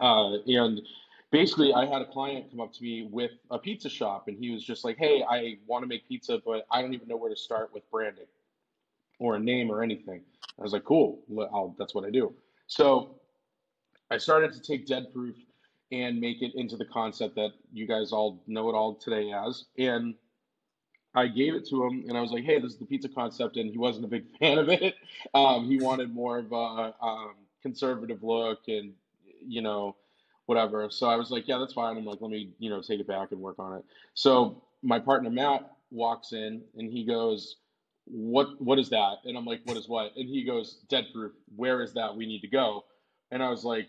Uh, 0.00 0.38
and 0.46 0.80
basically, 1.30 1.72
I 1.74 1.86
had 1.86 2.02
a 2.02 2.06
client 2.06 2.50
come 2.50 2.60
up 2.60 2.72
to 2.72 2.82
me 2.82 3.08
with 3.10 3.32
a 3.50 3.58
pizza 3.58 3.88
shop, 3.88 4.28
and 4.28 4.36
he 4.38 4.50
was 4.50 4.64
just 4.64 4.84
like, 4.84 4.96
"Hey, 4.96 5.22
I 5.28 5.58
want 5.66 5.82
to 5.82 5.86
make 5.86 6.08
pizza, 6.08 6.40
but 6.44 6.66
I 6.70 6.80
don't 6.82 6.94
even 6.94 7.08
know 7.08 7.16
where 7.16 7.30
to 7.30 7.36
start 7.36 7.72
with 7.72 7.88
branding 7.90 8.26
or 9.18 9.36
a 9.36 9.40
name 9.40 9.70
or 9.70 9.82
anything." 9.82 10.22
I 10.58 10.62
was 10.62 10.72
like, 10.72 10.84
"Cool, 10.84 11.20
I'll, 11.52 11.74
that's 11.78 11.94
what 11.94 12.04
I 12.04 12.10
do." 12.10 12.32
So 12.66 13.20
I 14.10 14.18
started 14.18 14.52
to 14.52 14.60
take 14.60 14.86
Deadproof 14.86 15.36
and 15.92 16.20
make 16.20 16.40
it 16.40 16.54
into 16.54 16.76
the 16.76 16.84
concept 16.84 17.34
that 17.34 17.50
you 17.72 17.86
guys 17.86 18.12
all 18.12 18.42
know 18.46 18.68
it 18.68 18.74
all 18.74 18.94
today 18.94 19.32
as, 19.32 19.66
and 19.78 20.14
I 21.14 21.26
gave 21.26 21.54
it 21.54 21.66
to 21.70 21.84
him, 21.84 22.04
and 22.08 22.16
I 22.16 22.20
was 22.20 22.30
like, 22.30 22.44
"Hey, 22.44 22.58
this 22.60 22.72
is 22.72 22.78
the 22.78 22.86
pizza 22.86 23.08
concept," 23.08 23.56
and 23.56 23.70
he 23.70 23.78
wasn't 23.78 24.04
a 24.04 24.08
big 24.08 24.24
fan 24.38 24.58
of 24.58 24.68
it. 24.68 24.94
Um, 25.34 25.66
he 25.66 25.78
wanted 25.78 26.14
more 26.14 26.38
of 26.38 26.52
a 26.52 26.94
um, 27.02 27.34
conservative 27.62 28.22
look, 28.22 28.60
and 28.68 28.94
you 29.46 29.62
know, 29.62 29.96
whatever. 30.46 30.88
So 30.90 31.08
I 31.08 31.16
was 31.16 31.30
like, 31.30 31.48
"Yeah, 31.48 31.58
that's 31.58 31.74
fine." 31.74 31.96
I'm 31.96 32.04
like, 32.04 32.20
"Let 32.20 32.30
me, 32.30 32.50
you 32.58 32.70
know, 32.70 32.80
take 32.82 33.00
it 33.00 33.06
back 33.06 33.32
and 33.32 33.40
work 33.40 33.58
on 33.58 33.78
it." 33.78 33.84
So 34.14 34.62
my 34.82 34.98
partner 34.98 35.30
Matt 35.30 35.70
walks 35.90 36.32
in, 36.32 36.62
and 36.76 36.90
he 36.90 37.04
goes, 37.04 37.56
"What? 38.06 38.60
What 38.60 38.78
is 38.78 38.90
that?" 38.90 39.18
And 39.24 39.36
I'm 39.36 39.44
like, 39.46 39.60
"What 39.64 39.76
is 39.76 39.88
what?" 39.88 40.12
And 40.16 40.28
he 40.28 40.44
goes, 40.44 40.78
"Deadproof. 40.88 41.32
Where 41.56 41.82
is 41.82 41.92
that? 41.94 42.16
We 42.16 42.26
need 42.26 42.40
to 42.42 42.48
go." 42.48 42.84
And 43.30 43.42
I 43.42 43.50
was 43.50 43.64
like, 43.64 43.88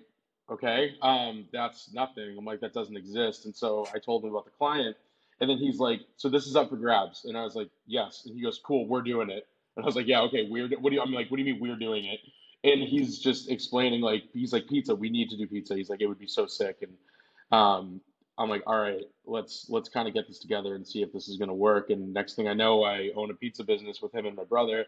"Okay, 0.52 0.96
um, 1.02 1.48
that's 1.52 1.92
nothing." 1.94 2.38
I'm 2.38 2.46
like, 2.46 2.60
"That 2.62 2.74
doesn't 2.74 2.98
exist." 2.98 3.46
And 3.46 3.56
so 3.56 3.88
I 3.94 4.00
told 4.00 4.24
him 4.24 4.32
about 4.32 4.46
the 4.46 4.52
client. 4.52 4.98
And 5.40 5.50
then 5.50 5.58
he's 5.58 5.80
like, 5.80 6.02
"So 6.18 6.30
this 6.30 6.46
is 6.48 6.56
up 6.56 6.70
for 6.70 6.78
grabs?" 6.78 7.26
And 7.26 7.38
I 7.38 7.44
was 7.44 7.56
like, 7.56 7.70
"Yes." 7.88 8.26
And 8.26 8.36
he 8.36 8.42
goes, 8.44 8.60
"Cool, 8.60 8.88
we're 8.88 9.02
doing 9.02 9.30
it." 9.30 9.48
And 9.76 9.84
I 9.84 9.88
was 9.88 9.96
like, 9.96 10.08
"Yeah, 10.08 10.22
okay, 10.24 10.48
we're. 10.50 10.70
What 10.80 10.92
do 10.92 10.96
you?" 10.96 11.02
I'm 11.02 11.14
like, 11.14 11.32
"What 11.32 11.38
do 11.38 11.44
you 11.44 11.54
mean 11.54 11.62
we're 11.62 11.76
doing 11.78 12.06
it?" 12.06 12.20
And 12.64 12.82
he's 12.82 13.20
just 13.20 13.50
explaining 13.50 14.02
like 14.02 14.24
he's 14.34 14.54
like 14.54 14.68
pizza. 14.68 14.96
We 14.96 15.10
need 15.10 15.30
to 15.30 15.38
do 15.38 15.48
pizza. 15.48 15.76
He's 15.76 15.90
like, 15.90 16.02
it 16.02 16.08
would 16.08 16.20
be 16.20 16.28
so 16.28 16.46
sick. 16.46 16.84
And 16.84 16.94
um, 17.52 18.02
I'm 18.38 18.50
like, 18.50 18.64
all 18.68 18.80
right, 18.80 19.04
let's 19.26 19.68
let's 19.70 19.90
kind 19.90 20.08
of 20.08 20.14
get 20.14 20.28
this 20.28 20.40
together 20.40 20.76
and 20.76 20.88
see 20.88 21.02
if 21.02 21.12
this 21.12 21.28
is 21.28 21.38
gonna 21.38 21.54
work. 21.54 21.90
And 21.90 22.14
next 22.14 22.36
thing 22.36 22.48
I 22.48 22.54
know, 22.54 22.84
I 22.84 23.12
own 23.16 23.32
a 23.32 23.34
pizza 23.34 23.64
business 23.64 24.02
with 24.02 24.14
him 24.14 24.26
and 24.26 24.36
my 24.36 24.44
brother. 24.44 24.86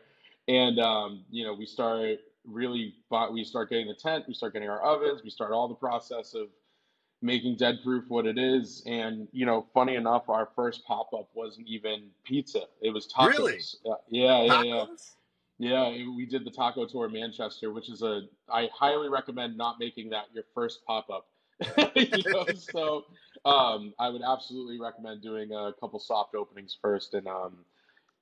And 0.48 0.80
um, 0.80 1.24
you 1.30 1.46
know, 1.46 1.54
we 1.54 1.66
start 1.66 2.20
really, 2.46 2.96
bought, 3.10 3.34
we 3.34 3.44
start 3.44 3.70
getting 3.70 3.88
the 3.88 3.94
tent, 3.94 4.26
we 4.28 4.34
start 4.34 4.54
getting 4.54 4.70
our 4.70 4.82
ovens, 4.82 5.22
we 5.24 5.30
start 5.30 5.52
all 5.52 5.68
the 5.68 5.76
process 5.76 6.34
of 6.34 6.48
making 7.22 7.56
Deadproof 7.56 8.04
what 8.10 8.26
it 8.26 8.38
is. 8.38 8.84
And 8.86 9.28
you 9.32 9.46
know, 9.46 9.66
funny 9.74 9.96
enough, 9.96 10.30
our 10.30 10.50
first 10.56 10.86
pop 10.86 11.14
up 11.14 11.30
wasn't 11.34 11.68
even 11.68 12.10
pizza; 12.24 12.64
it 12.82 12.92
was 12.92 13.08
tacos. 13.08 13.38
Really? 13.38 13.60
Uh, 13.90 13.96
yeah, 14.10 14.44
yeah, 14.44 14.64
yeah. 14.64 14.86
Yeah, 15.64 15.90
we 15.90 16.26
did 16.26 16.44
the 16.44 16.52
taco 16.52 16.86
tour 16.86 17.08
Manchester, 17.08 17.72
which 17.72 17.90
is 17.90 18.02
a. 18.02 18.24
I 18.52 18.70
highly 18.74 19.08
recommend 19.08 19.58
not 19.58 19.80
making 19.80 20.10
that 20.10 20.26
your 20.34 20.44
first 20.54 20.86
pop 20.86 21.10
up. 21.10 21.28
you 21.96 22.24
know, 22.32 22.46
so 22.56 23.06
um, 23.46 23.94
I 23.98 24.10
would 24.10 24.24
absolutely 24.28 24.78
recommend 24.78 25.22
doing 25.22 25.54
a 25.54 25.72
couple 25.80 26.00
soft 26.00 26.36
openings 26.36 26.78
first 26.82 27.14
and 27.14 27.28
um, 27.28 27.60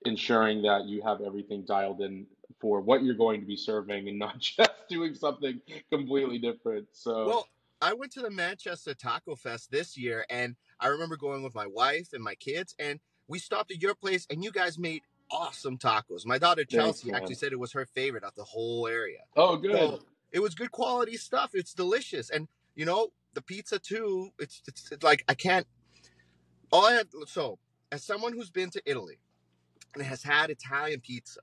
ensuring 0.05 0.61
that 0.61 0.85
you 0.85 1.01
have 1.01 1.21
everything 1.21 1.63
dialed 1.63 2.01
in 2.01 2.27
for 2.59 2.79
what 2.79 3.03
you're 3.03 3.15
going 3.15 3.39
to 3.41 3.47
be 3.47 3.57
serving 3.57 4.07
and 4.07 4.19
not 4.19 4.37
just 4.39 4.71
doing 4.87 5.15
something 5.15 5.59
completely 5.91 6.37
different. 6.37 6.87
So 6.91 7.25
Well, 7.25 7.47
I 7.81 7.93
went 7.93 8.11
to 8.11 8.21
the 8.21 8.29
Manchester 8.29 8.93
Taco 8.93 9.35
Fest 9.35 9.71
this 9.71 9.97
year, 9.97 10.25
and 10.29 10.55
I 10.79 10.87
remember 10.87 11.17
going 11.17 11.41
with 11.41 11.55
my 11.55 11.65
wife 11.65 12.09
and 12.13 12.23
my 12.23 12.35
kids, 12.35 12.75
and 12.77 12.99
we 13.27 13.39
stopped 13.39 13.71
at 13.71 13.81
your 13.81 13.95
place, 13.95 14.27
and 14.29 14.43
you 14.43 14.51
guys 14.51 14.77
made 14.77 15.01
awesome 15.31 15.77
tacos. 15.77 16.25
My 16.25 16.37
daughter 16.37 16.63
Chelsea 16.63 17.11
man. 17.11 17.21
actually 17.21 17.35
said 17.35 17.51
it 17.51 17.59
was 17.59 17.71
her 17.73 17.85
favorite 17.85 18.23
of 18.23 18.35
the 18.35 18.43
whole 18.43 18.87
area. 18.87 19.19
oh, 19.35 19.57
good. 19.57 19.71
So 19.77 19.99
it 20.31 20.39
was 20.39 20.55
good 20.55 20.71
quality 20.71 21.17
stuff. 21.17 21.51
It's 21.53 21.73
delicious, 21.73 22.29
and 22.29 22.47
you 22.75 22.85
know 22.85 23.09
the 23.33 23.41
pizza 23.41 23.79
too. 23.79 24.31
It's 24.39 24.61
it's, 24.67 24.91
it's 24.91 25.03
like 25.03 25.23
I 25.27 25.33
can't. 25.33 25.67
All 26.71 26.85
I 26.85 26.93
have 26.93 27.07
so 27.27 27.59
as 27.91 28.03
someone 28.03 28.33
who's 28.33 28.49
been 28.49 28.69
to 28.71 28.81
Italy 28.85 29.19
and 29.93 30.03
has 30.03 30.23
had 30.23 30.49
Italian 30.49 31.01
pizza, 31.01 31.41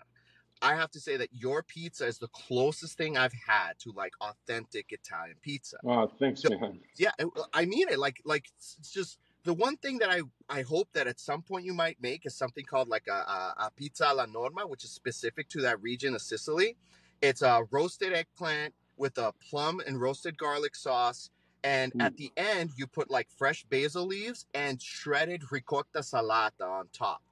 I 0.63 0.75
have 0.75 0.91
to 0.93 1.01
say 1.01 1.17
that 1.19 1.29
your 1.33 1.63
pizza 1.63 2.07
is 2.07 2.19
the 2.19 2.29
closest 2.29 2.97
thing 2.97 3.17
I've 3.19 3.35
had 3.35 3.79
to 3.81 3.93
like 3.93 4.13
authentic 4.21 4.87
Italian 4.91 5.37
pizza. 5.43 5.77
Oh, 5.85 6.11
thanks, 6.19 6.43
So- 6.43 6.59
man. 6.59 6.81
Yeah, 6.97 7.11
I- 7.53 7.67
mean 7.67 7.89
it. 7.89 7.99
Like 7.99 8.21
like 8.25 8.47
it's 8.57 8.91
just 8.91 9.19
the 9.45 9.55
one 9.55 9.77
thing 9.77 9.99
that 9.99 10.11
I 10.11 10.23
I 10.49 10.63
hope 10.63 10.89
that 10.95 11.07
at 11.07 11.21
some 11.21 11.43
point 11.43 11.65
you 11.65 11.75
might 11.75 11.97
make 12.01 12.27
is 12.27 12.35
something 12.35 12.65
called 12.65 12.89
like 12.89 13.07
a, 13.09 13.13
a, 13.13 13.55
a 13.67 13.71
pizza 13.77 14.07
alla 14.07 14.27
norma, 14.27 14.67
which 14.67 14.85
is 14.85 14.91
specific 14.91 15.49
to 15.51 15.61
that 15.63 15.81
region 15.83 16.15
of 16.15 16.23
Sicily. 16.23 16.77
It's 17.21 17.43
a 17.43 17.65
roasted 17.71 18.13
eggplant 18.13 18.75
with 18.97 19.19
a 19.19 19.33
plum 19.49 19.81
and 19.87 20.01
roasted 20.01 20.37
garlic 20.37 20.75
sauce. 20.75 21.31
And 21.65 21.93
mm. 21.93 22.03
at 22.03 22.17
the 22.17 22.31
end, 22.37 22.71
you 22.77 22.87
put 22.87 23.11
like 23.11 23.29
fresh 23.37 23.65
basil 23.65 24.07
leaves 24.07 24.47
and 24.55 24.81
shredded 24.81 25.51
ricotta 25.51 26.01
salata 26.01 26.63
on 26.63 26.89
top. 26.93 27.23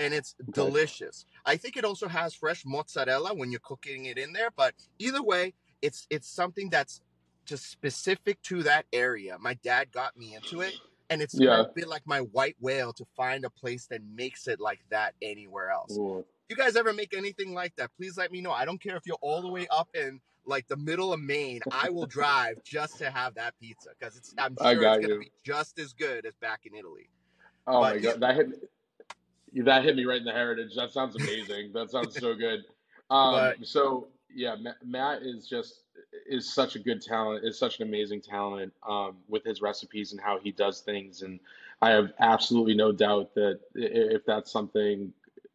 And 0.00 0.12
it's 0.12 0.34
delicious. 0.50 1.26
I 1.46 1.56
think 1.56 1.76
it 1.76 1.84
also 1.84 2.08
has 2.08 2.34
fresh 2.34 2.64
mozzarella 2.66 3.34
when 3.34 3.50
you're 3.50 3.60
cooking 3.60 4.06
it 4.06 4.18
in 4.18 4.32
there. 4.32 4.50
But 4.54 4.74
either 4.98 5.22
way, 5.22 5.54
it's 5.82 6.06
it's 6.10 6.28
something 6.28 6.70
that's 6.70 7.00
just 7.44 7.70
specific 7.70 8.40
to 8.42 8.62
that 8.64 8.86
area. 8.92 9.36
My 9.38 9.54
dad 9.54 9.92
got 9.92 10.16
me 10.16 10.34
into 10.34 10.62
it, 10.62 10.74
and 11.10 11.20
it's 11.22 11.34
Yeah. 11.38 11.56
kind 11.56 11.66
of 11.66 11.74
been 11.74 11.88
like 11.88 12.06
my 12.06 12.20
white 12.20 12.56
whale 12.60 12.92
to 12.94 13.04
find 13.16 13.44
a 13.44 13.50
place 13.50 13.86
that 13.88 14.00
makes 14.14 14.46
it 14.48 14.60
like 14.60 14.80
that 14.90 15.14
anywhere 15.22 15.70
else. 15.70 15.96
Ooh. 15.96 16.24
You 16.48 16.56
guys 16.56 16.76
ever 16.76 16.92
make 16.92 17.16
anything 17.16 17.54
like 17.54 17.74
that? 17.76 17.90
Please 17.96 18.16
let 18.16 18.30
me 18.30 18.40
know. 18.40 18.52
I 18.52 18.64
don't 18.64 18.80
care 18.80 18.96
if 18.96 19.02
you're 19.06 19.18
all 19.22 19.40
the 19.42 19.48
way 19.48 19.66
up 19.70 19.88
in 19.94 20.20
like 20.46 20.66
the 20.68 20.76
middle 20.76 21.12
of 21.12 21.20
Maine. 21.20 21.60
I 21.70 21.88
will 21.88 22.06
drive 22.18 22.62
just 22.64 22.98
to 22.98 23.10
have 23.10 23.34
that 23.34 23.54
pizza 23.60 23.90
because 23.98 24.16
it's. 24.16 24.34
I'm 24.38 24.54
sure 24.60 24.72
it's 24.72 25.06
gonna 25.06 25.18
be 25.20 25.32
just 25.44 25.78
as 25.78 25.92
good 25.94 26.26
as 26.26 26.34
back 26.36 26.60
in 26.66 26.74
Italy. 26.74 27.08
Oh 27.66 27.80
But 27.80 27.94
my 27.94 27.98
god, 28.00 28.20
that 28.20 28.36
hit 28.36 28.70
that 29.64 29.84
hit 29.84 29.96
me 29.96 30.04
right 30.04 30.18
in 30.18 30.24
the 30.24 30.32
heritage. 30.32 30.74
That 30.76 30.90
sounds 30.90 31.16
amazing. 31.16 31.72
that 31.72 31.90
sounds 31.90 32.18
so 32.18 32.34
good. 32.34 32.64
Um, 33.10 33.34
But- 33.34 33.66
so 33.66 34.08
yeah, 34.34 34.56
Matt 34.82 35.22
is 35.22 35.46
just 35.46 35.82
is 36.26 36.52
such 36.52 36.76
a 36.76 36.78
good 36.78 37.02
talent. 37.02 37.44
Is 37.44 37.58
such 37.58 37.80
an 37.80 37.88
amazing 37.88 38.20
talent 38.20 38.72
um, 38.88 39.16
with 39.28 39.44
his 39.44 39.60
recipes 39.62 40.12
and 40.12 40.20
how 40.20 40.38
he 40.38 40.52
does 40.52 40.80
things. 40.80 41.22
And 41.22 41.40
I 41.82 41.90
have 41.90 42.12
absolutely 42.20 42.74
no 42.74 42.92
doubt 42.92 43.34
that 43.34 43.60
if 43.74 44.24
that's 44.24 44.50
something 44.50 45.12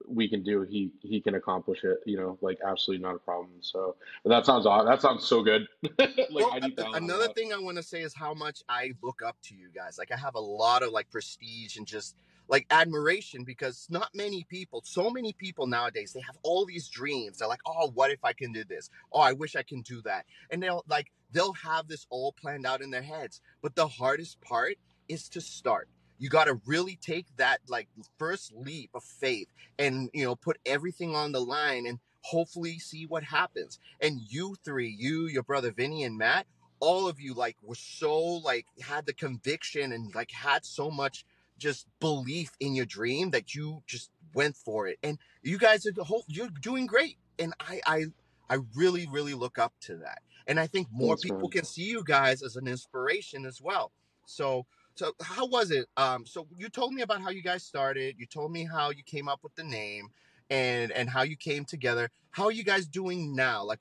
we 0.10 0.28
can 0.28 0.44
do, 0.44 0.64
he 0.64 0.92
he 1.02 1.22
can 1.22 1.36
accomplish 1.36 1.84
it. 1.84 2.00
You 2.06 2.18
know, 2.18 2.38
like 2.42 2.60
absolutely 2.66 3.04
not 3.04 3.16
a 3.16 3.20
problem. 3.20 3.52
So 3.62 3.96
that 4.26 4.46
sounds 4.46 4.66
aw- 4.66 4.84
that 4.84 5.02
sounds 5.02 5.26
so 5.26 5.44
good. 5.44 5.68
like 6.00 6.30
Well, 6.32 6.52
I 6.52 6.60
need 6.60 6.76
that. 6.78 6.96
another 6.96 7.28
thing 7.30 7.54
I 7.54 7.58
want 7.58 7.78
to 7.78 7.84
say 7.84 8.02
is 8.02 8.14
how 8.14 8.34
much 8.34 8.64
I 8.68 8.94
look 9.02 9.22
up 9.22 9.38
to 9.44 9.56
you 9.56 9.70
guys. 9.74 9.98
Like 9.98 10.12
I 10.12 10.18
have 10.18 10.36
a 10.36 10.40
lot 10.40 10.84
of 10.84 10.92
like 10.92 11.10
prestige 11.12 11.78
and 11.78 11.86
just 11.86 12.16
like 12.48 12.66
admiration 12.72 13.44
because 13.44 13.88
not 13.90 14.10
many 14.16 14.44
people, 14.50 14.82
so 14.84 15.10
many 15.10 15.34
people 15.34 15.68
nowadays, 15.68 16.14
they 16.14 16.22
have 16.22 16.38
all 16.44 16.66
these 16.66 16.88
dreams. 16.88 17.38
They're 17.38 17.48
like, 17.48 17.62
"Oh, 17.66 17.92
what 17.94 18.12
if 18.12 18.24
I 18.24 18.34
can 18.34 18.52
do 18.52 18.64
this? 18.64 18.90
Oh, 19.14 19.22
I 19.22 19.34
wish 19.34 19.56
I 19.56 19.64
can 19.64 19.82
do 19.82 20.02
that." 20.04 20.26
And 20.50 20.62
they'll 20.62 20.84
like 20.88 21.12
they'll 21.32 21.54
have 21.54 21.88
this 21.88 22.08
all 22.10 22.32
planned 22.34 22.66
out 22.66 22.82
in 22.82 22.90
their 22.90 23.04
heads. 23.04 23.42
But 23.62 23.76
the 23.76 23.88
hardest 23.88 24.42
part 24.42 24.76
is 25.08 25.30
to 25.30 25.42
start. 25.42 25.88
You 26.20 26.30
got 26.30 26.46
to 26.46 26.62
really 26.66 26.98
take 27.02 27.26
that 27.38 27.60
like 27.68 27.88
first 28.18 28.54
leap 28.54 28.92
of 28.94 29.04
faith 29.04 29.48
and, 29.78 30.10
you 30.14 30.26
know, 30.26 30.36
put 30.36 30.58
everything 30.66 31.16
on 31.16 31.32
the 31.32 31.40
line 31.40 31.88
and 31.88 32.00
hopefully 32.22 32.78
see 32.78 33.06
what 33.06 33.24
happens. 33.24 33.80
And 34.02 34.20
you 34.30 34.56
three, 34.64 34.96
you, 34.98 35.28
your 35.28 35.44
brother 35.44 35.72
Vinny 35.72 36.04
and 36.04 36.18
Matt, 36.18 36.46
all 36.80 37.08
of 37.08 37.20
you 37.20 37.34
like 37.34 37.58
were 37.64 37.76
so 37.76 38.18
like 38.20 38.66
had 38.82 39.06
the 39.06 39.14
conviction 39.14 39.92
and 39.92 40.14
like 40.14 40.32
had 40.32 40.66
so 40.66 40.92
much 40.92 41.26
just 41.58 41.88
belief 42.00 42.52
in 42.60 42.76
your 42.76 42.86
dream 42.86 43.32
that 43.32 43.54
you 43.56 43.84
just 43.88 44.12
went 44.34 44.56
for 44.56 44.88
it. 44.88 44.98
And 45.04 45.18
you 45.42 45.58
guys 45.58 45.86
are 45.86 45.92
the 45.92 46.04
whole 46.04 46.26
you're 46.28 46.50
doing 46.62 46.86
great. 46.86 47.18
And 47.38 47.54
I 47.60 47.82
I 47.86 48.06
I 48.50 48.58
really, 48.76 49.08
really 49.12 49.34
look 49.34 49.58
up 49.58 49.74
to 49.82 49.98
that. 49.98 50.22
And 50.48 50.60
I 50.60 50.68
think 50.68 50.88
more 50.92 51.16
people 51.16 51.48
can 51.50 51.64
see 51.64 51.84
you 51.84 52.04
guys 52.04 52.42
as 52.42 52.56
an 52.56 52.68
inspiration 52.68 53.46
as 53.46 53.62
well. 53.62 53.92
So 54.26 54.66
so 55.00 55.14
how 55.22 55.46
was 55.48 55.72
it? 55.72 55.88
Um 55.96 56.26
so 56.26 56.46
you 56.58 56.68
told 56.68 56.94
me 56.94 57.02
about 57.04 57.22
how 57.22 57.30
you 57.30 57.42
guys 57.42 57.64
started. 57.64 58.16
You 58.18 58.26
told 58.26 58.52
me 58.52 58.66
how 58.66 58.90
you 58.90 59.02
came 59.04 59.30
up 59.30 59.40
with 59.44 59.56
the 59.56 59.64
name 59.64 60.10
and 60.50 60.92
and 60.92 61.10
how 61.10 61.22
you 61.22 61.38
came 61.38 61.64
together. 61.64 62.10
How 62.32 62.46
are 62.46 62.52
you 62.52 62.66
guys 62.66 62.86
doing 62.86 63.34
now? 63.34 63.64
Like 63.64 63.80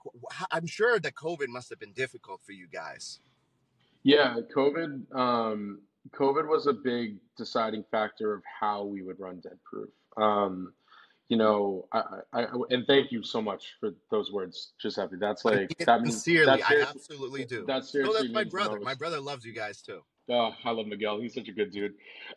I'm 0.52 0.66
sure 0.66 1.00
that 1.00 1.14
COVID 1.14 1.48
must 1.48 1.70
have 1.70 1.80
been 1.80 1.92
difficult 1.92 2.40
for 2.46 2.52
you 2.52 2.68
guys. 2.72 3.18
Yeah, 4.04 4.36
COVID. 4.56 5.12
Um, 5.14 5.80
COVID 6.12 6.48
was 6.48 6.68
a 6.68 6.72
big 6.72 7.16
deciding 7.36 7.84
factor 7.90 8.32
of 8.32 8.42
how 8.60 8.84
we 8.84 9.02
would 9.02 9.18
run 9.18 9.40
Deadproof. 9.40 9.90
Um, 10.16 10.72
you 11.28 11.36
know, 11.36 11.86
I, 11.92 12.02
I, 12.32 12.46
and 12.70 12.86
thank 12.86 13.12
you 13.12 13.22
so 13.22 13.42
much 13.42 13.74
for 13.80 13.90
those 14.10 14.32
words, 14.32 14.72
Giuseppe. 14.80 15.16
That's 15.16 15.44
like 15.44 15.76
that 15.84 16.00
means 16.00 16.22
sincerely. 16.22 16.62
that 16.62 16.70
I 16.70 16.80
absolutely 16.88 17.44
do. 17.44 17.66
that 17.66 17.82
No, 17.92 18.14
that's 18.14 18.32
my 18.32 18.44
brother. 18.44 18.80
My 18.80 18.94
brother 18.94 19.20
loves 19.20 19.44
you 19.44 19.52
guys 19.52 19.82
too. 19.82 20.00
Oh, 20.30 20.52
I 20.64 20.70
love 20.70 20.86
Miguel. 20.86 21.20
He's 21.20 21.34
such 21.34 21.48
a 21.48 21.52
good 21.52 21.70
dude. 21.70 21.94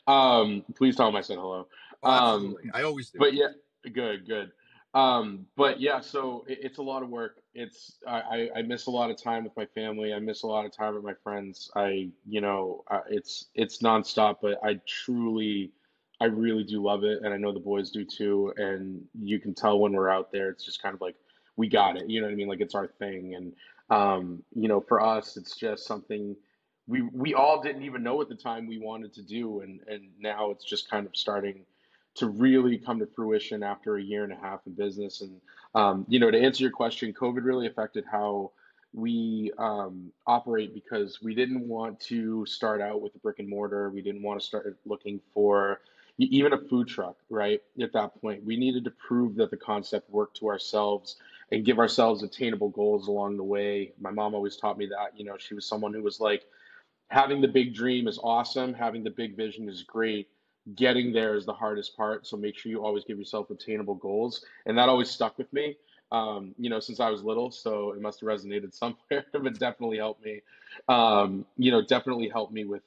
Um, 0.07 0.63
please 0.75 0.95
tell 0.95 1.07
him 1.09 1.15
I 1.15 1.21
said 1.21 1.37
hello. 1.37 1.67
Oh, 2.03 2.09
Um, 2.09 2.33
absolutely. 2.45 2.71
I 2.73 2.83
always 2.83 3.09
do. 3.09 3.19
but 3.19 3.33
yeah, 3.33 3.47
good, 3.93 4.25
good. 4.25 4.51
Um, 4.93 5.45
but 5.55 5.79
yeah, 5.79 6.01
so 6.01 6.43
it, 6.47 6.59
it's 6.61 6.77
a 6.77 6.81
lot 6.83 7.01
of 7.01 7.09
work. 7.09 7.41
It's 7.53 7.97
I, 8.05 8.19
I 8.19 8.49
I 8.57 8.61
miss 8.61 8.87
a 8.87 8.91
lot 8.91 9.09
of 9.09 9.21
time 9.21 9.43
with 9.45 9.55
my 9.55 9.65
family. 9.67 10.13
I 10.13 10.19
miss 10.19 10.43
a 10.43 10.47
lot 10.47 10.65
of 10.65 10.75
time 10.75 10.95
with 10.95 11.03
my 11.03 11.13
friends. 11.23 11.71
I 11.75 12.09
you 12.27 12.41
know 12.41 12.83
uh, 12.91 12.99
it's 13.09 13.45
it's 13.55 13.77
nonstop, 13.79 14.37
but 14.41 14.59
I 14.63 14.81
truly, 14.85 15.71
I 16.19 16.25
really 16.25 16.63
do 16.65 16.83
love 16.83 17.03
it, 17.05 17.19
and 17.23 17.33
I 17.33 17.37
know 17.37 17.53
the 17.53 17.59
boys 17.59 17.89
do 17.91 18.03
too. 18.03 18.53
And 18.57 19.01
you 19.17 19.39
can 19.39 19.53
tell 19.53 19.79
when 19.79 19.93
we're 19.93 20.09
out 20.09 20.29
there, 20.31 20.49
it's 20.49 20.65
just 20.65 20.81
kind 20.81 20.93
of 20.93 20.99
like 20.99 21.15
we 21.55 21.69
got 21.69 21.95
it. 21.95 22.09
You 22.09 22.19
know 22.19 22.27
what 22.27 22.33
I 22.33 22.35
mean? 22.35 22.49
Like 22.49 22.61
it's 22.61 22.75
our 22.75 22.87
thing. 22.87 23.35
And 23.35 23.53
um, 23.89 24.43
you 24.53 24.67
know, 24.67 24.81
for 24.81 24.99
us, 25.01 25.37
it's 25.37 25.55
just 25.55 25.85
something 25.85 26.35
we 26.91 27.01
we 27.01 27.33
all 27.33 27.61
didn't 27.61 27.83
even 27.83 28.03
know 28.03 28.21
at 28.21 28.27
the 28.27 28.35
time 28.35 28.67
we 28.67 28.77
wanted 28.77 29.13
to 29.13 29.21
do, 29.21 29.61
and 29.61 29.79
and 29.87 30.09
now 30.19 30.51
it's 30.51 30.65
just 30.65 30.89
kind 30.89 31.05
of 31.07 31.15
starting 31.15 31.65
to 32.15 32.27
really 32.27 32.77
come 32.77 32.99
to 32.99 33.07
fruition 33.15 33.63
after 33.63 33.95
a 33.95 34.03
year 34.03 34.25
and 34.25 34.33
a 34.33 34.35
half 34.35 34.59
in 34.67 34.73
business. 34.73 35.21
And 35.21 35.39
um, 35.73 36.05
you 36.09 36.19
know, 36.19 36.29
to 36.29 36.37
answer 36.39 36.63
your 36.63 36.71
question, 36.71 37.13
COVID 37.13 37.45
really 37.45 37.67
affected 37.67 38.03
how 38.11 38.51
we 38.93 39.53
um, 39.57 40.11
operate 40.27 40.73
because 40.73 41.21
we 41.21 41.33
didn't 41.33 41.65
want 41.65 41.97
to 42.01 42.45
start 42.45 42.81
out 42.81 43.01
with 43.01 43.15
a 43.15 43.19
brick 43.19 43.39
and 43.39 43.47
mortar. 43.47 43.89
We 43.89 44.01
didn't 44.01 44.21
want 44.21 44.41
to 44.41 44.45
start 44.45 44.77
looking 44.85 45.21
for 45.33 45.79
even 46.17 46.51
a 46.51 46.57
food 46.57 46.89
truck, 46.89 47.15
right? 47.29 47.61
At 47.81 47.93
that 47.93 48.19
point, 48.21 48.43
we 48.43 48.57
needed 48.57 48.83
to 48.83 48.91
prove 48.91 49.35
that 49.35 49.49
the 49.49 49.57
concept 49.57 50.09
worked 50.09 50.37
to 50.37 50.47
ourselves 50.49 51.15
and 51.53 51.63
give 51.63 51.79
ourselves 51.79 52.21
attainable 52.21 52.69
goals 52.69 53.07
along 53.07 53.37
the 53.37 53.43
way. 53.43 53.93
My 53.99 54.11
mom 54.11 54.35
always 54.35 54.57
taught 54.57 54.77
me 54.77 54.87
that. 54.87 55.17
You 55.17 55.23
know, 55.23 55.37
she 55.37 55.55
was 55.55 55.65
someone 55.65 55.93
who 55.93 56.03
was 56.03 56.19
like, 56.19 56.43
having 57.11 57.41
the 57.41 57.47
big 57.47 57.75
dream 57.75 58.07
is 58.07 58.17
awesome, 58.23 58.73
having 58.73 59.03
the 59.03 59.09
big 59.09 59.35
vision 59.35 59.67
is 59.67 59.83
great. 59.83 60.29
Getting 60.75 61.11
there 61.11 61.35
is 61.35 61.45
the 61.45 61.53
hardest 61.53 61.97
part. 61.97 62.25
So 62.25 62.37
make 62.37 62.57
sure 62.57 62.71
you 62.71 62.85
always 62.85 63.03
give 63.03 63.17
yourself 63.17 63.49
attainable 63.49 63.95
goals. 63.95 64.45
And 64.65 64.77
that 64.77 64.87
always 64.87 65.09
stuck 65.09 65.37
with 65.37 65.51
me, 65.51 65.75
um, 66.13 66.55
you 66.57 66.69
know, 66.69 66.79
since 66.79 67.01
I 67.01 67.09
was 67.09 67.21
little. 67.21 67.51
So 67.51 67.91
it 67.91 68.01
must 68.01 68.21
have 68.21 68.29
resonated 68.29 68.73
somewhere, 68.77 69.25
but 69.33 69.59
definitely 69.59 69.97
helped 69.97 70.23
me, 70.23 70.41
um, 70.87 71.45
you 71.57 71.69
know, 71.71 71.81
definitely 71.85 72.29
helped 72.29 72.53
me 72.53 72.63
with 72.63 72.83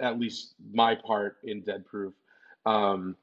at 0.00 0.18
least 0.18 0.54
my 0.72 0.96
part 0.96 1.36
in 1.44 1.60
Deadproof. 1.60 2.14
Um, 2.66 3.14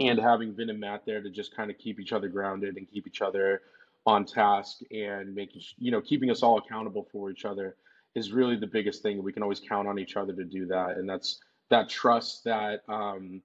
and 0.00 0.18
having 0.18 0.54
Vin 0.54 0.70
and 0.70 0.80
Matt 0.80 1.04
there 1.04 1.20
to 1.20 1.28
just 1.28 1.54
kind 1.54 1.70
of 1.70 1.76
keep 1.76 2.00
each 2.00 2.12
other 2.12 2.28
grounded 2.28 2.78
and 2.78 2.90
keep 2.90 3.06
each 3.06 3.20
other 3.20 3.60
on 4.06 4.24
task 4.24 4.78
and 4.90 5.34
making, 5.34 5.62
you 5.78 5.90
know, 5.90 6.00
keeping 6.00 6.30
us 6.30 6.42
all 6.42 6.56
accountable 6.58 7.06
for 7.12 7.30
each 7.30 7.44
other 7.44 7.76
is 8.14 8.32
really 8.32 8.56
the 8.56 8.66
biggest 8.66 9.02
thing. 9.02 9.22
We 9.22 9.32
can 9.32 9.42
always 9.42 9.60
count 9.60 9.88
on 9.88 9.98
each 9.98 10.16
other 10.16 10.32
to 10.32 10.44
do 10.44 10.66
that, 10.66 10.96
and 10.98 11.08
that's 11.08 11.40
that 11.70 11.88
trust, 11.88 12.44
that 12.44 12.82
um, 12.88 13.42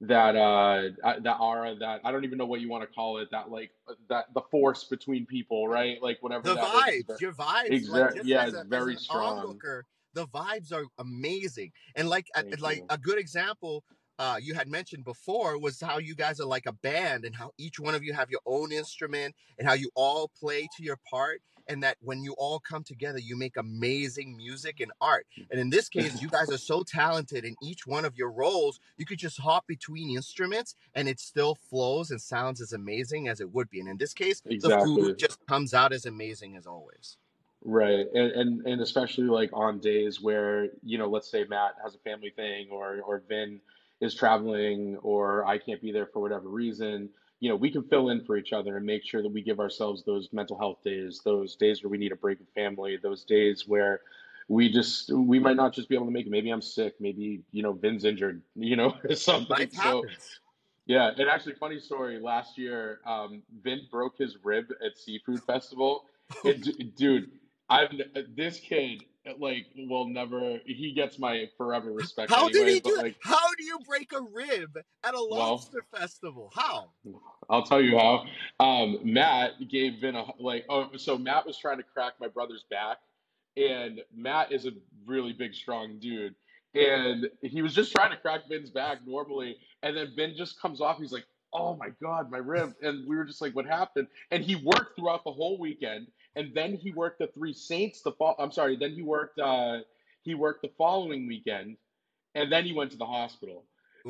that 0.00 0.34
uh, 0.36 0.88
uh, 1.04 1.20
that 1.20 1.36
aura, 1.40 1.76
that 1.76 2.00
I 2.04 2.12
don't 2.12 2.24
even 2.24 2.38
know 2.38 2.46
what 2.46 2.60
you 2.60 2.68
want 2.68 2.82
to 2.82 2.94
call 2.94 3.18
it, 3.18 3.28
that 3.30 3.50
like 3.50 3.70
uh, 3.88 3.94
that 4.08 4.26
the 4.34 4.42
force 4.50 4.84
between 4.84 5.26
people, 5.26 5.68
right? 5.68 6.02
Like 6.02 6.18
whatever 6.20 6.54
the 6.54 6.60
vibes, 6.60 7.20
your 7.20 7.32
vibes, 7.32 7.88
like 7.88 8.24
yeah, 8.24 8.46
it's 8.46 8.54
a, 8.54 8.64
very 8.64 8.96
strong. 8.96 9.38
onlooker, 9.38 9.84
the 10.14 10.26
vibes 10.28 10.72
are 10.72 10.84
amazing. 10.98 11.70
And 11.94 12.08
like 12.08 12.26
Thank 12.34 12.60
like 12.60 12.78
you. 12.78 12.86
a 12.90 12.98
good 12.98 13.18
example 13.18 13.84
uh, 14.18 14.38
you 14.40 14.54
had 14.54 14.68
mentioned 14.68 15.04
before 15.04 15.58
was 15.58 15.80
how 15.80 15.98
you 15.98 16.14
guys 16.14 16.40
are 16.40 16.46
like 16.46 16.66
a 16.66 16.72
band 16.72 17.24
and 17.24 17.34
how 17.34 17.50
each 17.58 17.80
one 17.80 17.94
of 17.94 18.04
you 18.04 18.12
have 18.12 18.30
your 18.30 18.40
own 18.46 18.70
instrument 18.70 19.34
and 19.58 19.66
how 19.66 19.74
you 19.74 19.90
all 19.94 20.30
play 20.38 20.68
to 20.76 20.84
your 20.84 20.98
part 21.10 21.40
and 21.68 21.82
that 21.82 21.96
when 22.00 22.22
you 22.22 22.34
all 22.38 22.58
come 22.60 22.82
together 22.82 23.18
you 23.18 23.36
make 23.36 23.56
amazing 23.56 24.36
music 24.36 24.80
and 24.80 24.92
art 25.00 25.26
mm. 25.38 25.46
and 25.50 25.60
in 25.60 25.70
this 25.70 25.88
case 25.96 26.20
you 26.20 26.28
guys 26.28 26.50
are 26.50 26.58
so 26.58 26.82
talented 26.82 27.44
in 27.44 27.54
each 27.62 27.86
one 27.86 28.04
of 28.04 28.16
your 28.16 28.30
roles 28.30 28.80
you 28.96 29.06
could 29.06 29.18
just 29.18 29.38
hop 29.38 29.66
between 29.66 30.10
instruments 30.10 30.74
and 30.94 31.08
it 31.08 31.20
still 31.20 31.54
flows 31.54 32.10
and 32.10 32.20
sounds 32.20 32.60
as 32.60 32.72
amazing 32.72 33.28
as 33.28 33.40
it 33.40 33.52
would 33.52 33.68
be 33.70 33.80
and 33.80 33.88
in 33.88 33.96
this 33.96 34.14
case 34.14 34.42
exactly. 34.46 34.94
the 34.94 35.02
food 35.02 35.18
just 35.18 35.44
comes 35.46 35.74
out 35.74 35.92
as 35.92 36.06
amazing 36.06 36.56
as 36.56 36.66
always 36.66 37.16
Right. 37.64 38.06
And, 38.12 38.32
and 38.32 38.66
and 38.66 38.80
especially 38.80 39.24
like 39.24 39.50
on 39.52 39.78
days 39.78 40.20
where, 40.20 40.68
you 40.82 40.98
know, 40.98 41.08
let's 41.08 41.30
say 41.30 41.44
Matt 41.48 41.76
has 41.82 41.94
a 41.94 41.98
family 41.98 42.30
thing 42.30 42.68
or 42.72 43.00
or 43.06 43.22
Vin 43.28 43.60
is 44.00 44.14
traveling 44.14 44.96
or 45.02 45.46
I 45.46 45.58
can't 45.58 45.80
be 45.80 45.92
there 45.92 46.06
for 46.06 46.20
whatever 46.20 46.48
reason, 46.48 47.08
you 47.42 47.48
know, 47.48 47.56
we 47.56 47.72
can 47.72 47.82
fill 47.82 48.10
in 48.10 48.24
for 48.24 48.36
each 48.36 48.52
other 48.52 48.76
and 48.76 48.86
make 48.86 49.04
sure 49.04 49.20
that 49.20 49.32
we 49.32 49.42
give 49.42 49.58
ourselves 49.58 50.04
those 50.04 50.28
mental 50.32 50.56
health 50.56 50.78
days, 50.84 51.20
those 51.24 51.56
days 51.56 51.82
where 51.82 51.90
we 51.90 51.98
need 51.98 52.12
a 52.12 52.16
break 52.16 52.38
with 52.38 52.48
family, 52.54 52.96
those 53.02 53.24
days 53.24 53.64
where 53.66 54.00
we 54.48 54.70
just 54.70 55.10
we 55.12 55.40
might 55.40 55.56
not 55.56 55.72
just 55.74 55.88
be 55.88 55.96
able 55.96 56.06
to 56.06 56.12
make 56.12 56.26
it. 56.26 56.30
Maybe 56.30 56.50
I'm 56.50 56.62
sick, 56.62 56.94
maybe, 57.00 57.42
you 57.50 57.64
know, 57.64 57.72
Vin's 57.72 58.04
injured, 58.04 58.42
you 58.54 58.76
know, 58.76 58.94
or 59.08 59.16
something. 59.16 59.56
life 59.58 59.72
So 59.72 59.80
happens 59.80 60.38
yeah, 60.86 61.10
and 61.16 61.28
actually, 61.28 61.54
funny 61.54 61.78
story. 61.78 62.18
Last 62.18 62.58
year, 62.58 63.00
um, 63.06 63.42
Vin 63.62 63.82
broke 63.90 64.18
his 64.18 64.36
rib 64.42 64.66
at 64.84 64.98
Seafood 64.98 65.42
Festival. 65.44 66.04
And 66.44 66.62
d- 66.62 66.92
dude, 66.96 67.30
I've 67.68 67.90
this 68.34 68.58
kid 68.58 69.04
like 69.38 69.66
will 69.76 70.06
never. 70.08 70.58
He 70.64 70.92
gets 70.92 71.18
my 71.18 71.48
forever 71.56 71.92
respect 71.92 72.30
How 72.30 72.48
did 72.48 72.62
anyway. 72.62 72.74
he 72.74 72.80
But 72.80 72.88
do 72.88 72.96
like, 72.96 73.16
How 73.22 73.54
do 73.56 73.64
you 73.64 73.78
break 73.86 74.12
a 74.12 74.20
rib 74.20 74.78
at 75.04 75.14
a 75.14 75.16
well, 75.16 75.28
lobster 75.28 75.84
festival? 75.94 76.50
How? 76.54 76.90
I'll 77.48 77.62
tell 77.62 77.80
you 77.80 77.98
how. 77.98 78.24
Um, 78.60 78.98
Matt 79.04 79.52
gave 79.70 80.00
Vin 80.00 80.16
a 80.16 80.24
like. 80.38 80.64
Oh, 80.68 80.88
so 80.96 81.16
Matt 81.16 81.46
was 81.46 81.56
trying 81.56 81.78
to 81.78 81.82
crack 81.82 82.14
my 82.20 82.28
brother's 82.28 82.64
back, 82.70 82.98
and 83.56 84.00
Matt 84.14 84.52
is 84.52 84.66
a 84.66 84.72
really 85.06 85.32
big, 85.32 85.54
strong 85.54 85.98
dude, 85.98 86.34
and 86.74 87.28
he 87.42 87.62
was 87.62 87.74
just 87.74 87.92
trying 87.92 88.10
to 88.10 88.16
crack 88.16 88.48
Vin's 88.48 88.70
back 88.70 88.98
normally, 89.06 89.56
and 89.82 89.96
then 89.96 90.12
Vin 90.16 90.34
just 90.36 90.60
comes 90.60 90.80
off. 90.80 90.98
He's 90.98 91.12
like, 91.12 91.26
"Oh 91.52 91.76
my 91.76 91.90
god, 92.02 92.30
my 92.30 92.38
rib!" 92.38 92.74
And 92.82 93.06
we 93.06 93.16
were 93.16 93.24
just 93.24 93.40
like, 93.40 93.54
"What 93.54 93.66
happened?" 93.66 94.08
And 94.32 94.42
he 94.42 94.56
worked 94.56 94.96
throughout 94.96 95.22
the 95.24 95.32
whole 95.32 95.58
weekend, 95.58 96.08
and 96.36 96.52
then 96.54 96.74
he 96.74 96.92
worked 96.92 97.18
the 97.18 97.28
Three 97.28 97.52
Saints. 97.54 98.02
The 98.02 98.12
fall. 98.12 98.36
I'm 98.38 98.52
sorry. 98.52 98.76
Then 98.76 98.92
he 98.92 99.02
worked. 99.02 99.38
Uh, 99.38 99.78
he 100.22 100.34
worked 100.34 100.62
the 100.62 100.70
following 100.78 101.26
weekend, 101.26 101.76
and 102.34 102.50
then 102.50 102.64
he 102.64 102.72
went 102.72 102.90
to 102.92 102.96
the 102.96 103.06
hospital. 103.06 103.64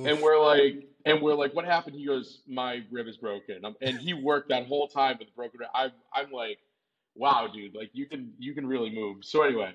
And 0.07 0.23
we're 0.23 0.39
like, 0.43 0.89
and 1.05 1.21
we're 1.21 1.35
like, 1.35 1.55
what 1.55 1.67
happened? 1.67 1.97
He 1.97 2.07
goes, 2.07 2.41
my 2.49 2.83
rib 2.91 3.07
is 3.09 3.19
broken. 3.19 3.63
Um, 3.63 3.77
and 3.83 3.99
he 3.99 4.15
worked 4.15 4.49
that 4.49 4.67
whole 4.67 4.89
time 4.89 5.17
with 5.19 5.29
a 5.29 5.33
broken 5.33 5.61
rib. 5.61 5.69
I'm, 5.75 5.93
I'm 6.15 6.31
like, 6.33 6.61
wow, 7.15 7.47
dude, 7.53 7.75
like 7.75 7.91
you 7.93 8.07
can, 8.07 8.33
you 8.39 8.55
can 8.55 8.67
really 8.67 8.89
move. 8.89 9.23
So 9.23 9.43
anyway, 9.43 9.75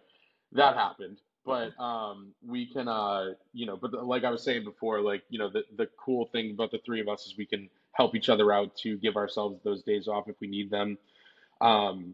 that 0.53 0.75
happened. 0.75 1.19
but 1.47 1.79
um, 1.79 2.33
we 2.45 2.65
can, 2.65 2.87
uh, 2.89 3.33
you 3.53 3.65
know, 3.65 3.77
but 3.77 3.91
the, 3.91 3.97
like 4.01 4.25
I 4.25 4.29
was 4.29 4.43
saying 4.43 4.65
before, 4.65 4.99
like 5.01 5.23
you 5.29 5.39
know, 5.39 5.49
the 5.49 5.63
the 5.77 5.87
cool 5.97 6.25
thing 6.27 6.51
about 6.51 6.71
the 6.71 6.79
three 6.85 6.99
of 6.99 7.07
us 7.07 7.25
is 7.25 7.35
we 7.37 7.45
can 7.45 7.69
help 7.93 8.15
each 8.15 8.29
other 8.29 8.51
out 8.51 8.75
to 8.77 8.97
give 8.97 9.15
ourselves 9.15 9.59
those 9.63 9.81
days 9.81 10.07
off 10.07 10.27
if 10.27 10.35
we 10.41 10.47
need 10.47 10.69
them. 10.69 10.97
Um, 11.61 12.13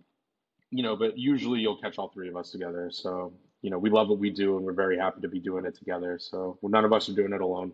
you 0.73 0.83
know, 0.83 0.95
but 0.95 1.17
usually 1.17 1.59
you'll 1.59 1.77
catch 1.77 1.97
all 1.99 2.09
three 2.09 2.29
of 2.29 2.35
us 2.35 2.51
together. 2.51 2.89
So 2.91 3.33
you 3.61 3.69
know, 3.69 3.79
we 3.79 3.89
love 3.89 4.09
what 4.09 4.19
we 4.19 4.29
do, 4.31 4.57
and 4.57 4.65
we're 4.65 4.73
very 4.73 4.97
happy 4.97 5.21
to 5.21 5.29
be 5.29 5.39
doing 5.39 5.65
it 5.65 5.75
together. 5.75 6.17
So 6.19 6.57
well, 6.61 6.71
none 6.71 6.85
of 6.85 6.93
us 6.93 7.07
are 7.09 7.13
doing 7.15 7.33
it 7.33 7.41
alone. 7.41 7.73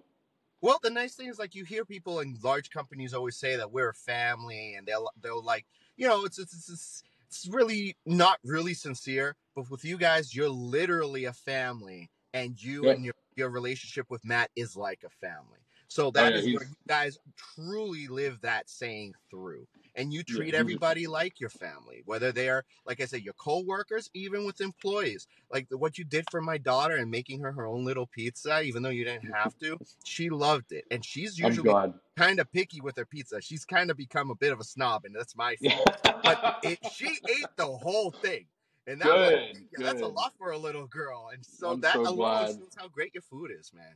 Well, 0.61 0.79
the 0.83 0.89
nice 0.89 1.15
thing 1.15 1.29
is 1.29 1.39
like 1.39 1.55
you 1.55 1.63
hear 1.63 1.85
people 1.85 2.19
in 2.19 2.37
large 2.43 2.69
companies 2.69 3.13
always 3.13 3.37
say 3.37 3.55
that 3.55 3.71
we're 3.71 3.89
a 3.89 3.93
family, 3.93 4.75
and 4.75 4.85
they'll 4.85 5.09
they'll 5.21 5.43
like 5.43 5.65
you 5.97 6.07
know 6.07 6.25
it's 6.25 6.37
it's 6.39 6.69
it's, 6.69 7.03
it's 7.27 7.47
really 7.49 7.95
not 8.05 8.39
really 8.43 8.73
sincere. 8.73 9.35
But 9.55 9.69
with 9.71 9.85
you 9.85 9.97
guys, 9.97 10.35
you're 10.35 10.49
literally 10.49 11.25
a 11.25 11.33
family, 11.33 12.09
and 12.33 12.61
you 12.61 12.85
Yeah. 12.85 12.91
and 12.91 13.05
your 13.05 13.13
your 13.35 13.49
relationship 13.49 14.07
with 14.09 14.25
Matt 14.25 14.51
is 14.55 14.75
like 14.75 15.03
a 15.05 15.09
family. 15.09 15.59
So 15.87 16.11
Oh 16.11 16.11
that 16.11 16.33
yeah, 16.33 16.37
is 16.39 16.45
where 16.53 16.63
you 16.63 16.75
guys 16.87 17.17
truly 17.55 18.07
live 18.07 18.41
that 18.41 18.69
saying 18.69 19.13
through. 19.31 19.65
And 19.95 20.13
you 20.13 20.23
treat 20.23 20.53
a, 20.53 20.57
everybody 20.57 21.07
like 21.07 21.39
your 21.39 21.49
family, 21.49 22.03
whether 22.05 22.31
they 22.31 22.49
are, 22.49 22.63
like 22.85 23.01
I 23.01 23.05
said, 23.05 23.21
your 23.21 23.33
co-workers, 23.33 24.09
even 24.13 24.45
with 24.45 24.61
employees. 24.61 25.27
Like 25.51 25.69
the, 25.69 25.77
what 25.77 25.97
you 25.97 26.03
did 26.03 26.25
for 26.29 26.41
my 26.41 26.57
daughter 26.57 26.95
and 26.95 27.09
making 27.09 27.41
her 27.41 27.51
her 27.51 27.65
own 27.65 27.85
little 27.85 28.07
pizza, 28.07 28.61
even 28.61 28.83
though 28.83 28.89
you 28.89 29.03
didn't 29.03 29.23
mm-hmm. 29.23 29.33
have 29.33 29.57
to, 29.59 29.77
she 30.03 30.29
loved 30.29 30.71
it. 30.71 30.85
And 30.91 31.03
she's 31.03 31.37
usually 31.37 31.73
kind 32.17 32.39
of 32.39 32.51
picky 32.51 32.81
with 32.81 32.97
her 32.97 33.05
pizza. 33.05 33.41
She's 33.41 33.65
kind 33.65 33.89
of 33.89 33.97
become 33.97 34.29
a 34.29 34.35
bit 34.35 34.51
of 34.51 34.59
a 34.59 34.63
snob, 34.63 35.05
and 35.05 35.15
that's 35.15 35.35
my 35.35 35.55
fault. 35.63 35.97
But 36.23 36.59
it, 36.63 36.79
she 36.93 37.07
ate 37.07 37.47
the 37.57 37.65
whole 37.65 38.11
thing. 38.11 38.45
And 38.87 39.01
that 39.01 39.07
was, 39.07 39.29
Good, 39.29 39.63
yeah, 39.77 39.85
that's 39.85 40.01
a 40.01 40.07
lot 40.07 40.33
for 40.37 40.51
a 40.51 40.57
little 40.57 40.87
girl. 40.87 41.29
And 41.31 41.45
so 41.45 41.71
I'm 41.71 41.81
that 41.81 41.93
so 41.93 42.01
alone 42.01 42.15
glad. 42.15 42.47
shows 42.47 42.75
how 42.75 42.87
great 42.87 43.13
your 43.13 43.21
food 43.21 43.51
is, 43.51 43.71
man. 43.73 43.93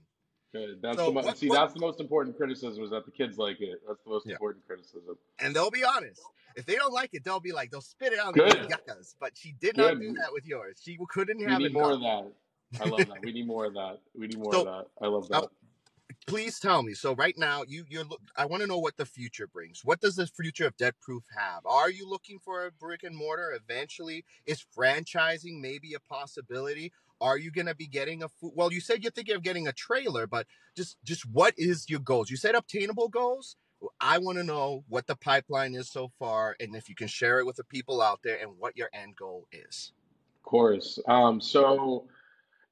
Good. 0.53 0.81
That's 0.81 0.97
So 0.97 1.07
the 1.07 1.11
mo- 1.11 1.21
what, 1.23 1.38
see. 1.38 1.49
what, 1.49 1.55
That's 1.59 1.73
the 1.73 1.80
most 1.80 1.99
important 1.99 2.38
criticism 2.38 2.84
is 2.84 2.91
that 2.91 3.05
the 3.05 3.11
kids 3.11 3.38
like 3.38 3.59
it. 3.59 3.81
That's 3.88 4.03
the 4.03 4.09
most 4.11 4.25
yeah. 4.27 4.34
important 4.34 4.65
criticism. 4.67 5.17
And 5.39 5.55
they'll 5.55 5.71
be 5.71 5.84
honest. 5.84 6.21
If 6.55 6.65
they 6.67 6.75
don't 6.75 6.93
like 6.93 7.09
it, 7.13 7.23
they'll 7.23 7.39
be 7.39 7.51
like, 7.51 7.71
they'll 7.71 7.81
spit 7.81 8.13
it 8.13 8.19
out 8.19 8.27
and 8.27 8.35
be 8.35 8.41
like, 8.41 8.69
Good. 8.69 8.69
yuckas. 8.69 9.15
But 9.19 9.31
she 9.35 9.55
did 9.59 9.75
not 9.75 9.99
do 9.99 10.13
that 10.13 10.31
with 10.31 10.45
yours. 10.45 10.80
She 10.84 10.97
couldn't 11.09 11.39
We 11.39 11.45
have 11.45 11.59
need 11.59 11.73
more 11.73 11.93
enough. 11.93 12.25
of 12.25 12.31
that. 12.71 12.81
I 12.85 12.89
love 12.89 12.99
that. 13.07 13.21
We 13.23 13.31
need 13.34 13.47
more 13.47 13.65
of 13.65 13.73
that. 13.73 13.99
We 14.15 14.27
need 14.27 14.38
more 14.38 14.55
of 14.55 14.65
that. 14.65 14.85
I 15.01 15.07
love 15.07 15.25
uh, 15.31 15.41
that. 15.41 15.49
please 16.27 16.59
tell 16.59 16.84
me. 16.84 16.93
So 16.93 17.15
right 17.15 17.35
now, 17.38 17.63
you 17.67 17.85
you're. 17.89 18.03
look- 18.03 18.21
I 18.35 18.45
want 18.45 18.61
to 18.61 18.67
know 18.67 18.77
what 18.80 18.97
the 18.97 19.05
future 19.05 19.47
brings. 19.47 19.81
What 19.84 20.01
does 20.01 20.15
the 20.15 20.27
future 20.27 20.67
of 20.67 20.77
Deadproof 20.77 21.23
have? 21.35 21.65
Are 21.65 21.89
you 21.89 22.07
looking 22.09 22.39
for 22.39 22.65
a 22.65 22.71
brick 22.71 23.03
and 23.03 23.15
mortar 23.15 23.51
eventually? 23.59 24.23
Is 24.45 24.63
franchising 24.75 25.59
maybe 25.61 25.93
a 25.95 25.99
possibility? 25.99 26.91
Are 27.22 27.38
you 27.38 27.52
going 27.52 27.68
to 27.68 27.76
be 27.76 27.88
getting 27.88 28.23
a 28.23 28.30
food? 28.30 28.52
Well, 28.56 28.72
you 28.72 28.81
said 28.81 29.03
you're 29.03 29.11
thinking 29.11 29.35
of 29.35 29.44
getting 29.44 29.68
a 29.68 29.73
trailer, 29.73 30.27
but 30.27 30.48
just 30.76 30.98
just 31.03 31.23
what 31.30 31.53
is 31.57 31.90
your 31.90 31.99
goals? 31.99 32.30
You 32.30 32.38
said 32.38 32.56
obtainable 32.56 33.10
goals. 33.10 33.56
I 33.99 34.18
want 34.18 34.38
to 34.38 34.44
know 34.44 34.84
what 34.88 35.07
the 35.07 35.15
pipeline 35.15 35.76
is 35.76 35.91
so 35.91 36.11
far, 36.19 36.56
and 36.60 36.76
if 36.76 36.88
you 36.88 36.95
can 36.95 37.07
share 37.07 37.40
it 37.40 37.45
with 37.45 37.57
the 37.57 37.64
people 37.65 38.02
out 38.02 38.22
there, 38.23 38.38
and 38.41 38.52
what 38.57 38.77
your 38.77 38.90
end 38.94 39.15
goal 39.15 39.48
is. 39.52 39.91
Of 40.38 40.44
course. 40.44 40.99
Um, 41.07 41.41
so 41.41 42.06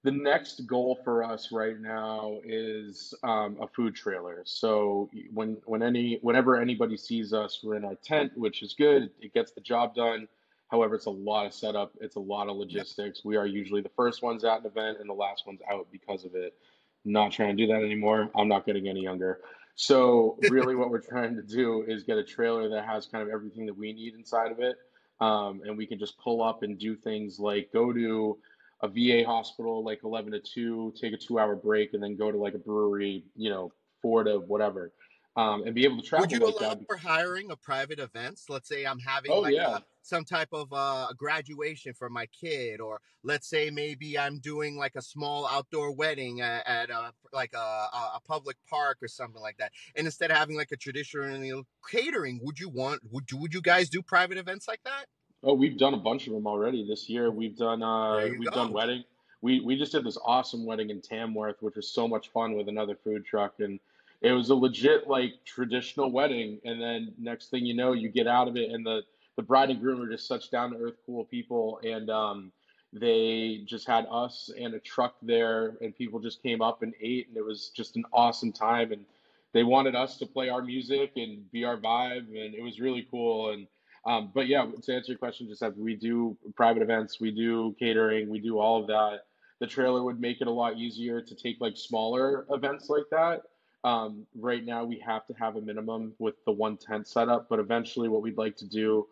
the 0.04 0.12
next 0.12 0.66
goal 0.66 1.00
for 1.04 1.24
us 1.24 1.52
right 1.52 1.80
now 1.80 2.40
is 2.44 3.14
um, 3.24 3.58
a 3.62 3.68
food 3.68 3.96
trailer. 3.96 4.42
So 4.46 5.10
when 5.34 5.58
when 5.66 5.84
any 5.84 6.18
whenever 6.22 6.60
anybody 6.60 6.98
sees 6.98 7.34
us, 7.34 7.60
we're 7.64 7.76
in 7.76 7.86
our 7.86 7.98
tent, 8.04 8.32
which 8.36 8.64
is 8.64 8.74
good. 8.74 9.12
It 9.20 9.34
gets 9.34 9.52
the 9.52 9.62
job 9.62 9.96
done. 9.96 10.28
However, 10.72 10.96
it's 10.96 11.06
a 11.06 11.12
lot 11.12 11.46
of 11.46 11.54
setup. 11.54 11.92
It's 12.00 12.16
a 12.16 12.20
lot 12.20 12.48
of 12.48 12.56
Yep. 12.56 12.60
logistics. 12.60 13.26
We 13.26 13.36
are 13.36 13.46
usually 13.46 13.82
the 13.82 13.90
first 13.90 14.24
ones 14.24 14.46
at 14.46 14.62
an 14.62 14.66
event 14.66 15.00
and 15.02 15.10
the 15.10 15.14
last 15.14 15.46
ones 15.46 15.62
out 15.70 15.92
because 15.92 16.24
of 16.24 16.34
it. 16.34 16.58
Not 17.04 17.34
trying 17.34 17.58
to 17.58 17.68
do 17.68 17.74
that 17.74 17.84
anymore. 17.84 18.32
I'm 18.36 18.48
not 18.48 18.66
getting 18.66 18.88
any 18.88 19.02
younger. 19.02 19.42
So 19.76 20.38
really, 20.48 20.76
what 20.76 20.90
we're 20.90 21.02
trying 21.02 21.36
to 21.36 21.42
do 21.42 21.84
is 21.84 22.04
get 22.04 22.18
a 22.18 22.24
trailer 22.24 22.70
that 22.70 22.86
has 22.86 23.06
kind 23.06 23.22
of 23.22 23.30
everything 23.30 23.66
that 23.66 23.78
we 23.78 23.92
need 23.92 24.14
inside 24.14 24.52
of 24.52 24.60
it, 24.60 24.78
um, 25.20 25.62
and 25.66 25.78
we 25.78 25.86
can 25.86 26.00
just 26.00 26.18
pull 26.20 26.42
up 26.42 26.64
and 26.64 26.80
do 26.80 26.96
things 26.96 27.38
like 27.40 27.72
go 27.74 27.92
to 27.92 28.40
a 28.82 28.88
VA 28.88 29.24
hospital 29.26 29.84
like 29.84 30.04
11 30.04 30.32
to 30.32 30.40
2, 30.40 30.94
take 31.00 31.14
a 31.14 31.18
two 31.18 31.38
hour 31.38 31.56
break, 31.56 31.94
and 31.94 32.02
then 32.02 32.16
go 32.16 32.32
to 32.32 32.38
like 32.38 32.54
a 32.54 32.60
brewery, 32.60 33.26
you 33.36 33.50
know, 33.50 33.74
4 34.02 34.24
to 34.24 34.40
whatever, 34.40 34.94
um, 35.36 35.64
and 35.66 35.74
be 35.74 35.86
able 35.86 35.98
to 35.98 36.04
travel. 36.04 36.24
Would 36.24 36.32
you 36.32 36.40
like 36.40 36.56
allow 36.60 36.74
that. 36.76 36.86
for 36.88 36.98
hiring 36.98 37.52
of 37.52 37.62
private 37.62 38.00
events? 38.00 38.46
Let's 38.50 38.68
say 38.68 38.86
I'm 38.86 39.00
having 39.00 39.32
Oh, 39.32 39.40
like 39.40 39.54
yeah. 39.54 39.78
a 39.78 39.82
some 40.04 40.26
type 40.26 40.50
of 40.52 40.74
uh, 40.74 41.08
a 41.12 41.14
graduation 41.16 41.94
for 41.94 42.10
my 42.10 42.26
kid, 42.28 42.82
or 42.82 43.00
let's 43.24 43.48
say 43.48 43.70
maybe 43.70 44.18
I'm 44.18 44.40
doing 44.40 44.76
like 44.76 44.96
a 44.96 45.02
small 45.02 45.48
outdoor 45.48 45.92
wedding 45.92 46.42
at, 46.42 46.68
at 46.68 46.90
a 46.90 47.14
like 47.32 47.54
a, 47.54 47.58
a 47.58 48.12
a 48.16 48.20
public 48.28 48.58
park 48.70 48.98
or 49.02 49.08
something 49.08 49.42
like 49.42 49.58
that. 49.58 49.72
And 49.96 50.06
instead 50.06 50.32
of 50.32 50.38
having 50.38 50.58
like 50.58 50.72
a 50.72 50.78
traditional 50.78 51.64
catering, 51.90 52.40
would 52.44 52.60
you 52.60 52.70
want 52.70 53.02
would 53.12 53.32
you 53.32 53.38
would 53.38 53.54
you 53.54 53.62
guys 53.62 53.90
do 53.90 54.02
private 54.02 54.38
events 54.38 54.68
like 54.68 54.82
that? 54.84 55.06
Oh, 55.44 55.54
we've 55.54 55.78
done 55.78 55.94
a 55.94 55.98
bunch 55.98 56.28
of 56.28 56.34
them 56.34 56.46
already 56.46 56.86
this 56.86 57.08
year. 57.10 57.32
We've 57.32 57.56
done 57.56 57.82
uh 57.82 58.28
we've 58.38 58.52
done 58.52 58.74
wedding. 58.74 59.04
We 59.42 59.60
we 59.62 59.78
just 59.78 59.92
did 59.92 60.04
this 60.04 60.18
awesome 60.26 60.66
wedding 60.66 60.90
in 60.90 61.02
Tamworth, 61.02 61.62
which 61.62 61.76
was 61.76 61.88
so 61.94 62.08
much 62.08 62.30
fun 62.32 62.56
with 62.56 62.68
another 62.68 62.96
food 62.96 63.26
truck 63.26 63.54
and 63.60 63.80
it 64.22 64.32
was 64.32 64.50
a 64.50 64.56
legit 64.56 65.08
like 65.08 65.34
traditional 65.46 66.12
wedding 66.12 66.60
and 66.64 66.82
then 66.82 67.14
next 67.18 67.50
thing 67.50 67.66
you 67.66 67.74
know 67.74 67.94
you 67.94 68.10
get 68.10 68.28
out 68.28 68.48
of 68.48 68.56
it 68.56 68.70
and 68.72 68.86
the 68.86 69.02
the 69.38 69.44
bride 69.44 69.70
and 69.70 69.80
groom 69.82 70.02
are 70.02 70.10
just 70.10 70.28
such 70.28 70.52
down 70.52 70.72
to 70.72 70.78
earth 70.78 70.98
cool 71.06 71.26
people 71.26 71.80
and 71.84 72.10
um 72.10 72.52
they 72.94 73.62
just 73.66 73.88
had 73.88 74.06
us 74.12 74.50
and 74.60 74.74
a 74.74 74.80
truck 74.80 75.16
there 75.22 75.78
and 75.82 75.96
people 75.98 76.20
just 76.20 76.44
came 76.44 76.62
up 76.62 76.84
and 76.84 76.94
ate 77.02 77.28
and 77.30 77.38
it 77.38 77.46
was 77.46 77.72
just 77.76 77.96
an 77.96 78.04
awesome 78.12 78.52
time 78.52 78.92
and 78.92 79.06
they 79.54 79.64
wanted 79.64 79.96
us 79.96 80.18
to 80.18 80.26
play 80.26 80.50
our 80.50 80.62
music 80.62 81.12
and 81.16 81.50
be 81.52 81.64
our 81.64 81.78
vibe 81.78 82.28
and 82.28 82.54
it 82.54 82.62
was 82.62 82.80
really 82.80 83.08
cool 83.10 83.52
and 83.52 83.68
um, 84.06 84.32
but 84.34 84.48
yeah, 84.48 84.66
to 84.66 84.96
answer 84.96 85.12
your 85.12 85.18
question, 85.20 85.48
just 85.48 85.62
that 85.62 85.78
we 85.78 85.96
do 85.96 86.36
private 86.56 86.82
events, 86.82 87.20
we 87.20 87.32
do 87.32 87.76
catering, 87.78 88.30
we 88.30 88.40
do 88.40 88.60
all 88.60 88.82
of 88.82 88.88
that. 88.88 89.26
The 89.60 89.68
trailer 89.68 90.04
would 90.04 90.20
make 90.20 90.42
it 90.42 90.48
a 90.48 90.52
lot 90.52 90.78
easier 90.78 91.22
to 91.22 91.36
take 91.36 91.58
like 91.62 91.78
smaller 91.78 92.46
events 92.50 92.90
like 92.90 93.04
that. 93.12 93.44
Um, 93.84 94.28
right 94.36 94.64
now, 94.64 94.84
we 94.84 95.00
have 95.06 95.26
to 95.28 95.34
have 95.34 95.56
a 95.56 95.62
minimum 95.62 96.14
with 96.20 96.36
the 96.46 96.52
one 96.52 96.78
tent 96.78 97.08
setup, 97.08 97.50
but 97.50 97.60
eventually, 97.60 98.10
what 98.10 98.22
we'd 98.22 98.38
like 98.38 98.58
to 98.58 98.68
do 98.68 99.08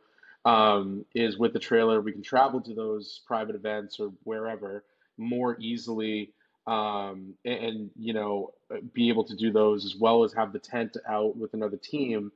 um, 0.46 1.06
is 1.14 1.38
with 1.38 1.54
the 1.54 1.60
trailer, 1.60 2.02
we 2.02 2.12
can 2.12 2.22
travel 2.22 2.62
to 2.62 2.74
those 2.74 3.22
private 3.26 3.56
events 3.56 4.00
or 4.00 4.12
wherever 4.24 4.84
more 5.18 5.58
easily, 5.60 6.34
um, 6.68 7.34
and, 7.46 7.64
and 7.64 7.92
you 8.00 8.14
know, 8.14 8.54
be 8.94 9.10
able 9.10 9.24
to 9.26 9.36
do 9.36 9.52
those 9.52 9.86
as 9.86 9.96
well 9.96 10.24
as 10.24 10.34
have 10.34 10.54
the 10.54 10.60
tent 10.60 10.98
out 11.08 11.36
with 11.36 11.54
another 11.54 11.78
team. 11.78 12.32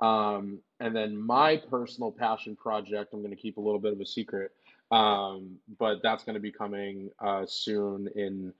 Um, 0.00 0.58
and 0.80 0.94
then 0.94 1.16
my 1.16 1.56
personal 1.56 2.12
passion 2.12 2.56
project, 2.56 3.14
I'm 3.14 3.20
going 3.20 3.34
to 3.34 3.40
keep 3.40 3.56
a 3.56 3.60
little 3.60 3.80
bit 3.80 3.92
of 3.92 4.00
a 4.00 4.06
secret, 4.06 4.50
um, 4.90 5.56
but 5.78 6.02
that's 6.02 6.24
going 6.24 6.34
to 6.34 6.40
be 6.40 6.52
coming 6.52 7.10
uh, 7.18 7.46
soon 7.46 8.08
in 8.14 8.52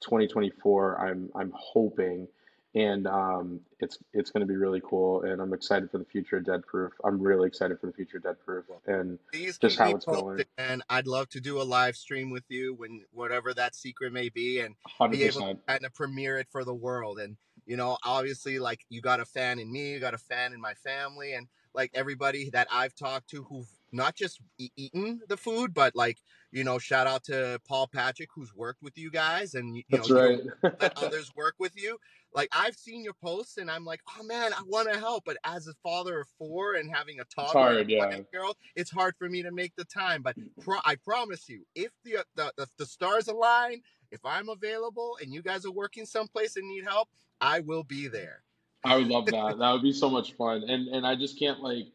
2024. 0.00 1.00
I'm 1.00 1.30
I'm 1.34 1.52
hoping, 1.54 2.28
and 2.74 3.06
um, 3.06 3.60
it's 3.78 3.98
it's 4.12 4.30
going 4.30 4.40
to 4.40 4.46
be 4.46 4.56
really 4.56 4.80
cool, 4.84 5.22
and 5.22 5.40
I'm 5.40 5.52
excited 5.52 5.90
for 5.90 5.98
the 5.98 6.04
future 6.04 6.36
of 6.36 6.44
Deadproof. 6.44 6.92
I'm 7.04 7.20
really 7.20 7.46
excited 7.46 7.78
for 7.80 7.86
the 7.86 7.92
future 7.92 8.16
of 8.16 8.24
Deadproof, 8.24 8.64
and 8.86 9.18
Please 9.32 9.58
just 9.58 9.78
how 9.78 9.90
it's 9.90 10.04
going. 10.04 10.44
and 10.58 10.82
I'd 10.88 11.06
love 11.06 11.28
to 11.30 11.40
do 11.40 11.60
a 11.60 11.62
live 11.62 11.96
stream 11.96 12.30
with 12.30 12.44
you 12.48 12.74
when 12.74 13.04
whatever 13.12 13.54
that 13.54 13.74
secret 13.74 14.12
may 14.12 14.28
be, 14.28 14.60
and 14.60 14.74
be 15.10 15.22
able 15.24 15.40
to 15.40 15.58
kind 15.68 15.84
of 15.84 15.94
premiere 15.94 16.38
it 16.38 16.48
for 16.50 16.64
the 16.64 16.74
world. 16.74 17.18
And 17.20 17.36
you 17.66 17.76
know, 17.76 17.96
obviously, 18.04 18.58
like 18.58 18.84
you 18.88 19.00
got 19.00 19.20
a 19.20 19.24
fan 19.24 19.58
in 19.58 19.70
me, 19.70 19.92
you 19.92 20.00
got 20.00 20.14
a 20.14 20.18
fan 20.18 20.52
in 20.52 20.60
my 20.60 20.74
family, 20.74 21.34
and 21.34 21.46
like 21.74 21.90
everybody 21.94 22.50
that 22.50 22.68
I've 22.72 22.94
talked 22.94 23.30
to 23.30 23.44
who've 23.44 23.68
not 23.92 24.16
just 24.16 24.40
e- 24.58 24.70
eaten 24.76 25.20
the 25.28 25.36
food, 25.36 25.72
but 25.72 25.94
like 25.94 26.18
you 26.50 26.64
know, 26.64 26.78
shout 26.78 27.06
out 27.06 27.24
to 27.24 27.60
Paul 27.66 27.88
Patrick 27.92 28.30
who's 28.34 28.54
worked 28.54 28.82
with 28.82 28.96
you 28.98 29.10
guys, 29.10 29.54
and 29.54 29.76
you 29.76 29.84
know, 29.90 29.98
That's 29.98 30.10
you 30.10 30.16
right. 30.62 30.72
let 30.80 30.92
others 30.96 31.32
work 31.36 31.54
with 31.58 31.80
you. 31.80 31.98
Like 32.34 32.48
I've 32.52 32.74
seen 32.74 33.04
your 33.04 33.14
posts 33.14 33.58
and 33.58 33.70
I'm 33.70 33.84
like, 33.84 34.00
oh 34.18 34.24
man, 34.24 34.52
I 34.52 34.62
want 34.66 34.92
to 34.92 34.98
help. 34.98 35.24
But 35.24 35.36
as 35.44 35.68
a 35.68 35.74
father 35.82 36.20
of 36.20 36.28
four 36.36 36.74
and 36.74 36.92
having 36.92 37.20
a 37.20 37.24
toddler 37.24 37.78
and 37.78 37.90
hard, 37.90 38.26
yeah. 38.32 38.40
old, 38.40 38.56
it's 38.74 38.90
hard 38.90 39.14
for 39.16 39.28
me 39.28 39.42
to 39.42 39.52
make 39.52 39.74
the 39.76 39.84
time. 39.84 40.22
But 40.22 40.36
pro- 40.60 40.80
I 40.84 40.96
promise 40.96 41.48
you, 41.48 41.64
if 41.74 41.92
the, 42.04 42.18
uh, 42.18 42.22
the 42.34 42.52
the 42.56 42.66
the 42.78 42.86
stars 42.86 43.28
align, 43.28 43.82
if 44.10 44.20
I'm 44.24 44.48
available 44.48 45.16
and 45.22 45.32
you 45.32 45.42
guys 45.42 45.64
are 45.64 45.70
working 45.70 46.04
someplace 46.04 46.56
and 46.56 46.68
need 46.68 46.84
help, 46.84 47.08
I 47.40 47.60
will 47.60 47.84
be 47.84 48.08
there. 48.08 48.42
I 48.84 48.96
would 48.96 49.08
love 49.08 49.26
that. 49.26 49.58
That 49.58 49.72
would 49.72 49.82
be 49.82 49.92
so 49.92 50.10
much 50.10 50.32
fun. 50.32 50.64
And 50.68 50.88
and 50.88 51.06
I 51.06 51.14
just 51.14 51.38
can't 51.38 51.60
like 51.60 51.86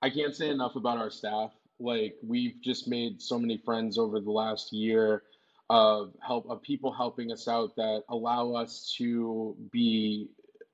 I 0.00 0.10
can't 0.10 0.34
say 0.34 0.48
enough 0.48 0.76
about 0.76 0.98
our 0.98 1.10
staff. 1.10 1.50
Like 1.80 2.14
we've 2.22 2.60
just 2.62 2.86
made 2.86 3.20
so 3.20 3.38
many 3.38 3.58
friends 3.58 3.98
over 3.98 4.20
the 4.20 4.30
last 4.30 4.72
year 4.72 5.24
of 5.70 6.12
help 6.26 6.48
of 6.50 6.62
people 6.62 6.92
helping 6.92 7.32
us 7.32 7.48
out 7.48 7.76
that 7.76 8.02
allow 8.08 8.52
us 8.52 8.94
to 8.98 9.56
be 9.70 10.28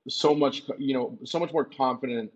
so 0.07 0.35
much 0.35 0.63
you 0.77 0.93
know 0.93 1.17
so 1.25 1.39
much 1.39 1.51
more 1.51 1.65
confident 1.65 2.31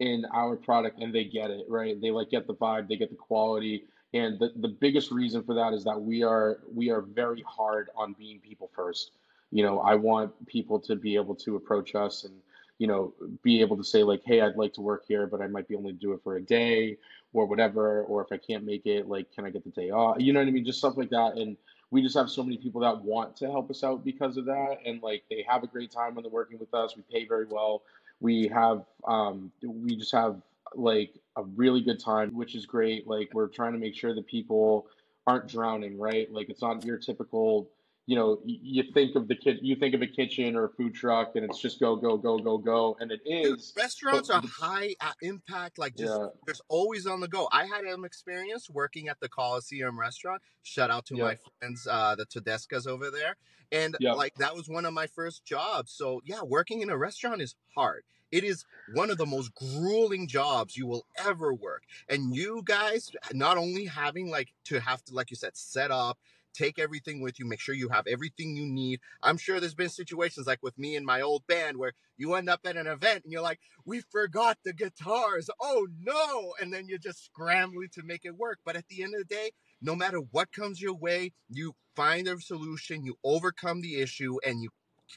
in 0.00 0.24
our 0.34 0.56
product 0.56 1.00
and 1.00 1.14
they 1.14 1.24
get 1.24 1.50
it 1.50 1.64
right 1.68 2.00
they 2.00 2.10
like 2.10 2.30
get 2.30 2.46
the 2.46 2.54
vibe 2.54 2.88
they 2.88 2.96
get 2.96 3.10
the 3.10 3.16
quality 3.16 3.84
And 4.14 4.38
the, 4.38 4.52
the 4.56 4.68
biggest 4.68 5.10
reason 5.10 5.42
for 5.42 5.54
that 5.56 5.74
is 5.74 5.84
that 5.84 6.00
we 6.00 6.22
are 6.22 6.60
we 6.72 6.90
are 6.90 7.02
very 7.02 7.44
hard 7.46 7.90
on 7.96 8.14
being 8.14 8.40
people 8.40 8.70
first. 8.74 9.10
You 9.50 9.64
know, 9.64 9.80
I 9.80 9.96
want 9.96 10.32
people 10.46 10.80
to 10.80 10.96
be 10.96 11.16
able 11.16 11.34
to 11.36 11.56
approach 11.56 11.94
us 11.96 12.24
and 12.24 12.34
you 12.78 12.86
know 12.86 13.12
be 13.42 13.60
able 13.60 13.76
to 13.76 13.84
say 13.84 14.04
like, 14.04 14.22
hey, 14.24 14.40
I'd 14.40 14.56
like 14.56 14.72
to 14.74 14.82
work 14.82 15.04
here, 15.08 15.26
but 15.26 15.40
I 15.42 15.48
might 15.48 15.68
be 15.68 15.74
only 15.76 15.92
do 15.92 16.12
it 16.12 16.20
for 16.22 16.36
a 16.36 16.42
day 16.42 16.96
or 17.32 17.46
whatever. 17.46 18.02
Or 18.04 18.22
if 18.22 18.30
I 18.32 18.36
can't 18.38 18.64
make 18.64 18.86
it, 18.86 19.08
like, 19.08 19.32
can 19.34 19.44
I 19.44 19.50
get 19.50 19.64
the 19.64 19.70
day 19.70 19.90
off? 19.90 20.16
You 20.20 20.32
know 20.32 20.40
what 20.40 20.48
I 20.48 20.52
mean? 20.52 20.64
Just 20.64 20.78
stuff 20.78 20.96
like 20.96 21.10
that. 21.10 21.36
And 21.36 21.56
we 21.94 22.02
just 22.02 22.16
have 22.16 22.28
so 22.28 22.42
many 22.42 22.56
people 22.56 22.80
that 22.80 23.04
want 23.04 23.36
to 23.36 23.48
help 23.48 23.70
us 23.70 23.84
out 23.84 24.04
because 24.04 24.36
of 24.36 24.46
that, 24.46 24.78
and 24.84 25.00
like 25.00 25.22
they 25.30 25.44
have 25.48 25.62
a 25.62 25.68
great 25.68 25.92
time 25.92 26.16
when 26.16 26.24
they're 26.24 26.32
working 26.32 26.58
with 26.58 26.74
us. 26.74 26.96
We 26.96 27.04
pay 27.08 27.24
very 27.24 27.46
well. 27.48 27.82
We 28.20 28.48
have 28.48 28.84
um, 29.06 29.52
we 29.64 29.94
just 29.94 30.10
have 30.10 30.42
like 30.74 31.14
a 31.36 31.44
really 31.44 31.80
good 31.80 32.00
time, 32.00 32.34
which 32.34 32.56
is 32.56 32.66
great. 32.66 33.06
Like 33.06 33.30
we're 33.32 33.46
trying 33.46 33.74
to 33.74 33.78
make 33.78 33.94
sure 33.94 34.12
that 34.12 34.26
people 34.26 34.88
aren't 35.28 35.46
drowning, 35.46 35.96
right? 35.96 36.28
Like 36.32 36.50
it's 36.50 36.62
not 36.62 36.84
your 36.84 36.98
typical, 36.98 37.70
you 38.06 38.16
know, 38.16 38.38
you 38.44 38.82
think 38.92 39.16
of 39.16 39.28
the 39.28 39.34
kid, 39.34 39.58
you 39.62 39.76
think 39.76 39.94
of 39.94 40.02
a 40.02 40.06
kitchen 40.06 40.56
or 40.56 40.64
a 40.64 40.68
food 40.70 40.94
truck, 40.94 41.36
and 41.36 41.44
it's 41.44 41.58
just 41.58 41.80
go, 41.80 41.96
go, 41.96 42.18
go, 42.18 42.38
go, 42.38 42.58
go, 42.58 42.96
and 43.00 43.10
it 43.10 43.20
is. 43.24 43.72
Dude, 43.72 43.82
restaurants 43.82 44.28
But 44.28 44.44
are 44.44 44.48
high 44.48 44.94
uh, 45.00 45.12
impact, 45.22 45.78
like 45.78 45.96
just 45.96 46.12
yeah, 46.12 46.28
there's 46.44 46.60
always 46.68 47.06
on 47.06 47.20
the 47.20 47.28
go. 47.28 47.48
I 47.50 47.64
had 47.64 47.84
an 47.84 48.04
experience 48.04 48.68
working 48.68 49.08
at 49.08 49.20
the 49.20 49.28
Coliseum 49.28 49.98
restaurant. 49.98 50.42
Shout 50.62 50.90
out 50.90 51.06
to 51.06 51.16
yeah, 51.16 51.24
my 51.24 51.38
friends, 51.58 51.88
uh, 51.90 52.14
the 52.14 52.26
Tedescas 52.26 52.86
over 52.86 53.10
there. 53.10 53.36
And 53.72 53.96
yeah. 53.98 54.12
like 54.12 54.34
that 54.36 54.54
was 54.54 54.68
one 54.68 54.84
of 54.84 54.92
my 54.92 55.06
first 55.06 55.44
jobs. 55.46 55.90
So 55.92 56.20
yeah, 56.26 56.42
working 56.42 56.82
in 56.82 56.90
a 56.90 56.98
restaurant 56.98 57.40
is 57.40 57.54
hard. 57.74 58.04
It 58.30 58.42
is 58.42 58.64
one 58.94 59.10
of 59.10 59.18
the 59.18 59.26
most 59.26 59.54
grueling 59.54 60.26
jobs 60.26 60.76
you 60.76 60.86
will 60.86 61.06
ever 61.24 61.54
work. 61.54 61.84
And 62.08 62.34
you 62.34 62.62
guys 62.64 63.10
not 63.32 63.56
only 63.56 63.84
having 63.84 64.28
like 64.28 64.52
to 64.64 64.80
have 64.80 65.04
to, 65.04 65.14
like 65.14 65.30
you 65.30 65.36
said, 65.36 65.56
set 65.56 65.90
up, 65.90 66.18
take 66.54 66.78
everything 66.78 67.20
with 67.20 67.38
you, 67.38 67.46
make 67.46 67.60
sure 67.60 67.74
you 67.74 67.88
have 67.90 68.06
everything 68.06 68.56
you 68.56 68.66
need. 68.66 69.00
I'm 69.22 69.36
sure 69.36 69.60
there's 69.60 69.74
been 69.74 69.88
situations 69.88 70.46
like 70.46 70.62
with 70.62 70.78
me 70.78 70.96
and 70.96 71.04
my 71.04 71.20
old 71.20 71.46
band 71.46 71.76
where 71.76 71.92
you 72.16 72.34
end 72.34 72.48
up 72.48 72.60
at 72.64 72.76
an 72.76 72.86
event 72.86 73.24
and 73.24 73.32
you're 73.32 73.42
like, 73.42 73.60
we 73.84 74.00
forgot 74.00 74.58
the 74.64 74.72
guitars. 74.72 75.50
Oh 75.60 75.86
no. 76.00 76.54
And 76.60 76.72
then 76.72 76.88
you're 76.88 76.98
just 76.98 77.24
scrambling 77.24 77.88
to 77.92 78.02
make 78.02 78.24
it 78.24 78.36
work. 78.36 78.60
But 78.64 78.76
at 78.76 78.88
the 78.88 79.02
end 79.02 79.14
of 79.14 79.26
the 79.28 79.34
day, 79.34 79.50
no 79.82 79.94
matter 79.94 80.18
what 80.30 80.52
comes 80.52 80.80
your 80.80 80.94
way, 80.94 81.32
you 81.50 81.74
find 81.94 82.28
a 82.28 82.40
solution, 82.40 83.04
you 83.04 83.16
overcome 83.24 83.82
the 83.82 84.00
issue, 84.00 84.38
and 84.46 84.62
you 84.62 84.70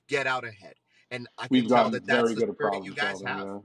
get 0.08 0.28
out 0.28 0.44
ahead. 0.44 0.74
And 1.10 1.28
I 1.38 1.48
can 1.48 1.50
We've 1.52 1.68
tell 1.68 1.90
that 1.90 2.06
that's 2.06 2.34
very 2.34 2.36
the 2.36 2.54
spirit 2.54 2.84
you 2.84 2.94
guys 2.94 3.22
have. 3.22 3.48
Yeah. 3.48 3.60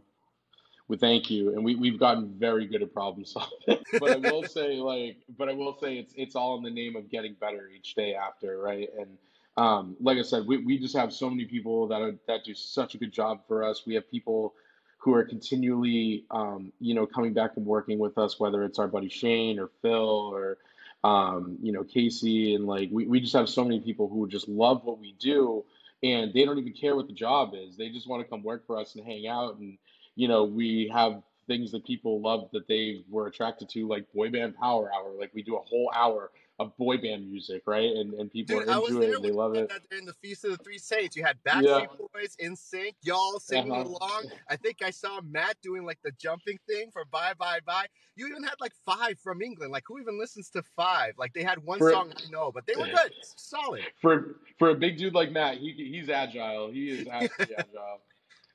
Well, 0.89 0.99
thank 0.99 1.31
you, 1.31 1.55
and 1.55 1.65
we 1.65 1.75
we've 1.75 1.99
gotten 1.99 2.35
very 2.39 2.67
good 2.67 2.83
at 2.83 2.93
problem 2.93 3.25
solving. 3.25 3.51
but 4.01 4.11
I 4.11 4.17
will 4.17 4.45
say, 4.49 4.77
like, 4.77 5.17
but 5.39 5.49
I 5.49 5.53
will 5.53 5.79
say, 5.81 5.97
it's 5.97 6.13
it's 6.17 6.37
all 6.37 6.57
in 6.59 6.65
the 6.65 6.71
name 6.71 6.97
of 6.97 7.11
getting 7.11 7.35
better 7.35 7.71
each 7.75 7.95
day 7.95 8.15
after, 8.15 8.59
right? 8.59 8.89
And 8.99 9.17
um, 9.57 9.97
like 10.01 10.19
I 10.19 10.23
said, 10.23 10.47
we, 10.47 10.59
we 10.59 10.79
just 10.79 10.97
have 10.97 11.13
so 11.13 11.29
many 11.29 11.45
people 11.45 11.87
that 11.89 12.01
are, 12.01 12.15
that 12.27 12.45
do 12.45 12.55
such 12.55 12.95
a 12.95 12.99
good 12.99 13.13
job 13.13 13.41
for 13.47 13.65
us. 13.65 13.87
We 13.87 13.95
have 13.95 14.11
people 14.11 14.55
who 14.99 15.15
are 15.15 15.25
continually, 15.25 16.25
um, 16.31 16.73
you 16.81 16.95
know, 16.95 17.07
coming 17.07 17.33
back 17.33 17.57
and 17.57 17.67
working 17.67 17.99
with 17.99 18.19
us, 18.19 18.39
whether 18.39 18.63
it's 18.65 18.79
our 18.79 18.89
buddy 18.89 19.09
Shane 19.09 19.59
or 19.59 19.71
Phil 19.83 19.93
or 19.93 20.59
um, 21.05 21.59
you 21.61 21.73
know 21.73 21.83
Casey, 21.83 22.55
and 22.55 22.67
like 22.67 22.89
we 22.93 23.07
we 23.07 23.21
just 23.21 23.33
have 23.33 23.49
so 23.49 23.65
many 23.65 23.81
people 23.81 24.09
who 24.09 24.29
just 24.29 24.49
love 24.49 24.85
what 24.85 25.01
we 25.01 25.15
do, 25.19 25.65
and 26.03 26.33
they 26.33 26.45
don't 26.45 26.59
even 26.59 26.73
care 26.73 26.95
what 26.95 27.09
the 27.09 27.13
job 27.13 27.55
is. 27.55 27.77
They 27.77 27.89
just 27.89 28.09
want 28.09 28.23
to 28.23 28.29
come 28.29 28.43
work 28.43 28.67
for 28.67 28.79
us 28.79 28.95
and 28.95 29.05
hang 29.05 29.27
out 29.27 29.59
and 29.59 29.79
you 30.17 30.29
know, 30.29 30.45
we 30.45 30.91
have 30.93 31.23
things 31.47 31.73
that 31.73 31.85
people 31.85 32.21
love 32.21 32.49
that 32.53 32.69
they 32.69 33.03
were 33.11 33.27
attracted 33.27 33.69
to, 33.71 33.87
like 33.89 34.11
boy 34.13 34.31
band 34.31 34.57
power 34.57 34.91
hour. 34.95 35.13
Like 35.19 35.33
we 35.35 35.43
do 35.43 35.57
a 35.57 35.61
whole 35.63 35.91
hour 35.95 36.31
of 36.59 36.77
boy 36.77 36.99
band 36.99 37.29
music, 37.29 37.63
right? 37.67 37.91
And 37.91 38.15
and 38.15 38.31
people 38.31 38.59
Dude, 38.59 38.69
are 38.69 38.73
into 38.77 39.01
it 39.01 39.23
they 39.23 39.31
love 39.33 39.55
it. 39.57 39.69
that 39.69 39.81
during 39.91 40.05
the 40.07 40.13
Feast 40.15 40.45
of 40.45 40.53
the 40.53 40.59
Three 40.59 40.79
Saints. 40.79 41.17
You 41.17 41.25
had 41.25 41.39
Yeah. 41.45 41.53
Backstreet 41.81 41.89
Boys, 42.15 42.37
NSYNC, 42.41 42.95
y'all 43.03 43.41
singing 43.41 43.73
Uh-huh. 43.73 43.83
along. 43.83 44.25
I 44.49 44.57
think 44.57 44.83
I 44.83 44.91
saw 44.91 45.21
Matt 45.23 45.57
doing 45.63 45.85
like 45.85 45.99
the 46.05 46.13
jumping 46.13 46.59
thing 46.69 46.91
for 46.93 47.05
Bye 47.07 47.35
Bye 47.39 47.61
Bye. 47.67 47.87
You 48.15 48.29
even 48.29 48.43
had 48.45 48.55
like 48.61 48.75
five 48.85 49.19
from 49.19 49.41
England. 49.43 49.73
Like 49.73 49.85
who 49.87 49.99
even 49.99 50.19
listens 50.19 50.51
to 50.51 50.63
five? 50.63 51.15
Like 51.19 51.33
they 51.33 51.43
had 51.43 51.59
one 51.65 51.79
For 51.79 51.91
song 51.91 52.13
I 52.17 52.31
know, 52.31 52.53
but 52.53 52.67
they 52.67 52.77
were 52.77 52.87
good, 52.87 53.13
solid. 53.37 53.83
for 54.01 54.37
for 54.59 54.69
a 54.71 54.75
big 54.75 54.99
dude 54.99 55.15
like 55.15 55.33
Matt, 55.33 55.57
he 55.59 55.73
he's 55.73 56.09
agile. 56.11 56.71
He 56.71 56.91
is 56.91 57.07
absolutely 57.11 57.57
agile. 57.57 58.01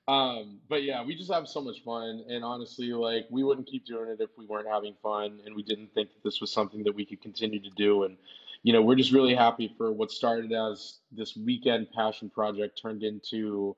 Um, 0.08 0.60
but 0.70 0.84
yeah, 0.84 1.04
we 1.04 1.16
just 1.16 1.32
have 1.32 1.48
so 1.50 1.62
much 1.62 1.84
fun, 1.84 2.24
and 2.30 2.44
honestly, 2.44 2.94
like 2.94 3.28
we 3.30 3.44
wouldn't 3.44 3.68
keep 3.68 3.86
doing 3.86 4.10
it 4.10 4.22
if 4.22 4.30
we 4.38 4.46
weren't 4.46 4.68
having 4.68 4.96
fun, 5.04 5.40
and 5.46 5.54
we 5.56 5.64
didn't 5.64 5.94
think 5.94 6.10
that 6.14 6.24
this 6.24 6.40
was 6.40 6.52
something 6.52 6.84
that 6.84 6.96
we 6.96 7.06
could 7.06 7.22
continue 7.22 7.60
to 7.60 7.70
do. 7.72 8.04
And 8.04 8.18
you 8.64 8.72
know, 8.72 8.82
we're 8.82 8.96
just 8.96 9.12
really 9.12 9.36
happy 9.36 9.74
for 9.78 9.92
what 9.92 10.12
started 10.12 10.54
as 10.54 11.00
this 11.12 11.36
weekend 11.36 11.92
passion 11.92 12.30
project 12.30 12.80
turned 12.82 13.04
into 13.04 13.76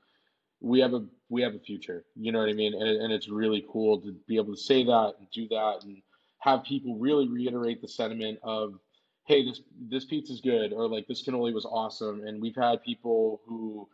we 0.61 0.79
have 0.79 0.93
a 0.93 1.05
we 1.29 1.41
have 1.41 1.55
a 1.55 1.59
future. 1.59 2.05
You 2.15 2.31
know 2.31 2.39
what 2.39 2.49
I 2.49 2.53
mean? 2.53 2.73
And 2.73 3.01
and 3.01 3.13
it's 3.13 3.29
really 3.29 3.65
cool 3.71 4.01
to 4.01 4.15
be 4.27 4.35
able 4.37 4.53
to 4.53 4.61
say 4.61 4.83
that 4.83 5.13
and 5.19 5.29
do 5.31 5.47
that 5.49 5.83
and 5.83 6.01
have 6.39 6.63
people 6.63 6.97
really 6.97 7.27
reiterate 7.27 7.81
the 7.81 7.87
sentiment 7.87 8.39
of, 8.43 8.75
hey, 9.25 9.45
this 9.45 9.61
this 9.89 10.05
pizza's 10.05 10.41
good, 10.41 10.73
or 10.73 10.87
like 10.87 11.07
this 11.07 11.23
cannoli 11.23 11.53
was 11.53 11.65
awesome. 11.65 12.25
And 12.25 12.41
we've 12.41 12.55
had 12.55 12.83
people 12.83 13.41
who 13.47 13.87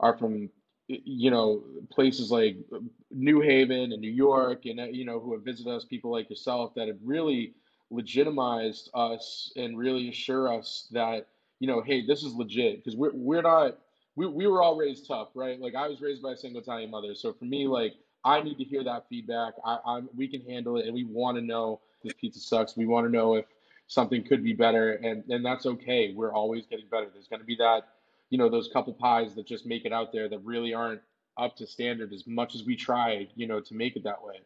are 0.00 0.16
from 0.16 0.50
you 1.04 1.30
know 1.30 1.62
places 1.90 2.30
like 2.30 2.56
New 3.10 3.40
Haven 3.40 3.92
and 3.92 4.00
New 4.00 4.10
York, 4.10 4.66
and 4.66 4.80
uh, 4.80 4.84
you 4.84 5.04
know 5.04 5.20
who 5.20 5.32
have 5.32 5.42
visited 5.42 5.72
us, 5.72 5.84
people 5.84 6.10
like 6.10 6.30
yourself 6.30 6.74
that 6.74 6.88
have 6.88 6.98
really 7.02 7.54
legitimized 7.90 8.90
us 8.94 9.52
and 9.56 9.78
really 9.78 10.08
assure 10.08 10.52
us 10.52 10.88
that 10.92 11.26
you 11.62 11.68
know, 11.68 11.80
hey, 11.80 12.04
this 12.04 12.24
is 12.24 12.34
legit 12.34 12.82
because 12.82 12.96
we're 12.96 13.12
we're 13.14 13.42
not 13.42 13.78
we 14.16 14.26
we 14.26 14.46
were 14.48 14.62
all 14.62 14.76
raised 14.76 15.06
tough, 15.06 15.28
right? 15.34 15.60
Like 15.60 15.76
I 15.76 15.86
was 15.88 16.00
raised 16.00 16.22
by 16.22 16.32
a 16.32 16.36
single 16.36 16.60
Italian 16.60 16.90
mother, 16.90 17.14
so 17.14 17.32
for 17.32 17.44
me, 17.44 17.68
like 17.68 17.94
I 18.24 18.42
need 18.42 18.58
to 18.58 18.64
hear 18.64 18.82
that 18.84 19.08
feedback. 19.08 19.54
I, 19.64 19.78
I'm 19.86 20.08
we 20.16 20.26
can 20.26 20.40
handle 20.42 20.76
it, 20.76 20.86
and 20.86 20.94
we 20.94 21.04
want 21.04 21.36
to 21.38 21.40
know 21.40 21.80
this 22.02 22.14
pizza 22.14 22.40
sucks. 22.40 22.76
We 22.76 22.86
want 22.86 23.06
to 23.06 23.12
know 23.12 23.34
if 23.36 23.46
something 23.86 24.24
could 24.24 24.42
be 24.42 24.52
better, 24.52 24.94
and 24.94 25.22
and 25.30 25.44
that's 25.44 25.66
okay. 25.66 26.12
We're 26.14 26.32
always 26.32 26.66
getting 26.66 26.86
better. 26.90 27.06
There's 27.12 27.28
going 27.28 27.40
to 27.40 27.46
be 27.46 27.56
that, 27.56 27.82
you 28.32 28.38
know, 28.38 28.50
those 28.50 28.70
couple 28.72 28.94
pies 28.94 29.36
that 29.36 29.46
just 29.46 29.66
make 29.66 29.86
it 29.86 29.92
out 29.94 30.12
there 30.12 30.28
that 30.30 30.40
really 30.40 30.74
aren't 30.74 31.02
up 31.38 31.56
to 31.58 31.68
standard 31.68 32.14
as 32.14 32.26
much 32.26 32.56
as 32.56 32.64
we 32.64 32.76
try, 32.76 33.28
you 33.36 33.46
know, 33.48 33.60
to 33.60 33.74
make 33.74 33.96
it 33.96 34.04
that 34.04 34.24
way. 34.24 34.40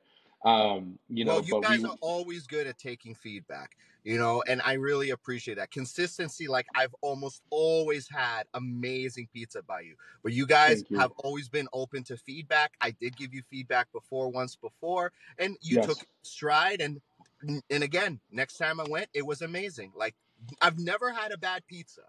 Um, 0.44 1.00
you 1.08 1.24
know, 1.24 1.38
Well, 1.38 1.42
you 1.42 1.54
but 1.54 1.62
guys 1.62 1.84
we 1.84 1.84
are 1.84 1.94
always 2.00 2.46
good 2.46 2.68
at 2.68 2.78
taking 2.78 3.14
feedback, 3.14 3.76
you 4.04 4.18
know, 4.18 4.44
and 4.48 4.62
I 4.64 4.74
really 4.74 5.10
appreciate 5.10 5.56
that 5.56 5.72
consistency. 5.72 6.46
Like 6.48 6.66
I've 6.74 6.94
almost 7.02 7.42
always 7.50 8.08
had 8.08 8.46
amazing 8.54 9.28
pizza 9.32 9.62
by 9.62 9.80
you, 9.82 9.96
but 10.22 10.32
you 10.32 10.46
guys 10.46 10.84
you. 10.88 10.98
have 10.98 11.12
always 11.24 11.48
been 11.48 11.68
open 11.72 12.04
to 12.04 12.16
feedback. 12.16 12.74
I 12.80 12.92
did 12.92 13.16
give 13.16 13.34
you 13.34 13.42
feedback 13.50 13.92
before, 13.92 14.30
once 14.30 14.56
before, 14.56 15.12
and 15.38 15.58
you 15.62 15.78
took 15.78 15.98
Yes, 15.98 16.02
in 16.02 16.08
stride. 16.22 16.80
And 16.80 17.00
and 17.70 17.82
again, 17.84 18.20
next 18.30 18.56
time 18.58 18.80
I 18.80 18.84
went, 18.88 19.08
it 19.14 19.26
was 19.26 19.42
amazing. 19.42 19.92
Like 19.96 20.14
I've 20.62 20.78
never 20.78 21.12
had 21.12 21.32
a 21.32 21.38
bad 21.38 21.66
pizza, 21.66 22.02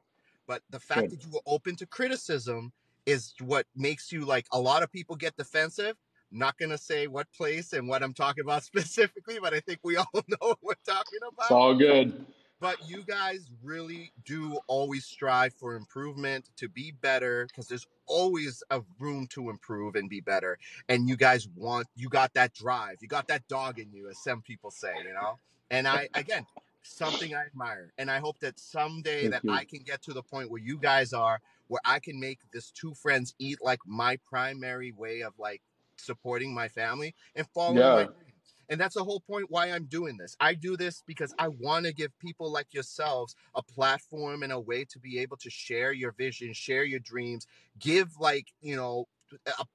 but 0.48 0.62
the 0.70 0.80
fact 0.80 1.10
that 1.10 1.24
you 1.24 1.32
were 1.32 1.42
open 1.46 1.76
to 1.76 1.86
criticism 1.86 2.72
is 3.06 3.34
what 3.42 3.66
makes 3.76 4.12
you 4.12 4.26
like 4.26 4.46
a 4.52 4.60
lot 4.60 4.84
of 4.84 4.92
people 4.92 5.16
get 5.16 5.36
defensive 5.38 5.96
not 6.32 6.58
gonna 6.58 6.78
say 6.78 7.08
what 7.08 7.32
place 7.32 7.74
and 7.74 7.88
what 7.88 8.04
I'm 8.04 8.14
talking 8.14 8.44
about 8.44 8.64
specifically, 8.64 9.40
but 9.42 9.54
I 9.54 9.60
think 9.60 9.80
we 9.84 9.98
all 9.98 10.10
know 10.14 10.38
what 10.40 10.60
we're 10.62 10.74
talking 10.86 11.20
about. 11.22 11.34
It's 11.40 11.52
about. 11.52 11.58
all 11.60 11.76
good. 11.76 12.26
But 12.60 12.90
you 12.90 13.04
guys 13.04 13.52
really 13.64 14.12
do 14.26 14.60
always 14.66 15.06
strive 15.06 15.54
for 15.54 15.76
improvement 15.76 16.50
to 16.58 16.68
be 16.68 16.92
better 16.92 17.46
because 17.46 17.68
there's 17.68 17.86
always 18.08 18.64
a 18.72 18.82
room 19.00 19.28
to 19.28 19.52
improve 19.52 19.96
and 19.96 20.10
be 20.10 20.22
better. 20.22 20.58
And 20.90 21.08
you 21.08 21.18
guys 21.18 21.48
want, 21.56 21.86
you 21.96 22.10
got 22.10 22.34
that 22.34 22.56
drive, 22.56 22.98
you 23.00 23.08
got 23.08 23.28
that 23.28 23.48
dog 23.48 23.78
in 23.78 23.94
you, 23.94 24.10
as 24.10 24.18
some 24.24 24.42
people 24.42 24.72
say, 24.72 24.92
you 25.06 25.14
know? 25.14 25.38
And 25.70 25.88
I, 25.88 26.10
again, 26.16 26.48
something 26.84 27.36
I 27.36 27.46
admire. 27.46 27.94
And 27.98 28.10
I 28.10 28.20
hope 28.20 28.40
that 28.40 28.60
someday 28.60 29.28
Thank 29.28 29.34
that 29.34 29.44
you. 29.44 29.50
I 29.50 29.66
can 29.66 29.82
get 29.84 30.02
to 30.04 30.14
the 30.14 30.24
point 30.24 30.52
where 30.52 30.62
you 30.62 30.78
guys 30.78 31.14
are, 31.14 31.40
where 31.68 31.82
I 31.86 32.00
can 32.00 32.20
make 32.20 32.40
this 32.54 32.72
two 32.72 32.94
friends 32.94 33.36
eat 33.40 33.60
like 33.62 33.80
my 33.86 34.18
primary 34.28 34.92
way 34.92 35.22
of 35.22 35.34
like 35.38 35.62
supporting 35.98 36.54
my 36.54 36.68
family 36.68 37.16
and 37.36 37.48
following 37.54 37.92
my 37.94 38.04
Yeah, 38.04 38.06
dream. 38.06 38.34
And 38.70 38.80
that's 38.80 38.96
the 38.96 39.04
whole 39.04 39.22
point 39.22 39.48
why 39.50 39.68
I'm 39.68 39.86
doing 39.86 40.18
this. 40.18 40.36
I 40.40 40.54
do 40.54 40.76
this 40.76 41.02
because 41.06 41.34
I 41.40 41.48
want 41.48 41.86
to 41.86 41.94
give 41.94 42.18
people 42.20 42.52
like 42.52 42.74
yourselves 42.74 43.36
a 43.56 43.64
platform 43.64 44.44
and 44.44 44.52
a 44.52 44.60
way 44.60 44.86
to 44.86 45.00
be 45.00 45.20
able 45.20 45.38
to 45.38 45.50
share 45.50 45.94
your 45.94 46.12
vision, 46.12 46.54
share 46.54 46.84
your 46.84 47.00
dreams, 47.00 47.48
give 47.80 48.18
like, 48.20 48.48
you 48.62 48.76
know, 48.76 49.06
a, 49.46 49.66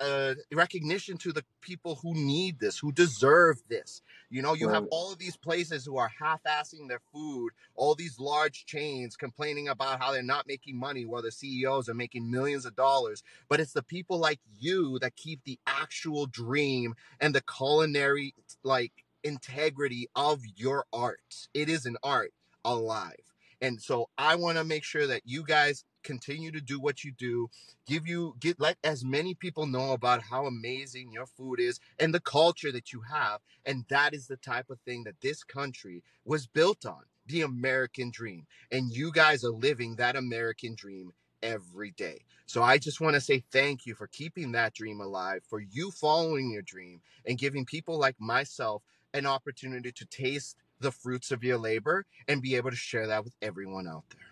a 0.00 0.34
recognition 0.52 1.16
to 1.18 1.32
the 1.32 1.44
people 1.60 1.96
who 1.96 2.14
need 2.14 2.58
this, 2.60 2.78
who 2.78 2.92
deserve 2.92 3.62
this. 3.68 4.02
You 4.30 4.42
know, 4.42 4.54
you 4.54 4.68
have 4.68 4.86
all 4.90 5.12
of 5.12 5.18
these 5.18 5.36
places 5.36 5.84
who 5.84 5.96
are 5.96 6.10
half-assing 6.20 6.88
their 6.88 7.00
food, 7.12 7.50
all 7.74 7.94
these 7.94 8.20
large 8.20 8.66
chains 8.66 9.16
complaining 9.16 9.68
about 9.68 10.00
how 10.00 10.12
they're 10.12 10.22
not 10.22 10.46
making 10.46 10.76
money 10.76 11.04
while 11.04 11.22
the 11.22 11.32
CEOs 11.32 11.88
are 11.88 11.94
making 11.94 12.30
millions 12.30 12.66
of 12.66 12.76
dollars. 12.76 13.22
But 13.48 13.60
it's 13.60 13.72
the 13.72 13.82
people 13.82 14.18
like 14.18 14.40
you 14.60 14.98
that 14.98 15.16
keep 15.16 15.44
the 15.44 15.58
actual 15.66 16.26
dream 16.26 16.94
and 17.20 17.34
the 17.34 17.42
culinary 17.42 18.34
like 18.62 18.92
integrity 19.24 20.08
of 20.14 20.42
your 20.56 20.84
art. 20.92 21.48
It 21.54 21.68
is 21.68 21.86
an 21.86 21.96
art 22.02 22.32
alive. 22.64 23.14
And 23.60 23.80
so 23.82 24.08
I 24.16 24.36
want 24.36 24.58
to 24.58 24.64
make 24.64 24.84
sure 24.84 25.06
that 25.06 25.22
you 25.24 25.42
guys 25.42 25.84
continue 26.08 26.50
to 26.50 26.60
do 26.62 26.80
what 26.80 27.04
you 27.04 27.12
do. 27.12 27.50
Give 27.86 28.06
you 28.06 28.34
get 28.40 28.58
let 28.58 28.78
as 28.82 29.04
many 29.04 29.34
people 29.34 29.66
know 29.66 29.92
about 29.92 30.22
how 30.22 30.46
amazing 30.46 31.12
your 31.12 31.26
food 31.26 31.60
is 31.60 31.80
and 31.98 32.14
the 32.14 32.20
culture 32.20 32.72
that 32.72 32.94
you 32.94 33.02
have. 33.02 33.40
And 33.66 33.84
that 33.90 34.14
is 34.14 34.26
the 34.26 34.38
type 34.38 34.70
of 34.70 34.80
thing 34.80 35.04
that 35.04 35.20
this 35.20 35.44
country 35.44 36.02
was 36.24 36.46
built 36.46 36.86
on, 36.86 37.02
the 37.26 37.42
American 37.42 38.10
dream. 38.10 38.46
And 38.72 38.90
you 38.90 39.12
guys 39.12 39.44
are 39.44 39.50
living 39.50 39.96
that 39.96 40.16
American 40.16 40.74
dream 40.74 41.12
every 41.42 41.90
day. 41.90 42.20
So 42.46 42.62
I 42.62 42.78
just 42.78 43.02
want 43.02 43.14
to 43.14 43.20
say 43.20 43.44
thank 43.52 43.84
you 43.84 43.94
for 43.94 44.06
keeping 44.06 44.52
that 44.52 44.72
dream 44.72 45.02
alive, 45.02 45.42
for 45.46 45.60
you 45.60 45.90
following 45.90 46.50
your 46.50 46.62
dream 46.62 47.02
and 47.26 47.36
giving 47.36 47.66
people 47.66 47.98
like 47.98 48.16
myself 48.18 48.82
an 49.12 49.26
opportunity 49.26 49.92
to 49.92 50.06
taste 50.06 50.56
the 50.80 50.90
fruits 50.90 51.30
of 51.30 51.44
your 51.44 51.58
labor 51.58 52.06
and 52.28 52.40
be 52.40 52.56
able 52.56 52.70
to 52.70 52.76
share 52.76 53.06
that 53.08 53.24
with 53.24 53.34
everyone 53.42 53.86
out 53.86 54.04
there. 54.10 54.27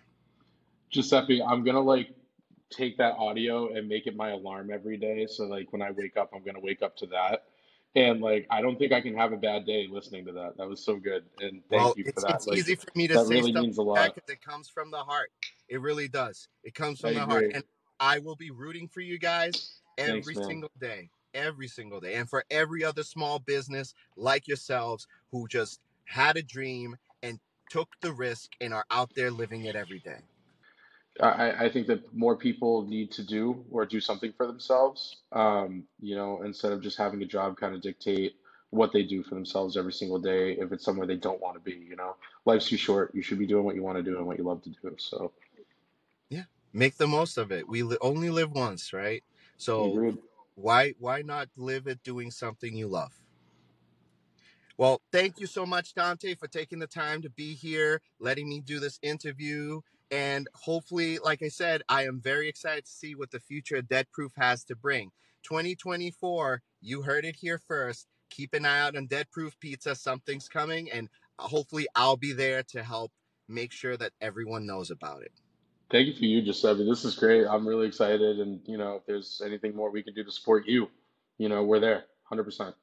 Giuseppe, 0.89 1.41
I'm 1.41 1.63
gonna 1.63 1.81
like 1.81 2.09
take 2.69 2.97
that 2.97 3.13
audio 3.17 3.73
and 3.73 3.87
make 3.87 4.07
it 4.07 4.15
my 4.15 4.31
alarm 4.31 4.71
every 4.71 4.97
day. 4.97 5.27
So 5.27 5.45
like 5.45 5.71
when 5.71 5.81
I 5.81 5.91
wake 5.91 6.17
up, 6.17 6.31
I'm 6.33 6.43
gonna 6.43 6.59
wake 6.59 6.81
up 6.81 6.95
to 6.97 7.07
that. 7.07 7.45
And 7.95 8.21
like 8.21 8.45
I 8.51 8.61
don't 8.61 8.77
think 8.77 8.91
I 8.91 9.01
can 9.01 9.15
have 9.15 9.33
a 9.33 9.37
bad 9.37 9.65
day 9.65 9.87
listening 9.89 10.25
to 10.25 10.31
that. 10.33 10.57
That 10.57 10.67
was 10.67 10.83
so 10.83 10.97
good. 10.97 11.25
And 11.39 11.61
thank 11.69 11.81
Well, 11.81 11.93
you 11.97 12.03
for 12.03 12.09
it's, 12.11 12.23
that. 12.23 12.35
it's 12.35 12.47
Like 12.47 12.57
easy 12.59 12.75
for 12.75 12.87
me 12.95 13.07
to 13.07 13.17
say 13.17 13.35
really 13.35 13.51
stuff 13.51 13.63
means 13.63 13.77
a 13.77 13.83
lot. 13.83 14.13
because 14.15 14.29
it 14.29 14.41
comes 14.41 14.69
from 14.69 14.91
the 14.91 14.97
heart. 14.97 15.31
It 15.69 15.81
really 15.81 16.07
does. 16.07 16.47
It 16.63 16.73
comes 16.73 16.99
I 17.03 17.09
from 17.09 17.15
the 17.15 17.25
heart. 17.25 17.51
And 17.53 17.63
I 17.99 18.19
will 18.19 18.35
be 18.35 18.51
rooting 18.51 18.87
for 18.87 19.01
you 19.01 19.17
guys 19.17 19.81
every 19.97 20.35
Thanks, 20.35 20.47
single 20.47 20.71
day. 20.79 21.09
Every 21.33 21.67
single 21.67 21.99
day. 21.99 22.15
And 22.15 22.29
for 22.29 22.43
every 22.49 22.83
other 22.83 23.03
small 23.03 23.39
business 23.39 23.93
like 24.15 24.47
yourselves 24.47 25.07
who 25.31 25.47
just 25.47 25.79
had 26.05 26.37
a 26.37 26.43
dream 26.43 26.95
and 27.23 27.39
took 27.69 27.89
the 28.01 28.13
risk 28.13 28.51
and 28.61 28.73
are 28.73 28.85
out 28.91 29.11
there 29.15 29.31
living 29.31 29.65
it 29.65 29.75
every 29.75 29.99
day. 29.99 30.19
I, 31.21 31.65
I 31.65 31.69
think 31.69 31.87
that 31.87 32.13
more 32.15 32.35
people 32.37 32.87
need 32.87 33.11
to 33.13 33.23
do 33.23 33.65
or 33.71 33.85
do 33.85 34.01
something 34.01 34.33
for 34.37 34.47
themselves, 34.47 35.17
um, 35.33 35.85
you 36.01 36.15
know, 36.15 36.43
instead 36.43 36.71
of 36.73 36.81
just 36.81 36.97
having 36.97 37.21
a 37.23 37.25
job 37.25 37.57
kind 37.57 37.75
of 37.75 37.81
dictate 37.81 38.35
what 38.71 38.93
they 38.93 39.03
do 39.03 39.23
for 39.23 39.35
themselves 39.35 39.77
every 39.77 39.93
single 39.93 40.19
day 40.19 40.53
if 40.53 40.71
it's 40.71 40.85
somewhere 40.85 41.07
they 41.07 41.15
don't 41.15 41.41
want 41.41 41.55
to 41.55 41.61
be, 41.61 41.77
you 41.89 41.95
know. 41.95 42.15
Life's 42.45 42.69
too 42.69 42.77
short. 42.77 43.13
You 43.15 43.21
should 43.23 43.39
be 43.39 43.47
doing 43.47 43.65
what 43.65 43.75
you 43.75 43.83
want 43.83 43.97
to 43.97 44.03
do 44.03 44.17
and 44.17 44.27
what 44.27 44.37
you 44.37 44.43
love 44.45 44.63
to 44.63 44.69
do. 44.71 44.95
So, 44.99 45.33
Yeah. 46.29 46.45
Make 46.73 46.97
the 46.97 47.07
most 47.07 47.37
of 47.37 47.51
it. 47.51 47.67
We 47.69 47.83
li- 47.83 47.97
only 48.01 48.29
live 48.31 48.51
once, 48.51 48.93
right? 48.93 49.23
So 49.57 49.93
agreed. 49.93 50.17
why 50.55 50.93
why 50.99 51.23
not 51.23 51.49
live 51.57 51.87
it 51.87 52.03
doing 52.03 52.31
something 52.31 52.75
you 52.75 52.87
love? 52.87 53.13
Well, 54.77 55.01
thank 55.11 55.39
you 55.39 55.47
so 55.47 55.65
much, 55.65 55.95
Dante, 55.95 56.35
for 56.35 56.47
taking 56.47 56.79
the 56.79 56.87
time 56.87 57.21
to 57.23 57.29
be 57.31 57.55
here, 57.55 58.01
letting 58.19 58.49
me 58.49 58.61
do 58.61 58.79
this 58.79 58.99
interview. 59.03 59.81
And 60.11 60.47
hopefully, 60.55 61.19
like 61.19 61.43
I 61.43 61.49
said, 61.49 61.81
I 61.89 62.05
am 62.05 62.21
very 62.21 62.47
excited 62.47 62.85
to 62.85 62.91
see 62.91 63.15
what 63.15 63.31
the 63.31 63.39
future 63.39 63.77
of 63.77 63.87
Deadproof 63.87 64.31
has 64.37 64.63
to 64.65 64.75
bring. 64.75 65.11
2024, 65.43 66.61
you 66.81 67.01
heard 67.01 67.25
it 67.25 67.35
here 67.35 67.57
first. 67.57 68.07
Keep 68.29 68.53
an 68.53 68.65
eye 68.65 68.79
out 68.79 68.95
on 68.95 69.07
Deadproof 69.07 69.59
Pizza. 69.59 69.95
Something's 69.95 70.49
coming, 70.49 70.91
and 70.91 71.09
uh, 71.39 71.47
hopefully, 71.47 71.87
I'll 71.95 72.17
be 72.17 72.33
there 72.33 72.63
to 72.63 72.83
help 72.83 73.11
make 73.47 73.71
sure 73.71 73.95
that 73.97 74.11
everyone 74.21 74.65
knows 74.65 74.91
about 74.91 75.23
it. 75.23 75.31
Thank 75.89 76.07
you 76.07 76.13
for 76.13 76.25
you, 76.25 76.41
Giuseppe. 76.41 76.85
This 76.85 77.05
is 77.05 77.15
great. 77.15 77.45
I'm 77.47 77.65
really 77.65 77.87
excited. 77.87 78.39
And, 78.39 78.59
you 78.65 78.77
know, 78.77 78.97
if 78.97 79.05
there's 79.05 79.41
anything 79.45 79.73
more 79.73 79.89
we 79.89 80.03
can 80.03 80.13
do 80.13 80.23
to 80.23 80.31
support 80.31 80.67
you, 80.67 80.89
you 81.37 81.47
know, 81.47 81.63
we're 81.63 81.79
there 81.79 82.05
100%. 82.29 82.73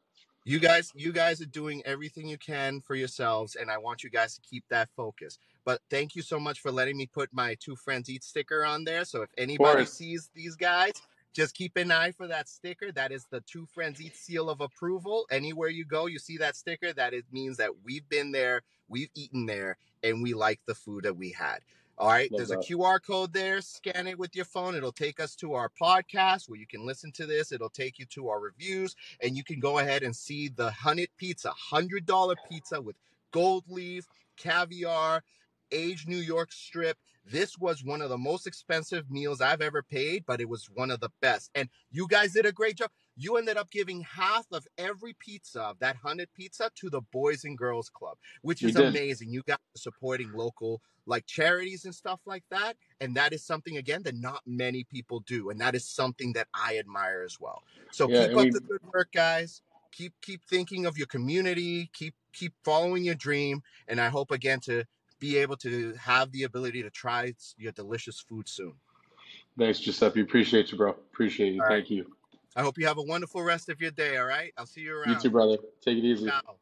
You 0.44 0.58
guys 0.58 0.92
you 0.94 1.12
guys 1.12 1.40
are 1.40 1.46
doing 1.46 1.82
everything 1.84 2.28
you 2.28 2.38
can 2.38 2.80
for 2.80 2.94
yourselves 2.94 3.56
and 3.56 3.70
i 3.70 3.78
want 3.78 4.04
you 4.04 4.10
guys 4.10 4.34
to 4.34 4.40
keep 4.42 4.64
that 4.68 4.88
focus. 4.96 5.38
But 5.64 5.80
thank 5.88 6.14
you 6.14 6.20
so 6.20 6.38
much 6.38 6.60
for 6.60 6.70
letting 6.70 6.98
me 6.98 7.06
put 7.06 7.30
my 7.32 7.56
two 7.58 7.74
friends 7.74 8.10
eat 8.10 8.22
sticker 8.22 8.66
on 8.66 8.84
there. 8.84 9.06
So 9.06 9.22
if 9.22 9.30
anybody 9.38 9.86
sees 9.86 10.30
these 10.34 10.56
guys 10.56 10.92
just 11.32 11.54
keep 11.54 11.76
an 11.76 11.90
eye 11.90 12.12
for 12.12 12.28
that 12.28 12.48
sticker. 12.48 12.92
That 12.92 13.10
is 13.10 13.24
the 13.30 13.40
two 13.40 13.66
friends 13.66 14.00
eat 14.00 14.14
seal 14.14 14.48
of 14.48 14.60
approval. 14.60 15.26
Anywhere 15.30 15.70
you 15.70 15.84
go 15.84 16.06
you 16.06 16.18
see 16.18 16.36
that 16.38 16.56
sticker 16.56 16.92
that 16.92 17.14
it 17.14 17.24
means 17.32 17.56
that 17.56 17.70
we've 17.82 18.08
been 18.08 18.30
there 18.32 18.62
we've 18.88 19.10
eaten 19.14 19.46
there 19.46 19.78
and 20.02 20.22
we 20.22 20.34
like 20.34 20.60
the 20.66 20.74
food 20.74 21.04
that 21.04 21.16
we 21.16 21.30
had 21.30 21.60
all 21.98 22.08
right 22.08 22.30
Love 22.32 22.38
there's 22.38 22.50
a 22.50 22.56
qr 22.56 22.98
code 23.02 23.32
there 23.32 23.60
scan 23.60 24.06
it 24.06 24.18
with 24.18 24.34
your 24.34 24.44
phone 24.44 24.74
it'll 24.74 24.92
take 24.92 25.20
us 25.20 25.34
to 25.36 25.54
our 25.54 25.70
podcast 25.80 26.48
where 26.48 26.58
you 26.58 26.66
can 26.66 26.84
listen 26.84 27.12
to 27.12 27.26
this 27.26 27.52
it'll 27.52 27.68
take 27.68 27.98
you 27.98 28.06
to 28.06 28.28
our 28.28 28.40
reviews 28.40 28.94
and 29.22 29.36
you 29.36 29.44
can 29.44 29.60
go 29.60 29.78
ahead 29.78 30.02
and 30.02 30.14
see 30.14 30.48
the 30.48 30.70
Hunted 30.70 31.08
Pizza, 31.16 31.50
hundred 31.50 32.06
dollar 32.06 32.34
pizza 32.48 32.80
with 32.80 32.96
gold 33.30 33.64
leaf, 33.68 34.06
caviar, 34.36 35.22
aged 35.70 36.08
New 36.08 36.18
York 36.18 36.52
strip. 36.52 36.98
This 37.26 37.58
was 37.58 37.82
one 37.82 38.02
of 38.02 38.10
the 38.10 38.18
most 38.18 38.46
expensive 38.46 39.10
meals 39.10 39.40
I've 39.40 39.62
ever 39.62 39.82
paid, 39.82 40.24
but 40.26 40.40
it 40.40 40.48
was 40.48 40.68
one 40.74 40.90
of 40.90 41.00
the 41.00 41.08
best. 41.22 41.50
And 41.54 41.68
you 41.90 42.06
guys 42.06 42.34
did 42.34 42.44
a 42.44 42.52
great 42.52 42.76
job. 42.76 42.90
You 43.16 43.36
ended 43.36 43.57
up 43.57 43.70
giving 43.70 44.03
half 44.03 44.47
of 44.53 44.66
every 44.77 45.15
pizza 45.19 45.62
of 45.62 45.78
that 45.78 45.97
hunted 45.97 46.28
pizza 46.35 46.70
to 46.77 46.91
the 46.91 47.01
Boys 47.01 47.45
and 47.45 47.57
Girls 47.57 47.89
Club, 47.89 48.16
which 48.43 48.62
is 48.62 48.77
amazing. 48.77 49.31
You 49.31 49.43
guys 49.47 49.57
are 49.57 49.78
supporting 49.78 50.32
local 50.32 50.81
like 51.07 51.27
charities 51.27 51.85
and 51.85 51.95
stuff 51.95 52.20
like 52.27 52.45
that. 52.51 52.77
And 53.01 53.15
that 53.15 53.32
is 53.32 53.45
something 53.45 53.77
again 53.77 54.03
that 54.05 54.16
not 54.16 54.41
many 54.47 54.85
people 54.85 55.20
do. 55.20 55.51
And 55.51 55.61
that 55.61 55.74
is 55.74 55.86
something 55.86 56.32
that 56.32 56.49
I 56.55 56.78
admire 56.78 57.23
as 57.24 57.39
well. 57.39 57.62
So 57.93 58.09
Yeah, 58.09 58.27
keep 58.27 58.36
up 58.36 58.45
we- 58.45 58.51
the 58.51 58.61
good 58.61 58.82
work, 58.93 59.12
guys. 59.12 59.62
Keep 59.93 60.15
keep 60.23 60.43
thinking 60.45 60.86
of 60.86 60.99
your 60.99 61.07
community. 61.07 61.89
Keep 61.93 62.15
keep 62.32 62.53
following 62.65 63.05
your 63.05 63.15
dream. 63.15 63.62
And 63.86 64.01
I 64.01 64.09
hope 64.09 64.32
again 64.32 64.59
to 64.61 64.85
be 65.20 65.36
able 65.36 65.57
to 65.59 65.95
have 65.95 66.32
the 66.32 66.43
ability 66.43 66.82
to 66.82 66.91
try 66.91 67.32
your 67.57 67.70
delicious 67.70 68.19
food 68.19 68.49
soon. 68.49 68.74
Thanks, 69.57 69.78
Giuseppe. 69.78 70.20
Appreciate 70.20 70.73
you, 70.73 70.78
bro. 70.78 70.91
Appreciate 70.91 71.55
you. 71.55 71.62
All 71.62 71.69
right. 71.69 71.77
Thank 71.77 71.91
you. 71.91 72.12
I 72.56 72.62
hope 72.62 72.78
you 72.78 72.86
have 72.86 72.98
a 72.98 73.02
wonderful 73.02 73.43
rest 73.43 73.68
of 73.68 73.81
your 73.81 73.90
day. 73.90 74.16
All 74.16 74.26
right. 74.26 74.52
I'll 74.56 74.66
see 74.66 74.82
you 74.82 74.97
around. 74.97 75.14
You 75.14 75.20
too, 75.20 75.31
brother. 75.31 75.56
Take 75.85 75.98
it 75.98 76.05
easy. 76.05 76.26
Ciao. 76.26 76.56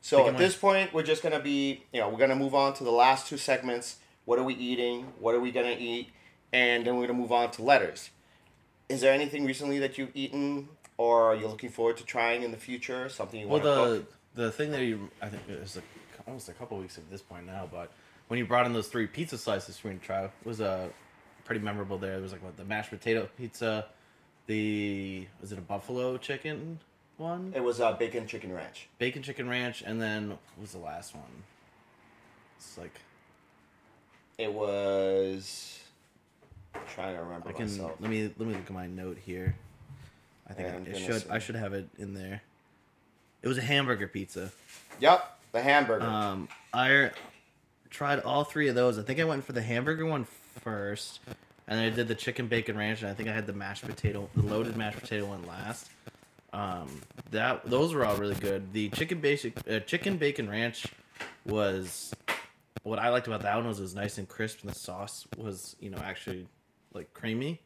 So 0.00 0.28
at 0.28 0.36
this 0.36 0.54
point, 0.54 0.92
we're 0.92 1.02
just 1.02 1.22
gonna 1.22 1.40
be, 1.40 1.82
you 1.92 2.00
know, 2.00 2.08
we're 2.10 2.18
gonna 2.18 2.36
move 2.36 2.54
on 2.54 2.74
to 2.74 2.84
the 2.84 2.90
last 2.92 3.26
two 3.26 3.38
segments. 3.38 3.96
What 4.26 4.38
are 4.38 4.44
we 4.44 4.54
eating? 4.54 5.12
What 5.18 5.34
are 5.34 5.40
we 5.40 5.50
gonna 5.50 5.76
eat? 5.78 6.10
And 6.52 6.86
then 6.86 6.96
we're 6.96 7.06
gonna 7.06 7.18
move 7.18 7.32
on 7.32 7.50
to 7.52 7.62
letters. 7.62 8.10
Is 8.88 9.00
there 9.00 9.12
anything 9.12 9.46
recently 9.46 9.78
that 9.78 9.96
you've 9.96 10.14
eaten, 10.14 10.68
or 10.98 11.32
are 11.32 11.34
you're 11.34 11.48
looking 11.48 11.70
forward 11.70 11.96
to 11.96 12.04
trying 12.04 12.42
in 12.42 12.50
the 12.50 12.58
future? 12.58 13.08
Something 13.08 13.40
you 13.40 13.48
Well, 13.48 13.62
want 13.62 13.64
to 13.64 13.94
the 13.94 14.00
cook? 14.00 14.14
the 14.34 14.52
thing 14.52 14.70
that 14.72 14.84
you 14.84 15.10
I 15.22 15.28
think 15.30 15.42
it 15.48 15.58
was 15.58 15.76
like 15.76 15.84
almost 16.26 16.48
a 16.50 16.52
couple 16.52 16.78
weeks 16.78 16.98
at 16.98 17.10
this 17.10 17.22
point 17.22 17.46
now, 17.46 17.68
but 17.70 17.90
when 18.28 18.38
you 18.38 18.46
brought 18.46 18.66
in 18.66 18.72
those 18.74 18.88
three 18.88 19.06
pizza 19.06 19.38
slices 19.38 19.78
for 19.78 19.88
me 19.88 19.94
to 19.94 20.00
try, 20.00 20.24
it 20.24 20.30
was 20.44 20.60
uh, 20.60 20.88
pretty 21.44 21.60
memorable. 21.62 21.98
There, 21.98 22.14
it 22.14 22.22
was 22.22 22.32
like 22.32 22.42
what 22.42 22.56
the 22.56 22.64
mashed 22.64 22.90
potato 22.90 23.28
pizza, 23.38 23.86
the 24.46 25.26
was 25.40 25.52
it 25.52 25.58
a 25.58 25.62
buffalo 25.62 26.16
chicken 26.16 26.78
one, 27.16 27.52
It 27.54 27.62
was 27.62 27.80
uh, 27.80 27.92
bacon 27.92 28.26
chicken 28.26 28.52
ranch. 28.52 28.88
bacon 28.98 29.22
chicken 29.22 29.48
ranch, 29.48 29.82
and 29.86 30.02
then 30.02 30.30
what 30.30 30.38
was 30.60 30.72
the 30.72 30.78
last 30.78 31.14
one? 31.14 31.24
It's 32.58 32.76
like 32.76 32.94
It 34.38 34.52
was. 34.52 35.78
I'm 36.74 36.80
trying 36.92 37.14
to 37.16 37.22
remember 37.22 37.48
I 37.48 37.52
can 37.52 37.66
myself. 37.66 37.92
let 38.00 38.10
me 38.10 38.24
let 38.36 38.48
me 38.48 38.54
look 38.54 38.64
at 38.66 38.70
my 38.72 38.86
note 38.88 39.18
here. 39.24 39.54
I 40.48 40.52
think 40.54 40.68
I'm 40.74 40.86
it 40.86 40.98
should 40.98 41.22
see. 41.22 41.28
I 41.30 41.38
should 41.38 41.54
have 41.54 41.72
it 41.72 41.88
in 41.98 42.14
there. 42.14 42.42
It 43.42 43.48
was 43.48 43.58
a 43.58 43.62
hamburger 43.62 44.08
pizza. 44.08 44.50
Yep, 45.00 45.38
the 45.52 45.60
hamburger. 45.62 46.04
Um, 46.04 46.48
I 46.72 47.10
tried 47.90 48.20
all 48.20 48.42
three 48.44 48.68
of 48.68 48.74
those. 48.74 48.98
I 48.98 49.02
think 49.02 49.20
I 49.20 49.24
went 49.24 49.44
for 49.44 49.52
the 49.52 49.62
hamburger 49.62 50.04
one 50.04 50.26
first, 50.64 51.20
and 51.66 51.80
I 51.80 51.90
did 51.90 52.08
the 52.08 52.14
chicken 52.14 52.46
bacon 52.46 52.76
ranch, 52.76 53.02
and 53.02 53.10
I 53.10 53.14
think 53.14 53.28
I 53.28 53.32
had 53.32 53.46
the 53.46 53.52
mashed 53.52 53.86
potato, 53.86 54.28
the 54.34 54.42
loaded 54.42 54.76
mashed 54.76 55.00
potato 55.00 55.26
one 55.26 55.44
last. 55.46 55.90
Um, 56.52 57.00
that 57.30 57.68
those 57.68 57.94
were 57.94 58.04
all 58.04 58.16
really 58.16 58.36
good. 58.36 58.72
The 58.72 58.88
chicken 58.90 59.20
basic 59.20 59.58
uh, 59.68 59.80
chicken 59.80 60.18
bacon 60.18 60.48
ranch 60.48 60.86
was 61.44 62.14
what 62.84 62.98
I 62.98 63.08
liked 63.08 63.26
about 63.26 63.42
that 63.42 63.56
one 63.56 63.66
was 63.66 63.78
it 63.78 63.82
was 63.82 63.94
nice 63.94 64.18
and 64.18 64.28
crisp, 64.28 64.60
and 64.62 64.70
the 64.70 64.78
sauce 64.78 65.26
was 65.36 65.74
you 65.80 65.90
know 65.90 65.98
actually 65.98 66.46
like 66.92 67.12
creamy. 67.14 67.60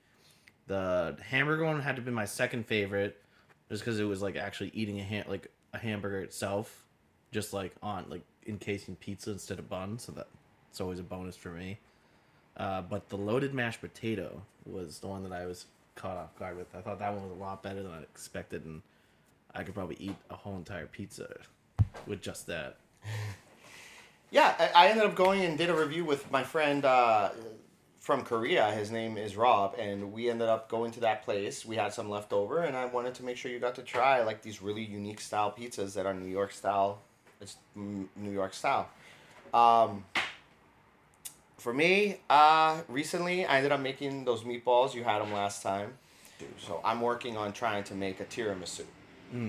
The 0.69 1.17
hamburger 1.23 1.65
one 1.65 1.81
had 1.81 1.97
to 1.97 2.03
be 2.03 2.11
my 2.11 2.25
second 2.25 2.67
favorite, 2.67 3.21
just 3.69 3.83
because 3.83 3.99
it 3.99 4.05
was 4.05 4.23
like 4.23 4.37
actually 4.37 4.71
eating 4.75 5.01
a 5.01 5.05
ham 5.05 5.25
like 5.29 5.51
a 5.75 5.79
hamburger 5.79 6.21
itself, 6.21 6.87
just 7.33 7.53
like 7.53 7.75
on 7.83 8.07
like 8.09 8.23
encasing 8.47 8.97
pizza 8.97 9.33
instead 9.33 9.59
of 9.59 9.69
bun. 9.69 9.99
So 9.99 10.13
that 10.13 10.29
it's 10.71 10.81
always 10.81 10.99
a 10.99 11.03
bonus 11.03 11.37
for 11.37 11.51
me. 11.51 11.79
Uh, 12.59 12.83
but 12.83 13.09
the 13.09 13.17
loaded 13.17 13.55
mashed 13.55 13.81
potato 13.81 14.43
was 14.67 14.99
the 14.99 15.07
one 15.07 15.23
that 15.23 15.33
I 15.33 15.47
was 15.47 15.67
caught 15.95 16.17
off 16.17 16.37
guard 16.39 16.57
with. 16.57 16.75
I 16.75 16.81
thought 16.81 16.99
that 16.99 17.13
one 17.13 17.23
was 17.23 17.33
a 17.33 17.41
lot 17.41 17.63
better 17.63 17.83
than 17.83 17.93
I 17.93 18.01
expected, 18.03 18.65
and 18.65 18.83
I 19.55 19.63
could 19.63 19.75
probably 19.75 19.97
eat 19.99 20.17
a 20.31 20.35
whole 20.35 20.57
entire 20.57 20.87
pizza 20.87 21.29
with 22.07 22.21
just 22.21 22.47
that. 22.47 22.77
Yeah, 24.31 24.71
I, 24.75 24.89
ended 24.89 25.07
up 25.07 25.15
going 25.15 25.43
and 25.43 25.57
did 25.57 25.71
a 25.71 25.75
review 25.75 26.05
with 26.05 26.31
my 26.31 26.45
friend 26.45 26.85
uh, 26.85 27.31
from 27.99 28.25
Korea. 28.25 28.71
His 28.73 28.91
name 28.91 29.17
is 29.17 29.37
Rob, 29.37 29.75
and 29.79 30.13
we 30.13 30.29
ended 30.29 30.51
up 30.51 30.69
going 30.69 30.91
to 30.93 31.01
that 31.01 31.25
place. 31.25 31.65
We 31.65 31.77
had 31.77 31.95
some 31.95 32.11
left 32.11 32.35
over, 32.35 32.59
and 32.61 32.77
I 32.77 32.85
wanted 32.85 33.15
to 33.15 33.25
make 33.25 33.39
sure 33.39 33.51
you 33.51 33.59
got 33.59 33.75
to 33.77 33.83
try 33.83 34.23
like 34.23 34.43
these 34.43 34.61
really 34.61 34.85
unique 34.85 35.21
style 35.21 35.55
pizzas 35.59 35.95
that 35.95 36.05
are 36.05 36.13
New 36.13 36.29
York 36.29 36.53
style. 36.53 37.01
It's 37.41 37.57
New 37.75 38.31
York 38.31 38.53
style. 38.53 38.91
Um, 39.55 40.05
for 41.59 41.75
me, 41.75 42.21
uh, 42.31 42.81
recently 42.89 43.45
I 43.45 43.57
ended 43.57 43.73
up 43.73 43.81
making 43.81 44.25
those 44.25 44.43
meatballs. 44.43 44.95
You 44.95 45.05
had 45.05 45.21
them 45.21 45.33
last 45.33 45.63
time. 45.63 45.95
So 46.65 46.81
I'm 46.85 47.01
working 47.01 47.37
on 47.37 47.53
trying 47.53 47.85
to 47.85 47.95
make 47.95 48.21
a 48.21 48.25
tiramisu. 48.25 48.85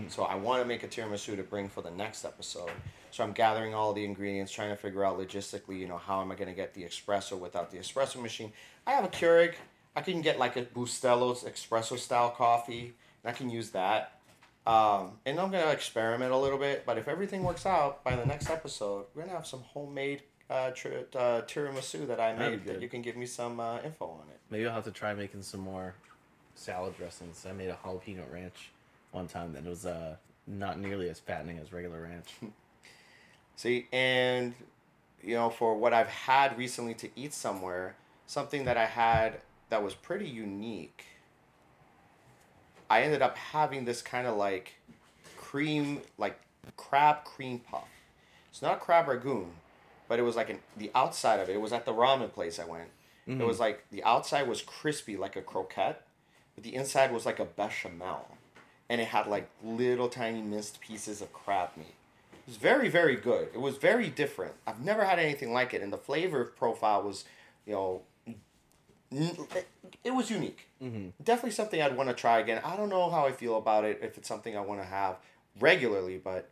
So 0.09 0.23
I 0.23 0.35
want 0.35 0.61
to 0.61 0.67
make 0.67 0.83
a 0.83 0.87
tiramisu 0.87 1.37
to 1.37 1.43
bring 1.43 1.69
for 1.69 1.81
the 1.81 1.91
next 1.91 2.25
episode. 2.25 2.71
So 3.11 3.23
I'm 3.23 3.31
gathering 3.31 3.73
all 3.73 3.93
the 3.93 4.03
ingredients, 4.03 4.51
trying 4.51 4.69
to 4.69 4.75
figure 4.75 5.05
out 5.05 5.17
logistically, 5.17 5.79
you 5.79 5.87
know, 5.87 5.97
how 5.97 6.21
am 6.21 6.31
I 6.31 6.35
going 6.35 6.49
to 6.49 6.53
get 6.53 6.73
the 6.73 6.83
espresso 6.83 7.37
without 7.39 7.71
the 7.71 7.77
espresso 7.77 8.21
machine. 8.21 8.51
I 8.85 8.91
have 8.91 9.05
a 9.05 9.07
Keurig. 9.07 9.53
I 9.95 10.01
can 10.01 10.21
get 10.21 10.37
like 10.37 10.57
a 10.57 10.63
Bustelo's 10.63 11.43
espresso 11.43 11.97
style 11.97 12.31
coffee, 12.31 12.93
and 13.23 13.33
I 13.33 13.37
can 13.37 13.49
use 13.49 13.69
that. 13.71 14.19
Um, 14.67 15.13
and 15.25 15.39
I'm 15.39 15.49
gonna 15.51 15.71
experiment 15.71 16.31
a 16.31 16.37
little 16.37 16.59
bit, 16.59 16.85
but 16.85 16.97
if 16.97 17.07
everything 17.07 17.43
works 17.43 17.65
out 17.65 18.03
by 18.03 18.15
the 18.15 18.25
next 18.25 18.49
episode, 18.49 19.05
we're 19.13 19.23
gonna 19.23 19.33
have 19.33 19.47
some 19.47 19.61
homemade 19.61 20.21
uh, 20.49 20.71
tr- 20.71 20.87
uh, 21.15 21.41
tiramisu 21.47 22.07
that 22.07 22.19
I 22.19 22.33
That'd 22.33 22.37
made. 22.51 22.63
be 22.63 22.67
That 22.67 22.73
good. 22.75 22.81
you 22.83 22.89
can 22.89 23.01
give 23.01 23.15
me 23.15 23.25
some 23.25 23.59
uh, 23.59 23.79
info 23.83 24.05
on 24.05 24.27
it. 24.29 24.39
Maybe 24.49 24.65
I'll 24.67 24.73
have 24.73 24.83
to 24.85 24.91
try 24.91 25.13
making 25.13 25.43
some 25.43 25.59
more 25.61 25.93
salad 26.55 26.97
dressings. 26.97 27.45
I 27.47 27.53
made 27.53 27.69
a 27.69 27.77
jalapeno 27.85 28.31
ranch 28.31 28.69
one 29.11 29.27
time 29.27 29.53
that 29.53 29.65
it 29.65 29.69
was 29.69 29.85
uh, 29.85 30.15
not 30.47 30.79
nearly 30.79 31.09
as 31.09 31.19
fattening 31.19 31.57
as 31.59 31.71
regular 31.71 32.01
ranch. 32.01 32.29
See, 33.55 33.87
and 33.91 34.53
you 35.21 35.35
know, 35.35 35.49
for 35.49 35.75
what 35.75 35.93
I've 35.93 36.07
had 36.07 36.57
recently 36.57 36.93
to 36.95 37.09
eat 37.15 37.33
somewhere, 37.33 37.95
something 38.25 38.65
that 38.65 38.77
I 38.77 38.85
had 38.85 39.41
that 39.69 39.83
was 39.83 39.93
pretty 39.93 40.27
unique. 40.27 41.03
I 42.89 43.03
ended 43.03 43.21
up 43.21 43.37
having 43.37 43.85
this 43.85 44.01
kind 44.01 44.25
of 44.25 44.35
like 44.37 44.73
cream, 45.37 46.01
like 46.17 46.39
crab 46.77 47.23
cream 47.23 47.59
puff. 47.59 47.83
It's 48.49 48.61
not 48.63 48.79
crab 48.79 49.05
ragoon, 49.07 49.47
but 50.09 50.19
it 50.19 50.23
was 50.23 50.35
like 50.35 50.49
an, 50.49 50.59
the 50.75 50.91
outside 50.93 51.39
of 51.39 51.47
it. 51.47 51.53
It 51.53 51.61
was 51.61 51.71
at 51.71 51.85
the 51.85 51.93
ramen 51.93 52.33
place 52.33 52.59
I 52.59 52.65
went. 52.65 52.89
It 53.27 53.45
was 53.45 53.59
like 53.59 53.85
the 53.91 54.03
outside 54.03 54.47
was 54.47 54.63
crispy 54.63 55.15
like 55.15 55.35
a 55.35 55.41
croquette, 55.43 56.07
but 56.55 56.63
the 56.63 56.73
inside 56.73 57.11
was 57.11 57.27
like 57.27 57.39
a 57.39 57.45
bechamel, 57.45 58.27
and 58.89 58.99
it 58.99 59.09
had 59.09 59.27
like 59.27 59.47
little 59.63 60.09
tiny 60.09 60.41
minced 60.41 60.81
pieces 60.81 61.21
of 61.21 61.31
crab 61.31 61.69
meat. 61.77 61.93
It 62.33 62.47
was 62.47 62.57
very 62.57 62.89
very 62.89 63.15
good. 63.15 63.49
It 63.53 63.61
was 63.61 63.77
very 63.77 64.09
different. 64.09 64.55
I've 64.65 64.83
never 64.83 65.05
had 65.05 65.19
anything 65.19 65.53
like 65.53 65.75
it, 65.75 65.83
and 65.83 65.93
the 65.93 65.97
flavor 65.97 66.43
profile 66.43 67.03
was, 67.03 67.23
you 67.67 67.73
know, 67.73 68.01
it, 69.11 69.67
it 70.03 70.11
was 70.11 70.31
unique. 70.31 70.67
Mm-hmm. 70.81 71.09
Definitely 71.23 71.51
something 71.51 71.79
I'd 71.79 71.95
want 71.95 72.09
to 72.09 72.15
try 72.15 72.39
again. 72.39 72.61
I 72.65 72.75
don't 72.75 72.89
know 72.89 73.11
how 73.11 73.27
I 73.27 73.31
feel 73.31 73.57
about 73.57 73.83
it 73.83 73.99
if 74.01 74.17
it's 74.17 74.27
something 74.27 74.57
I 74.57 74.61
want 74.61 74.81
to 74.81 74.87
have 74.87 75.17
regularly, 75.59 76.17
but 76.17 76.49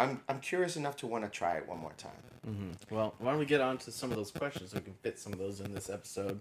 I'm 0.00 0.22
I'm 0.28 0.40
curious 0.40 0.76
enough 0.76 0.96
to 0.98 1.06
want 1.06 1.24
to 1.24 1.30
try 1.30 1.56
it 1.56 1.68
one 1.68 1.78
more 1.78 1.92
time. 1.98 2.12
Mm-hmm. 2.48 2.94
Well, 2.94 3.14
why 3.18 3.30
don't 3.30 3.38
we 3.38 3.44
get 3.44 3.60
on 3.60 3.76
to 3.78 3.92
some 3.92 4.10
of 4.10 4.16
those 4.16 4.30
questions 4.30 4.70
so 4.70 4.78
we 4.78 4.84
can 4.84 4.94
fit 4.94 5.18
some 5.18 5.32
of 5.34 5.38
those 5.38 5.60
in 5.60 5.74
this 5.74 5.90
episode? 5.90 6.40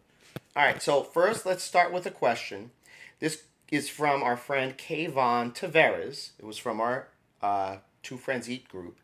All 0.56 0.64
right, 0.64 0.82
so 0.82 1.04
first 1.04 1.46
let's 1.46 1.64
start 1.64 1.92
with 1.92 2.06
a 2.06 2.12
question. 2.12 2.72
This 3.20 3.44
is 3.70 3.90
from 3.90 4.24
our 4.24 4.38
friend 4.38 4.78
Kayvon 4.78 5.54
Tavares. 5.54 6.32
It 6.40 6.46
was 6.46 6.58
from 6.58 6.80
our 6.80 7.10
uh, 7.42 7.78
Two 8.02 8.18
Friends 8.18 8.50
Eat 8.50 8.70
group. 8.70 8.98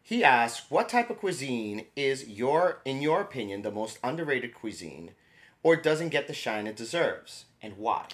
He 0.00 0.22
asked, 0.22 0.70
"What 0.70 0.88
type 0.88 1.10
of 1.10 1.18
cuisine 1.18 1.86
is 1.96 2.28
your, 2.28 2.80
in 2.84 3.02
your 3.02 3.20
opinion, 3.20 3.62
the 3.62 3.72
most 3.72 3.98
underrated 4.04 4.54
cuisine, 4.54 5.10
or 5.64 5.74
doesn't 5.74 6.10
get 6.10 6.28
the 6.28 6.34
shine 6.34 6.68
it 6.68 6.76
deserves, 6.76 7.46
and 7.60 7.76
why?" 7.76 8.06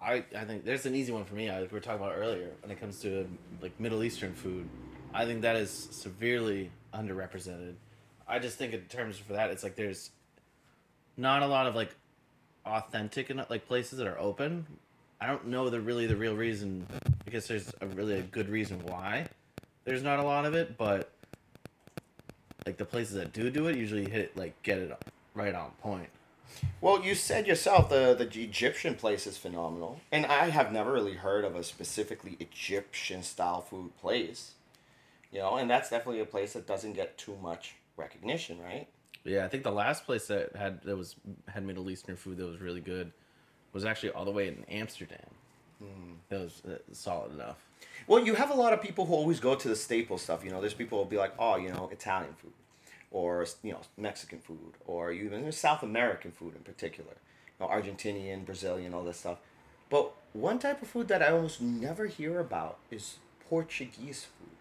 I, 0.00 0.24
I 0.36 0.44
think 0.44 0.64
there's 0.64 0.84
an 0.84 0.94
easy 0.94 1.12
one 1.12 1.24
for 1.24 1.36
me. 1.36 1.50
Like 1.50 1.60
we 1.60 1.76
were 1.76 1.80
talking 1.80 2.02
about 2.02 2.16
earlier, 2.16 2.50
when 2.60 2.70
it 2.70 2.80
comes 2.80 3.00
to 3.02 3.26
like 3.62 3.78
Middle 3.80 4.02
Eastern 4.02 4.34
food, 4.34 4.68
I 5.14 5.26
think 5.26 5.42
that 5.42 5.56
is 5.56 5.70
severely 5.70 6.70
underrepresented. 6.94 7.74
I 8.26 8.38
just 8.38 8.56
think 8.56 8.72
in 8.72 8.80
terms 8.82 9.18
for 9.18 9.34
that, 9.34 9.50
it's 9.50 9.62
like 9.62 9.76
there's 9.76 10.10
not 11.16 11.42
a 11.42 11.46
lot 11.46 11.66
of 11.66 11.74
like 11.74 11.94
authentic 12.64 13.30
enough 13.30 13.50
like 13.50 13.66
places 13.66 13.98
that 13.98 14.06
are 14.06 14.18
open. 14.18 14.66
I 15.20 15.26
don't 15.26 15.48
know 15.48 15.68
the 15.68 15.80
really 15.80 16.06
the 16.06 16.16
real 16.16 16.34
reason 16.34 16.86
because 17.24 17.46
there's 17.46 17.72
a 17.80 17.86
really 17.86 18.14
a 18.14 18.22
good 18.22 18.48
reason 18.48 18.80
why 18.86 19.28
there's 19.84 20.02
not 20.02 20.18
a 20.18 20.22
lot 20.22 20.46
of 20.46 20.54
it, 20.54 20.76
but 20.76 21.10
like 22.66 22.76
the 22.76 22.84
places 22.84 23.14
that 23.14 23.32
do 23.32 23.50
do 23.50 23.66
it 23.66 23.76
usually 23.76 24.08
hit 24.08 24.36
like 24.36 24.60
get 24.62 24.78
it 24.78 24.96
right 25.34 25.54
on 25.54 25.70
point. 25.82 26.08
Well, 26.80 27.02
you 27.02 27.14
said 27.14 27.46
yourself 27.46 27.88
the 27.88 28.14
the 28.14 28.24
Egyptian 28.40 28.94
place 28.94 29.26
is 29.26 29.36
phenomenal, 29.36 30.00
and 30.10 30.26
I 30.26 30.50
have 30.50 30.72
never 30.72 30.92
really 30.92 31.14
heard 31.14 31.44
of 31.44 31.54
a 31.54 31.62
specifically 31.62 32.36
Egyptian 32.40 33.22
style 33.22 33.60
food 33.60 33.96
place. 34.00 34.52
You 35.32 35.40
know, 35.40 35.56
and 35.56 35.68
that's 35.68 35.90
definitely 35.90 36.20
a 36.20 36.26
place 36.26 36.52
that 36.52 36.66
doesn't 36.66 36.92
get 36.92 37.16
too 37.18 37.36
much 37.42 37.74
recognition, 37.96 38.60
right? 38.60 38.86
Yeah, 39.24 39.44
I 39.44 39.48
think 39.48 39.62
the 39.62 39.72
last 39.72 40.04
place 40.04 40.26
that 40.26 40.54
had 40.54 40.82
that 40.82 40.96
was 40.96 41.16
had 41.48 41.64
Middle 41.64 41.90
Eastern 41.90 42.16
food 42.16 42.36
that 42.38 42.46
was 42.46 42.60
really 42.60 42.80
good 42.80 43.12
was 43.72 43.84
actually 43.84 44.10
all 44.10 44.24
the 44.24 44.30
way 44.30 44.48
in 44.48 44.64
Amsterdam. 44.68 45.18
That 46.28 46.40
was 46.40 46.62
uh, 46.64 46.78
solid 46.92 47.32
enough. 47.32 47.56
Well, 48.06 48.24
you 48.24 48.34
have 48.34 48.50
a 48.50 48.54
lot 48.54 48.72
of 48.72 48.80
people 48.80 49.06
who 49.06 49.14
always 49.14 49.40
go 49.40 49.54
to 49.54 49.68
the 49.68 49.76
staple 49.76 50.18
stuff. 50.18 50.44
You 50.44 50.50
know, 50.50 50.60
there's 50.60 50.74
people 50.74 50.98
who'll 50.98 51.10
be 51.10 51.16
like, 51.16 51.34
oh, 51.38 51.56
you 51.56 51.68
know, 51.70 51.88
Italian 51.92 52.34
food, 52.34 52.52
or 53.10 53.46
you 53.62 53.72
know, 53.72 53.80
Mexican 53.96 54.38
food, 54.38 54.74
or 54.86 55.12
even 55.12 55.50
South 55.52 55.82
American 55.82 56.30
food 56.30 56.54
in 56.56 56.62
particular, 56.62 57.12
you 57.58 57.66
know, 57.66 57.72
Argentinian, 57.72 58.44
Brazilian, 58.44 58.94
all 58.94 59.04
this 59.04 59.18
stuff. 59.18 59.38
But 59.90 60.12
one 60.32 60.58
type 60.58 60.80
of 60.82 60.88
food 60.88 61.08
that 61.08 61.22
I 61.22 61.32
almost 61.32 61.60
never 61.60 62.06
hear 62.06 62.40
about 62.40 62.78
is 62.90 63.16
Portuguese 63.48 64.24
food. 64.24 64.51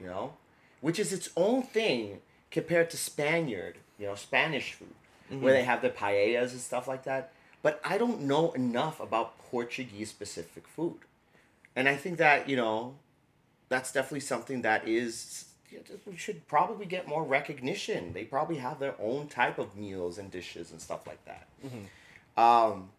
You 0.00 0.06
know, 0.06 0.34
which 0.80 0.98
is 0.98 1.12
its 1.12 1.30
own 1.36 1.62
thing 1.62 2.20
compared 2.50 2.90
to 2.90 2.96
Spaniard, 2.96 3.76
you 3.98 4.06
know, 4.06 4.14
Spanish 4.14 4.72
food, 4.72 4.94
where 5.40 5.52
they 5.52 5.64
have 5.64 5.82
the 5.82 5.90
paellas 5.90 6.52
and 6.52 6.60
stuff 6.60 6.86
like 6.86 7.04
that. 7.04 7.32
But 7.62 7.80
I 7.84 7.96
don't 7.98 8.22
know 8.22 8.52
enough 8.52 9.00
about 9.00 9.38
Portuguese 9.38 10.10
specific 10.10 10.68
food. 10.68 10.98
And 11.74 11.88
I 11.88 11.96
think 11.96 12.18
that, 12.18 12.48
you 12.48 12.56
know, 12.56 12.94
that's 13.68 13.90
definitely 13.92 14.20
something 14.20 14.62
that 14.62 14.86
is 14.86 15.46
we 16.06 16.16
should 16.16 16.46
probably 16.46 16.86
get 16.86 17.08
more 17.08 17.24
recognition. 17.24 18.12
They 18.12 18.24
probably 18.24 18.58
have 18.58 18.78
their 18.78 18.94
own 19.00 19.26
type 19.28 19.58
of 19.58 19.76
meals 19.76 20.18
and 20.18 20.30
dishes 20.30 20.70
and 20.70 20.80
stuff 20.80 21.06
like 21.06 21.24
that. 21.24 21.48
Um, 22.36 22.90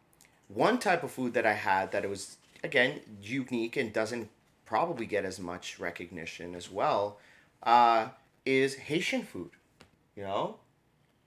one 0.47 0.79
type 0.79 1.03
of 1.03 1.11
food 1.11 1.33
that 1.35 1.45
I 1.45 1.53
had 1.53 1.91
that 1.91 2.03
it 2.03 2.09
was 2.09 2.37
again 2.63 2.99
unique 3.21 3.77
and 3.77 3.93
doesn't 3.93 4.29
probably 4.65 5.05
get 5.05 5.25
as 5.25 5.39
much 5.39 5.79
recognition 5.79 6.55
as 6.55 6.69
well 6.71 7.17
uh, 7.63 8.09
is 8.45 8.75
Haitian 8.75 9.23
food. 9.23 9.51
You 10.15 10.23
know, 10.23 10.57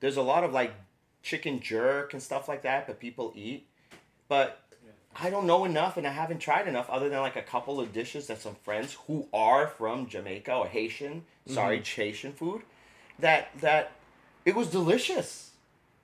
there's 0.01 0.16
a 0.16 0.23
lot 0.23 0.44
of 0.44 0.52
like 0.52 0.73
chicken 1.23 1.60
jerk 1.60 2.12
and 2.12 2.23
stuff 2.23 2.48
like 2.48 2.62
that 2.62 2.86
that 2.86 3.01
people 3.01 3.32
eat, 3.36 3.66
but 4.28 4.62
I 5.20 5.31
don't 5.31 5.47
know 5.47 5.65
enough 5.65 5.97
and 5.97 6.06
I 6.06 6.12
haven't 6.12 6.39
tried 6.39 6.69
enough 6.69 6.89
other 6.89 7.09
than 7.09 7.20
like 7.20 7.36
a 7.36 7.43
couple 7.43 7.81
of 7.81 7.93
dishes 7.93 8.28
that 8.28 8.40
some 8.40 8.55
friends 8.65 8.97
who 9.06 9.27
are 9.32 9.66
from 9.66 10.06
Jamaica 10.06 10.52
or 10.55 10.66
Haitian, 10.66 11.24
sorry, 11.47 11.82
Haitian 11.82 12.32
food, 12.32 12.62
that 13.19 13.48
that 13.60 13.93
it 14.44 14.55
was 14.55 14.69
delicious, 14.69 15.51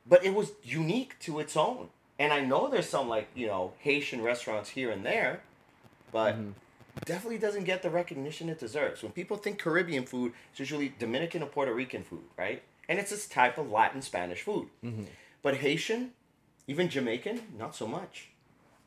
but 0.06 0.24
it 0.24 0.34
was 0.34 0.52
unique 0.62 1.18
to 1.20 1.38
its 1.38 1.56
own. 1.56 1.88
And 2.18 2.32
I 2.32 2.40
know 2.40 2.68
there's 2.68 2.88
some 2.88 3.08
like 3.08 3.28
you 3.34 3.46
know 3.46 3.72
Haitian 3.78 4.20
restaurants 4.20 4.70
here 4.70 4.90
and 4.90 5.06
there, 5.06 5.42
but 6.12 6.36
definitely 7.04 7.38
doesn't 7.38 7.64
get 7.64 7.82
the 7.82 7.90
recognition 7.90 8.48
it 8.48 8.58
deserves. 8.58 9.02
When 9.02 9.12
people 9.12 9.36
think 9.36 9.58
Caribbean 9.58 10.04
food, 10.04 10.32
it's 10.50 10.60
usually 10.60 10.94
Dominican 10.98 11.42
or 11.42 11.46
Puerto 11.46 11.72
Rican 11.72 12.02
food, 12.02 12.24
right? 12.36 12.62
And 12.88 12.98
it's 12.98 13.10
this 13.10 13.26
type 13.26 13.58
of 13.58 13.70
Latin 13.70 14.02
Spanish 14.02 14.42
food. 14.42 14.68
Mm-hmm. 14.84 15.04
But 15.42 15.56
Haitian, 15.56 16.12
even 16.66 16.88
Jamaican, 16.88 17.40
not 17.58 17.74
so 17.74 17.86
much. 17.86 18.28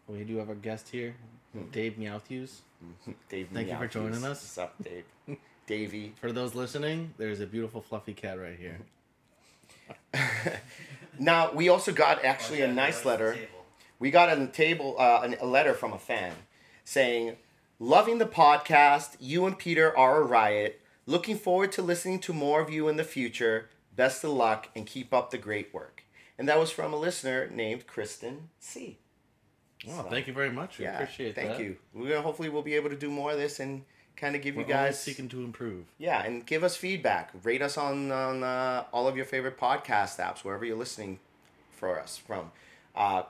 We 0.08 0.24
do 0.24 0.38
have 0.38 0.50
a 0.50 0.56
guest 0.56 0.90
here, 0.90 1.16
hmm. 1.54 1.70
Dave 1.72 1.96
Meowthews. 2.00 2.62
Mm-hmm. 2.84 3.12
Dave 3.30 3.50
Thank 3.54 3.70
you 3.70 3.78
for 3.78 3.88
joining 3.88 4.24
us. 4.24 4.24
What's 4.24 4.58
up, 4.58 4.76
Dave? 4.82 5.04
Davey. 5.68 6.14
For 6.22 6.32
those 6.32 6.56
listening, 6.56 7.14
there's 7.18 7.42
a 7.42 7.46
beautiful 7.46 7.82
fluffy 7.82 8.14
cat 8.14 8.40
right 8.40 8.58
here. 8.58 8.80
Now 11.20 11.52
we 11.52 11.70
also 11.70 11.92
got 11.92 12.24
actually 12.24 12.62
a 12.62 12.72
nice 12.72 13.06
letter. 13.06 13.38
We 14.00 14.12
got 14.12 14.30
on 14.30 14.40
the 14.40 14.48
table 14.48 14.96
uh, 14.98 15.28
a 15.40 15.46
letter 15.46 15.74
from 15.74 15.94
a 15.94 16.00
fan 16.00 16.34
saying, 16.84 17.38
"Loving 17.80 18.18
the 18.18 18.26
podcast. 18.26 19.16
You 19.20 19.46
and 19.46 19.58
Peter 19.58 19.96
are 19.98 20.22
a 20.22 20.26
riot. 20.26 20.82
Looking 21.06 21.38
forward 21.38 21.72
to 21.74 21.82
listening 21.82 22.20
to 22.22 22.34
more 22.34 22.60
of 22.62 22.70
you 22.70 22.88
in 22.88 22.98
the 22.98 23.04
future. 23.04 23.70
Best 23.96 24.24
of 24.24 24.32
luck 24.32 24.70
and 24.76 24.86
keep 24.86 25.14
up 25.14 25.32
the 25.32 25.38
great 25.38 25.74
work." 25.74 26.04
And 26.38 26.48
that 26.48 26.60
was 26.60 26.70
from 26.72 26.94
a 26.94 26.98
listener 26.98 27.50
named 27.52 27.88
Kristen 27.88 28.50
C. 28.60 29.00
Oh, 29.88 30.04
So, 30.04 30.10
thank 30.10 30.28
you 30.28 30.34
very 30.34 30.52
much. 30.52 30.78
We 30.80 30.86
Yeah, 30.86 31.00
appreciate 31.00 31.36
thank 31.36 31.50
that. 31.52 31.60
you. 31.60 31.78
We're 31.94 32.10
gonna 32.10 32.22
hopefully 32.22 32.50
we'll 32.50 32.62
be 32.64 32.74
able 32.76 32.90
to 32.90 32.96
do 32.96 33.10
more 33.10 33.32
of 33.32 33.38
this 33.38 33.60
and 33.60 33.86
kind 34.16 34.36
of 34.36 34.42
give 34.42 34.56
We're 34.56 34.64
you 34.64 34.68
guys 34.68 35.00
seeking 35.00 35.30
to 35.30 35.44
improve. 35.44 35.86
Yeah, 36.00 36.24
and 36.24 36.46
give 36.46 36.64
us 36.64 36.76
feedback. 36.76 37.32
Rate 37.44 37.62
us 37.62 37.78
on 37.78 38.12
on 38.12 38.44
uh, 38.44 38.86
all 38.92 39.08
of 39.08 39.16
your 39.16 39.26
favorite 39.26 39.58
podcast 39.58 40.18
apps, 40.20 40.40
wherever 40.44 40.66
you're 40.66 40.78
listening 40.78 41.20
for 41.72 42.00
us 42.00 42.18
from 42.18 42.52
uh, 42.96 43.24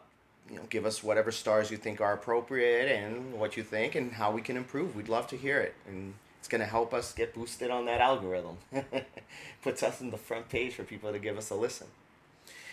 you 0.49 0.57
know 0.57 0.63
give 0.69 0.85
us 0.85 1.03
whatever 1.03 1.31
stars 1.31 1.71
you 1.71 1.77
think 1.77 2.01
are 2.01 2.13
appropriate 2.13 2.89
and 2.89 3.33
what 3.33 3.57
you 3.57 3.63
think 3.63 3.95
and 3.95 4.13
how 4.13 4.31
we 4.31 4.41
can 4.41 4.57
improve. 4.57 4.95
We'd 4.95 5.09
love 5.09 5.27
to 5.27 5.37
hear 5.37 5.59
it. 5.59 5.75
And 5.87 6.13
it's 6.39 6.47
going 6.47 6.61
to 6.61 6.67
help 6.67 6.93
us 6.93 7.13
get 7.13 7.33
boosted 7.33 7.69
on 7.71 7.85
that 7.85 7.99
algorithm. 7.99 8.57
Puts 9.61 9.83
us 9.83 9.99
in 9.99 10.11
the 10.11 10.17
front 10.17 10.49
page 10.49 10.73
for 10.75 10.83
people 10.83 11.11
to 11.11 11.19
give 11.19 11.37
us 11.37 11.49
a 11.49 11.55
listen. 11.55 11.87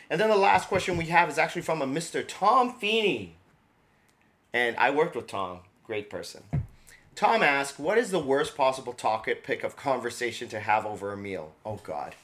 And 0.08 0.20
then 0.20 0.28
the 0.30 0.36
last 0.36 0.68
question 0.68 0.96
we 0.96 1.06
have 1.06 1.28
is 1.28 1.38
actually 1.38 1.62
from 1.62 1.82
a 1.82 1.86
mr 1.86 2.24
tom 2.26 2.74
feeney. 2.74 3.34
And 4.52 4.76
i 4.76 4.90
worked 4.90 5.16
with 5.16 5.26
tom. 5.26 5.60
Great 5.86 6.08
person. 6.08 6.44
Tom 7.14 7.42
asked 7.42 7.78
what 7.78 7.98
is 7.98 8.10
the 8.10 8.18
worst 8.18 8.56
possible 8.56 8.92
topic 8.92 9.42
pick 9.44 9.64
of 9.64 9.76
conversation 9.76 10.48
to 10.48 10.60
have 10.60 10.86
over 10.86 11.12
a 11.12 11.16
meal? 11.16 11.52
Oh 11.64 11.80
god. 11.82 12.14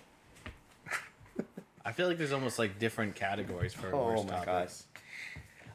I 1.84 1.92
feel 1.92 2.06
like 2.06 2.18
there's 2.18 2.32
almost 2.32 2.58
like 2.58 2.78
different 2.78 3.16
categories 3.16 3.72
for 3.74 3.92
Oh 3.92 4.12
worst 4.12 4.26
my 4.28 4.44
God. 4.44 4.70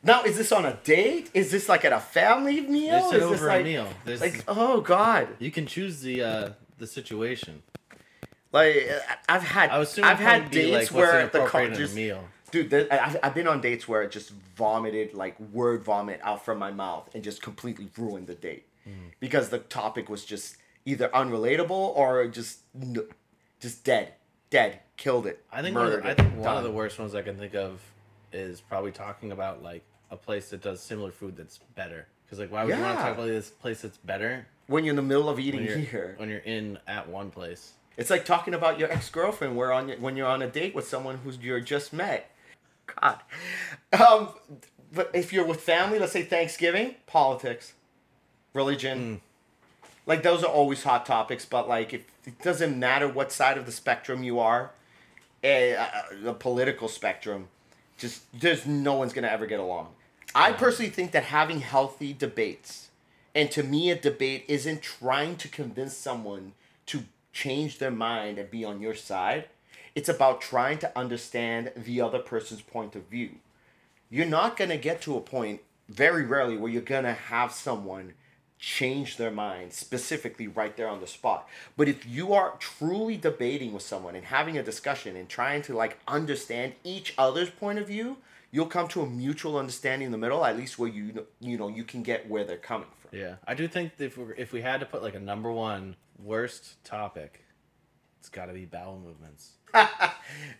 Now, 0.05 0.23
is 0.23 0.37
this 0.37 0.51
on 0.51 0.65
a 0.65 0.77
date? 0.83 1.31
Is 1.33 1.49
this 1.51 1.67
like 1.67 1.83
at 1.83 1.91
a 1.91 1.99
family 1.99 2.61
meal? 2.61 3.09
They 3.09 3.17
is 3.17 3.23
over 3.23 3.47
like, 3.47 3.61
a 3.61 3.63
meal. 3.63 3.87
There's, 4.05 4.21
Like, 4.21 4.43
oh 4.47 4.79
god! 4.81 5.27
you 5.39 5.49
can 5.51 5.65
choose 5.65 6.01
the 6.01 6.21
uh, 6.21 6.49
the 6.77 6.85
situation. 6.87 7.63
Like, 8.51 8.87
uh, 8.89 9.13
I've 9.27 9.43
had, 9.43 9.69
I 9.71 9.79
assuming 9.79 10.11
I've 10.11 10.19
had 10.19 10.35
it'd 10.35 10.43
probably 10.51 10.61
be, 10.65 10.71
dates 10.71 10.91
like, 10.91 10.97
where 10.97 11.11
the 11.11 11.17
inappropriate 11.39 11.49
co- 11.51 11.59
in 11.59 11.73
a 11.73 11.75
just, 11.75 11.95
meal. 11.95 12.23
dude, 12.51 12.69
the, 12.69 13.03
I've, 13.05 13.17
I've 13.21 13.33
been 13.35 13.47
on 13.47 13.59
dates 13.59 13.85
where 13.87 14.01
it 14.03 14.11
just 14.11 14.29
vomited 14.55 15.13
like 15.13 15.37
word 15.51 15.83
vomit 15.83 16.21
out 16.23 16.45
from 16.45 16.57
my 16.59 16.71
mouth 16.71 17.09
and 17.13 17.21
just 17.23 17.41
completely 17.41 17.89
ruined 17.97 18.27
the 18.27 18.35
date 18.35 18.67
Mm. 18.87 19.13
because 19.19 19.49
the 19.49 19.57
topic 19.57 20.09
was 20.09 20.23
just 20.23 20.57
either 20.85 21.09
unrelatable 21.09 21.71
or 21.71 22.27
just, 22.27 22.59
just 23.59 23.83
dead, 23.83 24.13
dead, 24.51 24.81
killed 24.95 25.25
it. 25.25 25.43
I 25.51 25.63
think 25.63 25.75
one 25.75 25.87
of 25.87 25.91
murdered 25.93 26.05
I 26.05 26.13
think 26.13 26.37
one 26.37 26.55
of 26.55 26.63
the 26.63 26.71
worst 26.71 26.99
ones 26.99 27.15
I 27.15 27.23
can 27.23 27.35
think 27.35 27.55
of 27.55 27.81
is 28.31 28.61
probably 28.61 28.91
talking 28.91 29.31
about 29.31 29.63
like 29.63 29.83
a 30.11 30.17
place 30.17 30.49
that 30.49 30.61
does 30.61 30.81
similar 30.81 31.11
food 31.11 31.35
that's 31.37 31.57
better. 31.75 32.07
Because 32.25 32.39
like, 32.39 32.51
why 32.51 32.63
would 32.63 32.75
you 32.75 32.81
want 32.81 32.95
to 32.95 32.99
Yeah. 33.01 33.07
talk 33.09 33.17
about 33.17 33.27
this 33.27 33.49
place 33.49 33.81
that's 33.81 33.97
better 33.97 34.47
when 34.67 34.83
you're 34.83 34.91
in 34.91 34.95
the 34.95 35.01
middle 35.01 35.29
of 35.29 35.37
when 35.37 35.45
eating 35.45 35.63
you're 35.63 35.77
here. 35.77 36.15
when 36.17 36.29
you're 36.29 36.39
in 36.39 36.79
at 36.87 37.07
one 37.09 37.29
place? 37.31 37.73
It's 37.97 38.09
like 38.09 38.25
talking 38.25 38.53
about 38.53 38.77
your 38.79 38.91
ex 38.91 39.09
girlfriend 39.09 39.55
where 39.55 39.71
on 39.71 39.89
when 40.01 40.17
you're 40.17 40.27
on 40.27 40.41
a 40.41 40.47
date 40.47 40.75
with 40.75 40.87
someone 40.87 41.17
who's 41.23 41.37
you're 41.37 41.59
just 41.59 41.93
met. 41.93 42.29
God. 42.99 43.19
Um, 43.99 44.29
but 44.93 45.11
if 45.13 45.31
you're 45.33 45.45
with 45.45 45.61
family, 45.61 45.97
let's 45.99 46.11
say 46.13 46.23
Thanksgiving, 46.23 46.95
politics, 47.07 47.73
religion, 48.53 49.21
like 50.05 50.23
those 50.23 50.43
are 50.43 50.51
always 50.51 50.83
hot 50.83 51.05
topics. 51.05 51.45
But 51.45 51.67
like, 51.67 51.93
if 51.93 52.01
it 52.25 52.41
doesn't 52.41 52.77
matter 52.79 53.07
what 53.07 53.31
side 53.31 53.57
of 53.57 53.65
the 53.65 53.71
spectrum 53.71 54.23
you 54.23 54.39
are, 54.39 54.71
eh, 55.43 55.75
uh, 55.75 55.87
the 56.21 56.33
political 56.33 56.87
spectrum, 56.87 57.47
just 57.97 58.23
there's 58.39 58.65
no 58.65 58.93
one's 58.93 59.13
gonna 59.13 59.27
ever 59.27 59.45
get 59.45 59.59
along. 59.59 59.89
I 60.33 60.51
personally 60.51 60.91
think 60.91 61.11
that 61.11 61.23
having 61.23 61.61
healthy 61.61 62.13
debates, 62.13 62.89
and 63.33 63.49
to 63.51 63.63
me, 63.63 63.89
a 63.89 63.95
debate 63.95 64.45
isn't 64.47 64.81
trying 64.81 65.37
to 65.37 65.47
convince 65.47 65.95
someone 65.95 66.53
to 66.87 67.05
change 67.31 67.79
their 67.79 67.91
mind 67.91 68.37
and 68.37 68.49
be 68.49 68.65
on 68.65 68.81
your 68.81 68.95
side. 68.95 69.45
It's 69.93 70.09
about 70.09 70.41
trying 70.41 70.77
to 70.79 70.97
understand 70.97 71.71
the 71.75 72.01
other 72.01 72.19
person's 72.19 72.61
point 72.61 72.95
of 72.95 73.07
view. 73.07 73.35
You're 74.09 74.25
not 74.25 74.57
gonna 74.57 74.77
get 74.77 75.01
to 75.01 75.15
a 75.15 75.21
point 75.21 75.61
very 75.87 76.25
rarely 76.25 76.57
where 76.57 76.71
you're 76.71 76.81
gonna 76.81 77.13
have 77.13 77.51
someone 77.51 78.13
change 78.65 79.17
their 79.17 79.29
mind 79.29 79.71
specifically 79.71 80.47
right 80.47 80.75
there 80.75 80.89
on 80.89 80.99
the 80.99 81.05
spot. 81.05 81.47
But 81.77 81.87
if 81.87 82.03
you 82.03 82.33
are 82.33 82.55
truly 82.57 83.15
debating 83.15 83.73
with 83.73 83.83
someone 83.83 84.15
and 84.15 84.25
having 84.25 84.57
a 84.57 84.63
discussion 84.63 85.15
and 85.15 85.29
trying 85.29 85.61
to 85.63 85.75
like 85.75 85.99
understand 86.07 86.73
each 86.83 87.13
other's 87.15 87.51
point 87.51 87.77
of 87.77 87.85
view, 87.85 88.17
you'll 88.49 88.65
come 88.65 88.87
to 88.87 89.01
a 89.01 89.05
mutual 89.05 89.59
understanding 89.59 90.07
in 90.07 90.11
the 90.11 90.17
middle, 90.17 90.43
at 90.43 90.57
least 90.57 90.79
where 90.79 90.89
you 90.89 91.27
you 91.39 91.59
know 91.59 91.67
you 91.67 91.83
can 91.83 92.01
get 92.01 92.27
where 92.27 92.43
they're 92.43 92.57
coming 92.57 92.87
from. 92.99 93.19
Yeah, 93.19 93.35
I 93.47 93.53
do 93.53 93.67
think 93.67 93.91
if 93.99 94.17
we 94.17 94.33
if 94.35 94.51
we 94.51 94.61
had 94.61 94.79
to 94.79 94.87
put 94.87 95.03
like 95.03 95.13
a 95.13 95.19
number 95.19 95.51
one 95.51 95.95
worst 96.17 96.83
topic, 96.83 97.45
it's 98.19 98.29
got 98.29 98.47
to 98.47 98.53
be 98.53 98.65
bowel 98.65 98.99
movements. 98.99 99.51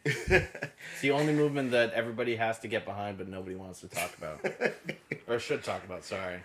It's 0.06 1.02
the 1.02 1.12
only 1.12 1.34
movement 1.34 1.72
that 1.72 1.94
everybody 1.94 2.36
has 2.36 2.60
to 2.60 2.68
get 2.68 2.86
behind, 2.86 3.18
but 3.18 3.28
nobody 3.28 3.56
wants 3.56 3.82
to 3.82 3.88
talk 3.88 4.16
about 4.16 4.46
or 5.28 5.40
should 5.40 5.64
talk 5.64 5.84
about. 5.84 6.06
Sorry, 6.06 6.40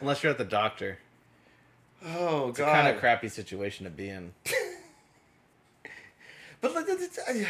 unless 0.00 0.22
you're 0.22 0.32
at 0.32 0.38
the 0.38 0.44
doctor. 0.44 0.98
Oh 2.04 2.40
god. 2.40 2.48
It's 2.50 2.58
god. 2.58 2.72
kind 2.72 2.88
of 2.94 3.00
crappy 3.00 3.28
situation 3.28 3.84
to 3.84 3.90
be 3.90 4.08
in. 4.08 4.32
but 6.60 6.70
it's- 6.88 7.46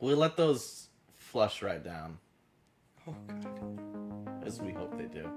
We 0.00 0.14
let 0.14 0.36
those 0.36 0.88
flush 1.16 1.62
right 1.62 1.82
down, 1.82 2.18
oh, 3.06 3.14
God. 3.28 4.44
as 4.46 4.60
we 4.60 4.72
hope 4.72 4.96
they 4.98 5.04
do. 5.06 5.28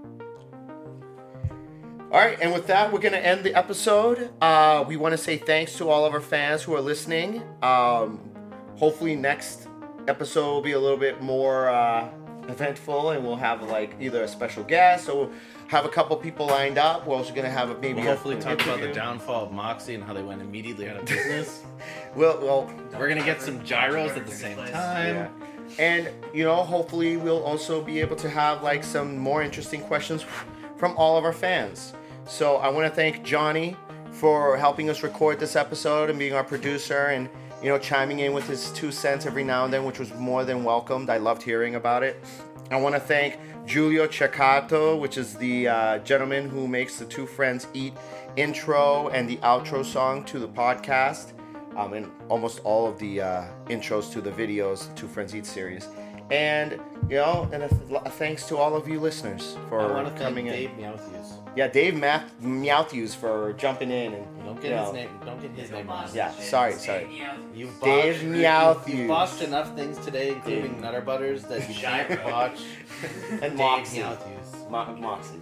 All 2.11 2.21
right, 2.21 2.37
and 2.41 2.53
with 2.53 2.67
that, 2.67 2.91
we're 2.93 2.99
gonna 2.99 3.17
end 3.17 3.43
the 3.43 3.53
episode. 3.55 4.29
Uh, 4.41 4.85
we 4.87 4.95
want 4.95 5.11
to 5.13 5.17
say 5.17 5.37
thanks 5.37 5.75
to 5.77 5.89
all 5.89 6.05
of 6.05 6.13
our 6.13 6.21
fans 6.21 6.63
who 6.63 6.73
are 6.75 6.81
listening. 6.81 7.41
Um, 7.61 8.19
hopefully, 8.77 9.15
next 9.15 9.67
episode 10.07 10.45
will 10.45 10.61
be 10.61 10.71
a 10.73 10.79
little 10.79 10.97
bit 10.97 11.21
more 11.21 11.67
uh, 11.69 12.07
eventful, 12.47 13.09
and 13.11 13.25
we'll 13.25 13.35
have 13.35 13.63
like 13.63 13.95
either 13.99 14.23
a 14.23 14.27
special 14.27 14.63
guest 14.63 15.09
or 15.09 15.29
have 15.67 15.85
a 15.85 15.89
couple 15.89 16.15
people 16.17 16.45
lined 16.47 16.77
up. 16.77 17.07
We're 17.07 17.15
also 17.15 17.33
gonna 17.33 17.49
have 17.49 17.69
a, 17.71 17.77
maybe 17.79 18.01
We'll 18.01 18.11
hopefully 18.11 18.35
an 18.35 18.41
talk 18.41 18.61
about 18.61 18.81
the 18.81 18.91
downfall 18.93 19.45
of 19.45 19.51
Moxie 19.51 19.95
and 19.95 20.03
how 20.03 20.13
they 20.13 20.21
went 20.23 20.41
immediately 20.41 20.89
out 20.89 20.97
of 20.97 21.05
business. 21.05 21.63
Well, 22.15 22.39
well, 22.41 22.73
We're 22.97 23.09
gonna 23.09 23.25
get 23.25 23.41
some 23.41 23.61
gyros 23.65 24.11
at 24.11 24.25
the 24.25 24.31
same 24.31 24.55
time. 24.55 24.71
yeah. 25.15 25.27
And 25.77 26.09
you 26.33 26.43
know, 26.45 26.55
hopefully, 26.63 27.17
we'll 27.17 27.43
also 27.43 27.81
be 27.81 27.99
able 27.99 28.15
to 28.17 28.29
have 28.29 28.63
like 28.63 28.83
some 28.83 29.17
more 29.17 29.43
interesting 29.43 29.81
questions 29.81 30.23
from 30.77 30.95
all 30.95 31.17
of 31.17 31.25
our 31.25 31.33
fans. 31.33 31.93
So 32.25 32.55
I 32.57 32.69
want 32.69 32.87
to 32.87 32.95
thank 32.95 33.23
Johnny 33.23 33.75
for 34.11 34.55
helping 34.57 34.89
us 34.89 35.03
record 35.03 35.39
this 35.39 35.55
episode 35.57 36.09
and 36.09 36.17
being 36.17 36.33
our 36.33 36.43
producer 36.43 37.07
and 37.07 37.27
you 37.61 37.67
know 37.69 37.77
chiming 37.77 38.19
in 38.19 38.31
with 38.33 38.47
his 38.47 38.71
two 38.71 38.91
cents 38.91 39.25
every 39.25 39.43
now 39.43 39.65
and 39.65 39.73
then, 39.73 39.83
which 39.83 39.99
was 39.99 40.13
more 40.13 40.45
than 40.45 40.63
welcomed. 40.63 41.09
I 41.09 41.17
loved 41.17 41.43
hearing 41.43 41.75
about 41.75 42.01
it. 42.03 42.23
I 42.71 42.77
want 42.77 42.95
to 42.95 42.99
thank 42.99 43.37
Giulio 43.65 44.07
Ceccato, 44.07 44.99
which 44.99 45.17
is 45.17 45.35
the 45.35 45.67
uh, 45.67 45.99
gentleman 45.99 46.49
who 46.49 46.67
makes 46.67 46.97
the 46.97 47.05
Two 47.05 47.25
Friends 47.25 47.67
Eat 47.73 47.93
intro 48.35 49.09
and 49.09 49.29
the 49.29 49.37
outro 49.37 49.85
song 49.85 50.23
to 50.25 50.39
the 50.39 50.47
podcast 50.47 51.33
um, 51.75 51.93
and 51.93 52.11
almost 52.29 52.61
all 52.63 52.87
of 52.87 52.97
the 52.99 53.21
uh, 53.21 53.45
intros 53.67 54.11
to 54.13 54.21
the 54.21 54.31
videos, 54.31 54.93
Two 54.95 55.07
Friends 55.07 55.35
Eat 55.35 55.45
series. 55.45 55.87
And, 56.31 56.79
you 57.09 57.17
know, 57.17 57.47
and 57.51 57.63
a, 57.63 57.69
th- 57.69 58.01
thanks 58.13 58.47
to 58.47 58.57
all 58.57 58.75
of 58.75 58.87
you 58.87 58.99
listeners 58.99 59.57
for 59.69 59.81
I 59.81 59.91
want 59.91 60.07
to 60.07 60.11
thank 60.11 60.23
coming 60.23 60.45
Dave 60.45 60.71
in. 60.79 61.34
Meowthews. 61.55 61.57
Yeah, 61.57 61.67
Dave 61.67 61.95
Math- 61.95 62.41
Meowthews 62.41 63.15
for 63.15 63.53
jumping 63.53 63.91
in. 63.91 64.13
and 64.13 64.25
Don't 64.45 64.55
you 64.57 64.61
get 64.61 64.79
his 64.79 64.87
know, 64.87 64.91
name. 64.91 65.09
Don't 65.25 65.41
get 65.41 65.51
his 65.51 65.71
name 65.71 65.87
wrong. 65.87 66.07
Yeah, 66.13 66.31
sorry, 66.31 66.73
sorry. 66.73 67.23
You've 67.53 67.79
Dave 67.81 68.15
botched- 68.15 68.25
Meowthews. 68.25 68.97
You 68.97 69.07
botched 69.07 69.41
enough 69.41 69.75
things 69.75 69.97
today, 69.99 70.29
including 70.29 70.73
Dave. 70.73 70.81
Nutter 70.81 71.01
Butters, 71.01 71.43
that 71.45 71.67
you 71.69 71.75
can't 71.81 72.23
botch 72.23 72.59
And 73.31 73.41
Dave 73.41 73.53
Moxie. 73.55 73.99
Meowthews. 73.99 74.69
Mo- 74.69 74.95
Moxie. 74.99 75.39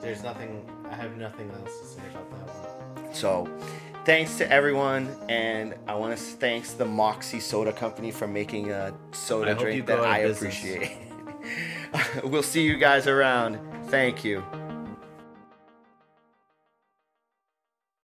There's 0.00 0.22
nothing. 0.22 0.68
I 0.90 0.94
have 0.94 1.16
nothing 1.16 1.50
else 1.50 1.78
to 1.80 1.86
say 1.86 2.00
about 2.10 2.30
that 2.30 2.54
one. 2.54 3.14
So, 3.14 3.48
thanks 4.04 4.36
to 4.38 4.50
everyone, 4.52 5.08
and 5.30 5.74
I 5.88 5.94
want 5.94 6.16
to 6.16 6.22
thanks 6.22 6.72
the 6.74 6.84
Moxie 6.84 7.40
Soda 7.40 7.72
Company 7.72 8.10
for 8.10 8.26
making 8.26 8.70
a 8.70 8.92
soda 9.12 9.52
I 9.52 9.54
hope 9.54 9.60
you 9.62 9.66
drink 9.82 9.86
go 9.86 9.96
that 9.96 10.02
out 10.02 10.06
of 10.08 10.12
I 10.12 10.22
business. 10.24 10.58
appreciate. 10.58 10.96
we'll 12.24 12.42
see 12.42 12.62
you 12.64 12.76
guys 12.76 13.06
around. 13.06 13.58
Thank 13.88 14.24
you. 14.24 14.42